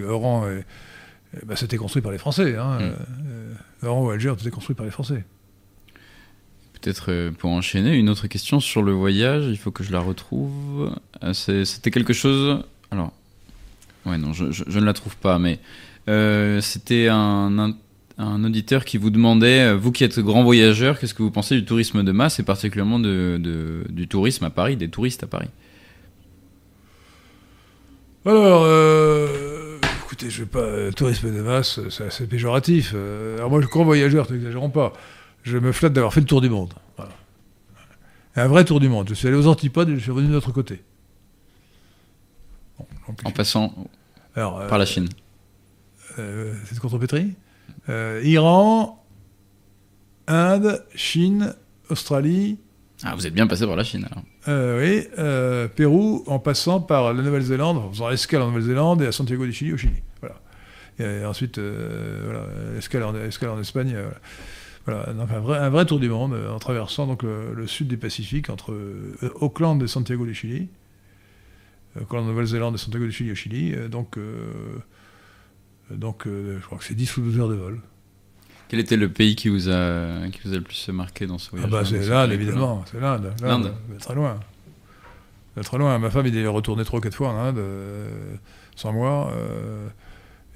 Oran, 0.09 0.47
et, 0.48 0.65
bah, 1.47 1.55
c'était 1.57 1.77
construit 1.77 2.03
par 2.03 2.12
les 2.12 2.19
Français. 2.19 2.57
Hein. 2.57 2.81
Mm. 2.81 3.86
Oran 3.86 4.07
ou 4.07 4.11
Alger, 4.11 4.35
c'était 4.36 4.51
construit 4.51 4.74
par 4.74 4.85
les 4.85 4.93
Français. 4.93 5.24
Peut-être 6.81 7.07
euh, 7.11 7.31
pour 7.31 7.51
enchaîner, 7.51 7.97
une 7.97 8.11
autre 8.11 8.27
question 8.27 8.61
sur 8.61 8.82
le 8.82 8.93
voyage, 8.93 9.44
il 9.47 9.57
faut 9.57 9.70
que 9.70 9.82
je 9.82 9.93
la 9.93 10.01
retrouve. 10.01 10.94
Euh, 11.23 11.32
c'était 11.32 11.90
quelque 11.90 12.12
chose. 12.12 12.62
Alors, 12.90 13.12
ouais, 14.05 14.19
non, 14.19 14.32
je, 14.32 14.78
ne 14.78 14.85
la 14.85 14.93
trouve 14.93 15.16
pas, 15.16 15.39
mais 15.39 15.59
euh, 16.09 16.61
c'était 16.61 17.09
un, 17.09 17.74
auditeur 18.19 18.85
qui 18.85 18.98
vous 18.98 19.11
demandait, 19.11 19.74
vous 19.74 19.90
qui 19.90 20.05
êtes 20.05 20.20
grand 20.20 20.44
voyageur, 20.44 20.98
qu'est-ce 20.98 21.15
que 21.15 21.23
vous 21.23 21.31
pensez 21.31 21.55
du 21.55 21.65
tourisme 21.65 22.03
de 22.03 22.12
masse 22.12 22.39
et 22.40 22.43
particulièrement 22.43 22.98
du 22.98 24.09
tourisme 24.09 24.44
à 24.44 24.51
Paris, 24.51 24.77
des 24.77 24.89
touristes 24.89 25.23
à 25.23 25.27
Paris? 25.27 25.48
Alors, 28.27 28.66
écoutez, 30.05 30.31
je 30.31 30.40
vais 30.40 30.47
pas. 30.47 30.93
tourisme 30.93 31.35
de 31.35 31.40
masse, 31.40 31.81
c'est 31.90 32.05
assez 32.05 32.27
péjoratif. 32.27 32.94
alors, 33.36 33.51
moi, 33.51 33.61
je 33.61 33.66
suis 33.66 33.73
grand 33.73 33.85
voyageur, 33.85 34.31
n'exagérons 34.31 34.70
pas 34.70 34.93
je 35.47 35.59
me 35.59 35.70
flatte 35.70 35.93
d'avoir 35.93 36.12
fait 36.12 36.20
le 36.20 36.27
tour 36.27 36.40
du 36.40 36.51
monde. 36.51 36.74
Un 38.35 38.48
vrai 38.48 38.64
tour 38.64 38.81
du 38.81 38.89
monde. 38.89 39.09
Je 39.09 39.14
suis 39.14 39.28
allé 39.28 39.36
aux 39.36 39.47
antipodes 39.47 39.89
et 39.89 39.94
je 39.94 40.01
suis 40.01 40.10
revenu 40.10 40.28
de 40.28 40.35
l'autre 40.35 40.51
côté. 40.51 40.82
en 43.24 43.31
passant 43.31 43.73
par 44.35 44.78
la 44.78 44.85
Chine. 44.85 45.09
Euh, 46.18 46.55
c'est 46.64 46.74
de 46.74 46.81
contrepétrie 46.81 47.35
euh, 47.89 48.20
Iran, 48.24 49.05
Inde, 50.27 50.85
Chine, 50.94 51.55
Australie. 51.90 52.59
Ah, 53.05 53.14
vous 53.14 53.27
êtes 53.27 53.35
bien 53.35 53.47
passé 53.47 53.66
par 53.66 53.77
la 53.77 53.85
Chine 53.85 54.06
alors. 54.10 54.24
Euh, 54.48 55.68
oui, 55.68 55.70
Pérou, 55.77 56.24
en 56.27 56.40
passant 56.40 56.81
par 56.81 57.14
la 57.14 57.23
Nouvelle-Zélande, 57.23 57.78
en 57.78 57.90
faisant 57.90 58.10
escale 58.10 58.43
en 58.43 58.48
Nouvelle-Zélande 58.48 59.02
et 59.02 59.06
à 59.06 59.12
Santiago 59.12 59.47
du 59.47 59.52
Chili 59.52 59.73
au 59.73 59.77
Chili. 59.77 60.02
Voilà. 60.20 60.40
Et 60.98 61.24
ensuite, 61.24 61.59
voilà, 61.59 62.47
escale, 62.78 63.05
en, 63.05 63.14
escale 63.14 63.51
en 63.51 63.60
Espagne. 63.60 63.93
Voilà. 63.93 64.16
Voilà, 64.87 65.13
donc 65.13 65.31
un 65.33 65.41
vrai, 65.41 65.59
un 65.59 65.69
vrai 65.69 65.85
tour 65.85 65.99
du 65.99 66.09
monde 66.09 66.33
euh, 66.35 66.53
en 66.53 66.61
traversant 66.61 67.09
donc 67.09 67.25
le, 67.25 67.67
sud 67.67 67.89
du 67.89 67.97
Pacifique 67.97 68.51
entre 68.51 68.73
euh, 68.73 69.17
Auckland 69.41 69.83
et 69.83 69.89
Santiago 69.89 70.25
du 70.25 70.35
Chili, 70.35 70.69
euh, 71.97 72.03
Auckland, 72.03 72.25
Nouvelle-Zélande 72.25 72.77
et 72.77 72.79
Santiago 72.79 73.05
du 73.05 73.13
Chili 73.13 73.33
au 73.33 73.35
Chili. 73.35 73.75
donc, 73.89 74.17
donc 75.91 76.23
je 76.27 76.65
crois 76.65 76.79
que 76.79 76.85
c'est 76.85 76.95
10 76.95 77.17
ou 77.17 77.23
12 77.23 77.41
heures 77.41 77.49
de 77.49 77.55
vol. 77.55 77.81
Quel 78.69 78.81
était 78.81 78.97
le 78.97 79.09
pays 79.09 79.35
qui 79.35 79.49
vous 79.49 79.69
a, 79.71 80.29
qui 80.29 80.41
vous 80.45 80.53
a 80.53 80.57
le 80.57 80.63
plus 80.63 80.89
marqué 80.89 81.27
dans 81.27 81.39
ce 81.39 81.51
voyage 81.51 81.69
ah 81.69 81.73
bah, 81.73 81.85
C'est 81.85 82.09
l'Inde, 82.09 82.33
évidemment. 82.33 82.85
C'est 82.91 83.01
l'Inde. 83.01 83.33
L'Inde. 83.43 83.75
Très 84.01 84.15
loin. 84.15 84.39
Très 85.63 85.79
loin. 85.79 85.99
Ma 85.99 86.11
femme, 86.11 86.27
il 86.27 86.37
est 86.37 86.47
retourné 86.47 86.85
trois 86.85 86.99
ou 86.99 87.03
quatre 87.03 87.15
fois 87.17 87.31
en 87.31 87.39
Inde, 87.39 87.61
sans 88.77 88.93
moi. 88.93 89.33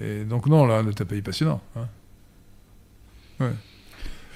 et 0.01 0.24
donc, 0.24 0.47
non, 0.47 0.66
l'Inde 0.66 0.89
est 0.89 1.01
un 1.01 1.05
pays 1.05 1.23
passionnant. 1.23 1.61
Hein. 1.77 1.89
Ouais. 3.40 3.52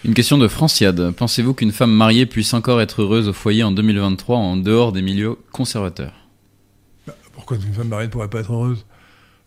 Une 0.05 0.13
question 0.13 0.37
de 0.37 0.49
Franciade. 0.49 1.13
Pensez-vous 1.13 1.55
qu'une 1.55 1.73
femme 1.73 1.91
mariée 1.91 2.27
puisse 2.27 2.53
encore 2.53 2.83
être 2.83 3.01
heureuse 3.01 3.27
au 3.27 3.33
foyer 3.33 3.63
en 3.63 3.73
2023 3.73 4.37
en 4.37 4.59
dehors 4.59 4.93
des 4.93 5.01
milieux 5.01 5.39
conservateurs? 5.51 6.29
Pourquoi 7.33 7.57
une 7.57 7.73
femme 7.73 7.89
mariée 7.89 8.09
ne 8.09 8.13
pourrait 8.13 8.29
pas 8.29 8.41
être 8.41 8.53
heureuse? 8.53 8.85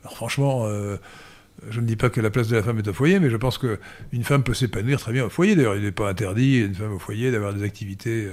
Alors 0.01 0.15
franchement, 0.15 0.65
euh, 0.65 0.97
je 1.69 1.79
ne 1.79 1.85
dis 1.85 1.95
pas 1.95 2.09
que 2.09 2.21
la 2.21 2.31
place 2.31 2.47
de 2.47 2.55
la 2.55 2.63
femme 2.63 2.79
est 2.79 2.87
au 2.87 2.93
foyer, 2.93 3.19
mais 3.19 3.29
je 3.29 3.37
pense 3.37 3.59
qu'une 3.59 4.23
femme 4.23 4.41
peut 4.41 4.55
s'épanouir 4.55 4.99
très 4.99 5.13
bien 5.13 5.25
au 5.25 5.29
foyer. 5.29 5.55
D'ailleurs, 5.55 5.75
il 5.75 5.83
n'est 5.83 5.91
pas 5.91 6.09
interdit 6.09 6.63
à 6.63 6.65
une 6.65 6.73
femme 6.73 6.93
au 6.93 6.99
foyer 6.99 7.29
d'avoir 7.29 7.53
des 7.53 7.61
activités 7.61 8.29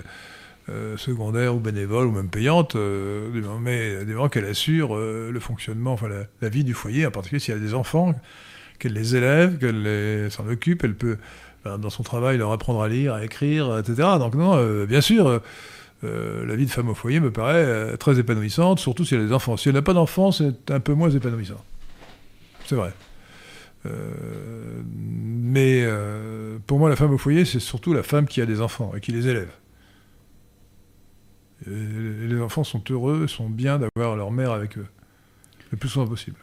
euh, 0.71 0.97
secondaires 0.97 1.55
ou 1.55 1.61
bénévoles 1.61 2.07
ou 2.07 2.13
même 2.13 2.31
payantes, 2.31 2.75
euh, 2.75 3.29
mais 3.61 4.03
du 4.07 4.15
moment 4.15 4.31
qu'elle 4.31 4.47
assure 4.47 4.97
le 4.97 5.41
fonctionnement, 5.41 5.93
enfin 5.93 6.09
la, 6.41 6.49
vie 6.49 6.65
du 6.65 6.73
foyer, 6.73 7.05
en 7.05 7.11
particulier 7.11 7.39
s'il 7.39 7.53
y 7.53 7.57
a 7.59 7.61
des 7.61 7.75
enfants, 7.75 8.15
qu'elle 8.79 8.95
les 8.95 9.15
élève, 9.15 9.59
qu'elle 9.59 10.31
s'en 10.31 10.49
occupe, 10.49 10.85
elle 10.85 10.97
peut 10.97 11.19
dans 11.65 11.91
son 11.91 12.03
travail, 12.03 12.39
leur 12.39 12.53
apprendre 12.53 12.83
à 12.83 12.89
lire, 12.89 13.15
à 13.15 13.25
écrire, 13.25 13.79
etc. 13.79 14.09
Donc 14.19 14.35
non, 14.35 14.57
euh, 14.57 14.87
bien 14.87 15.01
sûr, 15.01 15.41
euh, 16.05 16.47
la 16.47 16.57
vie 16.57 16.67
de 16.67 16.71
femme 16.71 16.89
au 16.89 16.95
foyer 16.95 17.21
me 17.21 17.31
paraît 17.31 17.65
euh, 17.65 17.97
très 17.97 18.19
épanouissante, 18.19 18.79
surtout 18.79 19.05
si 19.05 19.15
elle 19.15 19.23
a 19.23 19.27
des 19.27 19.33
enfants. 19.33 19.57
Si 19.57 19.69
elle 19.69 19.75
n'a 19.75 19.83
pas 19.83 19.95
d'enfants, 19.95 20.33
c'est 20.33 20.71
un 20.71 20.81
peu 20.81 20.95
moins 20.95 21.11
épanouissant. 21.11 21.63
C'est 22.67 22.77
vrai. 22.77 22.93
mais 23.85 25.87
pour 26.67 26.79
moi, 26.79 26.89
la 26.89 26.97
femme 26.97 27.13
au 27.13 27.19
foyer, 27.19 27.45
c'est 27.45 27.61
surtout 27.61 27.93
la 27.93 28.03
femme 28.03 28.27
qui 28.27 28.41
a 28.41 28.47
des 28.47 28.61
enfants 28.61 28.93
et 28.97 29.01
qui 29.01 29.13
les 29.13 29.29
élève. 29.29 29.51
Et 31.67 32.27
les 32.27 32.41
enfants 32.41 32.65
sont 32.65 32.83
heureux, 32.91 33.27
sont 33.27 33.49
bien 33.49 33.79
d'avoir 33.79 34.17
leur 34.17 34.31
mère 34.31 34.53
avec 34.53 34.79
eux, 34.79 34.87
le 35.71 35.77
plus 35.77 35.91
souvent 35.91 36.07
possible. 36.07 36.39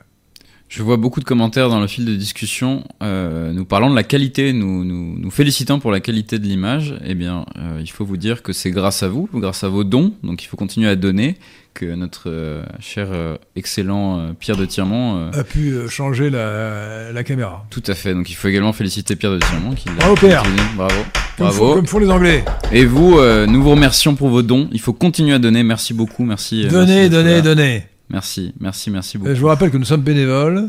Je 0.73 0.84
vois 0.84 0.95
beaucoup 0.95 1.19
de 1.19 1.26
commentaires 1.26 1.68
dans 1.68 1.81
le 1.81 1.88
fil 1.88 2.06
de 2.06 2.15
discussion 2.15 2.85
euh, 3.03 3.52
nous 3.52 3.65
parlant 3.65 3.89
de 3.89 3.95
la 3.95 4.03
qualité, 4.03 4.53
nous, 4.53 4.85
nous, 4.85 5.19
nous 5.19 5.30
félicitant 5.30 5.80
pour 5.80 5.91
la 5.91 5.99
qualité 5.99 6.39
de 6.39 6.45
l'image. 6.45 6.95
Eh 7.06 7.14
bien, 7.14 7.43
euh, 7.60 7.80
il 7.81 7.89
faut 7.91 8.06
vous 8.06 8.15
dire 8.15 8.41
que 8.41 8.53
c'est 8.53 8.72
grâce 8.72 9.03
à 9.03 9.10
vous, 9.10 9.27
grâce 9.34 9.65
à 9.65 9.68
vos 9.68 9.84
dons, 9.84 10.14
donc 10.23 10.43
il 10.43 10.48
faut 10.48 10.56
continuer 10.56 10.88
à 10.88 10.95
donner, 10.95 11.35
que 11.73 11.93
notre 11.93 12.30
euh, 12.30 12.64
cher, 12.80 13.10
euh, 13.11 13.35
excellent 13.57 14.19
euh, 14.19 14.31
Pierre 14.31 14.56
de 14.56 14.64
Tirmont... 14.65 15.18
euh, 15.34 15.41
A 15.41 15.43
pu 15.43 15.72
euh, 15.73 15.89
changer 15.89 16.30
la, 16.30 17.11
la 17.11 17.23
caméra. 17.26 17.65
tout 17.69 17.84
à 17.88 17.93
fait, 17.93 18.14
donc 18.14 18.30
il 18.30 18.35
faut 18.35 18.48
également 18.48 18.72
féliciter 18.72 19.18
Pierre 19.18 19.34
de 19.34 19.39
Tirmont. 19.39 19.73
Qui 19.73 19.89
Bravo, 19.89 20.15
Pierre. 20.15 20.43
Bravo. 20.77 20.95
Comme, 21.38 21.48
font, 21.52 21.57
Bravo. 21.57 21.73
comme 21.76 21.88
font 21.88 21.99
les 21.99 22.10
Anglais. 22.10 22.45
Et 22.72 22.85
vous, 22.85 23.18
euh, 23.19 23.45
nous 23.45 23.61
vous 23.61 23.72
remercions 23.72 24.15
pour 24.15 24.30
vos 24.30 24.41
dons. 24.41 24.69
Il 24.72 24.80
faut 24.80 24.93
continuer 24.93 25.34
à 25.34 25.39
donner. 25.39 25.64
Merci 25.64 25.93
beaucoup. 25.93 26.23
Merci. 26.23 26.61
euh, 26.61 26.69
merci 26.72 26.76
Donnez, 26.76 27.10
donnez, 27.10 27.41
donnez. 27.41 27.84
Merci, 28.11 28.53
merci, 28.59 28.91
merci 28.91 29.17
beaucoup. 29.17 29.33
Je 29.33 29.39
vous 29.39 29.47
rappelle 29.47 29.71
que 29.71 29.77
nous 29.77 29.85
sommes 29.85 30.01
bénévoles, 30.01 30.67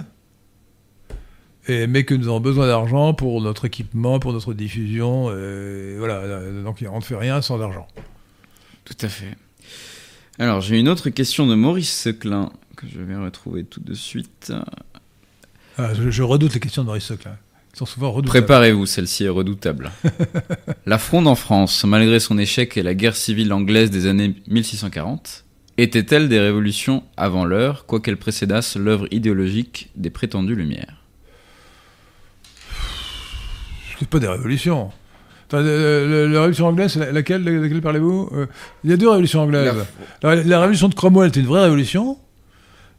et, 1.69 1.87
mais 1.87 2.05
que 2.05 2.15
nous 2.15 2.29
avons 2.29 2.41
besoin 2.41 2.67
d'argent 2.67 3.15
pour 3.15 3.41
notre 3.41 3.65
équipement, 3.65 4.19
pour 4.19 4.33
notre 4.33 4.55
diffusion. 4.55 5.31
et 5.31 5.97
voilà, 5.99 6.41
donc 6.63 6.85
on 6.91 6.97
ne 6.97 7.03
fait 7.03 7.17
rien 7.17 7.43
sans 7.43 7.61
argent. 7.61 7.87
Tout 8.85 8.97
à 9.01 9.09
fait. 9.09 9.37
Alors, 10.39 10.61
j'ai 10.61 10.79
une 10.79 10.89
autre 10.89 11.11
question 11.11 11.47
de 11.47 11.55
Maurice 11.55 11.93
Seclin 11.93 12.51
que 12.77 12.87
je 12.87 13.01
vais 13.01 13.17
retrouver 13.17 13.65
tout 13.65 13.81
de 13.81 13.95
suite. 13.95 14.53
Ah, 15.79 15.95
je, 15.95 16.11
je 16.11 16.23
redoute 16.23 16.55
les 16.55 16.61
questions 16.61 16.83
de 16.83 16.87
Maurice 16.87 17.05
Seclin. 17.05 17.37
Ils 17.75 17.79
sont 17.79 17.87
souvent 17.87 18.13
redoutables. 18.13 18.45
Préparez-vous, 18.45 18.87
celle-ci 18.87 19.25
est 19.25 19.31
redoutable. 19.31 19.91
la 20.87 20.99
fronde 20.99 21.27
en 21.27 21.35
France, 21.35 21.85
malgré 21.85 22.21
son 22.21 22.39
échec 22.39 22.77
et 22.77 22.83
la 22.83 22.95
guerre 22.95 23.17
civile 23.17 23.53
anglaise 23.53 23.91
des 23.91 24.07
années 24.07 24.35
1640, 24.47 25.45
était-elle 25.83 26.29
des 26.29 26.39
révolutions 26.41 27.03
avant 27.17 27.45
l'heure, 27.45 27.87
quoiqu'elle 27.87 28.17
précédasse 28.17 28.77
l'œuvre 28.77 29.07
idéologique 29.11 29.91
des 29.97 30.11
prétendues 30.11 30.55
Lumières? 30.55 30.97
C'est 33.99 34.09
pas 34.09 34.19
des 34.19 34.29
révolutions. 34.29 34.91
Attends, 35.49 35.61
la 35.61 36.41
révolution 36.41 36.67
anglaise, 36.67 36.97
laquelle, 36.97 37.45
de 37.45 37.51
laquelle 37.53 37.81
parlez-vous? 37.83 38.31
Euh, 38.35 38.47
Il 38.85 38.91
y 38.91 38.93
a 38.93 38.97
deux 38.97 39.09
révolutions 39.09 39.43
anglaises. 39.43 39.75
La, 40.23 40.37
la 40.37 40.61
révolution 40.61 40.89
de 40.89 40.95
Cromwell 40.95 41.29
était 41.29 41.41
une 41.41 41.47
vraie 41.47 41.63
révolution. 41.65 42.19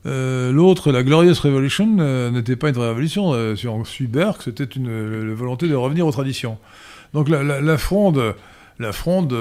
Euh, 0.06 0.52
L'autre, 0.52 0.92
la 0.92 1.04
Glorious 1.04 1.36
Revolution, 1.42 1.98
euh, 2.00 2.30
n'était 2.32 2.56
pas 2.56 2.70
une 2.70 2.76
vraie 2.76 2.90
révolution. 2.90 3.56
Si 3.56 3.68
on 3.68 3.84
suit 3.86 4.08
Burke, 4.08 4.44
c'était 4.44 4.64
une 4.66 5.28
la 5.30 5.34
volonté 5.34 5.68
de 5.68 5.76
revenir 5.76 6.06
aux 6.08 6.12
traditions. 6.12 6.58
Donc 7.14 7.28
la, 7.30 7.78
fronde, 7.78 8.36
la 8.80 8.92
fronde 8.92 9.36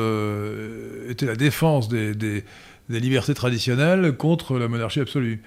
était 1.09 1.27
la 1.27 1.36
défense 1.36 1.89
des, 1.89 2.14
des- 2.14 2.44
des 2.93 3.01
libertés 3.01 3.35
traditionnelles 3.35 4.16
contre 4.16 4.59
la 4.59 4.69
monarchie 4.69 5.01
absolue. 5.01 5.43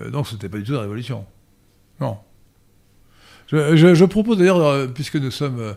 Euh, 0.00 0.10
donc 0.10 0.26
c'était 0.26 0.48
pas 0.48 0.58
du 0.58 0.64
tout 0.64 0.72
la 0.72 0.80
révolution. 0.80 1.24
Non. 2.00 2.18
Je, 3.48 4.04
propose 4.04 4.38
d'ailleurs, 4.38 4.60
euh, 4.60 4.88
puisque 4.88 5.16
nous 5.16 5.30
sommes, 5.30 5.76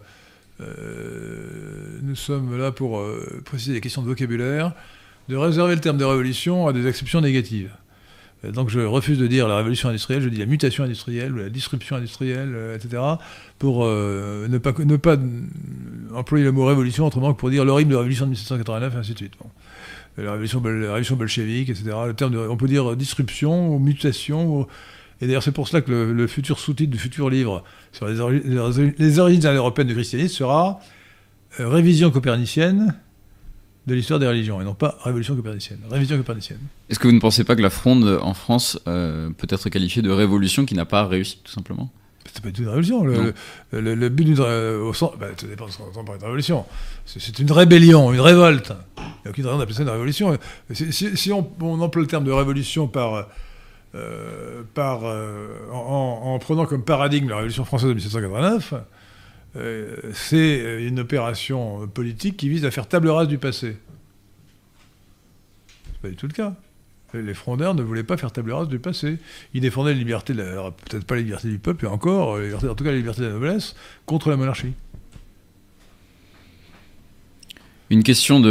euh, 0.60 2.00
nous 2.02 2.16
sommes 2.16 2.58
là 2.58 2.72
pour 2.72 3.04
préciser 3.46 3.74
des 3.74 3.82
questions 3.82 4.02
de 4.02 4.08
vocabulaire, 4.08 4.74
de 5.28 5.36
réserver 5.36 5.76
le 5.76 5.82
terme 5.82 5.98
de 5.98 6.06
révolution 6.06 6.68
à 6.68 6.74
des 6.74 6.88
exceptions 6.88 7.22
négatives. 7.22 7.72
Donc 8.44 8.70
je 8.70 8.80
refuse 8.80 9.20
de 9.20 9.28
dire 9.28 9.50
la 9.50 9.58
révolution 9.58 9.90
industrielle, 9.90 10.22
je 10.22 10.30
dis 10.30 10.38
la 10.38 10.46
mutation 10.46 10.86
industrielle 10.86 11.36
la 11.36 11.50
disruption 11.50 11.98
industrielle, 11.98 12.56
etc., 12.74 13.04
pour 13.60 13.86
ne, 13.86 14.58
pas, 14.58 14.72
ne 14.80 14.96
pas 14.96 15.18
employer 16.16 16.46
le 16.46 16.54
mot 16.54 16.66
révolution 16.66 17.06
autrement 17.06 17.34
que 17.34 17.40
pour 17.40 17.50
dire 17.50 17.66
l'horrible 17.66 17.94
révolution 17.96 18.26
de 18.26 18.30
1789, 18.30 18.96
et 18.96 18.98
ainsi 18.98 19.12
de 19.12 19.18
suite. 19.18 19.34
Bon. 19.38 19.50
La, 20.18 20.32
révolution, 20.32 20.62
la 20.64 20.72
révolution 20.88 21.16
bolchevique, 21.16 21.70
etc. 21.70 21.92
On 21.94 22.58
peut 22.58 22.68
dire 22.68 22.96
disruption 22.96 23.74
ou 23.74 23.80
mutation. 23.80 24.68
et 25.22 25.28
d'ailleurs 25.28 25.44
c'est 25.44 25.52
pour 25.54 25.68
cela 25.68 25.82
que 25.82 25.92
le, 25.92 26.28
futur 26.28 26.60
sous-titre 26.60 26.92
du 26.92 26.98
futur 26.98 27.30
livre 27.30 27.64
sur 27.94 28.08
les, 28.08 28.20
ori- 28.20 28.42
les 28.44 28.58
ori- 28.58 28.94
les 28.98 29.20
origines 29.20 29.46
européennes 29.46 29.88
du 29.88 29.94
christianisme 29.94 30.36
sera 30.36 30.80
euh, 31.60 31.68
Révision 31.70 32.12
copernicienne 32.12 32.96
de 33.88 33.96
l'histoire 33.96 34.20
des 34.20 34.28
religions, 34.28 34.62
et 34.62 34.66
non 34.66 34.74
pas 34.76 34.98
Révolution 35.04 35.36
copernicienne. 35.36 35.80
Révision 35.90 36.18
copernicienne. 36.18 36.60
Est-ce 36.90 37.00
que 37.00 37.08
vous 37.08 37.14
ne 37.14 37.20
pensez 37.20 37.44
pas 37.44 37.56
que 37.56 37.62
la 37.62 37.70
fronde 37.72 38.20
en 38.22 38.34
France 38.34 38.78
euh, 38.88 39.30
peut 39.38 39.48
être 39.50 39.70
qualifiée 39.70 40.02
de 40.02 40.12
révolution 40.12 40.66
qui 40.66 40.76
n'a 40.76 40.86
pas 40.86 41.08
réussi, 41.08 41.40
tout 41.44 41.52
simplement? 41.52 41.90
C'est 42.34 42.42
pas 42.44 42.50
du 42.50 42.54
tout 42.54 42.62
une 42.62 42.68
révolution. 42.70 43.04
Le, 43.04 43.34
le- 43.72 43.82
le- 43.82 43.96
le 43.96 44.10
but 44.10 44.24
d'une 44.26 44.40
ré- 44.40 44.76
au 44.76 44.94
sens, 44.94 45.12
bah, 45.20 45.28
ça 45.36 45.48
dépend 45.48 45.66
de 45.68 45.72
ce 45.72 45.78
qu'on 45.78 45.86
entend 45.88 46.04
par 46.04 46.16
une 46.16 46.22
révolution. 46.24 46.66
C'est 47.06 47.40
une 47.40 47.52
rébellion, 47.52 48.12
une 48.14 48.20
révolte. 48.22 48.72
Il 48.98 49.04
n'y 49.04 49.28
a 49.28 49.30
aucune 49.32 49.46
raison 49.46 49.58
d'appeler 49.58 49.76
ça 49.76 49.84
une 49.84 49.90
révolution. 49.90 50.38
Si, 50.72 50.92
si- 50.94 51.18
si 51.18 51.32
on, 51.32 51.50
on 51.62 51.80
emploie 51.82 52.02
le 52.02 52.08
terme 52.08 52.24
de 52.24 52.32
révolution 52.32 52.88
par, 52.88 53.28
euh, 53.96 54.62
par, 54.74 55.02
euh, 55.06 55.48
en, 55.72 56.22
en 56.36 56.40
prenant 56.40 56.66
comme 56.66 56.84
paradigme 56.84 57.30
la 57.30 57.36
révolution 57.38 57.66
française 57.66 57.90
de 57.90 57.94
1789, 57.96 58.74
euh, 59.56 59.96
c'est 60.14 60.84
une 60.86 61.00
opération 61.00 61.88
politique 61.88 62.38
qui 62.38 62.50
vise 62.50 62.66
à 62.66 62.72
faire 62.72 62.88
table 62.88 63.10
rase 63.10 63.28
du 63.28 63.40
passé. 63.40 63.78
C'est 65.88 66.02
pas 66.02 66.10
du 66.10 66.16
tout 66.16 66.28
le 66.28 66.34
cas. 66.34 66.54
Les 67.14 67.34
frondeurs 67.34 67.74
ne 67.76 67.82
voulaient 67.82 68.04
pas 68.04 68.18
faire 68.18 68.32
table 68.32 68.52
rase 68.52 68.68
du 68.68 68.80
passé. 68.80 69.18
Ils 69.54 69.62
défendaient 69.62 69.94
la- 70.34 70.50
alors 70.52 70.74
peut-être 70.74 71.06
pas 71.06 71.16
les 71.16 71.24
libertés 71.24 71.50
du 71.50 71.58
peuple, 71.60 71.86
et 71.86 71.88
encore, 71.88 72.38
libertés- 72.40 72.70
en 72.70 72.76
tout 72.76 72.84
cas 72.84 72.92
les 72.92 72.98
libertés 72.98 73.22
de 73.22 73.28
la 73.28 73.34
noblesse, 73.34 73.76
contre 74.06 74.30
la 74.30 74.38
monarchie. 74.38 74.74
Une 77.90 78.04
question 78.04 78.40
de, 78.40 78.50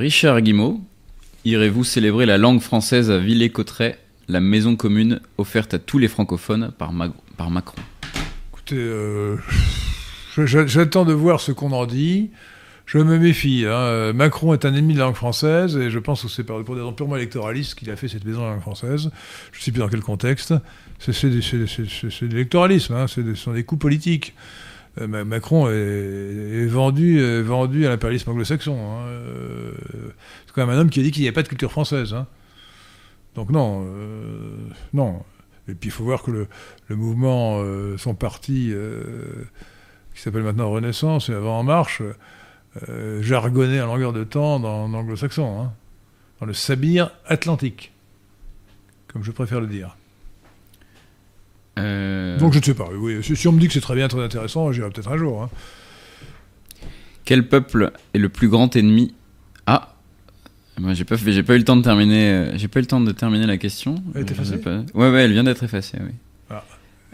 Richard 0.00 0.40
Guimau. 0.42 0.80
Irez-vous 1.44 1.84
célébrer 1.84 2.26
la 2.26 2.38
langue 2.38 2.60
française 2.60 3.10
à 3.10 3.18
Villers-Cotterêts, 3.18 3.98
la 4.28 4.40
maison 4.40 4.74
commune 4.76 5.20
offerte 5.38 5.74
à 5.74 5.78
tous 5.78 5.98
les 5.98 6.08
francophones 6.08 6.72
par, 6.76 6.92
Ma- 6.92 7.12
par 7.36 7.50
Macron? 7.50 7.80
Écoutez, 8.52 8.76
euh, 8.76 9.36
j'attends 10.44 11.04
de 11.04 11.12
voir 11.12 11.40
ce 11.40 11.52
qu'on 11.52 11.72
en 11.72 11.86
dit. 11.86 12.30
Je 12.86 12.98
me 12.98 13.18
méfie. 13.18 13.64
hein. 13.66 13.70
Euh, 13.72 14.12
Macron 14.12 14.52
est 14.54 14.64
un 14.64 14.72
ennemi 14.72 14.94
de 14.94 15.00
la 15.00 15.06
langue 15.06 15.16
française, 15.16 15.76
et 15.76 15.90
je 15.90 15.98
pense 15.98 16.22
que 16.22 16.28
c'est 16.28 16.44
pour 16.44 16.62
des 16.62 16.70
raisons 16.72 16.92
purement 16.92 17.16
électoralistes 17.16 17.74
qu'il 17.76 17.90
a 17.90 17.96
fait 17.96 18.06
cette 18.06 18.24
maison 18.24 18.40
de 18.40 18.44
la 18.44 18.50
langue 18.52 18.60
française. 18.60 19.10
Je 19.52 19.58
ne 19.58 19.62
sais 19.62 19.72
plus 19.72 19.80
dans 19.80 19.88
quel 19.88 20.00
contexte. 20.02 20.54
C'est 21.00 21.12
de 21.24 22.26
l'électoralisme, 22.28 22.94
hein. 22.94 23.06
Ce 23.08 23.34
sont 23.34 23.52
des 23.52 23.64
coups 23.64 23.80
politiques. 23.80 24.34
Euh, 25.00 25.08
Ma- 25.08 25.24
Macron 25.24 25.68
est, 25.68 26.66
vendu, 26.66 27.20
vendu 27.42 27.86
à 27.86 27.90
l'impérialisme 27.90 28.30
anglo-saxon. 28.30 28.78
hein. 28.78 29.06
Euh, 29.08 29.72
c'est 30.46 30.54
quand 30.54 30.64
même 30.64 30.74
un 30.76 30.80
homme 30.80 30.88
qui 30.90 31.00
a 31.00 31.02
dit 31.02 31.10
qu'il 31.10 31.22
n'y 31.22 31.28
avait 31.28 31.34
pas 31.34 31.42
de 31.42 31.48
culture 31.48 31.72
française. 31.72 32.14
Donc 33.34 33.50
non, 33.50 33.84
non. 34.94 35.22
Et 35.68 35.74
puis 35.74 35.88
il 35.88 35.92
faut 35.92 36.04
voir 36.04 36.22
que 36.22 36.30
le, 36.30 36.46
le 36.86 36.94
mouvement, 36.96 37.62
son 37.98 38.14
parti, 38.14 38.72
qui 40.14 40.22
s'appelle 40.22 40.44
maintenant 40.44 40.70
Renaissance 40.70 41.28
et 41.28 41.34
avant 41.34 41.58
En 41.58 41.62
Marche, 41.64 42.00
euh, 42.88 43.22
jargonnait 43.22 43.80
en 43.80 43.86
longueur 43.86 44.12
de 44.12 44.24
temps 44.24 44.60
dans, 44.60 44.84
en 44.84 44.94
anglo-saxon, 44.94 45.60
hein, 45.62 45.72
dans 46.40 46.46
le 46.46 46.52
sabir 46.54 47.10
atlantique, 47.26 47.92
comme 49.08 49.22
je 49.24 49.30
préfère 49.30 49.60
le 49.60 49.66
dire. 49.66 49.96
Euh, 51.78 52.38
Donc 52.38 52.52
je 52.54 52.58
ne 52.58 52.64
sais 52.64 52.74
pas, 52.74 52.88
oui, 52.96 53.22
si, 53.22 53.48
on 53.48 53.52
me 53.52 53.60
dit 53.60 53.66
que 53.66 53.72
c'est 53.74 53.80
très 53.80 53.94
bien, 53.94 54.08
très 54.08 54.22
intéressant, 54.22 54.72
j'irai 54.72 54.88
peut-être 54.90 55.10
un 55.10 55.18
jour. 55.18 55.42
hein. 55.42 55.50
Quel 57.24 57.48
peuple 57.48 57.92
est 58.14 58.18
le 58.18 58.28
plus 58.28 58.48
grand 58.48 58.74
ennemi? 58.76 59.12
Ah 59.66 59.92
moi, 60.78 60.92
j'ai 60.94 61.04
pas, 61.04 61.16
j'ai 61.16 61.42
pas 61.42 61.54
eu 61.54 61.58
le 61.58 61.64
temps 61.64 61.76
de 61.76 61.82
terminer. 61.82 62.28
euh, 62.30 62.52
J'ai 62.58 62.68
pas 62.68 62.80
eu 62.80 62.82
le 62.82 62.86
temps 62.86 63.00
de 63.00 63.10
terminer 63.10 63.46
la 63.46 63.56
question. 63.56 63.94
Elle 64.14 64.20
est 64.22 64.30
Euh, 64.30 64.34
effacée? 64.34 64.58
pas- 64.58 64.82
Ouais, 64.94 65.10
ouais, 65.10 65.22
elle 65.24 65.32
vient 65.32 65.42
d'être 65.44 65.64
effacée. 65.64 65.96
Oui. 66.00 66.56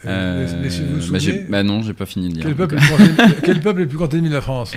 Euh, 0.05 0.63
laissez- 0.65 0.83
laissez-vous 0.83 1.43
bah, 1.45 1.59
bah 1.59 1.63
non, 1.63 1.81
j'ai 1.83 1.95
pas 1.95 2.07
fini 2.07 2.29
de 2.29 2.35
dire. 2.35 2.47
euh. 2.49 2.49
quel 3.45 3.61
peuple 3.61 3.79
est 3.81 3.85
le 3.85 3.89
plus 3.89 3.99
grand 3.99 4.13
ennemi 4.13 4.29
de 4.31 4.35
la 4.35 4.41
France? 4.41 4.73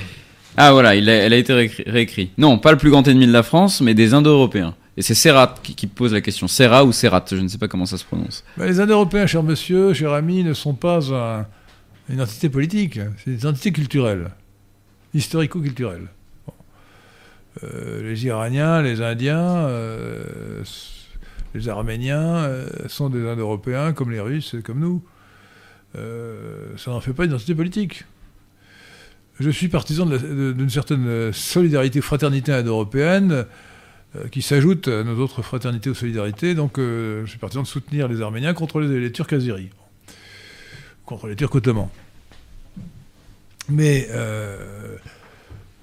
Ah 0.57 0.71
voilà, 0.71 0.95
il 0.95 1.09
a- 1.09 1.13
elle 1.13 1.33
a 1.33 1.37
été 1.37 1.53
réécrit, 1.53 1.83
réécrit. 1.87 2.31
Non, 2.37 2.57
pas 2.57 2.71
le 2.71 2.77
plus 2.77 2.89
grand 2.89 3.07
ennemi 3.07 3.27
de 3.27 3.31
la 3.33 3.43
France, 3.43 3.81
mais 3.81 3.93
des 3.93 4.13
Indo-Européens. 4.13 4.75
Et 4.97 5.01
c'est 5.01 5.13
Serrat 5.15 5.55
qui, 5.61 5.87
pose 5.87 6.13
la 6.13 6.21
question. 6.21 6.47
Serrat 6.47 6.85
ou 6.85 6.93
Serrat, 6.93 7.25
je 7.29 7.35
ne 7.35 7.47
sais 7.49 7.57
pas 7.57 7.67
comment 7.67 7.85
ça 7.85 7.97
se 7.97 8.05
prononce. 8.05 8.45
Ben, 8.57 8.65
Les 8.65 8.79
Indo-Européens, 8.79 9.27
cher 9.27 9.43
monsieur, 9.43 9.93
cher 9.93 10.13
ami, 10.13 10.43
ne 10.43 10.53
sont 10.53 10.73
pas 10.73 11.13
un- 11.13 11.45
une 12.09 12.21
entité 12.21 12.47
politique, 12.49 12.99
c'est 13.23 13.31
des 13.31 13.45
entités 13.45 13.73
culturelles, 13.73 14.29
historico-culturelles. 15.13 16.07
Bon. 16.47 16.53
Euh, 17.63 18.03
les 18.09 18.25
Iraniens, 18.25 18.81
les 18.81 19.01
Indiens, 19.01 19.39
euh, 19.67 20.63
les 21.53 21.67
Arméniens 21.67 22.35
euh, 22.45 22.67
sont 22.87 23.09
des 23.09 23.27
Indo-Européens 23.27 23.91
comme 23.93 24.11
les 24.11 24.19
Russes 24.21 24.55
comme 24.63 24.79
nous. 24.79 25.03
Euh, 25.97 26.67
ça 26.77 26.91
n'en 26.91 27.01
fait 27.01 27.13
pas 27.13 27.25
une 27.25 27.33
entité 27.33 27.55
politique. 27.55 28.05
Je 29.39 29.49
suis 29.49 29.67
partisan 29.67 30.05
d'une 30.05 30.69
certaine 30.69 31.33
solidarité, 31.33 31.99
fraternité 31.99 32.53
indo-européenne 32.53 33.45
euh, 34.15 34.27
qui 34.29 34.41
s'ajoute 34.41 34.87
à 34.87 35.03
nos 35.03 35.17
autres 35.21 35.41
fraternités 35.41 35.89
ou 35.89 35.93
solidarités. 35.93 36.55
Donc, 36.55 36.77
euh, 36.77 37.25
je 37.25 37.31
suis 37.31 37.39
partisan 37.39 37.63
de 37.63 37.67
soutenir 37.67 38.07
les 38.07 38.21
Arméniens 38.21 38.53
contre 38.53 38.79
les, 38.79 39.11
Turcs 39.11 39.33
aziris, 39.33 39.69
contre 41.05 41.27
les 41.27 41.35
Turcs 41.35 41.53
ottomans. 41.53 41.89
Mais 43.67 44.07
euh, 44.11 44.95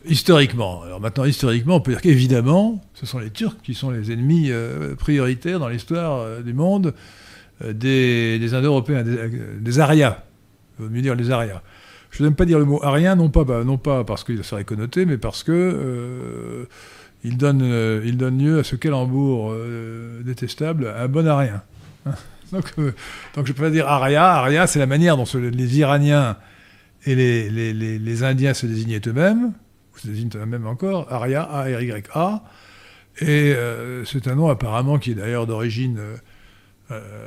historiquement, 0.06 0.82
alors 0.82 1.00
maintenant 1.00 1.24
historiquement, 1.24 1.76
on 1.76 1.80
peut 1.80 1.92
dire 1.92 2.00
qu'évidemment, 2.00 2.82
ce 2.94 3.04
sont 3.04 3.18
les 3.18 3.30
Turcs 3.30 3.58
qui 3.62 3.74
sont 3.74 3.90
les 3.90 4.12
ennemis 4.12 4.50
prioritaires 4.98 5.58
dans 5.58 5.68
l'histoire 5.68 6.42
du 6.42 6.54
monde 6.54 6.94
des, 7.62 8.54
Indo-Européens, 8.54 9.02
des, 9.02 9.28
des 9.60 9.80
Arias, 9.80 10.22
vaut 10.78 10.88
mieux 10.88 11.02
dire 11.02 11.16
les 11.16 11.30
Arias. 11.30 11.60
Je 12.12 12.22
n'aime 12.22 12.34
pas 12.34 12.44
dire 12.44 12.58
le 12.58 12.66
mot 12.66 12.78
arien, 12.84 13.16
non 13.16 13.30
pas, 13.30 13.42
bah, 13.42 13.64
non 13.64 13.78
pas 13.78 14.04
parce 14.04 14.22
qu'il 14.22 14.44
serait 14.44 14.64
connoté, 14.64 15.06
mais 15.06 15.16
parce 15.16 15.42
que 15.42 15.50
euh, 15.50 16.66
il, 17.24 17.38
donne, 17.38 17.62
euh, 17.62 18.02
il 18.04 18.18
donne 18.18 18.38
lieu 18.38 18.58
à 18.58 18.64
ce 18.64 18.76
calembour 18.76 19.50
euh, 19.50 20.22
détestable, 20.22 20.92
un 20.94 21.08
bon 21.08 21.26
arien. 21.26 21.62
donc, 22.52 22.74
donc 23.34 23.46
je 23.46 23.52
peux 23.54 23.70
dire 23.70 23.88
aria. 23.88 24.26
Aria, 24.26 24.66
c'est 24.66 24.78
la 24.78 24.86
manière 24.86 25.16
dont 25.16 25.24
les 25.34 25.78
Iraniens 25.78 26.36
et 27.06 27.14
les, 27.14 27.48
les, 27.48 27.72
les, 27.72 28.22
Indiens 28.22 28.52
se 28.52 28.66
désignaient 28.66 29.00
eux-mêmes, 29.06 29.54
ou 29.94 29.98
se 29.98 30.06
désignent 30.06 30.30
eux-mêmes 30.36 30.66
encore, 30.66 31.10
aria, 31.10 31.42
A-R-Y-A. 31.44 32.44
Et 33.22 33.56
c'est 34.04 34.28
un 34.28 34.34
nom 34.34 34.48
apparemment 34.48 34.98
qui 34.98 35.12
est 35.12 35.14
d'ailleurs 35.14 35.46
d'origine 35.46 35.98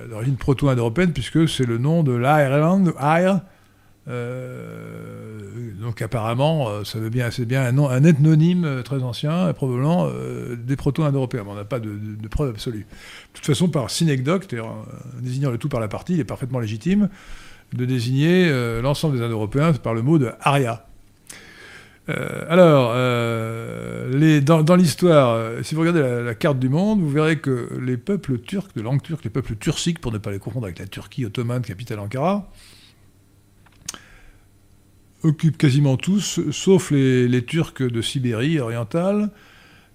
d'origine 0.10 0.36
proto-indo-européenne, 0.36 1.12
puisque 1.12 1.50
c'est 1.50 1.66
le 1.66 1.80
nom 1.80 2.04
de 2.04 2.14
l'Ireland, 2.14 2.86
Ire. 3.02 3.42
Euh, 4.08 5.40
donc 5.82 6.02
apparemment, 6.02 6.70
euh, 6.70 6.84
ça 6.84 7.00
veut 7.00 7.10
bien, 7.10 7.32
c'est 7.32 7.46
bien 7.46 7.64
un, 7.64 7.72
nom, 7.72 7.92
ethnonyme 7.92 8.64
euh, 8.64 8.84
très 8.84 9.02
ancien, 9.02 9.52
probablement 9.54 10.10
des 10.58 10.76
proto-indo-européens. 10.76 11.44
On 11.48 11.56
n'a 11.56 11.66
pas 11.66 11.80
de, 11.80 11.90
de, 11.90 12.16
de 12.22 12.28
preuve 12.28 12.50
absolue. 12.50 12.86
De 12.86 13.34
toute 13.34 13.46
façon, 13.46 13.68
par 13.68 13.90
synecdoque, 13.90 14.46
c'est-à-dire 14.48 14.72
désignant 15.22 15.52
le 15.52 15.58
tout 15.58 15.70
par 15.70 15.80
la 15.80 15.88
partie, 15.88 16.14
il 16.14 16.20
est 16.20 16.26
parfaitement 16.26 16.60
légitime 16.60 17.10
de 17.74 17.86
désigner 17.86 18.50
l'ensemble 18.82 19.18
des 19.18 19.24
Indo-Européens 19.24 19.74
par 19.74 19.94
le 19.94 20.02
mot 20.02 20.18
de 20.18 20.32
Aria. 20.40 20.86
Alors, 22.08 22.94
dans, 24.64 24.76
l'histoire, 24.76 25.64
si 25.64 25.74
vous 25.74 25.82
regardez 25.82 26.02
la, 26.02 26.22
la 26.22 26.36
carte 26.36 26.60
du 26.60 26.70
monde, 26.70 27.02
vous 27.02 27.10
verrez 27.10 27.40
que 27.40 27.70
les 27.82 27.98
peuples 27.98 28.38
turcs, 28.38 28.70
de 28.76 28.82
langue 28.82 29.02
turque, 29.02 29.24
les 29.24 29.32
peuples 29.32 29.56
turciques, 29.56 30.00
pour 30.00 30.12
ne 30.12 30.20
pas 30.20 30.32
les 30.32 30.40
confondre 30.40 30.68
avec 30.68 30.80
la 30.80 30.86
Turquie 30.86 31.26
ottomane, 31.26 31.64
capitale 31.64 32.00
Ankara, 32.00 32.50
occupent 35.26 35.58
quasiment 35.58 35.98
tous, 35.98 36.40
sauf 36.52 36.92
les, 36.92 37.46
Turcs 37.46 37.82
de 37.82 38.02
Sibérie 38.02 38.60
orientale, 38.60 39.32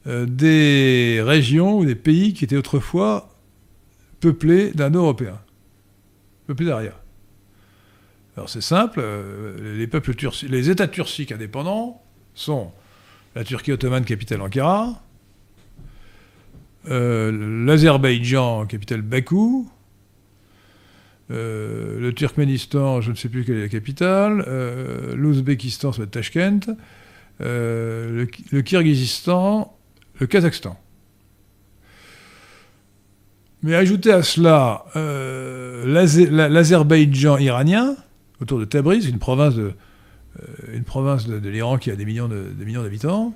euh, 0.07 0.27
des 0.27 1.21
régions 1.23 1.79
ou 1.79 1.85
des 1.85 1.95
pays 1.95 2.35
qui 2.35 2.45
étaient 2.45 2.57
autrefois 2.57 3.31
peuplés 4.21 4.73
d'Indo-Européens, 4.73 5.41
peuplés 6.47 6.67
d'Aria. 6.67 7.01
Alors 8.37 8.49
c'est 8.49 8.61
simple, 8.61 9.01
euh, 9.03 9.77
les 9.77 9.87
peuples 9.87 10.15
turcs, 10.15 10.45
États 10.45 10.89
turciques 10.89 11.33
indépendants 11.33 12.03
sont 12.35 12.73
la 13.35 13.45
Turquie 13.45 13.73
ottomane, 13.73 14.05
capitale 14.05 14.41
Ankara, 14.41 15.03
euh, 16.89 17.67
l'Azerbaïdjan, 17.67 18.67
capitale 18.67 19.03
Bakou, 19.03 19.71
le 21.31 22.11
Turkménistan, 22.11 23.01
je 23.01 23.11
ne 23.11 23.17
sais 23.17 23.29
plus 23.29 23.45
quelle 23.45 23.57
est 23.57 23.63
la 23.63 23.69
capitale, 23.69 24.45
euh, 24.49 25.15
l'Ouzbékistan, 25.15 25.93
être 25.93 26.11
Tashkent, 26.11 26.77
euh, 27.41 28.25
le, 28.25 28.29
le 28.51 28.63
Kirghizistan, 28.63 29.77
le 30.19 30.27
Kazakhstan. 30.27 30.79
Mais 33.63 33.75
ajoutez 33.75 34.13
à 34.13 34.23
cela 34.23 34.85
euh, 34.97 35.85
l'Azerbaïdjan 36.49 37.39
iranien, 37.39 37.95
autour 38.41 38.59
de 38.59 38.65
Tabriz, 38.65 39.07
une 39.07 39.19
province 39.19 39.55
de, 39.55 39.73
euh, 40.41 41.51
l'Iran 41.51 41.79
qui 41.79 41.91
a 41.91 41.97
des 41.97 42.05
millions 42.05 42.29
d'habitants. 42.29 43.35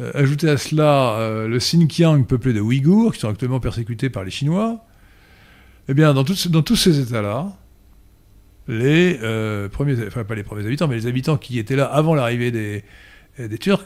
Euh, 0.00 0.10
ajoutez 0.14 0.48
à 0.48 0.56
cela 0.56 1.16
euh, 1.18 1.48
le 1.48 1.58
Xinjiang 1.58 2.24
peuplé 2.24 2.52
de 2.52 2.60
Ouïghours, 2.60 3.14
qui 3.14 3.20
sont 3.20 3.28
actuellement 3.28 3.60
persécutés 3.60 4.10
par 4.10 4.24
les 4.24 4.30
Chinois. 4.30 4.84
Eh 5.88 5.94
bien, 5.94 6.14
dans, 6.14 6.24
tous- 6.24 6.76
ces 6.76 7.00
États-là, 7.00 7.52
les 8.66 9.20
euh, 9.22 9.68
premiers, 9.68 10.06
enfin 10.06 10.24
pas 10.24 10.34
les 10.34 10.42
premiers 10.42 10.66
habitants, 10.66 10.88
mais 10.88 10.96
les 10.96 11.06
habitants 11.06 11.36
qui 11.36 11.58
étaient 11.58 11.76
là 11.76 11.84
avant 11.86 12.14
l'arrivée 12.14 12.50
des, 12.50 13.58
Turcs 13.58 13.84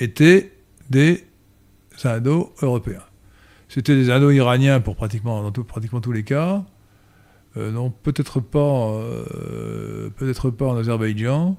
étaient 0.00 0.52
des 0.90 1.24
Indo-Européens. 2.02 3.04
C'était 3.68 3.94
des 3.94 4.10
Indo-Iraniens 4.10 4.80
pour 4.80 4.96
pratiquement, 4.96 5.48
dans 5.48 5.52
pratiquement 5.62 6.00
tous 6.00 6.12
les 6.12 6.24
cas. 6.24 6.64
Euh, 7.56 7.70
non, 7.70 7.90
peut-être 7.90 8.40
pas, 8.40 8.88
euh, 8.90 10.10
peut-être 10.16 10.50
pas 10.50 10.66
en 10.66 10.76
Azerbaïdjan. 10.76 11.56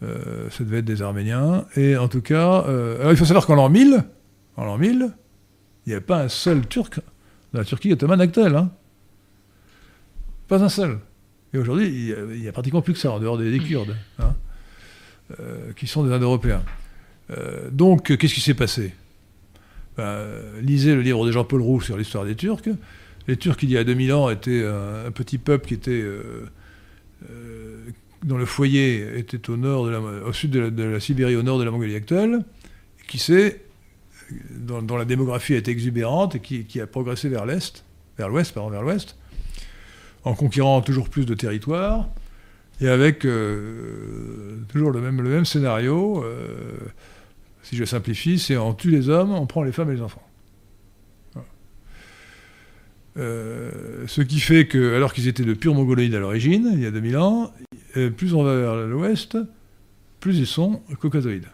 Ça 0.00 0.64
devait 0.64 0.78
être 0.78 0.86
des 0.86 1.02
Arméniens. 1.02 1.66
Et 1.76 1.96
en 1.96 2.08
tout 2.08 2.22
cas, 2.22 2.60
alors 2.60 3.10
il 3.10 3.16
faut 3.18 3.26
savoir 3.26 3.44
qu'en 3.44 3.56
l'an 3.56 3.68
1000, 3.68 4.02
en 4.56 4.64
l'an 4.64 4.78
1000, 4.78 5.10
il 5.84 5.88
n'y 5.88 5.92
avait 5.92 6.00
pas 6.00 6.22
un 6.22 6.28
seul 6.28 6.66
Turc 6.66 7.00
dans 7.52 7.60
la 7.60 7.64
Turquie 7.64 7.92
ottomane 7.92 8.20
actuelle. 8.20 8.54
hein. 8.56 8.70
Pas 10.48 10.62
un 10.62 10.68
seul. 10.68 10.98
Et 11.52 11.58
aujourd'hui, 11.58 12.14
il 12.32 12.40
n'y 12.40 12.48
a, 12.48 12.52
pratiquement 12.52 12.82
plus 12.82 12.92
que 12.92 12.98
ça, 12.98 13.10
en 13.10 13.18
dehors 13.18 13.38
des, 13.38 13.50
des 13.50 13.58
Kurdes, 13.58 13.96
hein, 14.18 14.34
euh, 15.40 15.72
qui 15.74 15.86
sont 15.86 16.04
des 16.04 16.12
Indo-Européens. 16.12 16.62
Euh, 17.30 17.68
donc, 17.70 18.16
qu'est-ce 18.16 18.34
qui 18.34 18.40
s'est 18.40 18.54
passé? 18.54 18.94
Ben, 19.96 20.26
Lisez 20.60 20.94
le 20.94 21.02
livre 21.02 21.26
de 21.26 21.32
Jean-Paul 21.32 21.60
Roux 21.60 21.80
sur 21.80 21.96
l'histoire 21.96 22.24
des 22.24 22.36
Turcs. 22.36 22.68
Les 23.26 23.36
Turcs, 23.36 23.58
il 23.62 23.70
y 23.70 23.76
a 23.76 23.84
2000 23.84 24.12
ans, 24.12 24.30
étaient 24.30 24.64
un, 24.64 25.10
petit 25.10 25.38
peuple 25.38 25.66
qui 25.66 25.74
était... 25.74 25.90
euh, 26.02 26.48
dont 28.24 28.36
le 28.36 28.46
foyer 28.46 29.18
était 29.18 29.48
au, 29.50 29.56
nord 29.56 29.86
de 29.86 29.90
la, 29.90 30.00
au 30.00 30.32
sud 30.32 30.50
de 30.50 30.82
la, 30.82 31.00
Sibérie, 31.00 31.36
au 31.36 31.42
nord 31.42 31.58
de 31.58 31.64
la 31.64 31.70
Mongolie 31.70 31.94
actuelle, 31.94 32.44
qui 33.08 33.18
s'est, 33.18 33.62
dont, 34.50 34.96
la 34.96 35.04
démographie 35.04 35.54
été 35.54 35.70
exubérante 35.70 36.36
et 36.36 36.40
qui, 36.40 36.80
a 36.80 36.86
progressé 36.86 37.28
vers 37.28 37.46
l'est, 37.46 37.84
vers 38.18 38.28
l'ouest, 38.28 38.52
pardon, 38.52 38.70
vers 38.70 38.82
l'ouest, 38.82 39.16
en 40.24 40.34
conquérant 40.34 40.80
toujours 40.80 41.08
plus 41.08 41.26
de 41.26 41.34
territoires, 41.34 42.08
et 42.80 42.88
avec 42.88 43.24
euh, 43.24 44.58
toujours 44.68 44.90
le 44.90 45.00
même, 45.00 45.44
scénario. 45.44 46.24
euh, 46.24 46.78
si 47.62 47.76
je 47.76 47.84
simplifie, 47.84 48.38
c'est 48.38 48.56
on 48.56 48.72
tue 48.72 48.90
les 48.90 49.08
hommes, 49.08 49.32
on 49.32 49.46
prend 49.46 49.62
les 49.62 49.72
femmes 49.72 49.90
et 49.90 49.94
les 49.94 50.02
enfants. 50.02 50.26
Euh, 53.16 54.06
ce 54.06 54.22
qui 54.22 54.40
fait 54.40 54.66
que, 54.66 54.94
alors 54.94 55.12
qu'ils 55.12 55.28
étaient 55.28 55.44
de 55.44 55.52
purs 55.52 55.74
mongoloïdes 55.74 56.14
à 56.14 56.20
l'origine, 56.20 56.70
il 56.72 56.80
y 56.80 56.86
a 56.86 56.90
2000 56.90 57.18
ans, 57.18 57.52
plus 58.16 58.34
on 58.34 58.42
va 58.44 58.56
vers 58.56 58.76
l'ouest, 58.86 59.36
plus 60.20 60.38
ils 60.38 60.46
sont 60.46 60.82
caucasoïdes. 61.00 61.48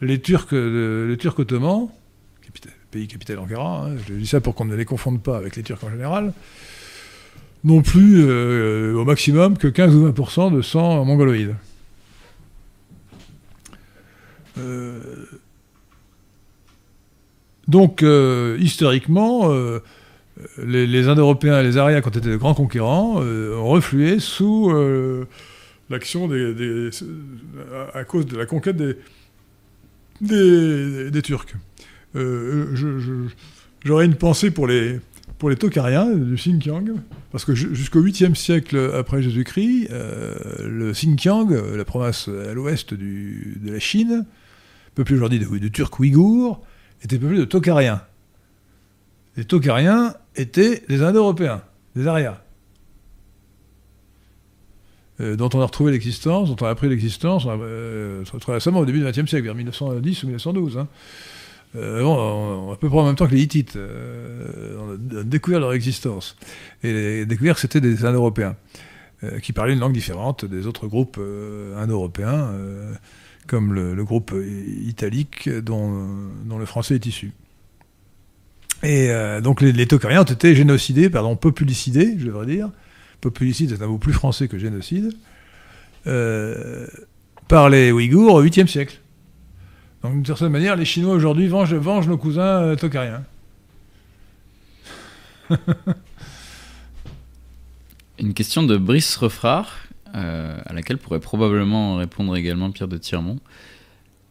Les 0.00 0.20
Turcs, 0.20 0.48
euh, 0.52 1.08
les 1.08 1.16
Turcs 1.16 1.38
ottomans, 1.38 1.88
pays 2.90 3.08
capitale 3.08 3.38
Ankara, 3.38 3.86
hein, 3.86 3.96
je 4.06 4.14
dis 4.14 4.26
ça 4.26 4.40
pour 4.40 4.54
qu'on 4.54 4.64
ne 4.64 4.74
les 4.74 4.84
confonde 4.84 5.22
pas 5.22 5.36
avec 5.36 5.56
les 5.56 5.62
Turcs 5.62 5.82
en 5.82 5.90
général, 5.90 6.32
n'ont 7.64 7.82
plus 7.82 8.24
euh, 8.24 8.94
au 8.94 9.04
maximum 9.04 9.58
que 9.58 9.68
15 9.68 9.94
ou 9.94 10.08
20% 10.08 10.54
de 10.54 10.62
sang 10.62 11.04
mongoloïde. 11.04 11.54
Euh, 14.58 15.26
donc, 17.68 18.02
euh, 18.02 18.56
historiquement, 18.60 19.52
euh, 19.52 19.80
les, 20.62 20.86
les 20.86 21.08
Indo-Européens 21.08 21.60
et 21.60 21.64
les 21.64 21.76
Arias, 21.76 22.00
quand 22.00 22.16
étaient 22.16 22.28
de 22.28 22.36
grands 22.36 22.54
conquérants, 22.54 23.16
euh, 23.20 23.56
ont 23.56 23.66
reflué 23.66 24.20
sous 24.20 24.70
euh, 24.70 25.26
l'action 25.90 26.28
des, 26.28 26.90
à 27.92 28.04
cause 28.04 28.26
de 28.26 28.36
la 28.36 28.46
conquête 28.46 28.76
des, 28.76 28.96
des, 30.20 31.22
Turcs. 31.22 31.54
Euh, 32.14 32.74
J'aurais 33.84 34.06
une 34.06 34.14
pensée 34.16 34.50
pour 34.50 34.66
les, 34.66 35.00
pour 35.38 35.50
les 35.50 35.56
Tokariens 35.56 36.10
du 36.10 36.34
Xinjiang, 36.34 36.84
parce 37.30 37.44
que 37.44 37.54
ju- 37.54 37.74
jusqu'au 37.74 38.00
8e 38.02 38.34
siècle 38.34 38.92
après 38.94 39.22
Jésus-Christ, 39.22 39.88
euh, 39.90 40.34
le 40.66 40.92
Xinjiang, 40.92 41.50
la 41.76 41.84
province 41.84 42.28
à 42.28 42.52
l'ouest 42.54 42.94
de 42.94 43.70
la 43.70 43.78
Chine, 43.78 44.24
peuplée 44.94 45.16
aujourd'hui 45.16 45.38
de, 45.38 45.68
Turcs 45.68 46.00
ouïghours, 46.00 46.64
était 47.02 47.18
peuplée 47.18 47.38
de 47.38 47.44
Tokariens. 47.44 48.02
Les 49.36 49.44
Tokariens 49.44 50.14
étaient 50.34 50.82
des 50.88 51.02
Indo-Européens, 51.02 51.62
des 51.94 52.06
Arias, 52.06 52.40
euh, 55.20 55.36
dont 55.36 55.48
on 55.54 55.60
a 55.60 55.64
retrouvé 55.64 55.92
l'existence, 55.92 56.48
dont 56.50 56.56
on 56.60 56.66
a 56.66 56.70
appris 56.70 56.88
l'existence 56.88 57.46
euh, 57.48 58.22
très 58.40 58.52
récemment, 58.54 58.80
au 58.80 58.84
début 58.84 58.98
du 58.98 59.04
XXe 59.04 59.28
siècle, 59.28 59.44
vers 59.44 59.54
1910 59.54 60.22
ou 60.22 60.26
1912. 60.26 60.78
hein. 60.78 60.88
Euh, 61.74 62.02
on- 62.02 62.72
à 62.72 62.76
peu 62.76 62.88
près 62.88 62.98
en 62.98 63.06
même 63.06 63.16
temps 63.16 63.26
que 63.26 63.34
les 63.34 63.42
Hittites. 63.42 63.76
euh, 63.76 64.76
on 64.78 65.18
a 65.18 65.22
découvert 65.24 65.60
leur 65.60 65.72
existence. 65.72 66.36
Et 66.82 67.24
découvert 67.26 67.54
que 67.54 67.60
c'était 67.60 67.80
des 67.80 68.04
Indo-Européens, 68.04 68.56
qui 69.42 69.52
parlaient 69.52 69.72
une 69.72 69.80
langue 69.80 69.94
différente 69.94 70.44
des 70.44 70.66
autres 70.66 70.86
groupes 70.86 71.18
Indo-Européens, 71.76 72.50
comme 73.46 73.72
le, 73.72 74.04
groupe 74.04 74.32
italique 74.86 75.48
dont, 75.48 76.06
le 76.58 76.66
français 76.66 76.96
est 76.96 77.06
issu. 77.06 77.32
Et 78.82 79.10
donc 79.42 79.62
les, 79.62 79.72
les 79.72 79.88
ont 79.92 80.22
été 80.22 80.54
génocidés, 80.54 81.08
pardon, 81.10 81.34
populicidés, 81.34 82.14
je 82.18 82.26
devrais 82.26 82.46
dire. 82.46 82.70
Populicide, 83.26 83.74
c'est 83.76 83.82
un 83.82 83.88
mot 83.88 83.98
plus 83.98 84.12
français 84.12 84.46
que 84.46 84.56
génocide. 84.56 85.12
euh, 86.06 86.86
par 87.48 87.68
les 87.68 87.90
Ouïghours 87.90 88.34
au 88.34 88.44
8e 88.44 88.68
siècle. 88.68 89.00
Donc 90.04 90.12
d'une 90.12 90.24
certaine 90.24 90.50
manière, 90.50 90.76
les 90.76 90.84
Chinois 90.84 91.12
aujourd'hui 91.12 91.48
vengent, 91.48 91.74
vengent 91.74 92.06
nos 92.06 92.18
cousins 92.18 92.62
euh, 92.62 92.76
tokariens. 92.76 93.24
Une 98.20 98.32
question 98.32 98.62
de 98.62 98.76
Brice 98.76 99.16
Refrard, 99.16 99.74
euh, 100.14 100.56
à 100.64 100.72
laquelle 100.72 100.98
pourrait 100.98 101.18
probablement 101.18 101.96
répondre 101.96 102.36
également 102.36 102.70
Pierre 102.70 102.86
de 102.86 102.96
Tirmont. 102.98 103.40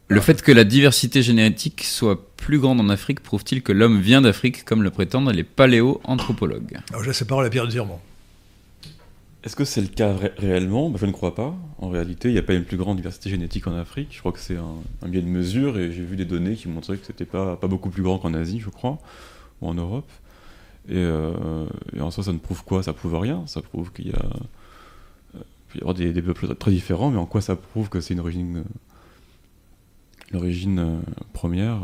Le 0.08 0.22
fait 0.22 0.42
que 0.42 0.54
la 0.54 0.64
diversité 0.64 1.22
génétique 1.22 1.84
soit 1.84 2.30
plus 2.38 2.60
grande 2.60 2.80
en 2.80 2.88
Afrique 2.88 3.20
prouve-t-il 3.20 3.62
que 3.62 3.74
l'homme 3.74 4.00
vient 4.00 4.22
d'Afrique, 4.22 4.64
comme 4.64 4.84
le 4.84 4.92
prétendent 4.92 5.34
les 5.34 5.44
paléo-anthropologues? 5.44 6.78
Alors, 6.92 7.04
je 7.04 7.10
laisse 7.10 7.20
la 7.20 7.26
parole 7.26 7.46
à 7.46 7.50
Pierre 7.50 7.66
de 7.66 7.72
Tirmont. 7.72 8.00
Est-ce 9.46 9.56
que 9.56 9.64
c'est 9.64 9.82
le 9.82 9.88
cas 9.88 10.16
ré- 10.16 10.32
réellement? 10.38 10.90
Bah, 10.90 10.98
Je 11.00 11.06
ne 11.06 11.12
crois 11.12 11.36
pas. 11.36 11.56
En 11.78 11.90
réalité, 11.90 12.30
il 12.30 12.34
n'y 12.34 12.40
a 12.40 12.44
pas 12.44 12.54
une 12.54 12.64
plus 12.66 12.78
grande 12.78 12.98
diversité 12.98 13.30
génétique 13.30 13.68
en 13.68 13.76
Afrique. 13.76 14.10
Je 14.12 14.20
crois 14.20 14.32
que 14.32 14.40
c'est 14.40 14.58
un, 14.58 15.08
biais 15.08 15.22
de 15.22 15.28
mesure 15.28 15.78
et 15.78 15.92
j'ai 15.92 16.04
vu 16.04 16.16
des 16.16 16.26
données 16.26 16.56
qui 16.56 16.68
montraient 16.68 16.98
que 16.98 17.06
c'était 17.06 17.26
pas, 17.26 17.56
pas 17.56 17.68
beaucoup 17.68 17.90
plus 17.90 18.02
grand 18.04 18.18
qu'en 18.18 18.34
Asie, 18.34 18.60
je 18.60 18.70
crois, 18.70 18.98
ou 19.62 19.68
en 19.68 19.76
Europe. 19.76 20.10
Et, 20.90 20.94
euh, 20.96 21.68
en 22.00 22.12
soi, 22.12 22.24
ça 22.24 22.34
ne 22.34 22.40
prouve 22.40 22.64
quoi? 22.64 22.84
Ça 22.84 22.94
prouve 22.94 23.16
rien. 23.20 23.44
Ça 23.48 23.62
prouve 23.62 23.92
qu'il 23.92 24.08
y 24.08 24.14
a, 24.14 24.26
euh, 25.36 25.40
peut 25.70 25.80
y 25.80 25.82
avoir 25.82 25.94
des, 25.94 26.12
des 26.14 26.22
peuples 26.22 26.56
très 26.56 26.72
différents, 26.72 27.12
mais 27.12 27.18
en 27.20 27.26
quoi 27.28 27.42
ça 27.42 27.56
prouve 27.56 27.90
que 27.90 28.02
c'est 28.02 28.14
une 28.16 28.20
origine, 28.22 28.58
euh, 28.58 28.64
l'origine 30.32 31.02
première 31.34 31.82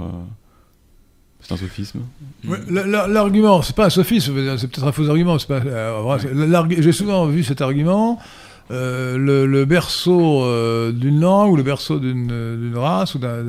C'est 1.42 1.54
un 1.54 1.58
sophisme. 1.58 2.00
L'argument, 2.70 3.62
c'est 3.62 3.76
pas 3.76 3.86
un 3.86 3.90
sophisme, 3.90 4.34
c'est 4.58 4.68
peut-être 4.68 4.86
un 4.88 4.92
faux 4.92 5.10
argument. 5.10 5.38
c'est 5.40 5.48
Pas, 5.48 5.62
euh, 5.66 6.18
J'ai 6.80 6.92
souvent 6.92 7.26
vu 7.26 7.44
cet 7.44 7.62
argument. 7.62 8.20
euh, 8.72 9.18
le, 9.18 9.46
le 9.46 9.66
berceau 9.66 10.44
euh, 10.44 10.92
d'une 10.94 11.20
langue 11.20 11.52
ou 11.52 11.56
le 11.58 11.64
berceau 11.64 12.00
d'une 12.00 12.72
race 12.76 13.16
ou 13.16 13.20
d'un- 13.20 13.44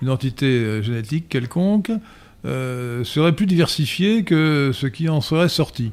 d'une 0.00 0.08
entité 0.08 0.82
génétique 0.82 1.28
quelconque 1.28 1.90
euh, 2.46 3.04
serait 3.04 3.32
plus 3.32 3.44
diversifié 3.44 4.24
que 4.24 4.70
ce 4.72 4.86
qui 4.86 5.10
en 5.10 5.20
serait 5.20 5.50
sorti. 5.50 5.92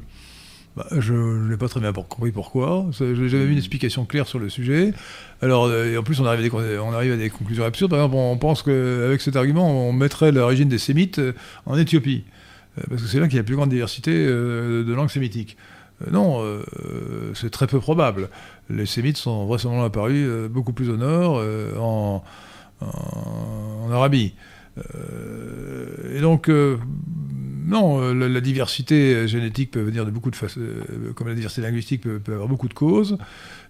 Bah, 0.78 0.86
je 0.96 1.12
n'ai 1.12 1.56
pas 1.56 1.66
très 1.66 1.80
bien 1.80 1.92
compris 1.92 2.30
pourquoi. 2.30 2.86
Je 2.92 3.02
n'ai 3.02 3.28
jamais 3.28 3.46
vu 3.46 3.52
une 3.52 3.58
explication 3.58 4.04
claire 4.04 4.28
sur 4.28 4.38
le 4.38 4.48
sujet. 4.48 4.94
Alors, 5.42 5.64
euh, 5.64 5.92
et 5.92 5.98
en 5.98 6.04
plus, 6.04 6.20
on 6.20 6.24
arrive, 6.24 6.54
à 6.54 6.62
des, 6.62 6.78
on 6.78 6.92
arrive 6.92 7.14
à 7.14 7.16
des 7.16 7.30
conclusions 7.30 7.64
absurdes. 7.64 7.90
Par 7.90 7.98
exemple, 7.98 8.14
on 8.14 8.38
pense 8.38 8.62
qu'avec 8.62 9.20
cet 9.20 9.34
argument, 9.34 9.88
on 9.88 9.92
mettrait 9.92 10.30
l'origine 10.30 10.68
des 10.68 10.78
Sémites 10.78 11.18
euh, 11.18 11.32
en 11.66 11.76
Éthiopie. 11.76 12.22
Euh, 12.78 12.82
Parce 12.88 13.02
que 13.02 13.08
c'est 13.08 13.18
là 13.18 13.26
qu'il 13.26 13.34
y 13.34 13.38
a 13.38 13.42
la 13.42 13.46
plus 13.46 13.56
grande 13.56 13.70
diversité 13.70 14.12
de 14.14 14.94
langues 14.94 15.10
sémitiques. 15.10 15.56
Non, 16.12 16.44
c'est 17.34 17.50
très 17.50 17.66
peu 17.66 17.80
probable. 17.80 18.28
Les 18.70 18.86
Sémites 18.86 19.16
sont 19.16 19.46
vraisemblablement 19.46 19.84
apparus 19.84 20.48
beaucoup 20.48 20.72
plus 20.72 20.90
au 20.90 20.96
nord, 20.96 21.42
en 21.80 22.22
Arabie. 23.90 24.32
Euh, 24.94 26.16
et 26.16 26.20
donc, 26.20 26.48
euh, 26.48 26.76
non, 27.66 28.00
euh, 28.00 28.28
la, 28.28 28.40
diversité 28.40 29.28
génétique 29.28 29.72
peut 29.72 29.80
venir 29.80 30.06
de 30.06 30.10
beaucoup 30.10 30.30
de 30.30 30.36
façons, 30.36 30.60
comme 31.14 31.28
la 31.28 31.34
diversité 31.34 31.62
linguistique 31.62 32.02
peut, 32.02 32.32
avoir 32.32 32.48
beaucoup 32.48 32.68
de 32.68 32.74
causes, 32.74 33.18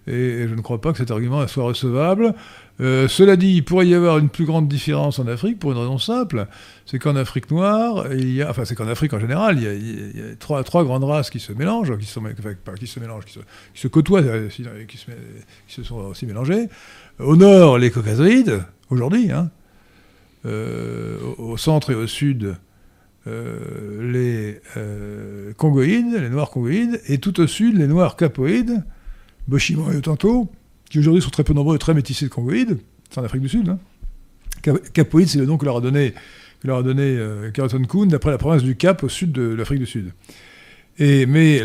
et, 0.07 0.47
je 0.47 0.55
ne 0.55 0.61
crois 0.61 0.79
pas 0.79 0.91
que 0.91 0.97
cet 0.97 1.11
argument 1.11 1.45
soit 1.47 1.65
recevable. 1.65 2.33
Cela 2.79 3.35
dit, 3.35 3.55
il 3.55 3.65
pourrait 3.65 3.87
y 3.87 3.93
avoir 3.93 4.19
une 4.19 4.29
plus 4.29 4.45
grande 4.45 4.69
différence 4.69 5.19
en 5.19 5.27
Afrique 5.27 5.59
pour 5.59 5.73
une 5.73 5.77
raison 5.77 5.97
simple, 5.97 6.47
c'est 6.85 6.97
qu'en 6.97 7.17
Afrique 7.17 7.51
noire, 7.51 8.07
enfin 8.47 8.63
c'est 8.63 8.75
qu'en 8.75 8.87
Afrique 8.87 9.11
en 9.11 9.19
général, 9.19 9.57
il 9.57 9.63
y 9.63 9.67
a, 9.67 9.73
il 9.73 10.31
y 10.31 10.37
trois, 10.37 10.63
grandes 10.85 11.03
races 11.03 11.29
qui 11.29 11.41
se 11.41 11.51
mélangent, 11.51 11.97
qui, 11.97 12.05
se 12.05 12.21
mélangent, 12.21 13.25
qui 13.25 13.37
se, 13.73 13.87
côtoient, 13.89 14.23
qui 14.47 14.97
se, 15.67 15.83
sont 15.83 15.97
aussi 15.97 16.25
mélangées. 16.25 16.69
Au 17.19 17.35
nord, 17.35 17.77
les 17.77 17.91
caucasoïdes, 17.91 18.63
aujourd'hui, 18.89 19.29
hein, 19.29 19.51
au, 20.45 21.35
au 21.37 21.57
centre 21.57 21.91
et 21.91 21.95
au 21.95 22.07
sud, 22.07 22.55
euh, 23.27 24.11
les 24.11 24.61
euh, 24.77 25.53
congoïdes, 25.53 26.13
les 26.19 26.29
noirs 26.29 26.49
congoïdes, 26.49 27.01
et 27.07 27.17
tout 27.17 27.39
au 27.41 27.47
sud, 27.47 27.77
les 27.77 27.87
noirs 27.87 28.15
capoïdes, 28.15 28.83
Boshimo 29.47 29.91
et 29.91 29.97
Otanto, 29.97 30.49
qui 30.89 30.99
aujourd'hui 30.99 31.21
sont 31.21 31.29
très 31.29 31.43
peu 31.43 31.53
nombreux 31.53 31.75
et 31.75 31.79
très 31.79 31.93
métissés 31.93 32.25
de 32.25 32.31
congoïdes, 32.31 32.77
c'est 33.09 33.19
en 33.19 33.23
Afrique 33.23 33.41
du 33.41 33.49
Sud. 33.49 33.69
Hein. 33.69 33.79
C'est 34.63 35.35
le 35.35 35.45
nom 35.45 35.57
que 35.57 35.65
leur 35.65 35.77
a 35.77 35.81
donné, 35.81 36.13
que 36.61 36.67
leur 36.67 36.77
a 36.77 36.83
donné 36.83 37.03
euh, 37.03 37.51
Carleton 37.51 37.83
Coon, 37.83 38.05
d'après 38.07 38.31
la 38.31 38.37
province 38.37 38.63
du 38.63 38.75
Cap, 38.75 39.03
au 39.03 39.09
sud 39.09 39.31
de 39.31 39.53
l'Afrique 39.53 39.79
du 39.79 39.85
Sud. 39.85 40.11
Et, 40.97 41.25
mais 41.25 41.61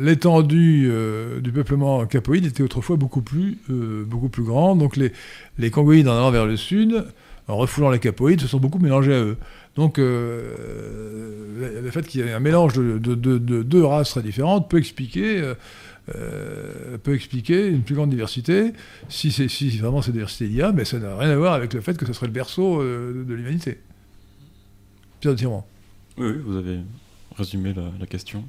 l'étendue 0.00 0.88
euh, 0.90 1.40
du 1.40 1.52
peuplement 1.52 2.04
capoïde 2.06 2.46
était 2.46 2.62
autrefois 2.62 2.96
beaucoup 2.96 3.22
plus, 3.22 3.58
euh, 3.70 4.04
beaucoup 4.04 4.28
plus 4.28 4.42
grande. 4.42 4.80
Donc 4.80 4.96
les, 4.96 5.12
les 5.58 5.70
Congoïdes 5.70 6.08
en 6.08 6.16
allant 6.16 6.30
vers 6.30 6.46
le 6.46 6.56
sud, 6.56 7.04
en 7.48 7.56
refoulant 7.56 7.90
les 7.90 7.98
capoïdes, 7.98 8.40
se 8.40 8.46
sont 8.48 8.58
beaucoup 8.58 8.78
mélangés 8.78 9.14
à 9.14 9.20
eux. 9.20 9.36
Donc 9.76 9.98
euh, 9.98 11.80
le- 11.82 11.90
fait 11.90 12.06
qu'il 12.06 12.20
y 12.20 12.24
ait 12.28 12.32
un 12.32 12.40
mélange 12.40 12.74
de, 12.74 12.98
de- 12.98 13.14
de- 13.14 13.38
de 13.38 13.62
deux 13.62 13.84
races 13.84 14.10
très 14.10 14.22
différentes 14.22 14.70
peut 14.70 14.78
expliquer, 14.78 15.40
euh, 15.40 15.54
euh, 16.14 16.96
peut 17.02 17.14
expliquer 17.14 17.66
une 17.68 17.82
plus 17.82 17.94
grande 17.94 18.10
diversité, 18.10 18.72
si, 19.08 19.30
si 19.32 19.78
vraiment 19.78 20.00
cette 20.02 20.12
diversité 20.14 20.46
il 20.46 20.54
y 20.54 20.62
a, 20.62 20.72
mais 20.72 20.84
ça 20.84 20.98
n'a 20.98 21.16
rien 21.16 21.30
à 21.30 21.36
voir 21.36 21.54
avec 21.54 21.74
le 21.74 21.80
fait 21.80 21.96
que 21.96 22.06
ce 22.06 22.12
serait 22.12 22.26
le 22.26 22.32
berceau 22.32 22.82
de, 22.82 23.34
l'humanité. 23.34 23.78
Pierre 25.20 25.34
de 25.34 25.38
Tirmont. 25.38 25.64
Oui, 26.18 26.32
vous 26.44 26.56
avez 26.56 26.78
résumé 27.36 27.74
la 27.98 28.06
question. 28.06 28.44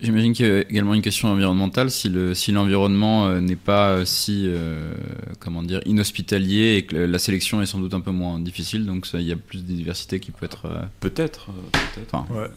J'imagine 0.00 0.32
qu'il 0.32 0.46
y 0.46 0.50
a 0.50 0.60
également 0.60 0.94
une 0.94 1.02
question 1.02 1.28
environnementale. 1.28 1.90
Si 1.90 2.08
le 2.08 2.34
si 2.34 2.52
l'environnement 2.52 3.26
euh, 3.26 3.40
n'est 3.40 3.56
pas 3.56 3.90
euh, 3.90 4.04
si 4.04 4.44
euh, 4.46 4.92
comment 5.40 5.62
dire 5.62 5.80
inhospitalier 5.86 6.76
et 6.76 6.82
que 6.86 6.94
la 6.96 7.18
sélection 7.18 7.60
est 7.62 7.66
sans 7.66 7.80
doute 7.80 7.94
un 7.94 8.00
peu 8.00 8.12
moins 8.12 8.38
difficile, 8.38 8.86
donc 8.86 9.06
ça, 9.06 9.18
il 9.18 9.26
y 9.26 9.32
a 9.32 9.36
plus 9.36 9.64
de 9.64 9.72
diversité 9.72 10.20
qui 10.20 10.30
peut 10.30 10.44
être. 10.46 10.66
euh, 10.66 10.82
Peut-être. 11.00 11.46
peut-être. 11.72 12.14
Enfin, 12.14 12.32
Ouais. 12.32 12.48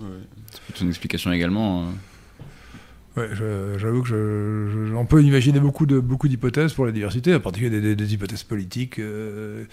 Ouais. 0.00 0.06
c'est 0.50 0.60
plutôt 0.62 0.82
une 0.84 0.88
explication 0.90 1.30
également. 1.32 1.82
euh. 1.82 3.20
Ouais, 3.20 3.28
je- 3.34 3.78
j'avoue 3.78 4.02
que 4.02 4.08
je, 4.08 4.88
je- 4.88 4.94
on 4.94 5.06
peut 5.06 5.22
imaginer 5.22 5.58
beaucoup 5.60 5.86
de 5.86 5.98
beaucoup 6.00 6.28
d'hypothèses 6.28 6.72
pour 6.74 6.86
la 6.86 6.92
diversité, 6.92 7.34
en 7.34 7.40
particulier 7.40 7.70
des, 7.70 7.80
des- 7.80 7.96
des 7.96 8.14
hypothèses 8.14 8.42
politiques, 8.44 8.98
euh, 8.98 9.64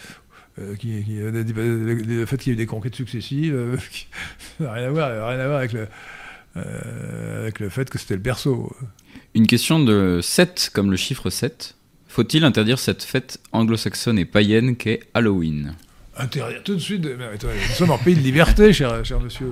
euh, 0.60 0.76
qui, 0.76 1.04
qui- 1.04 1.18
le, 1.20 2.26
fait 2.26 2.38
qu'il 2.38 2.52
y 2.52 2.52
ait 2.52 2.54
eu 2.54 2.58
des 2.58 2.66
conquêtes 2.66 2.96
successives, 2.96 3.54
euh, 3.54 3.76
qui- 3.92 4.08
ça 4.58 4.64
n'a 4.66 4.74
rien 4.74 4.88
à 4.88 4.92
voir, 4.92 5.10
rien 5.30 5.40
à 5.40 5.46
voir 5.48 5.58
avec 5.60 5.74
le, 5.74 5.88
avec 6.56 7.60
le 7.60 7.70
fait 7.70 7.90
que 7.90 7.98
c'était 7.98 8.14
le 8.16 8.20
berceau. 8.22 8.76
Une 9.36 9.48
question 9.48 9.80
de 9.84 10.20
7 10.22 10.72
comme 10.74 10.92
le 10.92 10.98
chiffre 10.98 11.30
7. 11.30 11.76
Faut-il 12.08 12.44
interdire 12.44 12.78
cette 12.78 13.02
fête 13.04 13.40
anglo-saxonne 13.52 14.20
et 14.20 14.26
païenne 14.26 14.76
qu'est 14.76 15.00
Halloween? 15.16 15.74
Interdire 16.16 16.62
tout 16.64 16.76
de 16.76 16.80
suite. 16.80 17.04
mais 17.18 17.26
attends, 17.26 17.48
nous 17.48 17.74
sommes 17.76 17.90
en 17.90 17.98
pays 17.98 18.16
de 18.16 18.22
liberté, 18.22 18.72
cher, 18.72 19.04
cher 19.04 19.20
monsieur, 19.20 19.52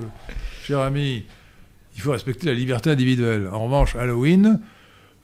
cher 0.64 0.80
ami. 0.80 1.24
Il 1.96 2.02
faut 2.02 2.12
respecter 2.12 2.46
la 2.48 2.54
liberté 2.54 2.92
individuelle. 2.92 3.48
En 3.52 3.66
revanche, 3.66 3.96
Halloween, 3.96 4.60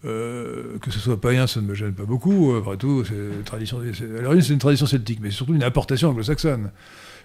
euh, 0.03 0.79
que 0.79 0.89
ce 0.89 0.97
soit 0.99 1.21
païen, 1.21 1.45
ça 1.45 1.61
ne 1.61 1.67
me 1.67 1.75
gêne 1.75 1.93
pas 1.93 2.05
beaucoup. 2.05 2.55
Après 2.59 2.75
tout, 2.77 3.03
c'est 3.05 3.13
une 3.13 3.43
tradition. 3.43 3.79
c'est- 3.93 4.03
Halloween, 4.19 4.41
c'est 4.41 4.53
une 4.53 4.59
tradition 4.59 4.87
celtique, 4.87 5.19
mais 5.21 5.29
c'est 5.29 5.37
surtout 5.37 5.53
une 5.53 5.63
importation 5.63 6.09
anglo-saxonne. 6.09 6.71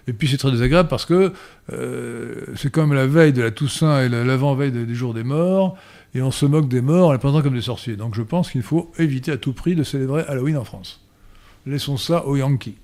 Et 0.07 0.13
puis 0.13 0.27
c'est 0.27 0.37
très 0.37 0.51
désagréable 0.51 0.89
parce 0.89 1.05
que 1.05 1.31
euh, 1.71 2.35
c'est 2.55 2.71
comme 2.71 2.93
la 2.93 3.07
veille 3.07 3.31
de 3.33 3.41
la 3.41 3.51
Toussaint 3.51 4.01
et 4.03 4.09
la- 4.09 4.23
l'avant-veille 4.25 4.71
du 4.71 4.95
jour 4.95 5.13
des 5.13 5.23
morts, 5.23 5.77
et 6.13 6.21
on 6.21 6.29
se 6.31 6.45
moque 6.45 6.67
des 6.67 6.81
morts 6.81 7.09
en 7.09 7.11
les 7.13 7.19
présentant 7.19 7.41
comme 7.41 7.53
des 7.55 7.61
sorciers. 7.61 7.95
Donc 7.95 8.13
je 8.15 8.21
pense 8.21 8.51
qu'il 8.51 8.63
faut 8.63 8.91
éviter 8.99 9.31
à 9.31 9.37
tout 9.37 9.53
prix 9.53 9.75
de 9.75 9.83
célébrer 9.83 10.23
Halloween 10.27 10.57
en 10.57 10.65
France. 10.65 10.99
Laissons 11.65 11.95
ça 11.97 12.25
aux 12.25 12.35
Yankees. 12.35 12.75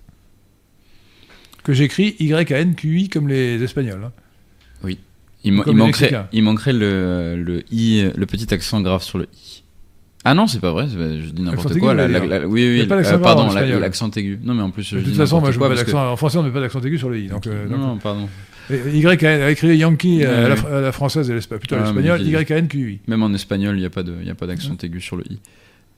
Que 1.63 1.73
j'écris 1.73 2.15
Y-A-N-Q-I 2.19 3.09
comme 3.09 3.27
les 3.27 3.61
Espagnols. 3.61 4.03
hein. 4.05 4.11
il, 5.43 5.57
Comme 5.61 5.73
il 5.73 5.77
manquerait, 5.77 6.01
Mexicains. 6.05 6.27
il 6.31 6.43
manquerait 6.43 6.73
le, 6.73 7.35
le 7.41 7.63
i, 7.73 8.09
le 8.15 8.25
petit 8.25 8.53
accent 8.53 8.81
grave 8.81 9.03
sur 9.03 9.17
le 9.17 9.27
i. 9.33 9.63
Ah 10.25 10.33
non, 10.33 10.47
c'est 10.47 10.59
pas 10.59 10.71
vrai, 10.71 10.87
je 10.89 11.29
dis 11.31 11.41
n'importe 11.41 11.77
quoi. 11.79 11.93
la- 11.93 12.07
la- 12.07 12.25
la- 12.25 12.45
oui, 12.47 12.61
y 12.63 12.81
oui, 12.81 12.87
pas 12.87 12.97
euh, 12.97 13.17
pardon, 13.19 13.49
l'accent 13.53 14.11
aigu. 14.11 14.37
Non, 14.43 14.53
mais 14.53 14.61
en 14.61 14.69
plus, 14.71 14.83
je 14.83 14.97
De 14.97 15.01
toute 15.01 15.11
dis 15.13 15.17
façon, 15.17 15.39
moi, 15.39 15.49
n'importe 15.49 15.77
je 15.77 15.83
quoi 15.91 16.05
que-. 16.07 16.11
En 16.11 16.17
français, 16.17 16.37
on 16.37 16.43
ne 16.43 16.47
met 16.47 16.53
pas 16.53 16.59
d'accent 16.59 16.81
aigu 16.81 16.97
sur 16.97 17.09
le 17.09 17.19
i. 17.19 17.27
Donc, 17.27 17.47
euh, 17.47 17.65
Non, 17.65 17.71
donc- 17.77 17.79
non, 17.79 17.97
pardon. 17.97 18.29
Y 18.69 19.25
a 19.25 19.49
écrit 19.49 19.77
Yankee 19.77 20.23
à, 20.25 20.49
la, 20.49 20.91
française 20.91 21.29
et 21.31 21.33
plutôt 21.57 21.75
l'espagnol, 21.77 22.19
j'ai- 22.19 22.25
Y-A-N-Q-I. 22.31 22.99
Même 23.07 23.23
en 23.23 23.33
espagnol, 23.33 23.75
il 23.77 23.79
n'y 23.79 23.85
a 23.85 23.89
pas 23.89 24.01
y 24.01 24.47
d'accent 24.47 24.75
aigu 24.83 25.01
sur 25.01 25.15
le 25.15 25.23
i. 25.29 25.39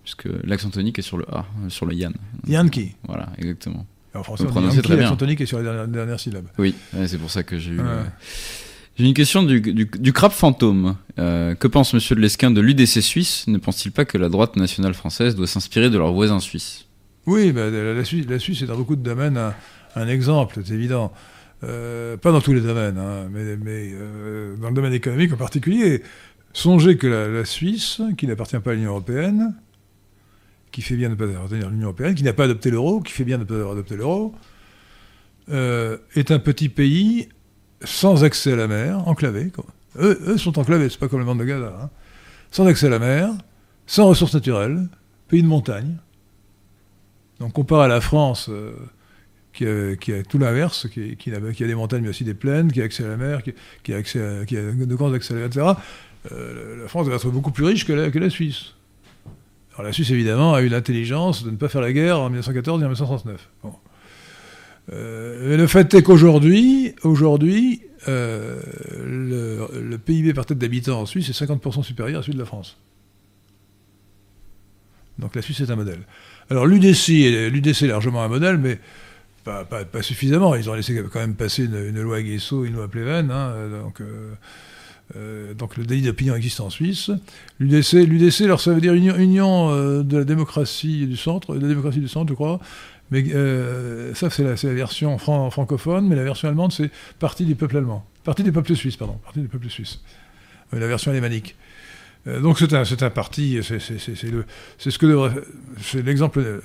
Puisque 0.03 0.27
l'accent 0.45 0.69
tonique 0.69 0.97
est 0.99 1.03
sur 1.03 1.17
le 1.17 1.25
a, 1.29 1.39
euh, 1.39 1.69
sur 1.69 1.85
le 1.85 1.93
yan. 1.93 2.11
Yankee. 2.47 2.95
Voilà, 3.07 3.29
exactement. 3.37 3.85
En 4.15 4.23
français, 4.23 4.45
Vous 4.45 4.49
on 4.57 4.61
dit 4.61 4.67
Yankee, 4.67 4.81
très 4.81 4.95
bien. 4.95 5.03
l'accent 5.03 5.15
tonique 5.17 5.41
est 5.41 5.45
sur 5.45 5.57
la 5.57 5.63
dernière, 5.63 5.87
dernière 5.87 6.19
syllabe. 6.19 6.45
Oui, 6.57 6.73
c'est 7.05 7.17
pour 7.19 7.29
ça 7.31 7.43
que 7.43 7.57
j'ai 7.59 7.71
eu. 7.71 7.79
J'ai 9.01 9.07
une 9.07 9.15
question 9.15 9.41
du, 9.41 10.13
crabe 10.13 10.31
fantôme. 10.31 10.95
Euh, 11.17 11.55
que 11.55 11.67
pense 11.67 11.95
Monsieur 11.95 12.15
de 12.15 12.21
Lesquin 12.21 12.51
de 12.51 12.61
l'UDC 12.61 13.01
suisse? 13.01 13.47
Ne 13.47 13.57
pense-t-il 13.57 13.91
pas 13.91 14.05
que 14.05 14.15
la 14.19 14.29
droite 14.29 14.57
nationale 14.57 14.93
française 14.93 15.35
doit 15.35 15.47
s'inspirer 15.47 15.89
de 15.89 15.97
leurs 15.97 16.13
voisins 16.13 16.39
suisses? 16.39 16.85
Oui, 17.25 17.51
bah, 17.51 17.71
la, 17.71 18.03
Suisse, 18.05 18.61
est 18.61 18.67
dans 18.67 18.77
beaucoup 18.77 18.95
de 18.95 19.01
domaines 19.01 19.39
un, 19.95 20.07
exemple, 20.07 20.61
c'est 20.63 20.75
évident. 20.75 21.11
Euh, 21.63 22.15
pas 22.15 22.31
dans 22.31 22.41
tous 22.41 22.53
les 22.53 22.61
domaines, 22.61 22.99
hein, 22.99 23.27
mais, 23.31 23.89
euh, 23.91 24.55
dans 24.57 24.69
le 24.69 24.75
domaine 24.75 24.93
économique 24.93 25.33
en 25.33 25.37
particulier. 25.37 26.03
Songez 26.53 26.95
que 26.95 27.07
la, 27.07 27.43
Suisse, 27.43 28.03
qui 28.19 28.27
n'appartient 28.27 28.59
pas 28.59 28.69
à 28.69 28.73
l'Union 28.75 28.91
européenne, 28.91 29.55
qui 30.71 30.83
fait 30.83 30.95
bien 30.95 31.09
de 31.09 31.15
ne 31.15 31.17
pas 31.17 31.25
à 31.25 31.69
l'Union 31.71 31.87
européenne, 31.87 32.13
qui 32.13 32.23
n'a 32.23 32.33
pas 32.33 32.43
adopté 32.43 32.69
l'euro, 32.69 32.99
qui 32.99 33.13
fait 33.13 33.23
bien 33.23 33.39
de 33.39 33.45
ne 33.45 33.47
pas 33.47 33.55
avoir 33.55 33.71
adopté 33.71 33.95
l'euro, 33.95 34.35
est 35.47 36.29
un 36.29 36.39
petit 36.39 36.69
pays 36.69 37.29
sans 37.83 38.23
accès 38.23 38.53
à 38.53 38.55
la 38.55 38.67
mer, 38.67 39.07
enclavés. 39.07 39.51
Eux, 39.99 40.19
eux 40.27 40.37
sont 40.37 40.57
enclavés, 40.59 40.89
c'est 40.89 40.99
pas 40.99 41.07
comme 41.07 41.19
le 41.19 41.25
monde 41.25 41.39
de 41.39 41.45
Gaza. 41.45 41.77
hein. 41.81 41.89
Sans 42.51 42.65
accès 42.67 42.87
à 42.87 42.89
la 42.89 42.99
mer, 42.99 43.29
sans 43.87 44.07
ressources 44.07 44.33
naturelles, 44.33 44.87
pays 45.27 45.41
de 45.41 45.47
montagne. 45.47 45.97
Donc 47.39 47.53
comparé 47.53 47.85
à 47.85 47.87
la 47.87 48.01
France, 48.01 48.49
euh, 48.49 48.73
qui, 49.53 49.65
a, 49.65 50.23
tout 50.23 50.37
l'inverse, 50.37 50.87
qui, 50.87 51.33
a 51.33 51.67
des 51.67 51.75
montagnes 51.75 52.03
mais 52.03 52.09
aussi 52.09 52.23
des 52.23 52.33
plaines, 52.33 52.71
qui 52.71 52.81
a 52.81 52.85
accès 52.85 53.03
à 53.03 53.07
la 53.07 53.17
mer, 53.17 53.41
qui, 53.83 53.93
a, 53.93 53.97
accès 53.97 54.19
de 54.19 54.95
grands 54.95 55.11
accès 55.13 55.33
à 55.33 55.37
la 55.37 55.41
mer, 55.41 55.49
etc. 55.49 55.73
euh, 56.31 56.83
la 56.83 56.87
France 56.87 57.07
va 57.07 57.15
être 57.15 57.29
beaucoup 57.29 57.51
plus 57.51 57.65
riche 57.65 57.85
que 57.85 57.93
la, 57.93 58.29
Suisse. 58.29 58.75
Alors 59.73 59.83
la 59.83 59.91
Suisse, 59.91 60.11
évidemment, 60.11 60.53
a 60.53 60.61
eu 60.61 60.67
l'intelligence 60.67 61.43
de 61.43 61.51
ne 61.51 61.57
pas 61.57 61.67
faire 61.67 61.81
la 61.81 61.93
guerre 61.93 62.19
en 62.19 62.29
1914 62.29 62.81
et 62.81 62.85
en 62.85 62.89
1939. 62.89 63.49
Bon. 63.63 63.73
Euh, 64.93 65.57
le 65.57 65.67
fait 65.67 65.93
est 65.93 66.03
qu'aujourd'hui, 66.03 66.93
aujourd'hui, 67.03 67.81
euh, 68.07 68.59
le, 69.05 69.97
PIB 69.97 70.33
par 70.33 70.45
tête 70.45 70.57
d'habitant 70.57 71.01
en 71.01 71.05
Suisse 71.05 71.29
est 71.29 71.45
50% 71.45 71.83
supérieur 71.83 72.19
à 72.19 72.23
celui 72.23 72.33
de 72.33 72.39
la 72.39 72.45
France. 72.45 72.77
Donc 75.19 75.35
la 75.35 75.41
Suisse 75.41 75.59
est 75.59 75.69
un 75.69 75.75
modèle. 75.75 75.99
Alors 76.49 76.65
l'UDC, 76.65 77.09
est- 77.09 77.81
largement 77.87 78.23
un 78.23 78.27
modèle, 78.27 78.57
mais 78.57 78.79
pas, 79.43 79.65
suffisamment. 80.01 80.55
Ils 80.55 80.69
ont 80.69 80.73
laissé 80.73 81.01
quand 81.11 81.19
même 81.19 81.35
passer 81.35 81.65
une, 81.65 81.75
une 81.75 82.01
loi 82.01 82.21
Guesso, 82.21 82.65
une 82.65 82.73
loi 82.73 82.87
Pleven, 82.87 83.31
hein, 83.31 83.53
donc, 83.83 84.01
euh, 84.01 84.33
euh, 85.15 85.53
donc 85.53 85.77
le 85.77 85.85
délit 85.85 86.01
d'opinion 86.01 86.35
existe 86.35 86.59
en 86.59 86.69
Suisse. 86.69 87.11
L'UDC, 87.59 88.41
alors 88.41 88.61
ça 88.61 88.73
veut 88.73 88.81
dire 88.81 88.93
Union, 88.93 90.03
de 90.03 90.17
la 90.17 90.23
démocratie 90.23 91.05
du 91.05 91.17
centre, 91.17 91.55
de 91.55 91.61
la 91.61 91.67
démocratie 91.67 91.99
du 91.99 92.07
centre, 92.07 92.29
je 92.29 92.35
crois. 92.35 92.59
Mais 93.11 93.23
euh, 93.33 94.13
ça, 94.15 94.29
c'est 94.29 94.43
la, 94.43 94.55
version 94.73 95.17
fran- 95.17 95.49
francophone, 95.51 96.07
mais 96.07 96.15
la 96.15 96.23
version 96.23 96.47
allemande, 96.47 96.71
c'est 96.71 96.89
Parti 97.19 97.45
du 97.45 97.55
peuple 97.55 97.77
allemand. 97.77 98.05
Parti 98.23 98.43
du 98.43 98.51
peuple 98.51 98.73
suisse, 98.75 98.95
pardon. 98.95 99.19
Euh, 100.73 100.79
la 100.79 100.87
version 100.87 101.11
alémanique. 101.11 101.55
Euh, 102.27 102.39
donc 102.39 102.59
c'est 102.59 103.03
un, 103.03 103.09
parti, 103.09 103.59
c'est, 103.63 104.23
le- 104.31 104.45
c'est 104.77 106.01
l'exemple 106.03 106.61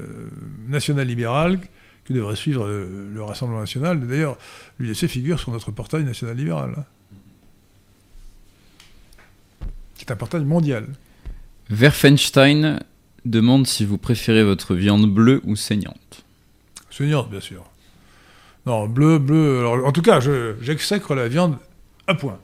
national 0.69 1.07
libéral 1.07 1.59
que 2.05 2.13
devrait 2.13 2.37
suivre 2.37 2.67
le, 2.69 3.09
le 3.13 3.23
Rassemblement 3.25 3.61
national. 3.61 4.07
D'ailleurs, 4.07 4.39
l'UDC 4.79 5.09
figure 5.09 5.41
sur 5.41 5.51
notre 5.51 5.73
portail 5.73 6.05
national 6.05 6.37
libéral. 6.37 6.75
hein. 6.79 6.85
C'est 9.97 10.11
un 10.11 10.17
portail 10.17 10.45
mondial. 10.45 10.87
Verfenstein 11.71 12.79
demande 13.25 13.67
si 13.67 13.85
vous 13.85 13.99
préférez 13.99 14.45
votre 14.45 14.75
viande 14.77 15.13
bleue 15.13 15.41
ou 15.45 15.57
saignante. 15.57 16.25
Saignante, 16.97 17.31
bien 17.31 17.41
sûr. 17.41 17.63
Non, 18.65 18.87
bleu, 18.89 19.19
bleu. 19.19 19.61
Alors, 19.61 19.87
en 19.87 19.93
tout 19.93 20.03
cas, 20.03 20.21
je- 20.21 20.55
j'exècre 20.61 21.15
la 21.15 21.29
viande 21.29 21.57
à 22.07 22.15
point. 22.15 22.39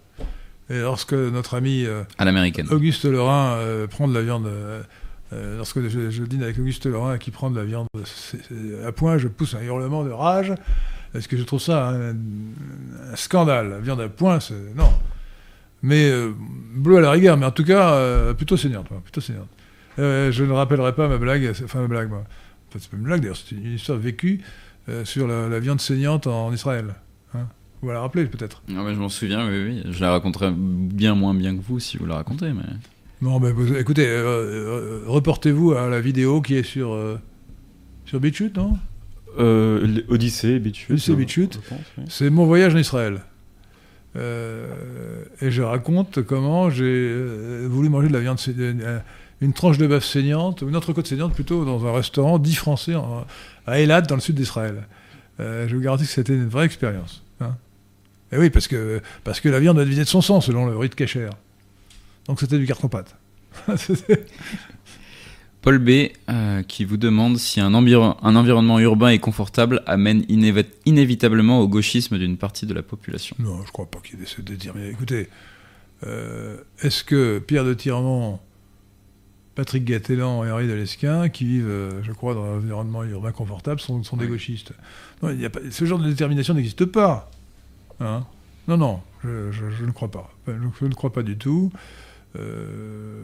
Et 0.71 0.79
lorsque 0.81 1.13
notre 1.15 1.55
ami 1.55 1.85
euh, 1.87 2.03
À 2.19 2.25
l'américaine. 2.25 2.67
Auguste 2.71 3.05
Lorrain 3.05 3.55
euh, 3.57 3.87
prend 3.87 4.07
de 4.09 4.15
la 4.15 4.23
viande, 4.23 4.47
euh, 4.47 4.83
euh, 5.33 5.57
lorsque 5.57 5.81
je, 5.89 6.11
je 6.11 6.23
dîne 6.25 6.43
avec 6.43 6.59
Auguste 6.59 6.87
Lorrain 6.87 7.19
qui 7.19 7.31
prend 7.31 7.51
de 7.51 7.59
la 7.59 7.65
viande 7.65 7.87
à 8.87 8.93
point, 8.93 9.19
je 9.19 9.29
pousse 9.29 9.55
un 9.55 9.63
hurlement 9.63 10.05
de 10.05 10.11
rage, 10.11 10.53
parce 11.13 11.27
que 11.27 11.37
je 11.37 11.43
trouve 11.43 11.61
ça 11.61 11.89
un, 11.89 12.11
un 12.11 13.17
scandale. 13.17 13.71
La 13.71 13.79
viande 13.81 14.01
à 14.01 14.09
point, 14.09 14.39
c'est. 14.41 14.55
Non. 14.77 14.91
Mais 15.83 16.13
bleu 16.77 16.99
à 16.99 17.01
la 17.01 17.11
rigueur, 17.11 17.37
mais 17.37 17.47
en 17.47 17.51
tout 17.51 17.65
cas, 17.65 18.33
plutôt 18.35 18.57
saignante. 18.57 18.89
moi, 18.91 19.01
plutôt 19.03 19.21
saignante. 19.21 19.49
Je 19.99 20.45
ne 20.45 20.53
rappellerai 20.53 20.95
pas 20.95 21.09
ma 21.09 21.19
blague, 21.19 21.53
enfin 21.65 21.81
ma 21.81 21.89
blague, 21.89 22.09
moi. 22.11 22.23
Enfin, 22.73 22.79
c'est 22.81 22.91
pas 22.91 22.97
une 22.97 23.03
blague 23.03 23.21
d'ailleurs, 23.21 23.37
c'est 23.37 23.55
une 23.55 23.75
histoire 23.75 23.99
vécue 23.99 24.41
euh, 24.89 25.05
sur 25.05 25.27
la, 25.29 25.47
la 25.49 25.61
viande 25.61 25.81
saignante 25.81 26.27
en 26.27 26.53
Israël. 26.55 26.95
Hein. 27.35 27.47
Vous 27.83 27.91
la 27.91 28.01
rappelez 28.01 28.25
peut-être? 28.25 28.63
Ah 28.75 28.83
ouais, 28.83 28.95
je 28.95 28.99
m'en 28.99 29.11
souviens, 29.11 29.47
oui, 29.47 29.63
oui. 29.65 29.83
Je 29.93 30.01
la 30.01 30.11
raconterai 30.13 30.53
bien 30.57 31.15
moins 31.15 31.35
bien 31.35 31.55
que 31.55 31.61
vous 31.61 31.81
si 31.81 31.99
vous 31.99 32.07
la 32.07 32.15
racontez. 32.15 32.53
Mais... 32.53 32.63
Non, 33.21 33.41
mais 33.41 33.53
vous- 33.53 33.75
écoutez, 33.77 34.07
euh, 34.09 34.25
euh, 34.25 35.03
reportez-vous 35.07 35.73
à 35.73 35.89
la 35.89 36.01
vidéo 36.01 36.41
qui 36.41 36.55
est 36.55 36.63
sur, 36.63 36.93
euh, 36.95 37.19
sur 38.07 38.21
BitChute, 38.21 38.57
non? 38.57 38.79
Euh, 39.39 40.03
Odyssée, 40.09 40.59
BitChute. 40.59 40.91
Odyssée, 40.91 41.15
BitChute. 41.15 41.61
oui. 41.99 42.05
C'est 42.09 42.31
mon 42.31 42.47
voyage 42.47 42.75
en 42.75 42.79
Israël. 42.79 43.21
Euh, 44.15 45.25
et 45.41 45.51
je 45.51 45.63
raconte 45.63 46.23
comment 46.23 46.69
j'ai 46.71 46.85
euh, 46.85 47.67
voulu 47.71 47.89
manger 47.89 48.09
de 48.09 48.13
la 48.13 48.21
viande, 48.21 48.39
euh, 48.59 48.99
une 49.43 49.53
tranche 49.53 49.77
de 49.77 49.87
bœuf 49.87 50.05
saignante, 50.05 50.63
une 50.63 50.75
entrecôte 50.77 51.07
saignante 51.07 51.35
plutôt, 51.35 51.65
dans 51.67 51.85
un 51.87 51.93
restaurant 51.93 52.39
dit 52.39 52.55
français 52.55 52.95
en- 52.95 53.27
à 53.67 53.81
Eilat, 53.81 54.01
dans 54.03 54.15
le 54.15 54.21
sud 54.23 54.37
d'Israël. 54.37 54.87
Euh, 55.41 55.67
je 55.69 55.75
vous 55.77 55.83
garantis 55.83 56.05
que 56.05 56.11
c'était 56.11 56.35
une 56.35 56.49
vraie 56.49 56.65
expérience. 56.67 57.23
hein. 57.41 57.57
Et 58.33 58.39
oui, 58.39 58.49
parce 58.49 58.67
que, 58.69 59.03
parce 59.25 59.41
que 59.41 59.49
la 59.51 59.61
viande 59.61 59.79
a 59.79 59.85
vidé 59.85 60.03
de 60.05 60.09
son 60.09 60.23
sang, 60.23 60.41
selon 60.41 60.65
le 60.67 60.77
rite 60.79 60.95
cacher. 60.95 61.29
Donc 62.27 62.41
c'était 62.41 62.59
du 62.59 62.67
carton-pâte. 62.67 63.15
Paul 65.61 65.79
B, 65.79 66.09
euh, 66.29 66.63
qui 66.65 66.85
vous 66.85 66.97
demande 66.97 67.37
si 67.39 67.61
un, 67.61 67.73
environ- 67.75 68.17
un 68.23 68.35
environnement 68.35 68.81
urbain 68.81 69.11
et 69.11 69.21
confortable 69.21 69.83
amène 69.87 70.23
inévi- 70.23 70.67
inévitablement 70.87 71.61
au 71.61 71.69
gauchisme 71.69 72.19
d'une 72.19 72.37
partie 72.37 72.67
de 72.67 72.75
la 72.75 72.83
population. 72.83 73.37
Non, 73.39 73.65
je 73.65 73.71
crois 73.71 73.89
pas 73.89 74.01
qu'il 74.01 74.21
ait 74.21 74.27
ce 74.27 74.41
désir. 74.41 74.73
Mais 74.75 74.89
écoutez, 74.91 75.29
euh, 76.05 76.57
est-ce 76.81 77.05
que 77.05 77.39
Pierre 77.39 77.65
de 77.65 77.75
Tirmont, 77.75 78.41
Patrick 79.55 79.85
Gattelan 79.85 80.45
et 80.45 80.51
Henri 80.51 80.67
Delesquin, 80.67 81.29
qui 81.29 81.45
vivent, 81.45 81.69
euh, 81.69 82.03
je 82.03 82.13
crois, 82.13 82.35
dans 82.35 82.45
un 82.45 82.57
environnement 82.57 83.05
urbain 83.05 83.33
confortable, 83.33 83.81
sont, 83.81 84.03
sont 84.03 84.17
des 84.17 84.27
gauchistes 84.27 84.73
non, 85.23 85.31
il 85.31 85.41
y 85.41 85.45
a 85.45 85.51
pas, 85.51 85.61
Ce 85.71 85.85
genre 85.85 85.99
de 85.99 86.09
détermination 86.09 86.55
n'existe 86.55 86.85
pas. 86.87 87.31
Hein 88.01 88.25
non, 88.69 88.77
non, 88.77 89.01
je, 89.23 89.51
je- 89.53 89.71
je 89.71 89.85
ne 89.85 89.91
crois 89.93 90.11
pas. 90.11 90.33
Je, 90.47 90.53
je 90.81 90.87
ne 90.87 90.95
crois 90.95 91.13
pas 91.13 91.23
du 91.23 91.37
tout. 91.37 91.71
Euh, 92.39 93.23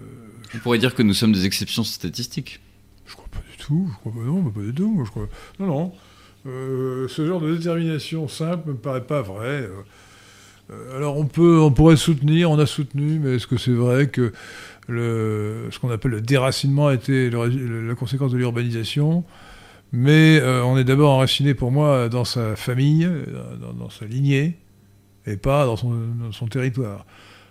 On 0.55 0.59
pourrait 0.59 0.79
dire 0.79 0.95
que 0.95 1.03
nous 1.03 1.15
sommes 1.15 1.33
des 1.33 1.47
exceptions 1.47 1.85
statistiques. 1.85 2.61
je 3.07 3.15
crois 3.15 3.29
pas 3.31 3.41
du 3.51 3.57
tout. 3.57 3.89
Je 3.91 3.97
crois 3.99 4.13
pas, 4.13 4.19
non, 4.29 4.43
pas 4.51 4.61
du 4.61 4.75
tout. 4.75 4.93
Moi, 4.93 5.05
je 5.07 5.11
crois, 5.11 5.29
non, 5.59 5.67
non. 5.67 5.93
Euh, 6.47 7.09
ce 7.09 7.27
genre 7.27 7.41
de 7.41 7.55
détermination 7.57 8.29
simple 8.29 8.69
me 8.71 8.75
paraît 8.77 9.05
pas 9.07 9.23
vrai. 9.23 9.63
Euh, 9.63 9.71
euh, 10.71 10.97
alors 10.97 11.17
on 11.17 11.27
peut, 11.27 11.59
on 11.61 11.71
pourrait 11.73 11.97
soutenir, 11.97 12.51
on 12.51 12.59
a 12.59 12.67
soutenu, 12.67 13.19
mais 13.19 13.37
est-ce 13.37 13.47
que 13.47 13.57
c'est 13.57 13.73
vrai 13.73 14.09
que 14.09 14.33
ce 14.89 15.79
qu'on 15.79 15.91
appelle 15.91 16.13
le 16.13 16.21
déracinement 16.21 16.91
été 16.91 17.31
le 17.31 17.87
la 17.87 17.95
conséquence 17.95 18.33
de 18.33 18.39
l'urbanisation 18.39 19.25
Mais 19.93 20.39
euh, 20.41 20.63
on 20.65 20.77
est 20.77 20.85
d'abord 20.85 21.13
enraciné 21.13 21.55
pour 21.55 21.71
moi 21.71 22.09
dans 22.09 22.25
sa 22.25 22.57
famille, 22.57 23.05
euh, 23.05 23.25
dans, 23.79 23.91
sa 23.91 24.05
lignée, 24.07 24.57
et 25.27 25.37
pas 25.37 25.67
dans 25.67 25.77
son, 25.77 26.47
territoire. 26.49 27.07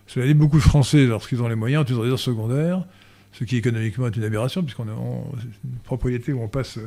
Cela 0.08 0.26
dit, 0.26 0.34
beaucoup 0.34 0.58
de 0.58 0.64
Français, 0.64 1.06
lorsqu'ils 1.06 1.42
ont 1.42 1.48
les 1.48 1.56
moyens, 1.56 1.84
ont 1.84 1.88
une 1.88 2.00
résidence 2.00 2.22
secondaire, 2.22 2.86
ce 3.34 3.44
qui 3.44 3.58
économiquement 3.58 4.08
est 4.08 4.16
une 4.16 4.24
aberration, 4.24 4.64
puisqu'on 4.64 4.88
a 4.88 4.94
une 4.94 5.80
propriété 5.84 6.34
où 6.34 6.42
on 6.42 6.48
passe 6.48 6.80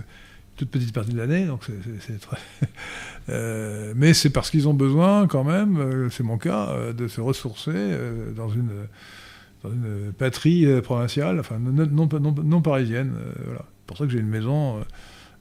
toute 0.56 0.70
petite 0.70 0.92
partie 0.92 1.12
de 1.12 1.18
l'année, 1.18 1.46
donc 1.46 1.64
c'est- 2.00 2.18
très... 2.18 2.36
Euh, 3.28 3.92
mais 3.94 4.12
c'est 4.12 4.30
parce 4.30 4.50
qu'ils 4.50 4.66
ont 4.66 4.74
besoin 4.74 5.28
quand 5.28 5.44
même, 5.44 6.08
c'est 6.10 6.24
mon 6.24 6.36
cas, 6.36 6.92
de 6.92 7.06
se 7.06 7.20
ressourcer 7.20 7.96
dans, 8.34 8.48
une, 8.48 8.70
dans 9.62 9.70
une 9.70 10.12
patrie 10.16 10.66
euh, 10.66 10.80
provinciale, 10.80 11.38
enfin 11.40 11.58
non, 11.58 11.86
non, 11.90 12.08
non- 12.20 12.34
non 12.42 12.62
parisienne. 12.62 13.12
euh, 13.16 13.32
voilà. 13.44 13.60
C'est 13.64 13.86
pour 13.86 13.96
ça 13.98 14.04
que 14.06 14.10
j'ai 14.12 14.18
une 14.20 14.28
maison 14.28 14.78
euh, 14.78 14.82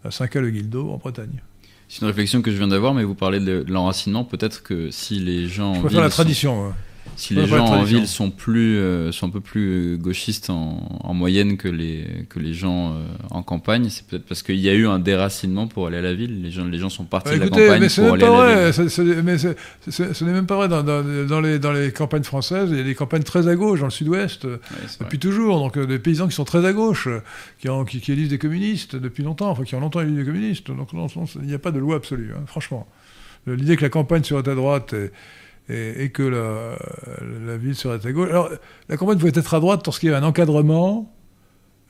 à 0.07 0.11
Saint-Cal-le-Guildo 0.11 0.89
en 0.91 0.97
Bretagne. 0.97 1.41
C'est 1.87 2.01
une 2.01 2.07
réflexion 2.07 2.41
que 2.41 2.51
je 2.51 2.57
viens 2.57 2.67
d'avoir, 2.67 2.93
mais 2.93 3.03
vous 3.03 3.15
parlez 3.15 3.39
de, 3.39 3.65
l'enracinement. 3.67 4.23
Peut-être 4.23 4.61
que 4.63 4.91
si 4.91 5.19
les 5.19 5.47
gens 5.47 5.73
Je 5.75 5.79
préfère 5.81 6.01
la 6.01 6.09
sont- 6.09 6.15
tradition. 6.21 6.55
moi. 6.55 6.75
Si 7.19 7.35
les 7.35 7.45
gens 7.47 7.65
en 7.65 7.83
ville 7.83 8.07
sont 8.07 8.31
plus 8.31 8.77
euh, 8.77 9.11
sont 9.11 9.27
un 9.27 9.29
peu 9.29 9.41
plus 9.41 9.93
euh, 9.93 9.97
gauchistes 9.97 10.49
en, 10.49 10.81
en 11.03 11.13
moyenne 11.13 11.57
que 11.57 11.67
les 11.67 12.25
que 12.29 12.39
les 12.39 12.53
gens 12.53 12.93
euh, 12.93 13.03
en 13.29 13.43
campagne, 13.43 13.89
c'est 13.89 14.05
peut-être 14.07 14.25
parce 14.25 14.41
qu'il 14.41 14.55
y 14.59 14.69
a 14.69 14.73
eu 14.73 14.87
un 14.87 14.99
déracinement 14.99 15.67
pour 15.67 15.87
aller 15.87 15.97
à 15.97 16.01
la 16.01 16.13
ville. 16.13 16.41
Les 16.41 16.49
gens 16.51 16.65
les 16.65 16.77
gens 16.79 16.89
sont 16.89 17.03
partis 17.03 17.31
Ah, 17.33 17.35
de 17.35 17.39
la 17.41 17.45
écoutez, 17.47 17.65
campagne 17.67 17.81
mais 17.81 17.89
pour 18.03 18.13
aller 18.13 18.23
à 18.23 18.55
la 18.65 18.71
ville. 18.71 18.89
c'est- 18.89 19.03
mais 19.21 19.37
ce 19.37 20.23
n'est 20.23 20.31
même 20.31 20.45
pas 20.45 20.55
vrai. 20.55 20.67
Dans, 20.69 20.81
dans- 20.83 21.03
dans 21.27 21.41
les, 21.41 21.59
dans 21.59 21.71
les 21.73 21.91
campagnes 21.91 22.23
françaises, 22.23 22.69
il 22.71 22.77
y 22.77 22.81
a 22.81 22.83
des 22.83 22.95
campagnes 22.95 23.23
très 23.23 23.47
à 23.47 23.55
gauche, 23.55 23.79
dans 23.81 23.87
le 23.87 23.91
sud-ouest, 23.91 24.45
Ouais, 24.45 24.51
c'est 24.87 24.97
vrai. 24.97 25.05
depuis 25.05 25.19
toujours. 25.19 25.59
Donc 25.59 25.77
des 25.77 25.99
paysans 25.99 26.27
qui 26.27 26.35
sont 26.35 26.45
très 26.45 26.65
à 26.65 26.73
gauche, 26.73 27.07
qui, 27.59 27.67
ont- 27.69 27.85
qui, 27.85 27.99
qui 28.01 28.11
élisent 28.13 28.29
des 28.29 28.37
communistes 28.39 28.95
depuis 28.95 29.23
longtemps, 29.23 29.49
enfin 29.49 29.63
qui 29.63 29.75
ont 29.75 29.79
longtemps 29.81 30.01
élu 30.01 30.13
des 30.13 30.25
communistes. 30.25 30.67
Donc 30.71 30.93
non, 30.93 31.07
il 31.35 31.41
n'y 31.47 31.53
a 31.53 31.59
pas 31.59 31.71
de 31.71 31.79
loi 31.79 31.97
absolue, 31.97 32.31
hein, 32.35 32.43
franchement. 32.47 32.87
L'idée 33.47 33.77
que 33.77 33.81
la 33.83 33.89
campagne 33.89 34.23
serait 34.23 34.47
à 34.49 34.53
droite 34.55 34.93
et- 35.69 36.09
que 36.09 36.23
la, 36.23 37.57
ville 37.57 37.75
serait 37.75 38.05
à 38.05 38.11
gauche. 38.11 38.29
Alors, 38.29 38.49
la 38.87 38.97
campagne 38.97 39.17
pouvait 39.17 39.31
être 39.33 39.53
à 39.53 39.59
droite 39.59 39.85
lorsqu'il 39.85 40.09
y 40.09 40.13
avait 40.13 40.23
un 40.23 40.27
encadrement, 40.27 41.15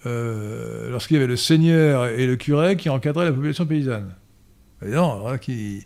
euh, 0.06 0.90
lorsqu'il 0.92 1.16
y 1.16 1.18
avait 1.18 1.28
le 1.28 1.38
seigneur 1.38 2.06
et 2.08 2.26
le 2.26 2.36
curé 2.36 2.78
qui 2.78 2.90
encadraient 2.90 3.26
la 3.26 3.32
population 3.32 3.66
paysanne. 3.66 4.14
Voilà, 4.82 5.38
qui, 5.38 5.86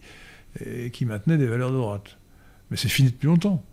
et 0.63 0.91
qui 0.91 1.05
maintenaient 1.05 1.37
des 1.37 1.47
valeurs 1.47 1.71
de 1.71 1.77
droite. 1.77 2.17
Mais 2.69 2.77
c'est 2.77 2.89
fini 2.89 3.09
depuis 3.09 3.27
longtemps. 3.27 3.63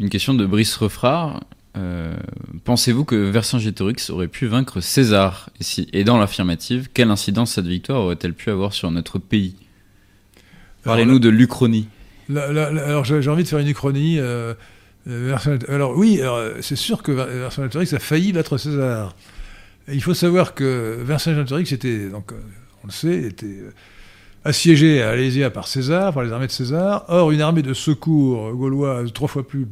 Une 0.00 0.08
question 0.08 0.34
de 0.34 0.44
Brice 0.44 0.76
Refrard. 0.76 1.44
Euh, 1.76 2.16
Pensez-vous 2.64 3.04
que 3.04 3.16
Vercingétorix 3.16 4.10
aurait 4.10 4.28
pu 4.28 4.46
vaincre 4.46 4.80
César? 4.80 5.50
Et 5.92 6.04
dans 6.04 6.18
l'affirmative, 6.18 6.88
quelle 6.92 7.10
incidence 7.10 7.52
cette 7.52 7.66
victoire 7.66 8.02
aurait-elle 8.02 8.34
pu 8.34 8.50
avoir 8.50 8.72
sur 8.72 8.90
notre 8.90 9.18
pays? 9.18 9.56
Parlez-nous 10.84 11.18
de 11.18 11.28
l'Uchronie. 11.28 11.88
Alors 12.34 13.04
j'ai 13.04 13.28
envie 13.28 13.42
de 13.42 13.48
faire 13.48 13.58
une 13.58 13.68
uchronie. 13.68 14.18
Euh, 14.18 14.54
euh, 15.08 15.36
alors 15.68 15.96
oui, 15.96 16.20
c'est 16.60 16.76
sûr 16.76 17.02
que 17.02 17.12
Ver- 17.12 17.26
Vercingétorix 17.26 17.92
a 17.92 17.98
failli 17.98 18.32
battre 18.32 18.56
César. 18.56 19.14
Il 19.88 20.02
faut 20.02 20.14
savoir 20.14 20.54
que 20.54 20.98
Vercingétorix 21.02 21.72
était, 21.72 22.08
donc, 22.08 22.32
euh, 22.32 22.36
on 22.82 22.86
le 22.86 22.92
sait, 22.92 23.24
était 23.24 23.60
assiégé 24.44 25.02
à 25.02 25.10
Alésia 25.10 25.50
par 25.50 25.68
César, 25.68 26.14
par 26.14 26.22
les 26.22 26.32
armées 26.32 26.46
de 26.46 26.52
César. 26.52 27.04
Or, 27.08 27.32
une 27.32 27.42
armée 27.42 27.62
de 27.62 27.74
secours 27.74 28.52
gauloise 28.54 29.12
trois 29.12 29.28
fois 29.28 29.46
plus 29.46 29.66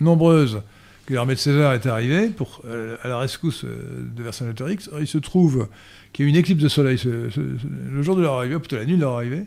nombreuse 0.00 0.60
que 1.06 1.14
l'armée 1.14 1.34
de 1.34 1.38
César 1.38 1.72
est 1.72 1.86
arrivée 1.86 2.28
pour, 2.28 2.62
à 3.02 3.08
la 3.08 3.16
rescousse 3.18 3.64
de 3.64 4.22
Vercingétorix. 4.22 4.90
Or, 4.92 5.00
il 5.00 5.06
se 5.06 5.18
trouve 5.18 5.68
qu'il 6.12 6.24
y 6.24 6.26
a 6.26 6.28
eu 6.28 6.30
une 6.30 6.36
éclipse 6.38 6.62
de 6.62 6.68
soleil 6.68 6.98
le 7.04 8.02
jour 8.02 8.16
de 8.16 8.20
leur 8.22 8.34
arrivée, 8.34 8.56
ou 8.56 8.60
plutôt 8.60 8.76
la 8.76 8.84
nuit 8.84 8.96
de 8.96 9.00
leur 9.00 9.14
arrivée. 9.14 9.44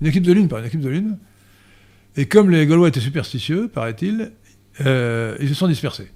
Une 0.00 0.06
éclipse 0.08 0.26
de 0.26 0.32
lune, 0.32 0.48
pas 0.48 0.58
une 0.60 0.66
éclipse 0.66 0.84
de 0.84 0.90
lune. 0.90 1.18
Et 2.16 2.26
comme 2.26 2.50
les 2.50 2.66
Gaulois 2.66 2.88
étaient 2.88 3.00
superstitieux, 3.00 3.68
paraît-il, 3.68 4.32
euh, 4.84 5.36
ils 5.40 5.48
se 5.48 5.54
sont 5.54 5.68
dispersés. 5.68 6.10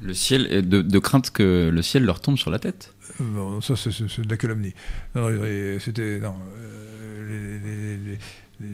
Le 0.00 0.14
ciel 0.14 0.46
est 0.50 0.62
de, 0.62 0.80
de 0.82 0.98
crainte 1.00 1.30
que 1.30 1.70
le 1.72 1.82
ciel 1.82 2.04
leur 2.04 2.20
tombe 2.20 2.36
sur 2.38 2.50
la 2.50 2.58
tête. 2.58 2.94
Bon, 3.18 3.60
ça, 3.60 3.74
c'est- 3.76 3.90
de 3.90 4.28
la 4.30 4.36
calomnie. 4.36 4.72
Non, 5.16 5.28
c'était. 5.80 6.20
Non. 6.20 6.34
euh, 6.56 7.28
les, 7.28 7.58
les- 7.58 7.96
les- 7.96 8.10
les- 8.12 8.18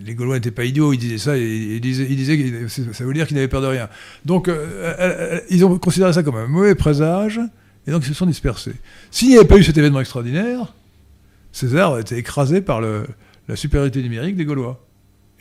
les 0.05 0.15
Gaulois 0.15 0.35
n'étaient 0.37 0.51
pas 0.51 0.65
idiots, 0.65 0.93
ils 0.93 0.99
disaient 0.99 1.19
ça, 1.19 1.37
et 1.37 1.43
ils 1.47 1.81
disaient, 1.81 2.07
ils 2.09 2.17
disaient 2.17 2.39
que 2.39 2.69
ça 2.69 3.05
veut 3.05 3.13
dire 3.15 3.27
qu'ils 3.27 3.37
n'avaient 3.37 3.49
peur 3.49 3.61
de 3.63 3.67
rien. 3.67 3.89
Donc, 4.25 4.49
euh, 4.49 5.41
ils 5.51 5.65
ont 5.65 5.79
considéré 5.79 6.13
ça 6.13 6.23
comme 6.23 6.37
un 6.37 6.47
mauvais 6.47 6.75
présage, 6.75 7.39
et 7.87 7.91
donc 7.91 8.03
ils 8.05 8.09
se 8.09 8.15
sont 8.15 8.25
dispersés. 8.27 8.73
S'il 9.11 9.29
n'y 9.29 9.37
avait 9.37 9.47
pas 9.47 9.57
eu 9.59 9.63
cet 9.63 9.77
événement 9.77 10.01
extraordinaire, 10.01 10.75
César 11.53 11.93
aurait 11.93 12.01
été 12.01 12.17
écrasé 12.17 12.61
par 12.63 12.81
le- 12.81 13.07
la 13.49 13.57
supériorité 13.57 14.03
numérique 14.03 14.37
des 14.37 14.45
Gaulois. 14.45 14.87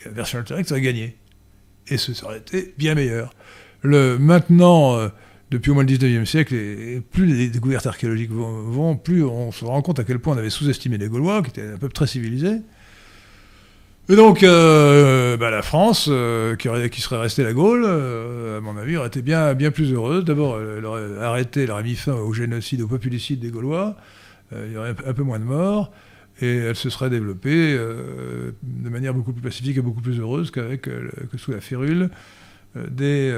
Et 0.00 0.06
la 0.06 0.12
version 0.12 0.38
altérée 0.38 0.64
aurait 0.70 0.80
gagné. 0.80 1.16
Et 1.88 1.96
ce 1.96 2.14
ça 2.14 2.26
aurait 2.26 2.38
été 2.38 2.74
bien 2.78 2.94
meilleur. 2.94 3.34
Le, 3.82 4.18
maintenant, 4.18 4.96
euh, 4.96 5.08
depuis 5.50 5.70
au 5.70 5.74
moins 5.74 5.84
le 5.84 5.90
19e 5.90 6.24
siècle, 6.24 6.54
plus 7.12 7.26
les 7.26 7.48
découvertes 7.48 7.86
archéologiques 7.86 8.30
vont, 8.30 8.96
plus 8.96 9.22
on 9.22 9.52
se 9.52 9.64
rend 9.64 9.82
compte 9.82 10.00
à 10.00 10.04
quel 10.04 10.18
point 10.18 10.34
on 10.34 10.38
avait 10.38 10.50
sous-estimé 10.50 10.98
les 10.98 11.08
Gaulois, 11.08 11.42
qui 11.42 11.50
étaient 11.50 11.68
un 11.74 11.76
peuple 11.76 11.92
très 11.92 12.06
civilisé. 12.06 12.60
Et 14.10 14.16
donc, 14.16 14.42
euh, 14.42 15.36
bah, 15.38 15.50
la 15.50 15.62
France, 15.62 16.08
euh, 16.10 16.56
qui, 16.56 17.00
serait 17.00 17.18
restée 17.18 17.42
la 17.42 17.54
Gaule, 17.54 17.86
à 17.86 18.60
mon 18.60 18.76
avis, 18.76 18.96
aurait 18.96 19.08
été 19.08 19.22
bien, 19.22 19.54
bien 19.54 19.70
plus 19.70 19.92
heureuse. 19.92 20.24
D'abord, 20.24 20.58
elle 20.60 20.84
aurait 20.84 21.18
arrêté, 21.22 21.62
elle 21.62 21.70
aurait 21.70 21.82
mis 21.82 21.94
fin 21.94 22.12
au 22.12 22.32
génocide, 22.32 22.82
au 22.82 22.88
populicide 22.88 23.40
des 23.40 23.50
Gaulois. 23.50 23.96
Il 24.52 24.72
y 24.72 24.76
aurait 24.76 24.94
un 25.06 25.12
peu 25.14 25.22
moins 25.22 25.38
de 25.38 25.44
morts. 25.44 25.90
Et 26.40 26.56
elle 26.56 26.74
se 26.76 26.90
serait 26.90 27.10
développée 27.10 27.74
euh, 27.78 28.50
de 28.62 28.88
manière 28.88 29.14
beaucoup 29.14 29.32
plus 29.32 29.42
pacifique 29.42 29.76
et 29.76 29.82
beaucoup 29.82 30.00
plus 30.00 30.18
heureuse 30.18 30.50
qu'avec, 30.50 30.88
euh, 30.88 31.08
que 31.30 31.38
sous 31.38 31.52
la 31.52 31.60
férule 31.60 32.10
euh, 32.76 32.86
des, 32.90 33.32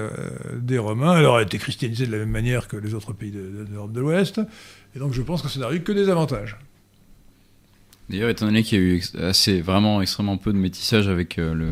des 0.60 0.78
Romains. 0.78 1.18
Elle 1.18 1.27
aurait 1.27 1.43
été 1.43 1.59
christianisée 1.59 2.06
de 2.06 2.12
la 2.12 2.18
même 2.18 2.31
manière 2.31 2.68
que 2.68 2.77
les 2.78 2.94
autres 2.94 3.12
pays 3.12 3.31
de, 3.31 3.40
de- 3.40 3.64
de 3.64 3.93
de 3.93 4.01
l'Ouest. 4.01 4.40
Et 4.94 4.98
donc 4.98 5.12
je 5.12 5.20
pense 5.20 5.43
que 5.43 5.48
ça 5.48 5.60
n'a 5.60 5.73
eu 5.74 5.81
que 5.81 5.93
des 5.93 6.09
avantages. 6.09 6.56
D'ailleurs, 8.09 8.31
étant 8.31 8.47
donné 8.47 8.62
qu'il 8.62 8.78
y 8.78 8.82
a 8.82 8.85
eu 8.85 9.02
assez, 9.20 9.60
vraiment 9.60 10.01
extrêmement 10.01 10.36
peu 10.39 10.52
de 10.52 10.59
métissage 10.59 11.09
avec, 11.09 11.36
le, 11.39 11.68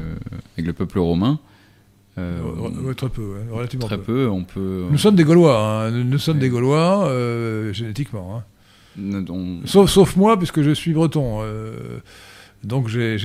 avec 0.56 0.66
le 0.66 0.72
peuple 0.72 0.98
romain, 0.98 1.38
euh, 2.18 2.92
très 2.94 3.09
peu, 3.09 3.22
ouais, 3.22 3.44
relativement 3.51 3.86
très 3.86 3.98
peu. 3.98 4.02
peu, 4.05 4.28
on 4.28 4.42
peut. 4.44 4.84
Nous 4.90 4.98
sommes 4.98 5.14
des 5.16 5.24
Gaulois, 5.24 5.59
hein, 5.86 5.90
nous, 5.92 6.05
nous 6.05 6.18
sommes 6.18 6.36
Ouais. 6.36 6.40
des 6.42 6.48
Gaulois 6.51 7.06
euh, 7.09 7.72
génétiquement. 7.72 8.36
hein. 8.38 8.44
On- 8.98 9.60
Sauf, 9.66 9.90
sauf 9.90 10.16
moi, 10.16 10.38
puisque 10.38 10.62
je 10.62 10.70
suis 10.70 10.92
breton. 10.92 11.40
euh, 11.42 11.98
donc 12.62 12.88
j'ai, 12.88 13.16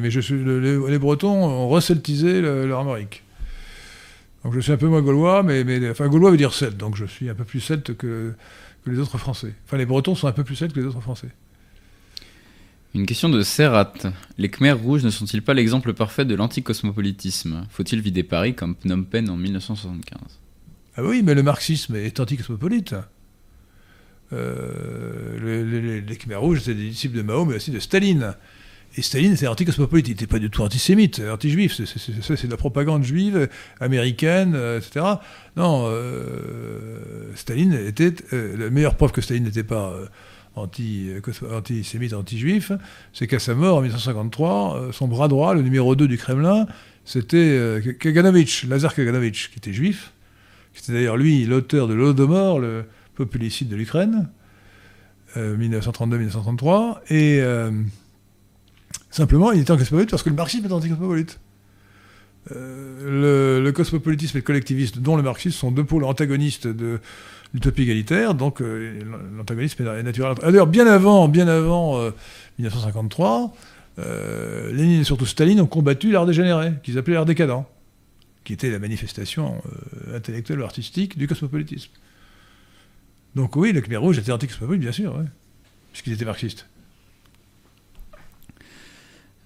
mais 0.00 0.10
je 0.10 0.20
suis, 0.20 0.34
le- 0.36 0.60
le- 0.60 0.88
les 0.88 0.98
Bretons 0.98 1.44
ont 1.44 1.68
receltisé 1.68 2.40
le- 2.40 2.66
leur 2.66 2.78
armorique. 2.80 3.22
Donc 4.44 4.52
je 4.54 4.60
suis 4.60 4.72
un 4.72 4.76
peu 4.76 4.86
moins 4.88 5.00
gaulois, 5.02 5.42
mais, 5.42 5.64
mais 5.64 5.88
enfin 5.90 6.06
gaulois 6.08 6.30
veut 6.30 6.36
dire 6.36 6.52
celte, 6.52 6.76
donc 6.76 6.96
je 6.96 7.04
suis 7.06 7.28
un 7.30 7.34
peu 7.34 7.44
plus 7.44 7.60
celte 7.60 7.96
que, 7.96 8.32
que 8.84 8.90
les 8.90 8.98
autres 8.98 9.16
Français. 9.18 9.54
Enfin 9.66 9.76
les 9.78 9.86
Bretons 9.86 10.14
sont 10.14 10.28
un 10.28 10.32
peu 10.32 10.44
plus 10.44 10.54
celtes 10.54 10.74
que 10.74 10.80
les 10.80 10.86
autres 10.86 11.00
Français. 11.00 11.28
Une 12.94 13.06
question 13.06 13.28
de 13.28 13.42
Serrat. 13.42 13.92
Les 14.38 14.48
Khmers 14.48 14.78
rouges 14.78 15.02
ne 15.02 15.10
sont-ils 15.10 15.42
pas 15.42 15.54
l'exemple 15.54 15.92
parfait 15.94 16.24
de 16.24 16.34
l'anticosmopolitisme? 16.36 17.64
Faut-il 17.70 18.00
vider 18.00 18.22
Paris 18.22 18.54
comme 18.54 18.76
Phnom 18.76 19.02
Penh 19.02 19.28
en 19.30 19.36
1975 19.36 20.20
Ah 20.96 21.02
oui, 21.02 21.22
mais 21.24 21.34
le 21.34 21.42
marxisme 21.42 21.96
est 21.96 22.20
anticosmopolite. 22.20 22.94
Euh, 24.34 26.00
les, 26.06 26.16
Khmers 26.16 26.40
rouges 26.40 26.58
étaient 26.62 26.74
des 26.74 26.88
disciples 26.88 27.16
de 27.16 27.22
Mao, 27.22 27.44
mais 27.44 27.56
aussi 27.56 27.70
de 27.70 27.78
Staline. 27.78 28.34
Et 28.96 29.02
Staline 29.02 29.32
était 29.32 29.48
anticosmopolite, 29.48 30.06
il 30.08 30.10
n'était 30.12 30.26
pas 30.28 30.38
du 30.38 30.50
tout 30.50 30.62
antisémite, 30.62 31.20
anti-juif. 31.28 31.74
C'est- 31.74 31.86
c'est- 31.86 31.98
c'est- 32.22 32.36
c'est 32.36 32.46
de 32.46 32.52
la 32.52 32.56
propagande 32.56 33.02
juive, 33.02 33.48
américaine, 33.80 34.52
euh, 34.54 34.78
etc. 34.78 35.04
Non, 35.56 35.86
euh, 35.88 36.98
Staline 37.34 37.72
était. 37.74 38.12
la 38.32 38.70
meilleure 38.70 38.94
preuve 38.96 39.12
que 39.12 39.20
Staline 39.20 39.44
n'était 39.44 39.64
pas 39.64 39.92
antisémite, 40.56 42.12
anti-juif, 42.12 42.72
c'est 43.12 43.26
qu'à 43.26 43.38
sa 43.38 43.54
mort 43.54 43.78
en 43.78 43.80
1953, 43.80 44.76
euh, 44.76 44.92
son 44.92 45.08
bras 45.08 45.28
droit, 45.28 45.54
le 45.54 45.62
numéro 45.62 45.96
2 45.96 46.06
du 46.06 46.16
Kremlin, 46.16 46.66
c'était 47.04 47.80
Kaganovitch, 47.98 48.64
Lazar 48.66 48.94
Kaganovitch, 48.94 49.50
qui 49.50 49.58
était 49.58 49.72
juif, 49.72 50.12
qui 50.72 50.82
était 50.82 50.92
d'ailleurs 50.92 51.16
lui 51.16 51.44
l'auteur 51.44 51.88
de 51.88 51.94
l'Holodomor, 51.94 52.60
le 52.60 52.84
populicide 53.14 53.68
de 53.68 53.76
l'Ukraine, 53.76 54.28
euh, 55.36 55.56
1932-1933, 55.56 57.00
et 57.08 57.40
euh, 57.40 57.70
simplement 59.10 59.52
il 59.52 59.60
était 59.60 59.70
anticosmopolite 59.70 60.10
parce 60.10 60.22
que 60.22 60.30
le 60.30 60.36
marxisme 60.36 60.66
est 60.66 60.72
anticosmopolite. 60.72 61.40
Euh, 62.52 63.60
le, 63.62 63.72
cosmopolitisme 63.72 64.36
et 64.36 64.40
le 64.40 64.44
collectivisme, 64.44 65.00
dont 65.00 65.16
le 65.16 65.22
marxisme, 65.22 65.56
sont 65.56 65.70
deux 65.70 65.84
pôles 65.84 66.04
antagonistes 66.04 66.66
de 66.66 67.00
l'utopie 67.54 67.82
égalitaire, 67.82 68.34
donc 68.34 68.60
euh, 68.60 69.00
l'antagonisme 69.36 69.86
est 69.86 70.02
naturel. 70.02 70.34
Ah, 70.42 70.50
D'ailleurs, 70.50 70.66
bien 70.66 70.86
avant, 70.86 71.28
bien 71.28 71.48
avant 71.48 71.98
euh, 71.98 72.10
1953, 72.58 73.54
euh, 73.98 74.72
Lénine 74.72 75.00
et 75.00 75.04
surtout 75.04 75.26
Staline 75.26 75.60
ont 75.60 75.66
combattu 75.66 76.10
l'art 76.10 76.26
dégénéré, 76.26 76.72
qu'ils 76.82 76.98
appelaient 76.98 77.14
l'art 77.14 77.26
décadent, 77.26 77.64
qui 78.42 78.52
était 78.52 78.70
la 78.70 78.78
manifestation 78.78 79.62
euh, 80.06 80.16
intellectuelle 80.16 80.60
ou 80.60 80.64
artistique 80.64 81.16
du 81.16 81.28
cosmopolitisme. 81.28 81.90
Donc 83.34 83.56
oui, 83.56 83.72
le 83.72 83.80
Khmer 83.80 83.96
rouge 83.96 84.18
était 84.18 84.32
anti-cosmopolite, 84.32 84.80
bien 84.82 84.92
sûr, 84.92 85.14
ouais, 85.16 85.24
puisqu'il 85.92 86.12
était 86.12 86.24
marxiste. 86.24 86.66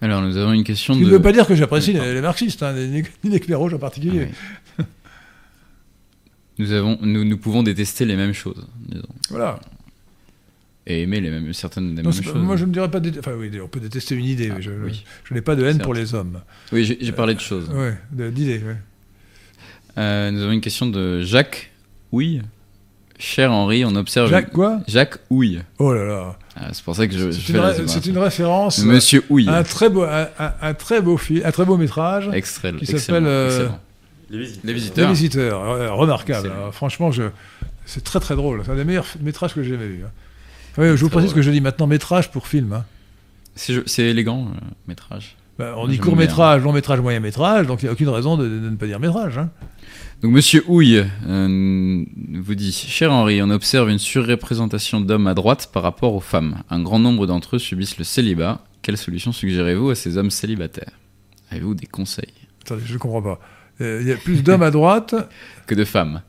Alors, 0.00 0.22
nous 0.22 0.36
avons 0.36 0.52
une 0.52 0.62
question 0.64 0.94
Ce 0.94 0.98
qui 0.98 1.04
de. 1.04 1.10
ne 1.10 1.16
veut 1.16 1.22
pas 1.22 1.32
dire 1.32 1.46
que 1.46 1.54
j'apprécie 1.56 1.92
Oui, 1.92 2.00
les, 2.00 2.14
les 2.14 2.20
marxistes, 2.20 2.62
hein, 2.62 2.72
ni 2.74 3.02
les 3.24 3.40
Khmer 3.40 3.54
rouges 3.56 3.74
en 3.74 3.78
particulier. 3.78 4.28
Ah 4.78 4.82
oui. 4.82 4.84
nous, 6.58 6.72
avons, 6.72 6.98
nous, 7.02 7.24
nous 7.24 7.38
pouvons 7.38 7.62
détester 7.64 8.04
les 8.04 8.14
mêmes 8.14 8.32
choses, 8.34 8.64
disons, 8.86 9.08
Voilà. 9.30 9.58
et 10.86 11.02
aimer 11.02 11.20
les 11.20 11.30
mêmes, 11.30 11.52
certaines 11.52 11.94
des 11.96 12.02
Non, 12.02 12.10
mêmes 12.10 12.22
choses. 12.22 12.34
moi, 12.36 12.56
je 12.56 12.64
ne 12.64 12.72
dirais 12.72 12.90
pas... 12.90 13.00
Enfin 13.18 13.32
oui, 13.34 13.50
on 13.60 13.66
peut 13.68 13.80
détester 13.80 14.14
une 14.14 14.24
idée, 14.26 14.50
Ah, 14.52 14.56
mais 14.56 14.62
je, 14.62 14.70
oui. 14.70 15.04
je 15.24 15.34
n'ai 15.34 15.40
pas 15.40 15.56
de 15.56 15.64
haine 15.64 15.72
Certes. 15.74 15.82
pour 15.84 15.94
les 15.94 16.14
hommes. 16.14 16.42
Oui, 16.72 16.84
j'ai 17.00 17.12
parlé 17.12 17.34
de 17.34 17.40
choses. 17.40 17.68
Ouais, 17.70 17.96
de- 18.12 18.30
d'idées, 18.30 18.58
ouais. 18.62 18.76
Euh, 19.96 20.30
nous 20.30 20.42
avons 20.42 20.52
une 20.52 20.60
question 20.60 20.86
de 20.86 21.22
Jacques 21.22 21.72
Houille. 22.12 22.42
Cher 23.18 23.52
Henri, 23.52 23.84
on 23.84 23.94
observe. 23.96 24.30
Jacques, 24.30 24.52
quoi? 24.52 24.80
Jacques 24.86 25.18
Houille. 25.28 25.60
Oh 25.78 25.92
là 25.92 26.04
là. 26.04 26.38
Ah, 26.56 26.68
c'est 26.72 26.84
pour 26.84 26.94
ça 26.96 27.06
que 27.08 27.14
je, 27.16 27.30
C'est 27.32 27.52
une, 27.52 27.58
ré- 28.18 28.24
référence 28.24 28.78
Monsieur 28.84 29.24
Houille. 29.28 29.48
un 29.48 29.62
très 29.64 29.88
beau, 29.88 30.02
un, 30.04 30.28
un- 30.38 30.52
un 30.62 30.74
très 30.74 31.00
beau 31.00 31.16
film, 31.16 31.42
un 31.44 31.50
très 31.50 31.64
beau 31.64 31.76
métrage, 31.76 32.30
Extrait. 32.32 32.72
qui 32.74 32.86
s'appelle, 32.86 33.24
euh. 33.26 33.68
Les 34.30 34.38
visites. 34.38 34.60
Les 34.62 34.68
Les 34.68 34.74
visiteurs. 34.74 35.08
Visiteurs, 35.10 35.96
remarquable. 35.96 36.48
Hein. 36.54 36.70
Franchement, 36.72 37.10
je, 37.10 37.24
c'est 37.86 38.04
très 38.04 38.20
très 38.20 38.36
drôle. 38.36 38.62
C'est 38.64 38.70
un 38.72 38.76
des 38.76 38.84
meilleurs 38.84 39.06
métrages 39.20 39.54
que 39.54 39.62
j'ai 39.62 39.70
jamais 39.70 39.86
vu. 39.88 40.04
hein. 40.04 40.10
Oui, 40.76 40.86
je 40.96 41.02
vous 41.02 41.08
précise 41.08 41.30
drôle. 41.30 41.36
que 41.36 41.42
je 41.42 41.50
dis 41.50 41.60
maintenant 41.60 41.86
métrage 41.88 42.30
pour 42.30 42.46
film. 42.46 42.72
hein. 42.72 42.84
C'est 43.56 44.02
élégant, 44.04 44.42
euh, 44.46 44.58
métrage. 44.86 45.34
Bah, 45.58 45.72
on 45.76 45.80
Moi, 45.80 45.88
dit 45.88 45.98
court 45.98 46.14
métrage, 46.14 46.62
long 46.62 46.72
métrage, 46.72 47.00
moyen 47.00 47.18
métrage, 47.18 47.66
donc 47.66 47.82
il 47.82 47.86
n'y 47.86 47.88
a 47.88 47.92
aucune 47.92 48.08
raison 48.10 48.36
de, 48.36 48.46
de 48.48 48.70
ne 48.70 48.76
pas 48.76 48.86
dire 48.86 49.00
métrage. 49.00 49.38
hein. 49.38 49.50
Donc 50.22 50.32
Monsieur 50.32 50.64
Houille 50.66 51.04
euh, 51.28 52.04
vous 52.34 52.54
dit 52.56 52.72
Cher 52.72 53.12
Henri, 53.12 53.40
on 53.40 53.50
observe 53.50 53.88
une 53.88 53.98
surreprésentation 54.00 55.00
d'hommes 55.00 55.28
à 55.28 55.34
droite 55.34 55.70
par 55.72 55.84
rapport 55.84 56.14
aux 56.14 56.20
femmes. 56.20 56.62
Un 56.70 56.80
grand 56.82 56.98
nombre 56.98 57.26
d'entre 57.26 57.56
eux 57.56 57.58
subissent 57.60 57.98
le 57.98 58.04
célibat. 58.04 58.64
Quelle 58.82 58.96
solution 58.96 59.30
suggérez-vous 59.32 59.90
à 59.90 59.94
ces 59.94 60.16
hommes 60.18 60.30
célibataires? 60.30 60.90
Avez-vous 61.52 61.74
des 61.74 61.86
conseils? 61.86 62.32
Attendez, 62.64 62.82
je 62.84 62.94
ne 62.94 62.98
comprends 62.98 63.22
pas. 63.22 63.38
Euh, 63.80 63.98
Il 64.02 64.08
y 64.08 64.12
a 64.12 64.16
plus 64.16 64.42
d'hommes 64.42 64.62
à 64.62 64.70
droite, 64.72 65.14
Que 65.66 65.74
de 65.74 65.84
femmes 65.84 66.22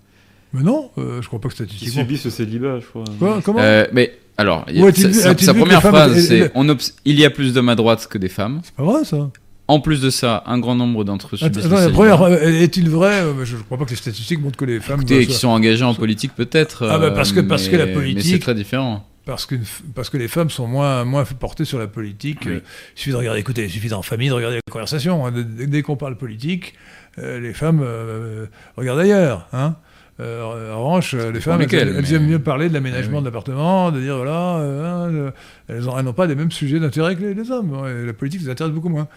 mais 0.52 0.64
non, 0.64 0.90
euh, 0.98 1.12
je 1.14 1.18
ne 1.18 1.22
crois 1.28 1.40
pas 1.40 1.48
que 1.50 1.54
Qui 1.54 1.58
statistiquement. 1.64 2.02
subissent 2.02 2.24
ce 2.24 2.32
célibat, 2.32 2.80
je 2.80 2.86
crois. 2.88 3.04
Quoi 3.20 3.40
Comment 3.44 3.60
Euh, 3.60 3.86
Mais 3.94 4.18
alors, 4.36 4.66
il 4.68 4.78
y 4.78 4.80
a- 4.80 4.84
Où 4.84 4.88
a-t-il 4.88 5.14
sa, 5.14 5.36
première 5.54 5.80
phrase, 5.80 6.20
c'est 6.26 6.52
obs- 6.56 6.96
il 7.06 7.20
y 7.20 7.24
a 7.26 7.30
plus 7.30 7.54
d'hommes 7.54 7.70
à 7.70 7.76
droite 7.76 8.08
que 8.10 8.18
des 8.18 8.30
femmes. 8.30 8.60
C'est 8.64 8.74
pas 8.74 8.82
vrai 8.84 9.06
ça 9.06 9.30
En 9.70 9.80
plus 9.80 10.02
de 10.02 10.10
ça, 10.10 10.42
un 10.48 10.58
grand 10.58 10.74
nombre 10.76 11.04
d'entre 11.04 11.36
eux 11.36 11.38
subissent 11.38 11.58
Attends, 11.66 11.70
le 11.70 11.76
la 11.76 11.82
célibat. 11.84 11.96
première, 11.96 12.22
euh, 12.24 12.62
est-il 12.62 12.90
vrai 12.90 13.22
euh, 13.22 13.46
Je 13.46 13.56
ne 13.56 13.62
crois 13.62 13.78
pas 13.78 13.86
que 13.86 13.92
les 13.92 13.96
statistiques 13.96 14.42
montrent 14.42 14.58
que 14.58 14.66
les 14.66 14.80
femmes. 14.80 15.02
Écoutez, 15.02 15.28
qui 15.28 15.34
sont 15.34 15.50
engagés 15.50 15.84
en 15.86 15.94
politique 15.94 16.32
peut-être. 16.36 16.88
Ah 16.90 16.98
bah, 16.98 17.12
parce 17.12 17.32
que- 17.32 17.40
euh, 17.42 17.48
parce 17.48 17.68
que 17.68 17.76
la 17.76 17.86
politique- 17.88 18.16
Mais 18.26 18.32
c'est 18.32 18.40
très 18.40 18.56
différent. 18.56 19.06
parce 19.26 19.46
que, 19.46 19.56
parce 19.94 20.10
que 20.10 20.18
les 20.18 20.28
femmes 20.28 20.50
sont 20.50 20.66
moins, 20.66 21.06
moins 21.06 21.24
portées 21.24 21.66
sur 21.66 21.78
la 21.78 21.86
politique. 21.86 22.40
Oui. 22.48 22.54
Euh, 22.54 22.60
il 22.96 23.00
suffit 23.00 23.12
de 23.12 23.16
regarder, 23.18 23.40
écoutez, 23.42 23.64
il 23.66 23.70
suffit 23.70 23.94
en 23.94 24.02
famille 24.02 24.30
de 24.30 24.34
regarder 24.34 24.56
la 24.56 24.72
conversation. 24.72 25.26
hein. 25.28 25.32
Dès- 25.36 25.84
qu'on 25.84 25.96
parle 25.98 26.18
politique, 26.18 26.74
euh, 27.20 27.40
les 27.40 27.54
femmes 27.54 27.82
euh, 27.84 28.48
regardent 28.76 29.02
ailleurs. 29.02 29.48
Hein. 29.54 29.76
Euh, 30.20 30.74
en 30.74 30.80
revanche, 30.84 31.14
euh, 31.14 31.32
les 31.32 31.40
femmes, 31.40 31.62
elles, 31.62 31.74
elles 31.74 32.02
mais- 32.02 32.12
aiment 32.14 32.28
mieux 32.28 32.40
parler 32.40 32.68
de 32.68 32.74
l'aménagement 32.74 33.18
oui. 33.20 33.24
de 33.24 33.28
l'appartement, 33.28 33.90
de 33.92 34.02
dire 34.02 34.18
voilà, 34.18 34.58
euh, 34.58 34.84
hein, 34.84 35.14
euh, 35.14 35.32
elles 35.70 35.88
ont- 35.88 35.98
elles 35.98 36.04
n'ont 36.04 36.12
pas 36.14 36.26
les 36.26 36.36
mêmes 36.36 36.52
sujets 36.52 36.80
d'intérêt 36.80 37.16
que 37.16 37.22
les, 37.22 37.34
les 37.36 37.52
hommes. 37.52 37.72
Ouais, 37.84 38.04
La 38.06 38.12
politique 38.14 38.42
les 38.42 38.50
intéresse 38.50 38.74
beaucoup 38.74 38.90
moins. 38.90 39.08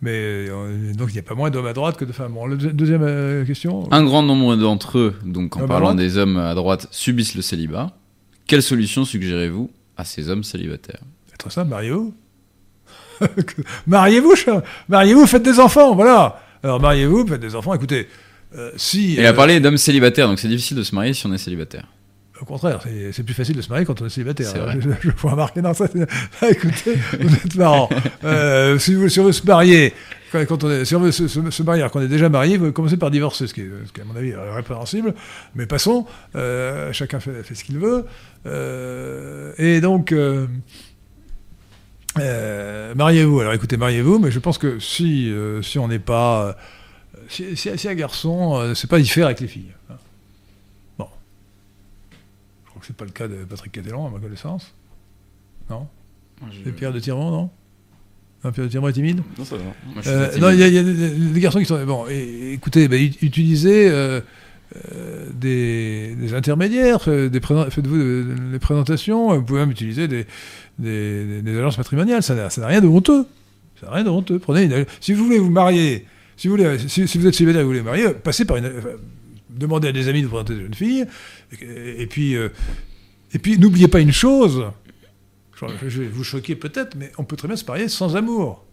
Mais 0.00 0.12
euh, 0.48 0.92
donc 0.94 1.08
il 1.10 1.14
n'y 1.14 1.18
a 1.18 1.22
pas 1.22 1.34
moins 1.34 1.50
d'hommes 1.50 1.66
à 1.66 1.72
droite 1.72 1.96
que 1.96 2.04
de 2.04 2.12
femmes. 2.12 2.32
Bon, 2.32 2.46
la 2.46 2.56
deuxième 2.56 3.02
euh, 3.02 3.44
question. 3.44 3.90
Un 3.90 4.04
grand 4.04 4.22
nombre 4.22 4.54
d'entre 4.56 4.98
eux, 4.98 5.14
donc 5.24 5.56
en 5.56 5.66
parlant 5.66 5.94
des 5.94 6.18
hommes 6.18 6.36
à 6.36 6.54
droite, 6.54 6.86
subissent 6.90 7.34
le 7.34 7.42
célibat. 7.42 7.90
Quelle 8.46 8.62
solution 8.62 9.04
suggérez-vous 9.04 9.70
à 9.96 10.04
ces 10.04 10.30
hommes 10.30 10.44
célibataires? 10.44 11.00
Très 11.38 11.50
simple, 11.50 11.70
mariez-vous. 11.70 12.14
mariez-vous, 13.86 14.34
mariez-vous, 14.88 15.26
faites 15.26 15.42
des 15.42 15.58
enfants, 15.58 15.94
voilà. 15.96 16.40
Alors 16.62 16.80
mariez-vous, 16.80 17.26
faites 17.26 17.40
des 17.40 17.56
enfants. 17.56 17.74
Écoutez, 17.74 18.08
euh, 18.54 18.70
si. 18.76 19.14
Il 19.14 19.26
a 19.26 19.32
parlé 19.32 19.58
d'hommes 19.58 19.76
célibataires, 19.76 20.28
donc 20.28 20.38
c'est 20.38 20.48
difficile 20.48 20.76
de 20.76 20.82
se 20.84 20.94
marier 20.94 21.12
si 21.12 21.26
on 21.26 21.32
est 21.32 21.38
célibataire. 21.38 21.86
Au 22.40 22.44
contraire, 22.44 22.80
c'est 23.12 23.22
plus 23.24 23.34
facile 23.34 23.56
de 23.56 23.62
se 23.62 23.68
marier 23.68 23.84
quand 23.84 24.00
on 24.00 24.06
est 24.06 24.10
célibataire. 24.10 24.54
Vrai. 24.54 24.78
Je, 24.80 24.90
je, 25.00 25.10
vous 25.16 25.28
remarquer 25.28 25.60
dans 25.60 25.74
ça. 25.74 25.86
Ah, 26.40 26.50
écoutez, 26.50 26.94
vous 27.20 27.34
êtes 27.34 27.54
marrant. 27.56 27.88
Euh, 28.22 28.78
si, 28.78 28.94
vous, 28.94 29.08
si 29.08 29.18
on 29.18 29.24
veut 29.24 29.32
se 29.32 29.44
marier, 29.44 29.92
quand, 30.30 30.44
quand 30.46 30.62
on 30.62 30.70
est, 30.70 30.84
si 30.84 30.94
on 30.94 31.00
veut 31.00 31.10
se, 31.10 31.26
se- 31.26 31.50
se 31.50 31.62
marier 31.64 31.82
alors 31.82 31.90
qu'on 31.90 32.00
est 32.00 32.06
déjà 32.08 32.28
marié, 32.28 32.56
vous 32.56 32.70
commencez 32.70 32.96
par 32.96 33.10
divorcer, 33.10 33.48
ce 33.48 33.54
qui 33.54 33.62
est, 33.62 33.70
ce 33.86 33.92
qui 33.92 33.98
est, 34.00 34.04
à 34.04 34.06
mon 34.06 34.14
avis 34.14 34.32
euh, 34.32 34.52
répréhensible. 34.54 35.14
Mais 35.56 35.66
passons, 35.66 36.06
euh, 36.36 36.92
chacun 36.92 37.18
fait, 37.18 37.42
fait 37.42 37.54
ce 37.56 37.64
qu'il 37.64 37.78
veut. 37.78 38.04
Euh, 38.46 39.52
et 39.58 39.80
donc, 39.80 40.14
mariez-vous. 42.16 43.40
Alors 43.40 43.52
écoutez, 43.52 43.76
mariez-vous, 43.76 44.18
mais 44.18 44.30
je 44.30 44.38
pense 44.38 44.58
que 44.58 44.78
si, 44.78 45.32
si 45.62 45.78
on 45.78 45.88
n'est 45.88 45.98
pas. 45.98 46.56
Si, 47.28 47.56
si- 47.56 47.76
si 47.76 47.88
un 47.88 47.94
garçon, 47.94 48.56
euh, 48.56 48.74
c'est 48.74 48.88
pas 48.88 48.98
y 48.98 49.06
faire 49.06 49.26
avec 49.26 49.40
les 49.40 49.48
filles. 49.48 49.72
hein. 49.90 49.96
Bon. 50.98 51.08
Je 52.64 52.70
crois 52.70 52.77
que 52.77 52.77
c'est 52.88 52.96
pas 52.96 53.04
le 53.04 53.10
cas 53.12 53.28
de 53.28 53.36
Patrick 53.44 53.70
Catalan, 53.72 54.06
à 54.08 54.10
ma 54.10 54.18
connaissance. 54.18 54.74
Non 55.70 55.86
Et 56.66 56.70
Pierre 56.72 56.92
de 56.92 56.98
Tirmont, 57.00 57.30
non 57.30 57.50
non, 58.44 58.52
Pierre 58.52 58.66
de 58.66 58.70
Tirmont 58.70 58.88
est 58.88 58.92
timide 58.92 59.20
Non, 59.38 59.44
ça 59.44 59.56
va. 59.56 59.62
Moi, 59.64 59.74
je 59.96 60.00
suis 60.02 60.10
euh, 60.10 60.28
timide. 60.28 60.42
non, 60.42 60.50
il 60.50 60.58
y, 60.58 60.62
a- 60.62 60.68
il 60.68 60.74
y 60.74 60.78
a 60.78 60.82
des, 60.84 61.10
des 61.10 61.40
garçons 61.40 61.58
qui 61.58 61.64
sont. 61.66 61.84
Bon, 61.84 62.06
et- 62.08 62.52
écoutez, 62.52 62.86
bah, 62.88 62.96
ut- 62.96 63.16
utilisez 63.20 63.90
euh, 63.90 64.20
euh, 64.94 65.26
des, 65.34 66.14
des 66.14 66.34
intermédiaires, 66.34 67.00
euh, 67.08 67.28
faites-vous 67.30 67.96
de- 67.96 68.26
de- 68.36 68.52
des 68.52 68.58
présentations, 68.60 69.34
vous 69.36 69.42
pouvez 69.42 69.60
même 69.60 69.72
utiliser 69.72 70.06
des, 70.08 70.24
des, 70.78 71.24
des- 71.26 71.42
des 71.42 71.58
agences 71.58 71.78
matrimoniales, 71.78 72.22
ça 72.22 72.34
n'a 72.36 72.66
rien 72.66 72.80
de 72.80 72.86
honteux. 72.86 73.26
Ça 73.80 73.86
n'a 73.88 73.92
rien 73.94 74.04
de 74.04 74.10
honteux. 74.10 74.38
Prenez 74.38 74.64
une- 74.64 74.86
si 75.00 75.12
vous 75.14 75.24
voulez 75.24 75.38
vous 75.40 75.50
marier, 75.50 76.06
si 76.36 76.46
vous, 76.48 76.54
voulez, 76.56 76.78
si, 76.86 77.08
si 77.08 77.18
vous 77.18 77.26
êtes 77.26 77.34
célibataire 77.34 77.62
et 77.62 77.64
vous 77.64 77.70
voulez 77.70 77.80
vous 77.80 77.86
marier, 77.86 78.10
passez 78.14 78.44
par 78.44 78.56
une. 78.58 78.70
Demandez 79.58 79.88
à 79.88 79.92
des 79.92 80.08
amis 80.08 80.22
de 80.22 80.26
vous 80.26 80.32
présenter 80.32 80.54
des 80.54 80.62
jeunes 80.62 80.74
filles, 80.74 81.06
et, 81.60 82.02
et 82.02 82.06
puis, 82.06 82.36
euh, 82.36 82.48
et 83.34 83.38
puis 83.38 83.58
n'oubliez 83.58 83.88
pas 83.88 84.00
une 84.00 84.12
chose. 84.12 84.64
Je 85.88 86.02
vais 86.02 86.08
vous 86.08 86.24
choquer 86.24 86.54
peut-être, 86.54 86.94
mais 86.96 87.10
on 87.18 87.24
peut 87.24 87.36
très 87.36 87.48
bien 87.48 87.56
se 87.56 87.64
marier 87.64 87.88
sans 87.88 88.14
amour. 88.16 88.64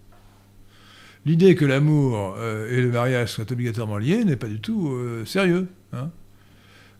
L'idée 1.25 1.55
que 1.55 1.65
l'amour 1.65 2.35
euh, 2.37 2.69
et 2.71 2.81
le 2.81 2.91
mariage 2.91 3.29
soient 3.31 3.51
obligatoirement 3.51 3.97
liés 3.97 4.23
n'est 4.23 4.35
pas 4.35 4.47
du 4.47 4.59
tout 4.59 4.89
euh, 4.91 5.25
sérieux. 5.25 5.67
hein. 5.93 6.11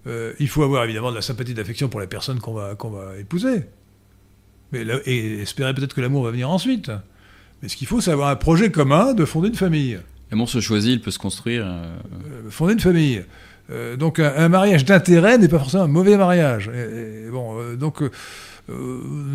Euh, 0.07 0.33
il 0.39 0.47
faut 0.47 0.63
avoir 0.63 0.83
évidemment 0.83 1.09
de 1.11 1.15
la 1.15 1.21
sympathie, 1.21 1.53
de 1.53 1.59
l'affection 1.59 1.89
pour 1.89 1.99
la 1.99 2.07
personne 2.07 2.39
qu'on 2.39 2.53
va, 2.53 2.75
qu'on 2.75 2.89
va 2.89 3.17
épouser. 3.19 3.65
Mais 4.71 4.83
là- 4.83 4.99
et 5.05 5.41
espérer 5.41 5.73
peut-être 5.75 5.93
que 5.93 6.01
l'amour 6.01 6.23
va 6.23 6.31
venir 6.31 6.49
ensuite. 6.49 6.91
Mais 7.61 7.69
ce 7.69 7.75
qu'il 7.75 7.87
faut, 7.87 8.01
c'est 8.01 8.11
avoir 8.11 8.29
un 8.29 8.35
projet 8.35 8.71
commun 8.71 9.13
de 9.13 9.25
fonder 9.25 9.47
une 9.49 9.55
famille. 9.55 9.99
L'amour 10.31 10.49
se 10.49 10.59
choisit, 10.59 10.93
il 10.93 11.01
peut 11.01 11.11
se 11.11 11.19
construire. 11.19 11.63
Euh, 11.65 11.97
fonder 12.49 12.73
une 12.73 12.79
famille. 12.79 13.23
Euh, 13.71 13.95
donc 13.95 14.19
un, 14.19 14.49
mariage 14.49 14.85
d'intérêt 14.85 15.37
n'est 15.37 15.47
pas 15.47 15.59
forcément 15.59 15.83
un 15.83 15.87
mauvais 15.87 16.17
mariage. 16.17 16.69
Et- 16.69 17.29
bon, 17.31 17.59
euh, 17.59 17.75
donc 17.75 18.01
euh, 18.01 18.09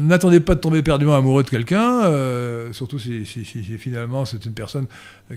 n'attendez 0.03 0.41
pas 0.41 0.55
de 0.55 0.61
tomber 0.61 0.83
perdument 0.83 1.17
amoureux 1.17 1.43
de 1.43 1.51
quelqu'un, 1.51 2.03
surtout 2.73 2.99
si, 2.99 3.25
finalement 3.25 4.25
c'est 4.25 4.45
une 4.45 4.55
personne 4.55 4.87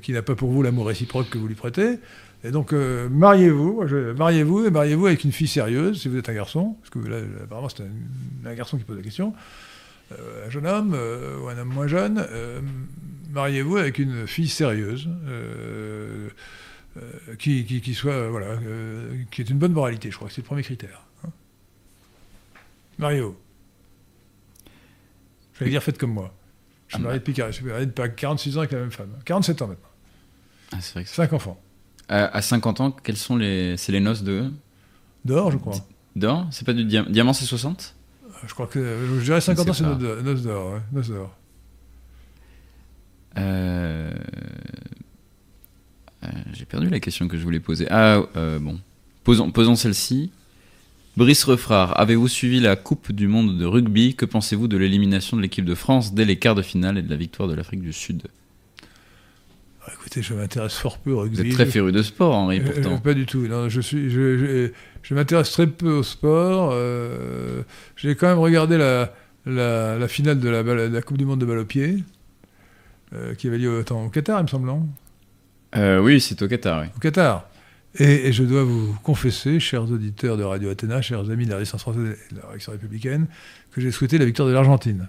qui 0.01 0.13
n'a 0.13 0.21
pas 0.21 0.35
pour 0.35 0.49
vous 0.49 0.63
l'amour 0.63 0.87
réciproque 0.87 1.29
que 1.29 1.37
vous 1.37 1.47
lui 1.47 1.55
prêtez. 1.55 1.99
Et 2.45 2.51
donc 2.51 2.73
mariez-vous, 2.73 3.83
mariez-vous 4.17 4.65
et 4.65 4.69
mariez-vous 4.71 5.05
avec 5.07 5.23
une 5.23 5.31
fille 5.31 5.47
sérieuse 5.47 6.01
si 6.01 6.09
vous 6.09 6.17
êtes 6.17 6.29
un 6.29 6.33
garçon, 6.33 6.75
parce 6.81 6.89
que 6.89 7.09
là 7.09 7.17
apparemment 7.43 7.69
c'est 7.69 7.83
un, 7.83 8.53
garçon 8.55 8.77
qui 8.77 8.83
pose 8.83 8.97
la 8.97 9.03
question. 9.03 9.33
Un 10.11 10.49
jeune 10.49 10.67
homme 10.67 10.97
ou 11.43 11.47
un 11.47 11.57
homme 11.57 11.69
moins 11.69 11.87
jeune, 11.87 12.25
mariez-vous 13.31 13.77
avec 13.77 13.99
une 13.99 14.25
fille 14.25 14.49
sérieuse. 14.49 15.07
Euh, 16.97 17.35
qui, 17.39 17.65
qui, 17.65 17.81
qui 17.81 17.93
soit 17.93 18.13
euh, 18.13 18.29
voilà 18.29 18.47
euh, 18.47 19.17
qui 19.31 19.41
est 19.41 19.49
une 19.49 19.57
bonne 19.57 19.73
moralité 19.73 20.11
je 20.11 20.15
crois 20.15 20.27
que 20.27 20.33
c'est 20.33 20.41
le 20.41 20.45
premier 20.47 20.61
critère 20.63 21.01
hein. 21.25 21.29
Mario. 22.99 23.35
Je 25.53 25.63
vais 25.63 25.69
dire 25.71 25.81
faites 25.83 25.97
comme 25.97 26.13
moi. 26.13 26.33
Je 26.87 26.95
suis 26.95 27.03
Ah, 27.03 27.05
marié 27.05 27.19
depuis, 27.19 27.33
quar- 27.33 27.47
je 27.47 27.53
suis 27.53 27.65
marié 27.65 27.85
depuis 27.87 28.15
46 28.15 28.57
ans 28.57 28.59
avec 28.61 28.71
la 28.71 28.79
même 28.79 28.91
femme 28.91 29.09
47 29.25 29.61
ans 29.63 29.67
maintenant. 29.67 29.89
Ah, 30.71 30.77
c'est 30.81 30.93
vrai 30.93 31.03
que 31.03 31.09
5 31.09 31.33
enfants. 31.33 31.59
À, 32.09 32.25
à 32.25 32.41
50 32.41 32.81
ans, 32.81 32.91
quels 32.91 33.17
sont 33.17 33.35
les. 33.37 33.77
C'est 33.77 33.91
les 33.91 33.99
noces 33.99 34.23
de. 34.23 34.51
dehors 35.25 35.51
je 35.51 35.57
crois. 35.57 35.75
D'or? 36.15 36.47
C'est 36.51 36.65
pas 36.65 36.73
du 36.73 36.85
diamant 36.85 37.09
Diamant, 37.09 37.33
c'est 37.33 37.45
60 37.45 37.95
je 38.45 38.53
crois 38.53 38.67
que 38.67 38.79
je 39.19 39.23
dirais 39.23 39.39
50 39.39 39.65
Je 39.65 39.69
ans 39.71 39.73
c'est 39.73 39.83
noces 40.23 40.41
dehors, 40.43 40.79
noces. 40.91 41.09
Euh, 41.11 41.25
euh, 43.37 44.11
J'ai 46.53 46.65
perdu 46.65 46.89
la 46.89 46.99
question 46.99 47.27
que 47.27 47.37
je 47.37 47.43
voulais 47.43 47.59
poser. 47.59 47.87
Ah, 47.89 48.21
euh, 48.37 48.59
bon. 48.59 48.79
Posons, 49.23 49.51
posons 49.51 49.75
celle-ci. 49.75 50.31
Brice 51.15 51.43
Refrard, 51.43 51.99
avez-vous 51.99 52.27
suivi 52.27 52.59
la 52.59 52.75
Coupe 52.75 53.11
du 53.11 53.27
Monde 53.27 53.57
de 53.57 53.65
rugby? 53.65 54.15
Que 54.15 54.25
pensez-vous 54.25 54.67
de 54.67 54.77
l'élimination 54.77 55.37
de 55.37 55.41
l'équipe 55.43 55.63
de 55.65 55.75
France 55.75 56.13
dès 56.13 56.25
les 56.25 56.37
quarts 56.37 56.55
de 56.55 56.61
finale 56.63 56.97
et 56.97 57.01
de 57.03 57.09
la 57.09 57.15
victoire 57.15 57.47
de 57.47 57.53
l'Afrique 57.53 57.81
du 57.81 57.93
Sud? 57.93 58.23
Ah, 59.85 59.91
écoutez 59.93 60.21
je 60.21 60.33
m'intéresse 60.33 60.75
fort 60.75 60.97
peu 60.97 61.11
au 61.11 61.19
rugby 61.19 61.35
Vous 61.35 61.41
êtes 61.45 61.51
très 61.51 61.65
féru 61.65 61.91
de 61.91 62.01
sport, 62.01 62.33
Henri, 62.33 62.59
Euh, 62.59 62.63
pourtant. 62.65 62.93
euh, 62.95 62.97
pas 62.97 63.13
du 63.13 63.25
tout. 63.25 63.45
Non, 63.47 63.69
je 63.69 63.81
suis, 63.81 64.09
je, 64.09 64.37
je- 64.37 64.71
je 65.03 65.13
m'intéresse 65.13 65.51
très 65.51 65.67
peu 65.67 65.91
au 65.91 66.03
sport. 66.03 66.71
euh, 66.73 67.61
J'ai 67.97 68.15
quand 68.15 68.27
même 68.27 68.39
regardé 68.39 68.77
la, 68.77 69.13
la, 69.45 69.97
la 69.99 70.07
finale 70.07 70.39
de 70.39 70.49
la, 70.49 70.63
balle- 70.63 70.89
de 70.89 70.95
la 70.95 71.01
Coupe 71.01 71.17
du 71.17 71.25
Monde 71.25 71.41
de 71.41 71.45
balle 71.45 71.59
au 71.59 71.65
pied, 71.65 72.03
euh, 73.13 73.35
qui 73.35 73.47
avait 73.47 73.57
lieu 73.57 73.77
attends, 73.79 74.05
au 74.05 74.09
Qatar, 74.09 74.39
il 74.39 74.43
me 74.43 74.47
semble, 74.47 74.71
Euh, 75.75 75.99
oui, 75.99 76.19
c'est 76.21 76.41
au 76.41 76.47
Qatar, 76.47 76.81
oui. 76.81 76.87
Au 76.95 76.99
Qatar. 76.99 77.47
Et, 77.99 78.27
et 78.27 78.33
je 78.33 78.43
dois 78.43 78.63
vous 78.63 78.95
confesser, 79.03 79.59
chers 79.59 79.83
auditeurs 79.91 80.37
de 80.37 80.43
Radio 80.43 80.69
Athéna, 80.69 81.01
chers 81.01 81.29
amis 81.29 81.45
de 81.45 81.51
la 81.51 81.57
résistance 81.57 81.81
française 81.81 82.17
et 82.31 82.33
de 82.35 82.39
la 82.41 82.47
réaction 82.47 82.71
républicaine, 82.71 83.27
que 83.71 83.81
j'ai 83.81 83.91
souhaité 83.91 84.17
la 84.17 84.25
victoire 84.25 84.47
de 84.47 84.53
l'Argentine. 84.53 85.07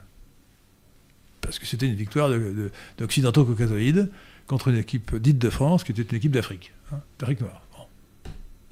Parce 1.41 1.59
que 1.59 1.67
c'était 1.67 1.87
une 1.87 1.95
victoire 1.95 2.29
de- 2.31 2.39
de- 2.39 2.71
d'occidentaux 2.99 3.45
caucasoïdes 3.45 4.11
contre 4.47 4.69
une 4.69 4.77
équipe 4.77 5.17
dite 5.17 5.39
de 5.39 5.51
France, 5.51 5.85
qui 5.85 5.93
était 5.93 6.03
une 6.03 6.17
équipe 6.17 6.33
d'Afrique, 6.33 6.73
hein, 6.93 6.99
d'Afrique 7.19 7.41
noire. 7.41 7.63
Bon. 7.77 7.85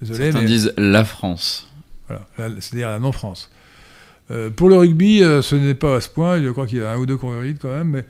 Désolé, 0.00 0.24
Certains 0.24 0.40
mais... 0.40 0.46
disent 0.46 0.74
la 0.76 1.04
France. 1.04 1.68
Voilà, 2.36 2.54
c'est-à-dire 2.60 2.88
la 2.90 2.98
non-France. 2.98 3.50
Euh, 4.30 4.50
pour 4.50 4.68
le 4.68 4.76
rugby, 4.76 5.22
euh, 5.22 5.40
ce 5.40 5.56
n'est 5.56 5.74
pas 5.74 5.96
à 5.96 6.00
ce 6.02 6.08
point. 6.10 6.42
Je 6.42 6.50
crois 6.50 6.66
qu'il 6.66 6.78
y 6.78 6.82
a 6.82 6.92
un 6.92 6.96
ou 6.98 7.06
deux 7.06 7.16
convalides 7.16 7.58
quand 7.60 7.74
même. 7.74 7.88
Mais 7.88 8.04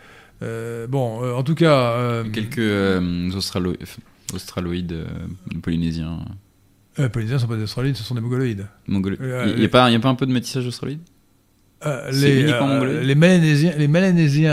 bon, 0.89 1.23
euh, 1.23 1.33
en 1.35 1.43
tout 1.43 1.55
cas. 1.55 1.93
euh, 1.93 2.25
Quelques 2.33 2.59
euh, 2.59 3.31
australo- 3.31 3.77
australoïdes 4.35 4.93
euh, 4.93 5.07
polynésiens. 5.63 6.21
euh, 6.99 7.05
les 7.05 7.09
Polynésiens 7.09 7.37
ne 7.37 7.41
sont 7.43 7.49
pas 7.49 7.57
des 7.57 7.63
Australiens, 7.63 7.95
ce 7.95 8.03
sont 8.03 8.15
des 8.15 8.21
Mongoloïdes. 8.21 8.67
Mongolo- 8.89 9.17
Euh, 9.21 9.45
Il 9.55 9.59
n'y 9.61 9.65
a, 9.65 9.69
pas- 9.69 9.85
un 9.87 10.15
peu 10.15 10.27
de 10.27 10.33
métissage 10.33 10.67
australoïde? 10.67 11.01
Euh, 11.85 12.11
les, 12.13 12.45
euh, 12.53 13.03
les, 13.03 13.07
les 13.07 13.89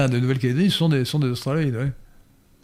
de 0.09 0.19
Nouvelle-Calédonie 0.19 0.71
sont 0.71 0.89
des, 0.89 1.05
sont 1.05 1.19
des 1.19 1.27
Australoïdes. 1.27 1.91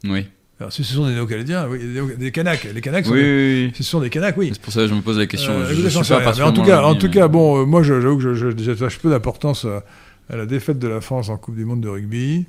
Oui. 0.05 0.25
Alors, 0.59 0.71
si 0.71 0.83
ce 0.85 0.93
sont 0.93 1.05
des 1.05 1.13
Néo-Calédiens, 1.13 1.67
oui, 1.69 1.79
des, 2.17 2.31
Kanaks. 2.31 2.67
Les 2.73 2.79
Kanaks, 2.81 3.05
Oui, 3.07 3.21
des- 3.21 3.65
oui, 3.67 3.73
ce 3.75 3.83
sont 3.83 3.99
des 3.99 4.09
Kanaks, 4.09 4.37
oui. 4.37 4.49
C'est 4.53 4.61
pour 4.61 4.71
ça 4.71 4.81
que 4.81 4.87
je 4.87 4.93
me 4.93 5.01
pose 5.01 5.17
la 5.19 5.27
question. 5.27 5.51
Euh, 5.51 5.65
je, 5.69 5.73
je 5.81 5.87
suis 5.89 5.99
pas. 6.13 6.33
Mais 6.33 6.41
en 6.41 6.53
tout 6.53 6.63
cas, 6.63 6.81
en 6.83 6.95
tout 6.95 7.09
cas, 7.09 7.27
bon, 7.27 7.61
euh, 7.61 7.65
moi, 7.65 7.83
j'avoue 7.83 8.17
que 8.17 8.33
j'attache 8.33 8.99
peu 8.99 9.09
d'importance 9.09 9.65
à, 9.65 9.83
à 10.29 10.37
la 10.37 10.45
défaite 10.45 10.79
de 10.79 10.87
la 10.87 11.01
France 11.01 11.27
en 11.29 11.37
Coupe 11.37 11.57
du 11.57 11.65
Monde 11.65 11.81
de 11.81 11.89
rugby. 11.89 12.45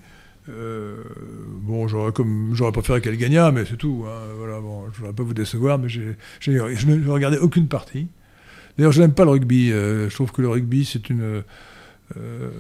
Euh, 0.49 1.03
bon, 1.63 1.89
j'aurais 1.89 2.13
préféré 2.73 3.01
qu'elle 3.01 3.17
gagnât, 3.17 3.51
mais 3.53 3.65
c'est 3.65 3.77
tout. 3.77 4.05
hein. 4.07 4.19
Voilà, 4.39 4.61
bon, 4.61 4.85
je 4.93 4.99
voudrais 4.99 5.13
pas 5.15 5.23
vous 5.23 5.35
décevoir, 5.35 5.79
mais 5.79 5.89
je 5.89 6.01
n'ai 6.49 6.61
regardé 6.61 7.39
aucune 7.39 7.69
partie. 7.69 8.07
D'ailleurs, 8.77 8.93
je 8.93 9.01
n'aime 9.03 9.15
pas 9.15 9.25
le 9.25 9.31
rugby. 9.31 9.73
euh, 9.73 10.09
je 10.09 10.15
trouve 10.15 10.33
que 10.33 10.43
le 10.43 10.49
rugby, 10.49 10.85
c'est 10.85 11.09
une 11.11 11.43
euh, 12.17 12.51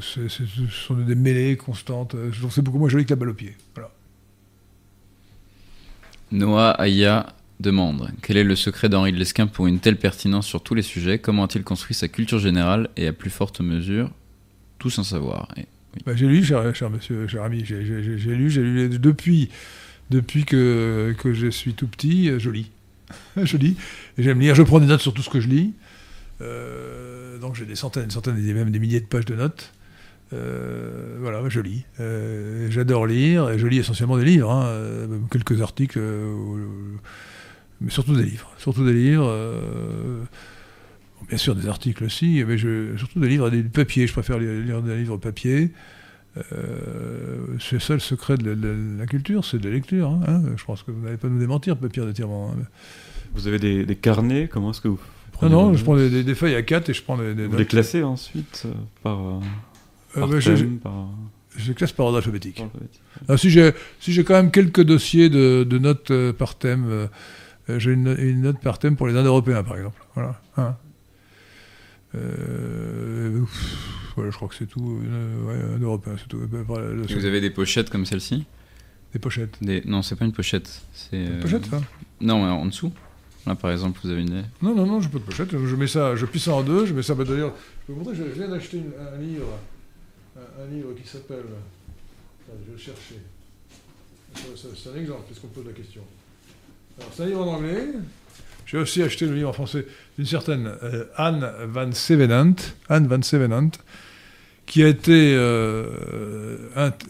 ce 0.00 0.28
sont 0.70 0.94
des 0.94 1.14
mêlées 1.16 1.56
constantes. 1.56 2.14
Je 2.30 2.38
trouve 2.38 2.50
que 2.50 2.54
c'est 2.54 2.62
beaucoup 2.62 2.78
moins 2.78 2.88
joli 2.88 3.04
que 3.04 3.10
la 3.10 3.16
balle 3.16 3.30
au 3.30 3.34
pied. 3.34 3.56
Noah 6.30 6.70
Aya, 6.72 7.34
demande 7.58 8.10
Quel 8.22 8.36
est 8.36 8.44
le 8.44 8.54
secret 8.54 8.88
d'Henri 8.88 9.12
de 9.12 9.16
Lesquin 9.18 9.46
pour 9.46 9.66
une 9.66 9.80
telle 9.80 9.96
pertinence 9.96 10.46
sur 10.46 10.62
tous 10.62 10.74
les 10.74 10.82
sujets? 10.82 11.18
Comment 11.18 11.44
a-t-il 11.44 11.64
construit 11.64 11.94
sa 11.94 12.06
culture 12.08 12.38
générale 12.38 12.90
et 12.96 13.06
à 13.06 13.12
plus 13.12 13.30
forte 13.30 13.60
mesure? 13.60 14.10
Tout 14.78 14.90
sans 14.90 15.02
savoir 15.04 15.48
Et- 15.56 15.66
Bah, 16.06 16.12
j'ai 16.14 16.26
lu, 16.26 16.44
cher, 16.44 16.62
monsieur, 16.90 17.26
cher 17.26 17.42
ami, 17.42 17.64
j'ai 17.64 17.76
lu, 17.80 18.50
j'ai 18.50 18.62
lu 18.62 18.98
depuis, 18.98 19.50
depuis 20.10 20.44
que, 20.44 21.14
que 21.18 21.34
je 21.34 21.48
suis 21.48 21.74
tout 21.74 21.86
petit, 21.86 22.30
euh, 22.30 22.38
je 22.38 22.50
lis. 22.50 22.70
je 23.42 23.56
lis, 23.56 23.76
j'aime 24.18 24.40
lire, 24.40 24.54
je 24.54 24.62
prends 24.62 24.80
des 24.80 24.86
notes 24.86 25.00
sur 25.00 25.14
tout 25.14 25.22
ce 25.22 25.30
que 25.30 25.40
je 25.40 25.48
lis. 25.48 25.72
Euh, 26.40 27.38
donc 27.38 27.56
j'ai 27.56 27.64
des 27.64 27.74
centaines, 27.74 28.06
des 28.06 28.14
centaines, 28.14 28.38
et 28.38 28.54
même 28.54 28.70
des 28.70 28.78
milliers 28.78 29.00
de 29.00 29.06
pages 29.06 29.24
de 29.24 29.34
notes. 29.34 29.72
Euh, 30.34 31.16
voilà, 31.20 31.42
je 31.48 31.60
lis. 31.60 31.84
J'adore 32.70 33.06
lire, 33.06 33.50
et 33.50 33.58
je 33.58 33.66
lis 33.66 33.78
essentiellement 33.78 34.18
des 34.18 34.24
livres, 34.24 34.50
hein, 34.50 35.08
quelques 35.30 35.62
articles, 35.62 36.00
mais 37.80 37.90
surtout 37.90 38.14
des 38.14 38.24
livres. 38.24 38.52
Surtout 38.58 38.84
des 38.84 38.92
livres. 38.92 39.32
Bien 41.28 41.38
sûr 41.38 41.54
des 41.54 41.68
articles 41.68 42.04
aussi, 42.04 42.42
mais 42.46 42.58
je, 42.58 42.96
surtout 42.96 43.20
des 43.20 43.28
livres, 43.28 43.50
des 43.50 43.62
papiers. 43.62 44.06
Je 44.06 44.12
préfère 44.12 44.38
lire, 44.38 44.82
des 44.82 44.96
livres 44.96 45.16
papier. 45.16 45.70
Euh, 46.52 47.56
c'est 47.60 47.80
ça 47.80 47.94
le 47.94 48.00
secret 48.00 48.36
de 48.36 48.48
la, 48.50 48.54
de 48.54 48.76
la 48.98 49.06
culture, 49.06 49.44
c'est 49.44 49.58
de 49.58 49.68
la 49.68 49.74
lecture. 49.74 50.08
hein, 50.10 50.20
hein. 50.28 50.42
Je 50.56 50.64
pense 50.64 50.82
que 50.82 50.90
vous 50.90 51.00
n'allez 51.04 51.16
pas 51.16 51.28
nous 51.28 51.38
démentir, 51.38 51.76
papier 51.76 52.04
de 52.04 52.12
Tirement. 52.12 52.52
hein. 52.52 52.62
Vous 53.34 53.46
avez 53.48 53.58
des, 53.58 53.84
des 53.84 53.96
carnets 53.96 54.48
Comment 54.50 54.70
est-ce 54.70 54.80
que 54.80 54.88
vous 54.88 54.98
Non, 54.98 55.32
prenez 55.32 55.52
non, 55.52 55.70
vos 55.70 55.76
je 55.76 55.84
prends 55.84 55.96
des, 55.96 56.10
des- 56.10 56.24
des 56.24 56.34
feuilles 56.34 56.54
à 56.54 56.62
4 56.62 56.88
et 56.90 56.94
je 56.94 57.02
prends 57.02 57.16
des, 57.18 57.34
des 57.34 57.46
Vous 57.46 57.56
les 57.56 57.66
classez 57.66 58.02
ensuite 58.02 58.62
euh, 58.66 58.72
par, 59.02 59.18
euh, 59.20 59.40
Euh, 60.16 60.20
par 60.20 60.28
bah, 60.28 60.40
je, 60.40 60.54
je- 60.54 60.62
thème, 60.64 60.78
par... 60.78 61.08
je 61.56 61.72
classe 61.72 61.92
par 61.92 62.06
ordre 62.06 62.18
alphabétique. 62.18 62.56
par 62.56 62.70
Ah, 63.28 63.36
si 63.36 63.50
j'ai 63.50 63.72
si 64.00 64.24
quand 64.24 64.34
même 64.34 64.50
quelques 64.50 64.82
dossiers 64.82 65.28
de, 65.28 65.64
de 65.68 65.78
notes 65.78 66.12
par 66.38 66.56
thème, 66.56 67.08
j'ai 67.68 67.92
une, 67.92 68.14
une 68.18 68.42
note 68.42 68.60
par 68.60 68.78
thème 68.78 68.96
pour 68.96 69.08
les 69.08 69.14
Indes-Européens, 69.16 69.62
par 69.64 69.76
exemple. 69.76 70.02
Voilà. 70.14 70.40
Hein. 70.56 70.76
Euh, 72.14 73.40
pff, 73.40 74.12
voilà, 74.16 74.30
je 74.30 74.36
crois 74.36 74.48
que 74.48 74.54
c'est 74.54 74.66
tout. 74.66 75.00
Euh, 75.04 75.44
ouais, 75.44 77.06
c'est 77.08 77.14
Vous 77.14 77.24
avez 77.24 77.40
des 77.40 77.50
pochettes 77.50 77.90
comme 77.90 78.06
celle-ci 78.06 78.44
Des 79.12 79.18
pochettes. 79.18 79.56
des... 79.60 79.82
Non, 79.84 80.02
c'est 80.02 80.16
pas 80.16 80.24
une 80.24 80.32
pochette. 80.32 80.82
C'est. 80.92 81.18
Des 81.24 81.30
euh, 81.30 81.40
pochettes, 81.42 81.66
ça 81.66 81.80
Non, 82.20 82.44
mais 82.44 82.50
en 82.50 82.66
dessous. 82.66 82.92
Là, 83.46 83.54
par 83.54 83.70
exemple, 83.70 84.00
vous 84.02 84.10
avez 84.10 84.22
une. 84.22 84.44
Non, 84.62 84.74
non, 84.74 84.86
non, 84.86 85.00
j'ai 85.00 85.08
pas 85.08 85.18
de 85.18 85.24
pochette. 85.24 85.50
Je 85.52 85.76
mets 85.76 85.86
ça, 85.86 86.16
je 86.16 86.26
plie 86.26 86.40
ça 86.40 86.52
en 86.54 86.62
deux. 86.62 86.86
Je 86.86 86.94
mets 86.94 87.02
ça. 87.02 87.14
Bah, 87.14 87.24
D'ailleurs, 87.24 87.54
je 87.86 87.92
vais 87.92 87.98
vous 87.98 88.04
montrer. 88.04 88.14
Je 88.16 88.24
je 88.24 88.34
viens 88.38 88.48
d'acheter 88.48 88.78
une- 88.78 88.92
un 89.00 89.18
livre, 89.18 89.46
un, 90.36 90.62
un 90.64 90.66
livre 90.74 90.94
qui 91.00 91.06
s'appelle. 91.08 91.38
Attends, 91.38 92.58
je 92.60 92.66
vais 92.66 92.72
le 92.72 92.78
chercher. 92.78 93.16
Ça, 94.34 94.42
ça, 94.56 94.68
C'est 94.76 94.90
un 94.90 95.00
exemple, 95.00 95.22
puisqu'on 95.26 95.48
pose 95.48 95.66
la 95.66 95.72
question. 95.72 96.02
Alors, 96.98 97.10
c'est 97.14 97.22
un 97.22 97.26
livre 97.26 97.40
en 97.46 97.54
anglais. 97.56 97.86
J'ai 98.68 98.76
aussi 98.76 99.02
acheté 99.02 99.24
le 99.24 99.34
livre 99.34 99.48
en 99.48 99.54
français 99.54 99.86
d'une 100.18 100.26
certaine 100.26 100.70
euh, 100.82 101.06
Anne 101.16 101.50
Van 101.68 101.90
Sevenant, 101.90 102.54
Anne 102.90 103.06
Van 103.06 103.20
euh, 104.76 105.86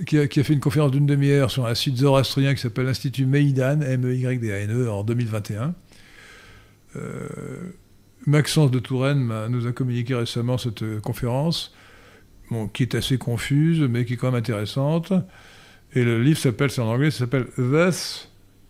qui, 0.06 0.18
a, 0.18 0.28
fait 0.28 0.52
une 0.52 0.60
conférence 0.60 0.92
d'une 0.92 1.06
demi-heure 1.06 1.50
sur 1.50 1.66
un 1.66 1.74
site 1.74 1.96
zoroastrien 1.96 2.54
qui 2.54 2.60
s'appelle 2.60 2.86
l'Institut 2.86 3.26
Meidan, 3.26 3.80
M-E-Y-D-A-N-E, 3.80 4.84
E, 4.84 4.88
en 4.88 5.02
2021. 5.02 5.74
Euh, 6.94 7.26
Maxence 8.24 8.70
de 8.70 8.78
Touraine 8.78 9.32
nous 9.48 9.66
a 9.66 9.72
communiqué 9.72 10.14
récemment 10.14 10.58
cette 10.58 11.00
conférence, 11.00 11.74
qui 12.72 12.84
est 12.84 12.94
assez 12.94 13.18
confuse, 13.18 13.80
mais 13.80 14.04
qui 14.04 14.12
est 14.12 14.16
quand 14.16 14.30
même 14.30 14.38
intéressante. 14.38 15.12
Et 15.94 16.04
le 16.04 16.22
livre 16.22 16.38
s'appelle, 16.38 16.70
c'est 16.70 16.82
en 16.82 16.88
anglais, 16.88 17.10
ça 17.10 17.20
s'appelle 17.20 17.46
Thus 17.56 18.28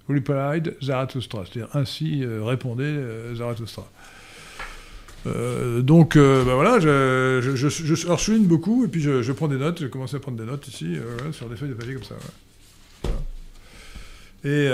Replied 0.09 0.74
Zarathustra, 0.82 1.44
c'est-à-dire 1.44 1.68
ainsi 1.74 2.24
euh, 2.24 2.43
répondait 2.43 2.85
euh, 2.85 3.35
Zarathustra. 3.35 3.86
Euh, 5.26 5.82
donc, 5.82 6.16
ben 6.16 6.55
voilà, 6.55 6.80
je, 6.80 7.40
je, 7.43 7.56
je, 7.56 7.68
je- 7.68 7.94
je 7.94 8.16
souligne 8.16 8.47
beaucoup, 8.47 8.85
et 8.85 8.89
puis 8.89 9.01
je, 9.02 9.20
je 9.22 9.32
prends 9.32 9.48
des 9.48 9.59
notes, 9.59 9.80
j'ai 9.80 9.90
commencé 9.90 10.16
à 10.16 10.20
prendre 10.20 10.39
des 10.39 10.47
notes 10.47 10.66
ici, 10.68 10.97
sur 11.32 11.48
des 11.48 11.56
feuilles 11.56 11.70
de 11.70 11.74
papier 11.74 11.94
comme 11.94 12.05
ça. 12.05 12.14
Et 14.44 14.68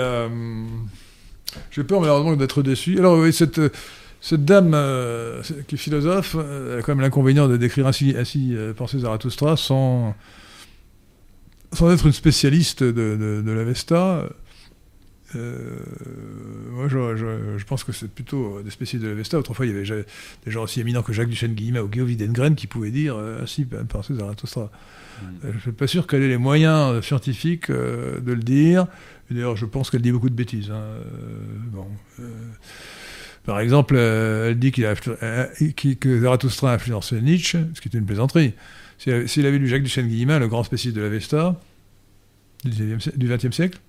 j'ai 1.71 1.83
peur 1.83 1.99
malheureusement 1.99 2.35
d'être 2.35 2.61
déçu. 2.61 2.99
Alors 2.99 3.17
oui, 3.17 3.33
cette, 3.33 3.59
cette 4.21 4.45
dame 4.45 4.71
qui 5.67 5.75
est 5.75 5.77
philosophe, 5.77 6.35
a 6.35 6.81
quand 6.81 6.89
même 6.89 7.01
l'inconvénient 7.01 7.47
de 7.47 7.57
décrire 7.57 7.87
ainsi, 7.87 8.15
ainsi 8.17 8.55
penser 8.77 8.99
Zarathustra 8.99 9.57
sans, 9.57 10.15
sans 11.73 11.91
être 11.91 12.05
une 12.05 12.13
spécialiste 12.13 12.83
de, 12.83 12.91
de, 12.91 13.41
de 13.45 13.51
l'Avesta. 13.51 14.29
Euh, 15.35 15.77
moi, 16.71 16.87
je, 16.87 17.15
je- 17.17 17.57
je 17.57 17.65
pense 17.65 17.83
que 17.83 17.91
c'est 17.91 18.09
plutôt 18.09 18.61
des 18.63 18.69
spécialistes 18.71 19.05
de 19.05 19.09
l'Avesta. 19.11 19.37
Autrefois, 19.37 19.65
il 19.65 19.73
y 19.73 19.75
avait 19.75 20.05
des 20.45 20.51
gens 20.51 20.63
aussi 20.63 20.79
éminents 20.81 21.01
que 21.03 21.13
Jacques 21.13 21.29
Duchesne-Guillemet 21.29 21.79
ou 21.79 21.87
Guillaume 21.87 22.07
Widengren 22.07 22.55
qui 22.55 22.67
pouvaient 22.67 22.91
dire 22.91 23.15
euh, 23.17 23.43
ainsi 23.43 23.65
penser 23.65 24.13
Zarathustra. 24.15 24.63
Mm. 24.63 25.25
Euh, 25.25 25.49
Je 25.51 25.55
ne 25.55 25.59
suis 25.61 25.71
pas 25.71 25.87
sûr 25.87 26.07
qu'elle 26.07 26.23
ait 26.23 26.27
les 26.29 26.37
moyens 26.37 26.93
euh, 26.93 27.01
scientifiques 27.01 27.69
euh, 27.69 28.19
de 28.19 28.33
le 28.33 28.41
dire. 28.41 28.87
D'ailleurs, 29.31 29.55
je 29.55 29.65
pense 29.65 29.89
qu'elle 29.89 30.01
dit 30.01 30.11
beaucoup 30.11 30.29
de 30.29 30.35
bêtises. 30.35 30.69
hein. 30.71 30.75
Euh, 30.75 31.01
bon, 31.71 31.87
euh, 32.19 32.23
par 33.43 33.59
exemple, 33.59 33.95
euh, 33.97 34.49
elle 34.51 34.59
dit 34.59 34.71
qu'il 34.71 34.85
a 34.85 34.93
euh, 35.23 35.47
que 35.99 36.19
Zarathustra 36.21 36.71
a 36.71 36.75
influencé 36.75 37.21
Nietzsche, 37.21 37.59
ce 37.73 37.81
qui 37.81 37.89
est 37.89 37.97
une 37.97 38.05
plaisanterie. 38.05 38.53
Si 38.97 39.09
S'il 39.27 39.45
avait 39.45 39.57
lu 39.57 39.67
Jacques 39.67 39.83
Duchesne-Guillemin, 39.83 40.39
le 40.39 40.47
grand 40.47 40.63
spécialiste 40.63 40.95
de 40.97 41.01
l'Avesta 41.01 41.59
du 42.63 43.27
XXe 43.27 43.51
siècle, 43.55 43.79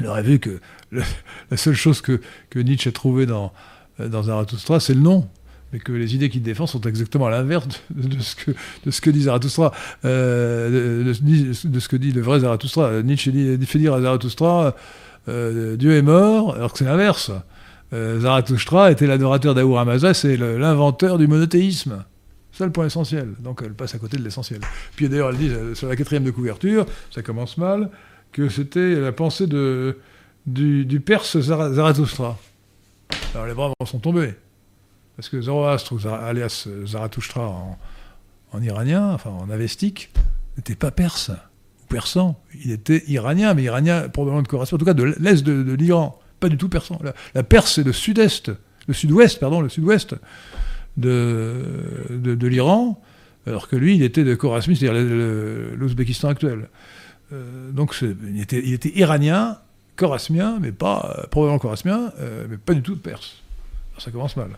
il 0.00 0.06
aurait 0.06 0.22
vu 0.22 0.38
que 0.38 0.60
la 0.92 1.56
seule 1.56 1.74
chose 1.74 2.00
que, 2.00 2.20
que 2.50 2.58
Nietzsche 2.58 2.88
a 2.88 2.92
trouvée 2.92 3.26
dans, 3.26 3.52
dans 3.98 4.22
Zarathustra, 4.24 4.80
c'est 4.80 4.94
le 4.94 5.00
nom. 5.00 5.28
Mais 5.72 5.80
que 5.80 5.90
les 5.90 6.14
idées 6.14 6.28
qu'il 6.30 6.42
défend 6.42 6.66
sont 6.68 6.80
exactement 6.82 7.26
à 7.26 7.30
l'inverse 7.30 7.66
de, 7.90 8.20
ce 8.20 8.36
que, 8.36 8.52
de 8.84 8.90
ce 8.92 9.00
que 9.00 9.10
dit 9.10 9.22
Zarathustra, 9.22 9.72
euh, 10.04 11.02
de, 11.12 11.80
ce 11.80 11.88
que 11.88 11.96
dit 11.96 12.12
le 12.12 12.20
vrai 12.20 12.40
Zarathustra. 12.40 13.02
Nietzsche 13.02 13.32
fait 13.66 13.78
dire 13.78 13.94
à 13.94 14.00
Zarathustra 14.00 14.76
euh, 15.28 15.76
Dieu 15.76 15.92
est 15.96 16.02
mort, 16.02 16.54
alors 16.54 16.72
que 16.72 16.78
c'est 16.78 16.84
l'inverse. 16.84 17.32
Euh, 17.92 18.20
Zarathustra 18.20 18.92
était 18.92 19.06
l'adorateur 19.08 19.54
d'Ahura 19.54 19.84
Mazda, 19.84 20.14
c'est 20.14 20.36
le- 20.36 20.56
l'inventeur 20.58 21.18
du 21.18 21.26
monothéisme. 21.26 22.04
C'est 22.52 22.64
le 22.64 22.70
point 22.72 22.86
essentiel. 22.86 23.30
Donc 23.40 23.60
elle 23.64 23.74
passe 23.74 23.94
à 23.94 23.98
côté 23.98 24.16
de 24.18 24.22
l'essentiel. 24.22 24.60
Puis 24.94 25.08
d'ailleurs, 25.08 25.30
elle 25.30 25.36
dit 25.36 25.48
euh, 25.48 25.74
sur 25.74 25.88
la 25.88 25.96
quatrième 25.96 26.24
de 26.24 26.30
couverture, 26.30 26.86
ça 27.10 27.22
commence 27.22 27.58
mal, 27.58 27.90
que 28.36 28.50
c'était 28.50 28.96
la 28.96 29.12
pensée 29.12 29.46
de, 29.46 29.96
du, 30.44 31.00
Perse 31.00 31.38
Zara- 31.38 31.72
Zarathustra. 31.72 32.38
Alors 33.34 33.46
les 33.46 33.54
bras 33.54 33.72
en 33.80 33.86
sont 33.86 33.98
tombés. 33.98 34.34
Parce 35.16 35.30
que 35.30 35.40
Zoroastre, 35.40 36.06
alias 36.06 36.68
Zarathustra 36.84 37.48
en, 37.48 37.78
en 38.52 38.62
iranien, 38.62 39.10
enfin 39.14 39.30
en 39.30 39.48
avestique, 39.48 40.10
n'était 40.58 40.74
pas 40.74 40.90
perse 40.90 41.30
ou 41.30 41.86
persan. 41.88 42.38
Il 42.62 42.72
était 42.72 43.04
iranien, 43.08 43.54
mais 43.54 43.62
iranien 43.62 44.10
probablement 44.10 44.42
de 44.42 44.48
correspond, 44.48 44.76
en 44.76 44.78
tout 44.78 44.84
cas 44.84 44.92
de 44.92 45.04
l'est 45.18 45.42
de, 45.42 45.72
l'Iran. 45.72 46.20
Pas 46.38 46.50
du 46.50 46.58
tout 46.58 46.68
persan. 46.68 47.00
La, 47.34 47.42
Perse, 47.42 47.76
c'est 47.76 47.84
le 47.84 47.94
sud-est, 47.94 48.52
le 48.86 48.92
sud-ouest, 48.92 49.40
pardon, 49.40 49.62
le 49.62 49.70
sud-ouest 49.70 50.14
de, 50.98 52.04
de, 52.10 52.46
l'Iran, 52.46 53.02
alors 53.46 53.68
que 53.68 53.76
lui, 53.76 53.96
il 53.96 54.02
était 54.02 54.24
de 54.24 54.34
Khorasmi, 54.34 54.76
c'est-à-dire 54.76 55.02
l'Ouzbékistan 55.78 56.28
actuel. 56.28 56.68
Euh, 57.32 57.70
donc 57.72 57.94
il 58.02 58.40
était, 58.40 58.62
il 58.64 58.72
était 58.72 58.92
iranien, 58.96 59.58
chorasmien, 59.96 60.58
mais 60.60 60.72
pas, 60.72 61.16
euh, 61.18 61.26
probablement 61.30 61.58
chorasmien, 61.58 62.12
euh, 62.20 62.46
mais 62.48 62.56
pas 62.56 62.74
du 62.74 62.82
tout 62.82 62.96
perse. 62.96 63.42
Alors, 63.92 64.02
ça 64.02 64.10
commence 64.10 64.36
mal. 64.36 64.50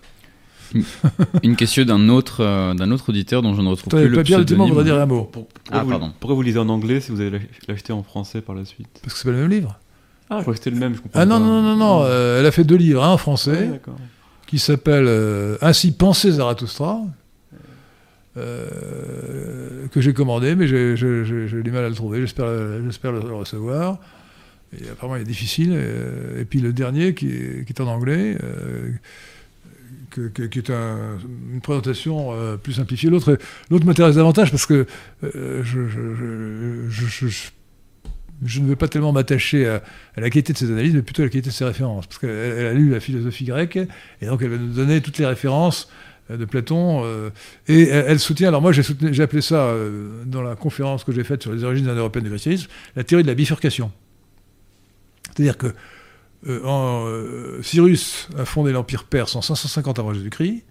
Une 1.43 1.57
question 1.57 1.85
d'un 1.87 2.09
autre, 2.11 2.41
euh, 2.45 2.75
d'un 2.75 2.91
autre 2.91 3.09
auditeur 3.09 3.41
dont 3.41 3.55
je 3.55 3.63
ne 3.63 3.69
retrouve 3.69 3.89
plus 3.91 4.09
le 4.09 4.23
pseudonyme. 4.23 4.69
voudrait 4.69 4.85
dire 4.85 4.99
un 5.01 5.07
mot, 5.07 5.25
Pour- 5.25 5.47
pourquoi, 5.47 5.81
Ah, 5.81 5.83
vous, 5.83 5.91
pardon. 5.91 6.13
pourquoi 6.21 6.35
vous 6.35 6.43
lisez 6.43 6.59
en 6.59 6.69
anglais 6.69 7.01
si 7.01 7.11
vous 7.11 7.21
allez 7.23 7.31
l'ach- 7.31 7.43
l'acheter 7.69 7.93
en 7.95 8.03
français 8.03 8.43
par 8.43 8.55
la 8.55 8.67
suite? 8.67 8.89
Parce 9.03 9.15
que 9.15 9.19
c'est 9.21 9.25
pas 9.25 9.33
le 9.33 9.39
même 9.43 9.51
livre. 9.51 9.79
Ah, 10.29 10.37
je 10.39 10.43
crois 10.43 10.53
que 10.53 10.59
c'était 10.59 10.71
le 10.71 10.77
même, 10.77 10.95
je 10.95 11.01
comprends 11.01 11.19
Ah 11.21 11.25
non, 11.25 11.37
pas. 11.39 11.41
non, 11.47 11.63
non, 11.63 11.63
non, 11.63 11.77
non, 11.77 12.03
euh, 12.05 12.41
elle 12.41 12.45
a 12.47 12.51
fait 12.51 12.65
deux 12.65 12.77
livres, 12.77 13.03
un 13.03 13.09
en 13.13 13.17
français, 13.17 13.67
d'accord. 13.69 13.97
qui 14.47 14.59
s'appelle 14.59 15.07
euh, 15.09 15.57
Ainsi 15.63 15.93
pensait 15.93 16.33
Zarathustra, 16.33 17.01
euh, 18.37 19.87
que 19.89 20.01
j'ai 20.01 20.13
commandé, 20.13 20.55
mais 20.55 20.67
j'ai 20.69 20.95
du 21.63 21.71
mal 21.71 21.85
à 21.85 21.89
le 21.89 21.95
trouver, 21.95 22.21
j'espère 22.21 22.47
le, 22.47 23.35
recevoir. 23.35 23.99
Apparemment, 24.93 25.17
il 25.17 25.23
est 25.23 25.25
difficile. 25.25 25.73
et 26.39 26.45
puis 26.45 26.61
le 26.61 26.73
dernier, 26.73 27.15
qui 27.15 27.29
est, 27.31 27.81
en 27.81 27.87
anglais, 27.87 28.37
euh, 28.43 28.91
qui 30.51 30.59
est 30.59 30.71
un- 30.71 31.19
une 31.53 31.61
présentation 31.61 32.33
euh, 32.33 32.57
plus 32.57 32.75
simplifiée. 32.75 33.09
L'autre 33.11 33.39
l'autre 33.71 33.87
m'intéresse 33.87 34.17
davantage 34.17 34.51
parce 34.51 34.67
que 34.67 34.87
je, 35.23 35.31
ne 38.61 38.67
veux 38.67 38.77
pas 38.77 38.89
tellement 38.89 39.13
m'attacher 39.13 39.67
à, 39.69 39.83
à 40.17 40.21
la 40.21 40.29
qualité 40.31 40.53
de 40.53 40.59
ses 40.59 40.71
analyses, 40.71 40.95
mais 40.95 41.03
plutôt 41.03 41.23
à 41.23 41.25
la 41.25 41.31
qualité 41.31 41.49
de 41.51 41.55
ses 41.55 41.65
références. 41.65 42.07
Parce 42.07 42.19
qu'elle 42.19 42.31
elle 42.31 42.67
a 42.67 42.75
lu 42.75 42.91
la 42.91 43.01
philosophie 43.01 43.45
grecque, 43.47 43.77
et 44.21 44.27
donc 44.27 44.43
elle 44.43 44.51
va 44.51 44.59
nous 44.59 44.73
donner 44.75 45.01
toutes 45.01 45.19
les 45.19 45.27
références 45.27 45.89
de 46.37 46.45
Platon. 46.45 47.03
euh, 47.05 47.31
et 47.67 47.89
elle, 47.89 48.19
soutient, 48.19 48.49
alors 48.49 48.63
moi 48.63 48.73
j'ai 48.73 49.23
appelé 49.23 49.43
ça, 49.43 49.67
euh, 49.67 50.25
dans 50.27 50.43
la 50.43 50.57
conférence 50.57 51.05
que 51.05 51.13
j'ai 51.13 51.25
faite 51.25 51.43
sur 51.43 51.53
les 51.53 51.65
origines 51.65 51.89
indo-européennes 51.89 52.25
du 52.25 52.31
christianisme, 52.31 52.69
la 52.97 53.05
théorie 53.05 53.23
de 53.23 53.29
la 53.29 53.35
bifurcation. 53.35 53.91
C'est-à-dire 55.25 55.57
que 55.57 55.75
euh, 56.47 56.65
en, 56.65 57.07
euh, 57.07 57.61
Cyrus 57.63 58.29
a 58.37 58.45
fondé 58.45 58.73
l'Empire 58.73 59.05
perse 59.05 59.35
en 59.37 59.43
550 59.43 59.99
avant 59.99 60.13
Jésus-Christ. 60.13 60.65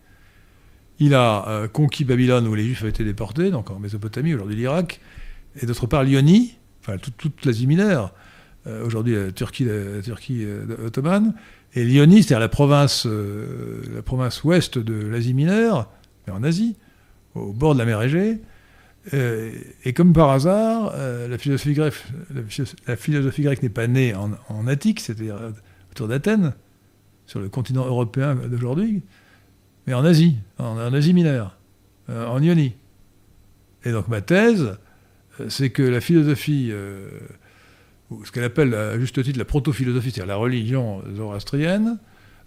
Il 0.99 1.13
a 1.13 1.47
euh, 1.47 1.67
conquis 1.67 2.05
Babylone 2.05 2.47
où 2.47 2.55
les 2.55 2.63
Juifs 2.63 2.81
avaient 2.81 2.89
été 2.89 3.03
déportés, 3.03 3.51
donc 3.51 3.69
en 3.69 3.79
Mésopotamie, 3.79 4.33
aujourd'hui 4.33 4.55
l'Irak. 4.55 4.99
Et 5.61 5.65
d'autre 5.65 5.87
part, 5.87 6.03
l'Ionie, 6.03 6.57
enfin 6.81 6.97
toute, 6.97 7.17
toute 7.17 7.45
l'Asie 7.45 7.67
mineure, 7.67 8.13
euh, 8.65 8.85
aujourd'hui 8.85 9.15
la 9.15 9.31
Turquie, 9.31 9.65
la, 9.65 10.01
Turquie 10.01 10.43
euh, 10.43 10.87
ottomane. 10.87 11.33
Et 11.77 11.85
l'Ionie, 11.85 12.23
c'est-à-dire 12.23 12.39
la 12.39 12.49
province, 12.49 13.05
euh, 13.05 13.83
la 13.93 14.01
province 14.01 14.43
ouest 14.43 14.79
de 14.79 14.95
l'Asie 14.95 15.35
mineure, 15.35 15.91
mais 16.25 16.33
en 16.33 16.41
Asie, 16.41 16.75
au 17.35 17.53
bord 17.53 17.75
de 17.75 17.79
la 17.79 17.85
mer 17.85 18.01
Égée. 18.01 18.41
Euh, 19.13 19.51
et 19.85 19.93
comme 19.93 20.11
par 20.11 20.31
hasard, 20.31 20.93
euh, 20.95 21.27
la, 21.27 21.37
philosophie 21.37 21.75
grecque, 21.75 23.61
n'est 23.61 23.69
pas 23.69 23.85
née 23.85 24.15
en, 24.15 24.65
Attique, 24.65 25.01
c'est-à-dire 25.01 25.37
autour 25.91 26.07
d'Athènes, 26.07 26.55
sur 27.27 27.39
le 27.39 27.47
continent 27.47 27.85
européen 27.85 28.33
d'aujourd'hui, 28.33 29.03
mais 29.85 29.93
en 29.93 30.03
Asie, 30.03 30.37
en, 30.57 30.79
en 30.79 30.93
Asie 30.95 31.13
mineure, 31.13 31.59
en 32.09 32.41
Ionie. 32.41 32.73
Et 33.85 33.91
donc 33.91 34.07
ma 34.07 34.21
thèse, 34.21 34.79
c'est 35.47 35.69
que 35.69 35.83
la 35.83 36.01
philosophie, 36.01 36.73
ce 38.23 38.31
qu'elle 38.31 38.43
appelle 38.43 38.73
à 38.73 38.99
juste 38.99 39.21
titre 39.23 39.37
la 39.37 39.45
proto-philosophie, 39.45 40.11
c'est-à-dire 40.11 40.27
la 40.27 40.37
religion 40.37 41.01
zoroastrienne, 41.15 41.97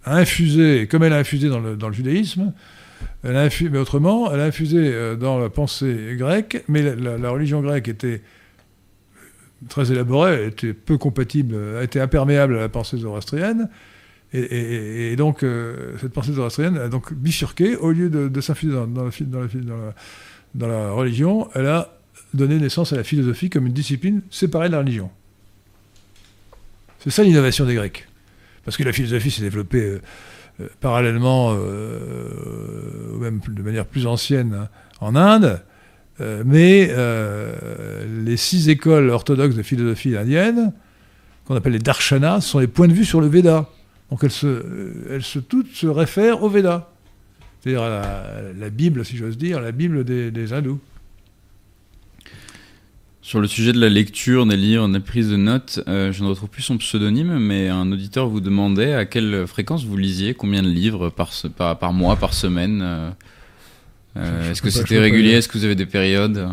a 0.03 0.17
infusé, 0.17 0.87
comme 0.87 1.03
elle 1.03 1.13
a 1.13 1.17
infusé 1.17 1.49
dans 1.49 1.59
le, 1.59 1.93
judaïsme, 1.93 2.53
elle 3.23 3.35
a 3.35 3.47
infu- 3.47 3.69
mais 3.69 3.77
autrement, 3.77 4.31
elle 4.33 4.39
a 4.39 4.45
infusé 4.45 4.77
euh, 4.79 5.15
dans 5.15 5.39
la 5.39 5.49
pensée 5.49 6.15
grecque, 6.17 6.63
mais 6.67 6.95
la, 6.95 7.29
religion 7.29 7.61
grecque 7.61 7.87
était 7.87 8.21
très 9.69 9.91
élaborée, 9.91 10.47
était 10.47 10.73
peu 10.73 10.97
compatible, 10.97 11.55
été 11.81 11.99
imperméable 11.99 12.57
à 12.57 12.61
la 12.61 12.69
pensée 12.69 12.97
zoroastrienne, 12.97 13.69
et, 14.33 15.13
donc 15.17 15.43
euh, 15.43 15.97
cette 15.99 16.13
pensée 16.13 16.31
zoroastrienne 16.31 16.77
a 16.77 16.87
donc 16.87 17.13
bifurqué, 17.13 17.75
au 17.75 17.91
lieu 17.91 18.09
de, 18.09 18.41
s'infuser 18.41 18.73
dans 18.73 20.67
la 20.67 20.91
religion, 20.91 21.49
elle 21.53 21.67
a 21.67 21.93
donné 22.33 22.57
naissance 22.57 22.93
à 22.93 22.95
la 22.95 23.03
philosophie 23.03 23.49
comme 23.49 23.67
une 23.67 23.73
discipline 23.73 24.21
séparée 24.31 24.67
de 24.67 24.73
la 24.73 24.79
religion. 24.79 25.11
C'est 27.03 27.09
ça 27.09 27.23
l'innovation 27.23 27.65
des 27.65 27.75
Grecs. 27.75 28.07
Parce 28.63 28.77
que 28.77 28.83
la 28.83 28.93
philosophie 28.93 29.31
s'est 29.31 29.41
développée 29.41 29.81
euh, 29.81 30.01
euh, 30.61 30.67
parallèlement, 30.79 31.53
euh, 31.53 33.17
même 33.19 33.41
de 33.47 33.61
manière 33.63 33.85
plus 33.85 34.05
ancienne, 34.05 34.53
hein, 34.53 34.69
en 34.99 35.15
Inde, 35.15 35.61
euh, 36.19 36.43
mais 36.45 36.93
les 38.23 38.37
six 38.37 38.69
écoles 38.69 39.09
orthodoxes 39.09 39.55
de 39.55 39.63
philosophie 39.63 40.15
indienne, 40.15 40.73
qu'on 41.45 41.55
appelle 41.55 41.73
les 41.73 41.79
darshanas, 41.79 42.41
sont 42.41 42.59
les 42.59 42.67
points 42.67 42.87
de 42.87 42.93
vue 42.93 43.05
sur 43.05 43.19
le 43.19 43.27
Veda. 43.27 43.67
Donc 44.11 44.23
elles, 44.23 44.29
se, 44.29 44.63
elles 45.09 45.23
se, 45.23 45.39
toutes 45.39 45.73
se 45.73 45.87
réfèrent 45.87 46.43
au 46.43 46.49
Veda. 46.49 46.91
C'est-à-dire 47.59 47.81
à 47.81 47.89
la, 47.89 48.41
la 48.59 48.69
Bible, 48.69 49.03
si 49.05 49.17
j'ose 49.17 49.37
dire, 49.37 49.59
la 49.61 49.71
Bible 49.71 50.03
des 50.03 50.53
hindous. 50.53 50.79
Sur 53.23 53.39
le 53.39 53.47
sujet 53.47 53.71
de 53.71 53.79
la 53.79 53.89
lecture, 53.89 54.47
des 54.47 54.57
livres, 54.57 54.87
des 54.89 54.99
prises 54.99 55.29
de 55.29 55.35
notes, 55.37 55.79
euh, 55.87 56.11
je 56.11 56.23
ne 56.23 56.29
retrouve 56.29 56.49
plus 56.49 56.63
son 56.63 56.77
pseudonyme, 56.77 57.37
mais 57.37 57.69
un 57.69 57.91
auditeur 57.91 58.27
vous 58.27 58.41
demandait 58.41 58.93
à 58.93 59.05
quelle 59.05 59.45
fréquence 59.45 59.85
vous 59.85 59.95
lisiez, 59.95 60.33
combien 60.33 60.63
de 60.63 60.67
livres 60.69 61.09
par, 61.09 61.31
se- 61.31 61.47
par, 61.47 61.77
par 61.77 61.93
mois, 61.93 62.15
par 62.15 62.33
semaine. 62.33 62.81
euh, 62.81 63.11
euh, 64.17 64.51
Est-ce 64.51 64.61
que 64.63 64.71
c'était 64.71 64.97
régulier. 64.99 65.33
Est-ce 65.33 65.47
que 65.47 65.57
vous 65.59 65.65
avez 65.65 65.75
des 65.75 65.85
périodes? 65.85 66.49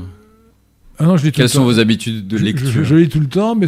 Ah 0.99 1.05
non, 1.07 1.17
je 1.17 1.25
lis 1.25 1.33
tout 1.33 1.37
Quelles 1.37 1.45
le 1.45 1.49
sont 1.49 1.59
temps. 1.61 1.65
vos 1.65 1.79
habitudes 1.79 2.27
de 2.29 2.37
lecture 2.37 2.69
je, 2.71 2.83
je 2.83 2.95
lis 2.97 3.09
tout 3.09 3.21
le 3.21 3.29
temps, 3.29 3.55
mais 3.55 3.67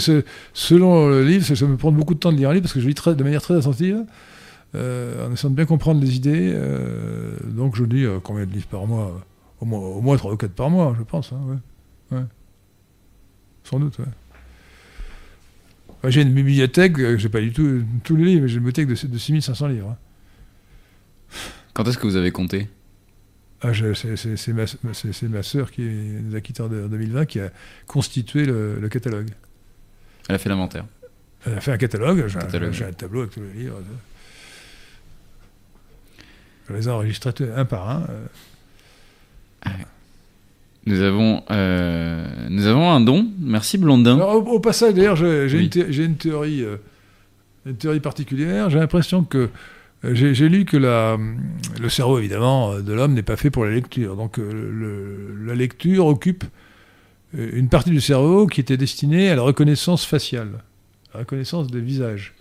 selon 0.53 1.09
le 1.09 1.25
livre, 1.25 1.45
ça, 1.47 1.57
ça 1.57 1.65
me 1.67 1.77
prend 1.79 1.93
beaucoup 1.93 2.13
de 2.15 2.19
temps 2.19 2.33
de 2.33 2.37
lire 2.37 2.51
un 2.51 2.53
livre 2.53 2.65
parce 2.65 2.75
que 2.75 2.81
je 2.81 2.87
lis 2.89 2.95
très- 2.95 3.15
de 3.15 3.23
manière 3.25 3.41
très 3.41 3.55
attentive, 3.57 4.05
euh, 4.75 5.27
en 5.27 5.33
essayant 5.33 5.51
de 5.51 5.57
bien 5.57 5.65
comprendre 5.65 6.03
les 6.03 6.17
idées. 6.17 6.55
donc 7.49 7.77
je 7.77 7.85
lis 7.85 8.05
combien 8.23 8.45
de 8.45 8.53
livres 8.53 8.67
par 8.67 8.87
mois? 8.87 9.21
Au 9.61 9.65
moins, 9.65 9.79
au 9.81 10.01
moins 10.03 10.17
3 10.17 10.33
ou 10.33 10.37
4 10.37 10.53
par 10.53 10.69
mois, 10.71 10.95
je 10.99 11.03
pense. 11.05 11.33
hein, 11.33 11.41
ouais. 11.49 12.19
Ouais. 12.19 12.25
Sans 13.71 13.79
doute, 13.79 13.99
ouais. 14.01 14.05
Enfin, 15.89 16.11
j'ai 16.11 16.23
une 16.23 16.33
bibliothèque, 16.35 16.99
euh, 16.99 17.17
j'ai 17.19 17.29
pas 17.29 17.41
du 17.41 17.53
tout 17.53 17.83
tous 18.05 18.17
les 18.17 18.25
livres, 18.25 18.43
mais 18.43 18.49
j'ai 18.49 18.55
une 18.55 18.61
bibliothèque 18.65 18.89
de, 18.89 19.07
de 19.07 19.19
6500 19.19 19.69
livres. 19.69 19.91
hein. 19.91 21.37
Quand 21.75 21.87
est-ce 21.87 21.99
que 21.99 22.07
vous 22.07 22.17
avez 22.17 22.33
compté? 22.33 22.69
Ah, 23.63 23.73
je- 23.73 23.93
c'est- 23.95 24.49
ma, 24.53 24.65
ma 25.29 25.43
sœur 25.43 25.71
qui 25.71 25.83
est- 25.83 26.21
nous 26.23 26.35
a 26.35 26.41
quittés 26.41 26.63
en 26.63 26.69
2020 26.69 27.27
qui 27.27 27.39
a 27.41 27.51
constitué 27.87 28.45
le- 28.47 28.81
le 28.81 28.89
catalogue. 28.89 29.29
Elle 30.29 30.35
a 30.35 30.39
fait 30.39 30.49
l'inventaire. 30.49 30.87
Elle 31.47 31.55
a 31.55 31.61
fait 31.61 31.73
un 31.73 31.77
catalogue, 31.79 32.27
j'ai 32.27 32.39
un, 32.39 32.93
tableau 32.93 33.21
avec 33.21 33.33
tous 33.33 33.41
les 33.41 33.53
livres. 33.63 33.79
Je 36.69 36.73
les 36.75 36.89
ai 36.89 36.91
enregistrés 36.91 37.33
un 37.55 37.65
par 37.65 37.89
un. 37.91 38.07
euh. 38.09 38.27
Nous 40.91 41.03
avons, 41.03 41.43
euh, 41.53 42.27
nous 42.49 42.67
avons 42.67 42.91
un 42.91 43.01
don. 43.01 43.27
Merci 43.41 43.79
Blondin. 43.79 44.17
Alors, 44.17 44.35
au, 44.47 44.57
au 44.57 44.61
passage, 44.61 44.95
d'ailleurs, 44.95 45.15
j'ai 45.17 45.47
Oui. 45.55 45.71
une, 45.99 46.17
théorie, 46.17 46.63
euh, 46.65 46.77
une 47.65 47.77
théorie 47.77 48.01
particulière. 48.01 48.71
J'ai 48.71 48.79
l'impression 48.81 49.23
que 49.23 49.49
euh, 50.05 50.15
j'ai 50.15 50.49
lu 50.49 50.65
que 50.65 50.77
la, 50.77 51.17
le 51.81 51.89
cerveau, 51.89 52.19
évidemment, 52.19 52.81
de 52.81 52.93
l'homme 52.93 53.15
n'est 53.15 53.23
pas 53.23 53.37
fait 53.37 53.51
pour 53.51 53.65
la 53.65 53.71
lecture. 53.71 54.17
Donc, 54.17 54.39
le- 54.39 55.37
la 55.47 55.55
lecture 55.55 56.07
occupe 56.07 56.43
une 57.39 57.69
partie 57.69 57.91
du 57.91 58.01
cerveau 58.01 58.47
qui 58.49 58.61
était 58.61 58.77
destinée 58.77 59.31
à 59.31 59.37
la 59.37 59.43
reconnaissance 59.43 60.05
faciale, 60.05 60.49
à 61.13 61.19
la 61.19 61.21
reconnaissance 61.21 61.69
des 61.69 61.81
visages. 61.81 62.35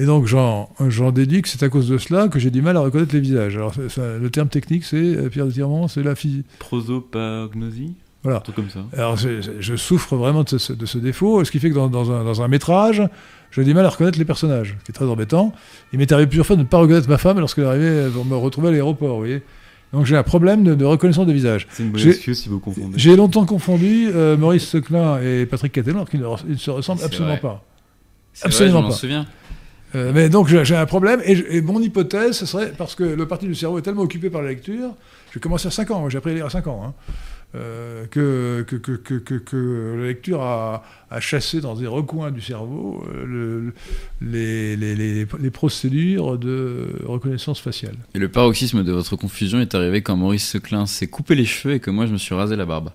Et 0.00 0.06
donc, 0.06 0.26
j'en 0.26 0.70
j'en 0.88 1.10
déduis 1.12 1.42
que 1.42 1.48
c'est 1.48 1.62
à 1.62 1.68
cause 1.68 1.88
de 1.88 1.98
cela 1.98 2.28
que 2.28 2.38
j'ai 2.38 2.50
du 2.50 2.62
mal 2.62 2.76
à 2.76 2.80
reconnaître 2.80 3.12
les 3.14 3.20
visages. 3.20 3.56
Alors, 3.56 3.74
ça- 3.74 3.88
ça- 3.88 4.16
le 4.18 4.30
terme 4.30 4.48
technique, 4.48 4.84
c'est, 4.84 4.96
euh, 4.96 5.28
Pierre 5.28 5.46
de 5.46 5.50
Tirmont, 5.50 5.88
c'est 5.88 6.02
la 6.02 6.14
physique. 6.14 6.46
Prosopagnosie? 6.58 7.94
Voilà. 8.22 8.38
Un 8.38 8.40
truc 8.40 8.56
comme 8.56 8.70
ça. 8.70 8.80
Alors, 8.96 9.16
je, 9.16 9.76
souffre 9.76 10.16
vraiment 10.16 10.42
de 10.42 10.58
ce, 10.58 10.72
de 10.72 10.86
ce 10.86 10.98
défaut, 10.98 11.44
ce 11.44 11.50
qui 11.50 11.58
fait 11.58 11.70
que 11.70 11.74
dans, 11.74 11.88
dans 11.88 12.10
un, 12.12 12.24
dans 12.24 12.42
un 12.42 12.48
métrage, 12.48 13.02
j'ai 13.50 13.64
du 13.64 13.72
mal 13.74 13.84
à 13.84 13.88
reconnaître 13.88 14.18
les 14.18 14.24
personnages, 14.24 14.76
ce 14.80 14.84
qui 14.84 14.92
est 14.92 14.94
très 14.94 15.06
embêtant. 15.06 15.52
Il 15.92 15.98
m'est 15.98 16.10
arrivé 16.12 16.26
plusieurs 16.28 16.46
fois 16.46 16.56
de 16.56 16.62
ne 16.62 16.66
pas 16.66 16.78
reconnaître 16.78 17.08
ma 17.08 17.18
femme 17.18 17.38
lorsqu'elle 17.40 17.64
arrivait 17.64 18.08
pour 18.10 18.24
me 18.24 18.36
retrouver 18.36 18.68
à 18.68 18.70
l'aéroport, 18.72 19.14
vous 19.14 19.20
voyez. 19.20 19.42
Donc 19.92 20.06
j'ai 20.06 20.16
un 20.16 20.22
problème 20.22 20.62
de, 20.62 20.74
de 20.74 20.84
reconnaissance 20.84 21.26
de 21.26 21.32
visage. 21.32 21.66
C'est 21.72 21.82
une 21.82 21.90
bonne 21.90 22.08
excuse 22.08 22.40
si 22.42 22.48
vous 22.48 22.60
confondez. 22.60 22.92
J'ai 22.96 23.16
longtemps 23.16 23.44
confondu 23.44 24.08
euh, 24.14 24.36
Maurice 24.36 24.66
Seclin 24.68 25.20
et 25.20 25.46
Patrick 25.46 25.72
Cattelan, 25.72 25.96
alors 25.96 26.08
qu'ils 26.10 26.20
ne, 26.20 26.26
ils 26.48 26.58
se 26.58 26.70
ressemblent 26.70 27.02
absolument 27.02 27.32
vrai. 27.32 27.40
pas. 27.40 27.64
C'est 28.32 28.42
vrai, 28.44 28.48
absolument 28.54 28.82
je 28.82 28.86
pas. 28.88 28.92
souviens. 28.94 29.26
Euh, 29.94 30.12
mais 30.14 30.28
donc 30.28 30.46
j'ai 30.48 30.76
un 30.76 30.86
problème, 30.86 31.20
et, 31.24 31.34
je- 31.36 31.44
et 31.50 31.60
mon 31.62 31.80
hypothèse, 31.80 32.36
ce 32.36 32.46
serait, 32.46 32.72
parce 32.76 32.94
que 32.94 33.02
le 33.04 33.26
parti 33.26 33.46
du 33.46 33.54
cerveau 33.54 33.78
est 33.78 33.82
tellement 33.82 34.02
occupé 34.02 34.30
par 34.30 34.42
la 34.42 34.48
lecture, 34.50 34.90
j'ai 35.34 35.40
commencé 35.40 35.66
à 35.68 35.70
5 35.70 35.90
ans, 35.90 36.08
j'ai 36.08 36.18
appris 36.18 36.30
à 36.30 36.34
lire 36.34 36.46
à 36.46 36.50
5 36.50 36.66
ans, 36.68 36.82
hein, 36.86 36.94
euh, 37.56 38.04
que, 38.08 38.62
que, 38.62 38.76
que, 38.76 39.34
que, 39.38 39.96
la 39.98 40.06
lecture 40.06 40.40
a, 40.42 40.84
a 41.10 41.18
chassé 41.20 41.60
dans 41.60 41.74
des 41.74 41.88
recoins 41.88 42.30
du 42.30 42.40
cerveau 42.40 43.04
euh, 43.12 43.24
le- 43.26 43.72
les, 44.20 44.76
les, 44.76 44.94
les, 44.94 45.26
les 45.40 45.50
procédures 45.50 46.38
de 46.38 46.94
reconnaissance 47.04 47.58
faciale. 47.60 47.96
Et 48.14 48.20
le 48.20 48.28
paroxysme 48.28 48.84
de 48.84 48.92
votre 48.92 49.16
confusion 49.16 49.58
est 49.60 49.74
arrivé 49.74 50.02
quand 50.02 50.14
Maurice 50.14 50.48
Seclin 50.48 50.86
s'est 50.86 51.08
coupé 51.08 51.34
les 51.34 51.44
cheveux 51.44 51.74
et 51.74 51.80
que 51.80 51.90
moi 51.90 52.06
je 52.06 52.12
me 52.12 52.18
suis 52.18 52.36
rasé 52.36 52.54
la 52.54 52.66
barbe. 52.66 52.90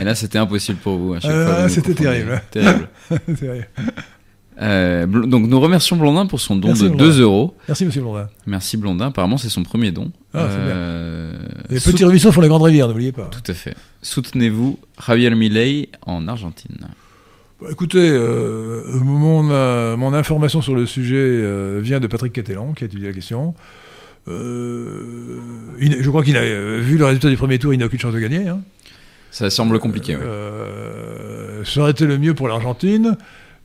Et 0.00 0.04
là 0.04 0.14
c'était 0.14 0.38
impossible 0.38 0.78
pour 0.78 0.96
vous. 0.96 1.12
à 1.14 1.20
chaque 1.20 1.30
Euh, 1.32 1.44
fois, 1.46 1.56
vous 1.56 1.62
nous 1.64 1.68
c'était 1.68 1.94
confondez. 1.94 2.24
terrible. 2.50 2.88
Terrible. 3.36 3.68
Euh, 4.60 5.06
donc 5.06 5.46
nous 5.46 5.60
remercions 5.60 5.96
Blondin 5.96 6.26
pour 6.26 6.40
son 6.40 6.56
don 6.56 6.68
Merci, 6.68 6.82
de 6.84 6.88
Blondin. 6.88 7.04
2 7.04 7.20
euros. 7.22 7.54
Merci 7.68 7.84
Monsieur 7.86 8.00
Blondin. 8.02 8.28
Merci 8.46 8.76
Blondin. 8.76 9.06
Apparemment 9.06 9.38
c'est 9.38 9.48
son 9.48 9.62
premier 9.62 9.92
don. 9.92 10.10
Ah. 10.34 10.38
Euh, 10.46 11.38
Les 11.70 11.78
petits 11.80 12.04
ruisseaux 12.04 12.32
font 12.32 12.40
les 12.40 12.48
grandes 12.48 12.62
rivières, 12.62 12.88
n'oubliez 12.88 13.12
pas. 13.12 13.26
Tout 13.30 13.48
à 13.50 13.54
fait. 13.54 13.74
Soutenez-vous 14.02 14.78
Javier 15.06 15.30
Milei 15.30 15.88
en 16.06 16.26
Argentine. 16.26 16.88
Bah, 17.60 17.68
écoutez, 17.70 18.08
euh, 18.10 18.82
mon, 19.00 19.48
euh, 19.50 19.96
mon 19.96 20.12
information 20.14 20.60
sur 20.62 20.74
le 20.74 20.86
sujet 20.86 21.80
vient 21.80 22.00
de 22.00 22.06
Patrick 22.08 22.32
Cattelan, 22.32 22.72
qui 22.72 22.84
a 22.84 22.86
étudié 22.86 23.06
la 23.08 23.12
question. 23.14 23.54
Il 24.26 25.96
je 26.00 26.08
crois 26.08 26.22
qu'il 26.24 26.36
a 26.36 26.42
vu 26.80 26.98
le 26.98 27.04
résultat 27.04 27.30
du 27.30 27.36
premier 27.36 27.58
tour, 27.58 27.72
il 27.72 27.78
n'a 27.78 27.86
aucune 27.86 27.98
chance 28.00 28.14
de 28.14 28.18
gagner. 28.20 28.48
hein. 28.48 28.60
Ça 29.30 29.50
semble 29.50 29.78
compliqué. 29.78 30.16
Euh, 30.20 31.62
ça 31.64 31.80
aurait 31.80 31.90
été 31.90 32.06
le 32.06 32.16
mieux 32.18 32.34
pour 32.34 32.48
l'Argentine. 32.48 33.16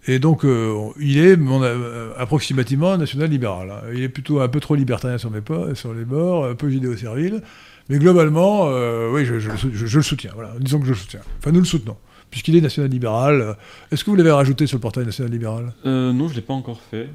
Et 0.08 0.20
donc, 0.20 0.44
euh, 0.44 0.90
il 1.00 1.18
est 1.18 1.38
euh, 1.40 2.12
approximativement 2.18 2.98
national 2.98 3.30
libéral. 3.30 3.72
hein. 3.72 3.82
Il 3.94 4.04
est 4.04 4.10
plutôt 4.10 4.42
un 4.42 4.48
peu 4.50 4.60
trop 4.60 4.76
libertarien 4.76 5.18
sur, 5.18 5.32
mes 5.32 5.42
po- 5.42 5.74
sur 5.76 5.94
les 5.94 6.04
bords, 6.06 6.46
un 6.46 6.56
peu 6.56 6.70
judéo-servile. 6.70 7.42
Mais 7.90 8.00
globalement, 8.00 8.66
euh, 8.68 9.10
oui, 9.14 9.26
je, 9.26 9.34
le 9.36 10.02
soutiens. 10.04 10.32
Disons 10.60 10.80
que 10.80 10.86
je 10.86 10.92
le 10.92 10.96
soutiens. 10.96 11.22
Enfin, 11.40 11.52
nous 11.52 11.60
le 11.60 11.66
soutenons. 11.66 11.98
Puisqu'il 12.32 12.56
est 12.56 12.62
national 12.62 12.90
libéral. 12.90 13.56
Est-ce 13.92 14.04
que 14.04 14.10
vous 14.10 14.16
l'avez 14.16 14.32
rajouté 14.32 14.66
sur 14.68 14.78
le 14.78 14.82
portail 14.82 15.06
national 15.06 15.32
libéral? 15.32 15.72
Euh, 15.86 16.12
non, 16.12 16.28
je 16.28 16.34
l'ai 16.36 16.42
pas 16.42 16.54
encore 16.54 16.82
fait. 16.90 17.08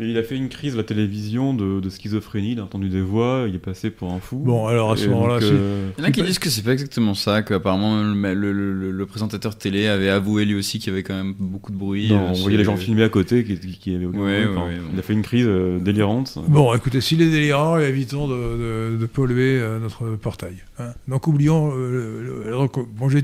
Mais 0.00 0.08
il 0.08 0.16
a 0.16 0.22
fait 0.22 0.36
une 0.36 0.48
crise 0.48 0.74
à 0.74 0.76
la 0.78 0.82
télévision 0.82 1.52
de, 1.52 1.78
de 1.78 1.90
schizophrénie, 1.90 2.52
il 2.52 2.58
a 2.58 2.64
entendu 2.64 2.88
des 2.88 3.02
voix, 3.02 3.44
il 3.46 3.54
est 3.54 3.58
passé 3.58 3.90
pour 3.90 4.12
un 4.12 4.18
fou. 4.18 4.38
Bon, 4.38 4.66
alors 4.66 4.92
à 4.92 4.96
ce 4.96 5.06
moment-là, 5.08 5.38
euh, 5.42 5.90
Il 5.98 6.02
y 6.02 6.04
en 6.06 6.08
a 6.08 6.10
qui 6.10 6.22
disent 6.22 6.38
que 6.38 6.48
c'est 6.48 6.62
pas 6.62 6.72
exactement 6.72 7.12
ça, 7.14 7.42
qu'apparemment 7.42 8.02
le, 8.02 8.34
le, 8.34 8.52
le- 8.52 8.90
le 8.90 9.06
présentateur 9.06 9.58
télé 9.58 9.86
avait 9.88 10.08
avoué 10.08 10.46
lui 10.46 10.54
aussi 10.54 10.78
qu'il 10.78 10.90
y 10.90 10.92
avait 10.94 11.02
quand 11.02 11.14
même 11.14 11.34
beaucoup 11.38 11.70
de 11.70 11.76
bruit. 11.76 12.08
non, 12.08 12.16
euh, 12.16 12.28
on 12.30 12.32
voyait 12.32 12.56
les 12.56 12.64
gens 12.64 12.76
filmer 12.76 13.02
à 13.02 13.08
côté 13.10 13.44
qui, 13.44 13.58
qui, 13.58 13.78
qui 13.78 13.94
avaient 13.94 14.06
aucun 14.06 14.18
Ouais, 14.20 14.44
bruit, 14.44 14.54
ouais, 14.54 14.58
enfin, 14.58 14.68
ouais, 14.68 14.78
Il 14.94 14.98
a 14.98 15.02
fait 15.02 15.12
une 15.12 15.22
crise 15.22 15.46
euh, 15.46 15.78
délirante. 15.78 16.38
Bon, 16.48 16.74
écoutez, 16.74 17.00
s'il 17.02 17.20
est 17.20 17.30
délirant, 17.30 17.78
évitons 17.78 18.26
de, 18.26 18.34
de- 18.94 18.96
de 18.98 19.06
polluer 19.06 19.58
euh, 19.60 19.78
notre 19.80 20.16
portail. 20.16 20.54
Hein. 20.80 20.94
Donc 21.08 21.26
oublions. 21.26 21.72
euh, 21.76 22.22
le- 22.22 22.44
le- 22.44 22.50
donc, 22.50 22.72
bon, 22.96 23.08
j'ai- 23.08 23.22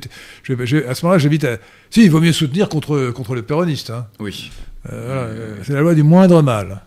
j'ai- 0.65 0.87
à 0.87 0.95
ce 0.95 1.05
moment-là, 1.05 1.19
j'évite 1.19 1.45
à. 1.45 1.57
Si, 1.91 2.03
il 2.05 2.11
vaut 2.11 2.20
mieux 2.20 2.33
soutenir 2.33 2.69
contre, 2.69 3.11
contre 3.11 3.35
les 3.35 3.43
péronistes. 3.43 3.91
hein. 3.91 4.07
Oui. 4.20 4.51
Euh, 4.93 4.93
euh, 4.93 5.57
c'est 5.65 5.73
la 5.73 5.81
loi 5.81 5.95
du 5.95 6.03
moindre 6.03 6.43
mal. 6.43 6.83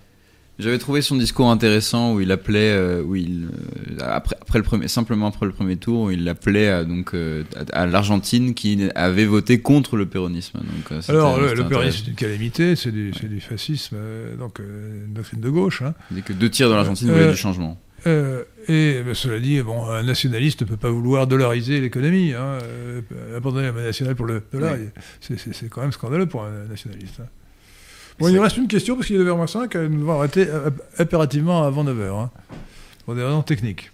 J'avais 0.58 0.78
trouvé 0.78 1.02
son 1.02 1.16
discours 1.16 1.50
intéressant 1.50 2.14
où 2.16 2.20
il 2.20 2.34
appelait, 2.34 2.72
euh, 2.72 3.02
où 3.02 3.16
il, 3.16 3.48
euh, 4.02 4.04
après, 4.06 4.36
après 4.42 4.60
le 4.60 4.64
premier, 4.66 4.90
simplement 4.90 5.28
après 5.28 5.46
le 5.46 5.54
premier 5.54 5.78
tour, 5.78 6.02
où 6.04 6.12
il 6.12 6.28
appelait 6.28 6.68
à, 6.68 6.84
donc 6.84 7.14
euh, 7.14 7.44
à, 7.72 7.84
à 7.84 7.86
l'Argentine 7.86 8.54
qui 8.54 8.90
avait 8.94 9.26
voté 9.26 9.62
contre 9.62 9.96
le 9.96 10.06
péronisme. 10.06 10.58
Donc, 10.60 10.92
euh, 10.92 11.02
Alors, 11.08 11.40
le, 11.40 11.54
le 11.54 11.66
péronisme, 11.66 12.00
c'est 12.04 12.10
une 12.10 12.16
calamité, 12.18 12.76
c'est 12.76 12.92
du, 12.92 13.12
du 13.12 13.40
fascisme, 13.40 13.96
euh, 13.98 14.36
donc 14.36 14.60
euh, 14.60 15.06
une 15.08 15.14
doctrine 15.14 15.40
de 15.40 15.50
gauche. 15.50 15.82
hein. 15.82 15.94
Que 16.26 16.34
deux 16.34 16.50
tiers 16.50 16.68
de 16.70 16.74
l'Argentine 16.76 17.10
Euh, 17.10 17.14
voulaient 17.14 17.32
du 17.32 17.38
changement. 17.38 17.80
Euh, 18.08 18.44
et 18.68 19.02
mais 19.06 19.14
cela 19.14 19.40
dit, 19.40 19.62
bon, 19.62 19.86
un 19.90 20.04
nationaliste 20.04 20.62
ne 20.62 20.68
peut 20.68 20.78
pas 20.78 20.90
vouloir 20.90 21.28
dollariser 21.28 21.82
l'économie. 21.82 22.34
Hein, 22.34 22.60
euh, 22.64 23.02
abandonner 23.38 23.66
la 23.68 23.72
monnaie 23.72 23.86
nationale 23.86 24.16
pour 24.16 24.26
le 24.26 24.44
dollar, 24.52 24.76
Oui. 24.80 24.88
c'est- 25.22 25.38
c'est 25.38 25.54
c'est 25.54 25.70
quand 25.70 25.82
même 25.82 25.92
scandaleux 25.92 26.26
pour 26.28 26.44
un 26.44 26.66
nationaliste. 26.66 27.20
hein. 27.22 27.28
Bon, 28.20 28.28
il 28.28 28.36
nous 28.36 28.42
reste 28.42 28.58
une 28.58 28.68
question 28.68 28.96
parce 28.96 29.08
qu'il 29.08 29.16
est 29.16 29.24
9h05, 29.24 29.76
euh, 29.76 29.88
nous 29.88 30.00
devons 30.00 30.18
arrêter 30.20 30.46
euh, 30.50 30.70
impérativement 30.98 31.64
avant 31.64 31.84
9h. 31.86 32.14
Hein, 32.20 32.32
pour 33.06 33.16
des 33.16 33.24
raisons 33.24 33.42
techniques. 33.44 33.92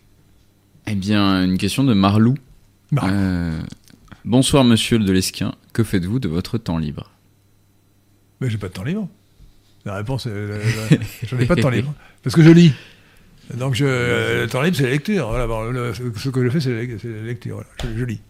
Eh 0.87 0.95
bien, 0.95 1.43
une 1.43 1.57
question 1.57 1.83
de 1.83 1.93
Marlou. 1.93 2.35
Marlou. 2.91 3.13
Euh, 3.15 3.59
bonsoir, 4.25 4.63
monsieur 4.63 4.99
de 4.99 5.11
l'Esquin. 5.11 5.53
Que 5.73 5.83
faites-vous 5.83 6.19
de 6.19 6.27
votre 6.27 6.57
temps 6.57 6.77
libre? 6.77 7.11
Mais 8.41 8.49
j'ai 8.49 8.57
pas 8.57 8.67
de 8.67 8.73
temps 8.73 8.83
libre. 8.83 9.07
La 9.85 9.95
réponse 9.95 10.25
est. 10.25 10.29
la- 10.29 10.57
la- 10.57 11.03
J'en 11.27 11.37
ai 11.39 11.45
pas 11.45 11.55
de 11.55 11.61
temps 11.61 11.69
libre. 11.69 11.93
Parce 12.23 12.35
que 12.35 12.41
je 12.43 12.49
lis. 12.49 12.73
Donc 13.53 13.75
je, 13.75 13.85
euh, 13.85 14.43
le 14.43 14.49
temps 14.49 14.61
libre, 14.61 14.75
c'est 14.75 14.83
la 14.83 14.89
lecture. 14.89 15.27
Voilà, 15.29 15.45
bon, 15.47 15.69
le- 15.69 15.93
ce 15.93 16.29
que 16.29 16.43
je 16.43 16.49
fais, 16.49 16.59
c'est 16.59 16.73
la, 16.73 17.21
lecture. 17.23 17.55
voilà. 17.55 17.69
Je, 17.83 17.99
je 17.99 18.05
lis. 18.05 18.21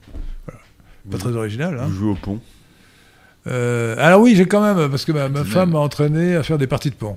Voilà. 0.45 0.59
Pas 1.09 1.17
très 1.17 1.31
original. 1.35 1.79
Hein. 1.79 1.85
Vous 1.87 1.95
jouez 1.95 2.09
au 2.11 2.15
pont. 2.15 2.41
Euh, 3.47 3.95
alors 3.99 4.21
oui, 4.21 4.35
j'ai 4.35 4.45
quand 4.47 4.61
même, 4.61 4.89
parce 4.89 5.05
que 5.05 5.11
ma, 5.11 5.29
femme 5.43 5.71
m'a 5.71 5.79
entraîné 5.79 6.35
à 6.35 6.43
faire 6.43 6.57
des 6.57 6.67
parties 6.67 6.89
de 6.89 6.95
pont. 6.95 7.15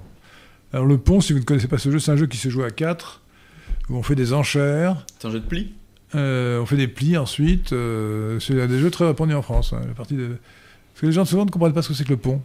Alors 0.73 0.87
le 0.87 0.99
pont, 0.99 1.21
si 1.21 1.33
vous 1.33 1.39
ne 1.39 1.45
connaissez 1.45 1.69
pas 1.69 1.79
ce 1.79 1.91
jeu, 1.91 1.99
c'est 1.99 2.11
un 2.13 2.17
jeu 2.17 2.27
qui 2.27 2.37
se 2.37 2.51
joue 2.51 2.63
à 2.63 2.71
4, 2.71 3.23
où 3.89 3.97
on 3.97 4.03
fait 4.03 4.15
des 4.15 4.33
enchères, 4.35 5.07
C'est 5.19 5.29
un 5.29 5.31
jeu 5.31 5.41
de 5.41 5.47
pli 5.47 5.73
euh, 6.15 6.59
on 6.61 6.65
fait 6.67 6.77
des 6.79 6.89
plis 6.89 7.19
ensuite. 7.19 7.73
euh, 7.75 8.41
c'est 8.41 8.59
un 8.63 8.67
des 8.67 8.79
jeux 8.79 8.91
très 8.91 9.07
répandus 9.07 9.35
en 9.35 9.43
France. 9.43 9.75
hein, 9.75 9.81
la 9.87 9.93
partie 9.95 10.15
de... 10.15 10.29
Parce 10.29 11.01
que 11.03 11.07
les 11.07 11.13
gens 11.13 11.27
souvent 11.27 11.45
ne 11.45 11.51
comprennent 11.51 11.75
pas 11.75 11.83
ce 11.83 11.89
que 11.89 11.95
c'est 11.95 12.05
que 12.05 12.09
le 12.11 12.17
pont. 12.17 12.41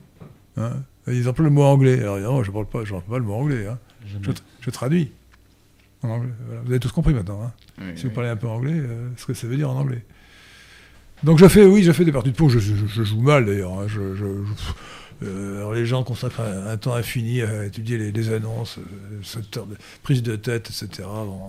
Hein. 0.58 0.72
Ils 1.08 1.30
emploient 1.30 1.46
le 1.46 1.52
mot 1.52 1.64
anglais. 1.64 2.00
Alors 2.02 2.16
évidemment, 2.18 2.44
je 2.44 2.50
ne 2.50 2.54
parle 2.54 2.66
pas, 2.66 2.84
je 2.84 2.92
parle 2.92 3.04
pas 3.04 3.18
le 3.20 3.24
mot 3.24 3.36
anglais. 3.36 3.66
hein. 3.68 3.78
Je 4.62 4.70
traduis 4.70 5.12
en 6.04 6.10
anglais. 6.10 6.32
Voilà. 6.46 6.62
Vous 6.62 6.70
avez 6.72 6.80
tous 6.80 6.92
compris 6.92 7.14
maintenant. 7.14 7.42
hein. 7.44 7.52
Si 7.96 8.04
vous 8.04 8.12
parlez 8.12 8.30
un 8.30 8.36
peu 8.36 8.48
anglais, 8.48 8.74
euh, 8.76 9.10
ce 9.18 9.26
que 9.26 9.34
ça 9.34 9.48
veut 9.48 9.56
dire 9.56 9.70
en 9.70 9.76
anglais. 9.80 10.04
Donc 11.24 11.40
je 11.40 11.48
fais, 11.48 11.66
oui, 11.66 11.84
je 11.84 11.92
fais 11.92 12.04
des 12.06 12.12
parties 12.12 12.32
de 12.32 12.36
pont. 12.36 12.50
Je, 12.50 12.60
je- 12.60 12.86
je 12.86 13.04
joue 13.04 13.22
mal 13.22 13.46
d'ailleurs. 13.46 13.80
hein. 13.80 13.88
Je, 13.88 14.02
euh, 15.24 15.74
les 15.74 15.86
gens 15.86 16.04
consacrent 16.04 16.42
un, 16.42 16.68
un 16.68 16.78
temps 16.78 16.94
infini 16.96 17.42
à 17.42 17.66
étudier 17.66 17.98
les, 17.98 18.12
les 18.12 18.34
annonces, 18.34 18.78
euh, 18.80 19.20
cette 19.24 19.54
de 19.58 19.78
prise 20.02 20.22
de 20.22 20.36
tête, 20.36 20.70
etc. 20.70 21.08
Bon. 21.08 21.40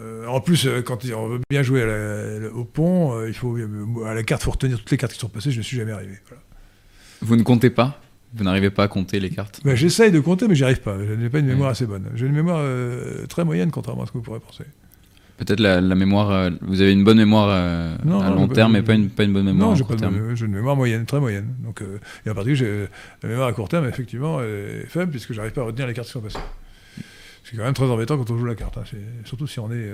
Euh, 0.00 0.26
en 0.28 0.40
plus, 0.40 0.68
quand 0.86 1.04
on 1.14 1.28
veut 1.28 1.40
bien 1.50 1.62
jouer 1.62 1.82
à 1.82 1.86
la- 1.86 2.48
au 2.52 2.64
pont, 2.64 3.26
il 3.26 3.34
faut 3.34 3.56
à 4.06 4.14
la 4.14 4.22
carte, 4.22 4.42
faut 4.42 4.52
retenir 4.52 4.78
toutes 4.78 4.90
les 4.92 4.96
cartes 4.96 5.12
qui 5.12 5.18
sont 5.18 5.28
passées. 5.28 5.50
Je 5.50 5.58
ne 5.58 5.62
suis 5.62 5.76
jamais 5.76 5.92
arrivé. 5.92 6.14
Voilà. 6.28 6.42
Vous 7.22 7.36
ne 7.36 7.42
comptez 7.42 7.70
pas? 7.70 8.00
Vous 8.34 8.44
n'arrivez 8.44 8.70
pas 8.70 8.84
à 8.84 8.88
compter 8.88 9.18
les 9.18 9.30
cartes 9.30 9.60
Ben, 9.64 9.74
J'essaye 9.74 10.12
de 10.12 10.20
compter, 10.20 10.46
mais 10.46 10.54
j'y 10.54 10.64
arrive 10.64 10.80
pas. 10.80 10.96
Je 10.98 11.14
n'ai 11.14 11.28
pas 11.28 11.40
une 11.40 11.46
Ouais. 11.46 11.52
mémoire 11.52 11.70
assez 11.70 11.86
bonne. 11.86 12.04
J'ai 12.14 12.26
une 12.26 12.32
mémoire 12.32 12.58
euh, 12.60 13.26
très 13.26 13.44
moyenne, 13.44 13.70
contrairement 13.72 14.04
à 14.04 14.06
ce 14.06 14.12
que 14.12 14.18
vous 14.18 14.22
pourrez 14.24 14.38
penser. 14.40 14.64
Peut-être 15.38 15.58
la, 15.60 15.80
la 15.80 15.94
mémoire. 15.94 16.30
euh, 16.30 16.50
vous 16.60 16.80
avez 16.80 16.92
une 16.92 17.02
bonne 17.02 17.16
mémoire 17.16 17.48
euh, 17.50 17.96
Non, 18.04 18.20
à 18.20 18.28
non, 18.30 18.36
long 18.36 18.48
terme, 18.48 18.74
mais 18.74 18.82
pas 18.82 18.94
une, 18.94 19.08
pas 19.10 19.24
une 19.24 19.32
bonne 19.32 19.46
mémoire 19.46 19.70
Non, 19.70 19.74
à 19.74 19.78
court 19.78 19.88
pas 19.88 19.96
terme. 19.96 20.36
j'ai 20.36 20.44
une 20.46 20.52
mémoire 20.52 20.76
moyenne, 20.76 21.06
très 21.06 21.18
moyenne. 21.18 21.54
Donc, 21.64 21.82
et 22.26 22.30
en 22.30 22.34
particulier, 22.34 22.86
la 23.22 23.28
mémoire 23.28 23.48
à 23.48 23.52
court 23.52 23.68
terme, 23.68 23.86
effectivement, 23.88 24.40
est 24.42 24.84
faible, 24.86 25.10
puisque 25.10 25.32
j'arrive 25.32 25.52
pas 25.52 25.62
à 25.62 25.64
retenir 25.64 25.86
les 25.88 25.94
cartes 25.94 26.06
qui 26.08 26.12
sont 26.12 26.20
passées. 26.20 26.38
C'est 27.42 27.56
quand 27.56 27.64
même 27.64 27.74
très 27.74 27.86
embêtant 27.86 28.16
quand 28.16 28.30
on 28.30 28.38
joue 28.38 28.44
la 28.44 28.54
carte, 28.54 28.76
hein. 28.78 28.84
Surtout 29.24 29.46
si 29.48 29.58
on, 29.58 29.72
est, 29.72 29.90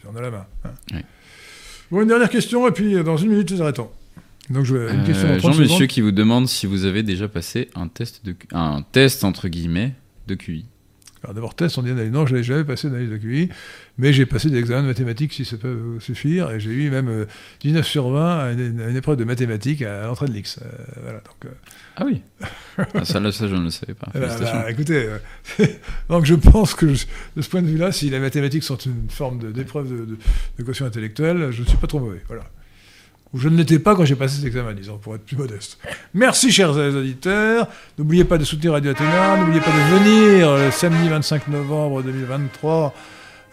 si 0.00 0.06
on 0.12 0.16
a 0.16 0.20
la 0.20 0.30
main. 0.30 0.46
hein. 0.64 0.98
Bon, 1.90 2.02
une 2.02 2.08
dernière 2.08 2.28
question, 2.28 2.66
et 2.68 2.72
puis 2.72 3.02
dans 3.04 3.16
une 3.16 3.30
minute, 3.30 3.50
nous 3.52 3.62
arrêtons. 3.62 3.88
Donc, 4.50 4.64
je, 4.64 4.74
une 4.76 5.00
Euh, 5.00 5.06
question 5.06 5.28
30 5.38 5.54
Jean 5.54 5.58
Monsieur 5.60 5.86
qui 5.86 6.00
vous 6.00 6.12
demande 6.12 6.48
si 6.48 6.66
vous 6.66 6.84
avez 6.84 7.02
déjà 7.02 7.28
passé 7.28 7.68
un 7.74 7.88
test 7.88 8.24
de 8.24 8.34
un 8.52 8.82
test 8.92 9.24
entre 9.24 9.48
guillemets 9.48 9.94
de 10.26 10.34
QI. 10.34 10.66
Alors 11.24 11.34
d'abord, 11.34 11.54
test, 11.54 11.78
on 11.78 11.82
dit 11.82 11.90
analyse. 11.92 12.10
Non, 12.10 12.26
je 12.26 12.32
n'avais 12.32 12.42
jamais 12.42 12.64
passé 12.64 12.88
d'analyse 12.90 13.10
de 13.10 13.16
QI, 13.16 13.48
mais 13.96 14.12
j'ai 14.12 14.26
passé 14.26 14.50
des 14.50 14.58
examens 14.58 14.82
de 14.82 14.88
mathématiques, 14.88 15.32
si 15.32 15.44
ça 15.44 15.56
peut 15.56 15.70
vous 15.72 16.00
suffire, 16.00 16.50
et 16.50 16.58
j'ai 16.58 16.70
eu 16.70 16.90
même 16.90 17.08
euh, 17.08 17.26
19 17.60 17.86
sur 17.86 18.08
20 18.10 18.38
à 18.40 18.50
une, 18.52 18.80
à 18.80 18.88
une 18.88 18.96
épreuve 18.96 19.16
de 19.16 19.22
mathématiques 19.22 19.82
à 19.82 20.06
l'entrée 20.06 20.26
de 20.26 20.32
l'X. 20.32 20.58
Euh, 20.60 20.64
voilà, 21.00 21.18
donc... 21.20 21.36
euh, 21.44 21.48
Ah 21.94 22.02
oui. 22.04 22.22
ah, 22.94 23.04
ça, 23.04 23.20
là, 23.20 23.30
ça, 23.30 23.46
je 23.46 23.54
ne 23.54 23.62
le 23.62 23.70
savais 23.70 23.94
pas. 23.94 24.08
Bah, 24.12 24.68
écoutez, 24.68 25.06
euh, 25.60 25.66
donc 26.08 26.24
je 26.24 26.34
pense 26.34 26.74
que 26.74 26.92
je- 26.92 27.06
de 27.36 27.42
ce 27.42 27.48
point 27.48 27.62
de 27.62 27.68
vue-là, 27.68 27.92
si 27.92 28.10
les 28.10 28.18
mathématiques 28.18 28.64
sont 28.64 28.78
une 28.78 29.08
forme 29.08 29.52
d'épreuve 29.52 29.88
de, 29.92 30.04
de, 30.04 30.18
de 30.58 30.62
quotient 30.64 30.86
intellectuel, 30.86 31.52
je 31.52 31.62
ne 31.62 31.66
suis 31.68 31.76
pas 31.78 31.86
trop 31.86 32.00
mauvais. 32.00 32.22
Voilà. 32.26 32.42
Ou 33.34 33.38
je 33.38 33.48
ne 33.48 33.56
l'étais 33.56 33.78
pas 33.78 33.94
quand 33.94 34.04
j'ai 34.04 34.14
passé 34.14 34.36
cet 34.36 34.44
examen, 34.44 34.74
disons, 34.74 34.98
pour 34.98 35.14
être 35.14 35.24
plus 35.24 35.36
modeste. 35.36 35.78
Merci, 36.12 36.52
chers 36.52 36.76
auditeurs. 36.76 37.66
N'oubliez 37.98 38.24
pas 38.24 38.36
de 38.36 38.44
soutenir 38.44 38.72
Radio 38.72 38.90
Athéna. 38.90 39.38
N'oubliez 39.38 39.60
pas 39.60 39.70
de 39.70 39.98
venir 39.98 40.56
le 40.56 40.70
samedi 40.70 41.08
25 41.08 41.48
novembre 41.48 42.02
2023 42.02 42.94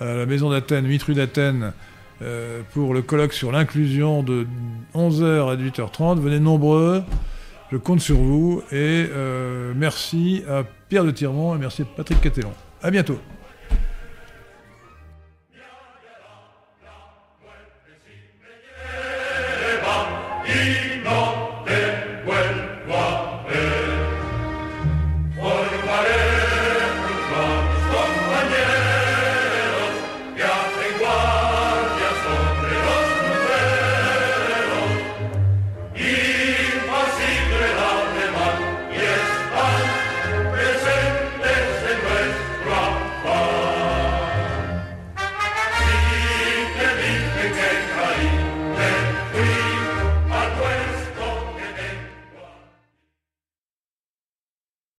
à 0.01 0.05
la 0.05 0.25
Maison 0.25 0.49
d'Athènes, 0.49 0.85
8 0.85 1.03
rue 1.03 1.13
d'Athènes, 1.13 1.73
euh, 2.21 2.61
pour 2.73 2.93
le 2.93 3.01
colloque 3.01 3.33
sur 3.33 3.51
l'inclusion 3.51 4.23
de 4.23 4.45
11h 4.95 5.49
à 5.49 5.55
18h30. 5.55 6.19
Venez 6.19 6.39
nombreux. 6.39 7.03
Je 7.71 7.77
compte 7.77 8.01
sur 8.01 8.17
vous 8.17 8.63
et 8.71 9.05
euh, 9.11 9.73
merci 9.75 10.43
à 10.49 10.63
Pierre 10.89 11.05
de 11.05 11.11
Tirmont 11.11 11.55
et 11.55 11.59
merci 11.59 11.83
à 11.83 11.85
Patrick 11.85 12.19
Catellon. 12.19 12.51
À 12.81 12.89
bientôt. 12.89 13.19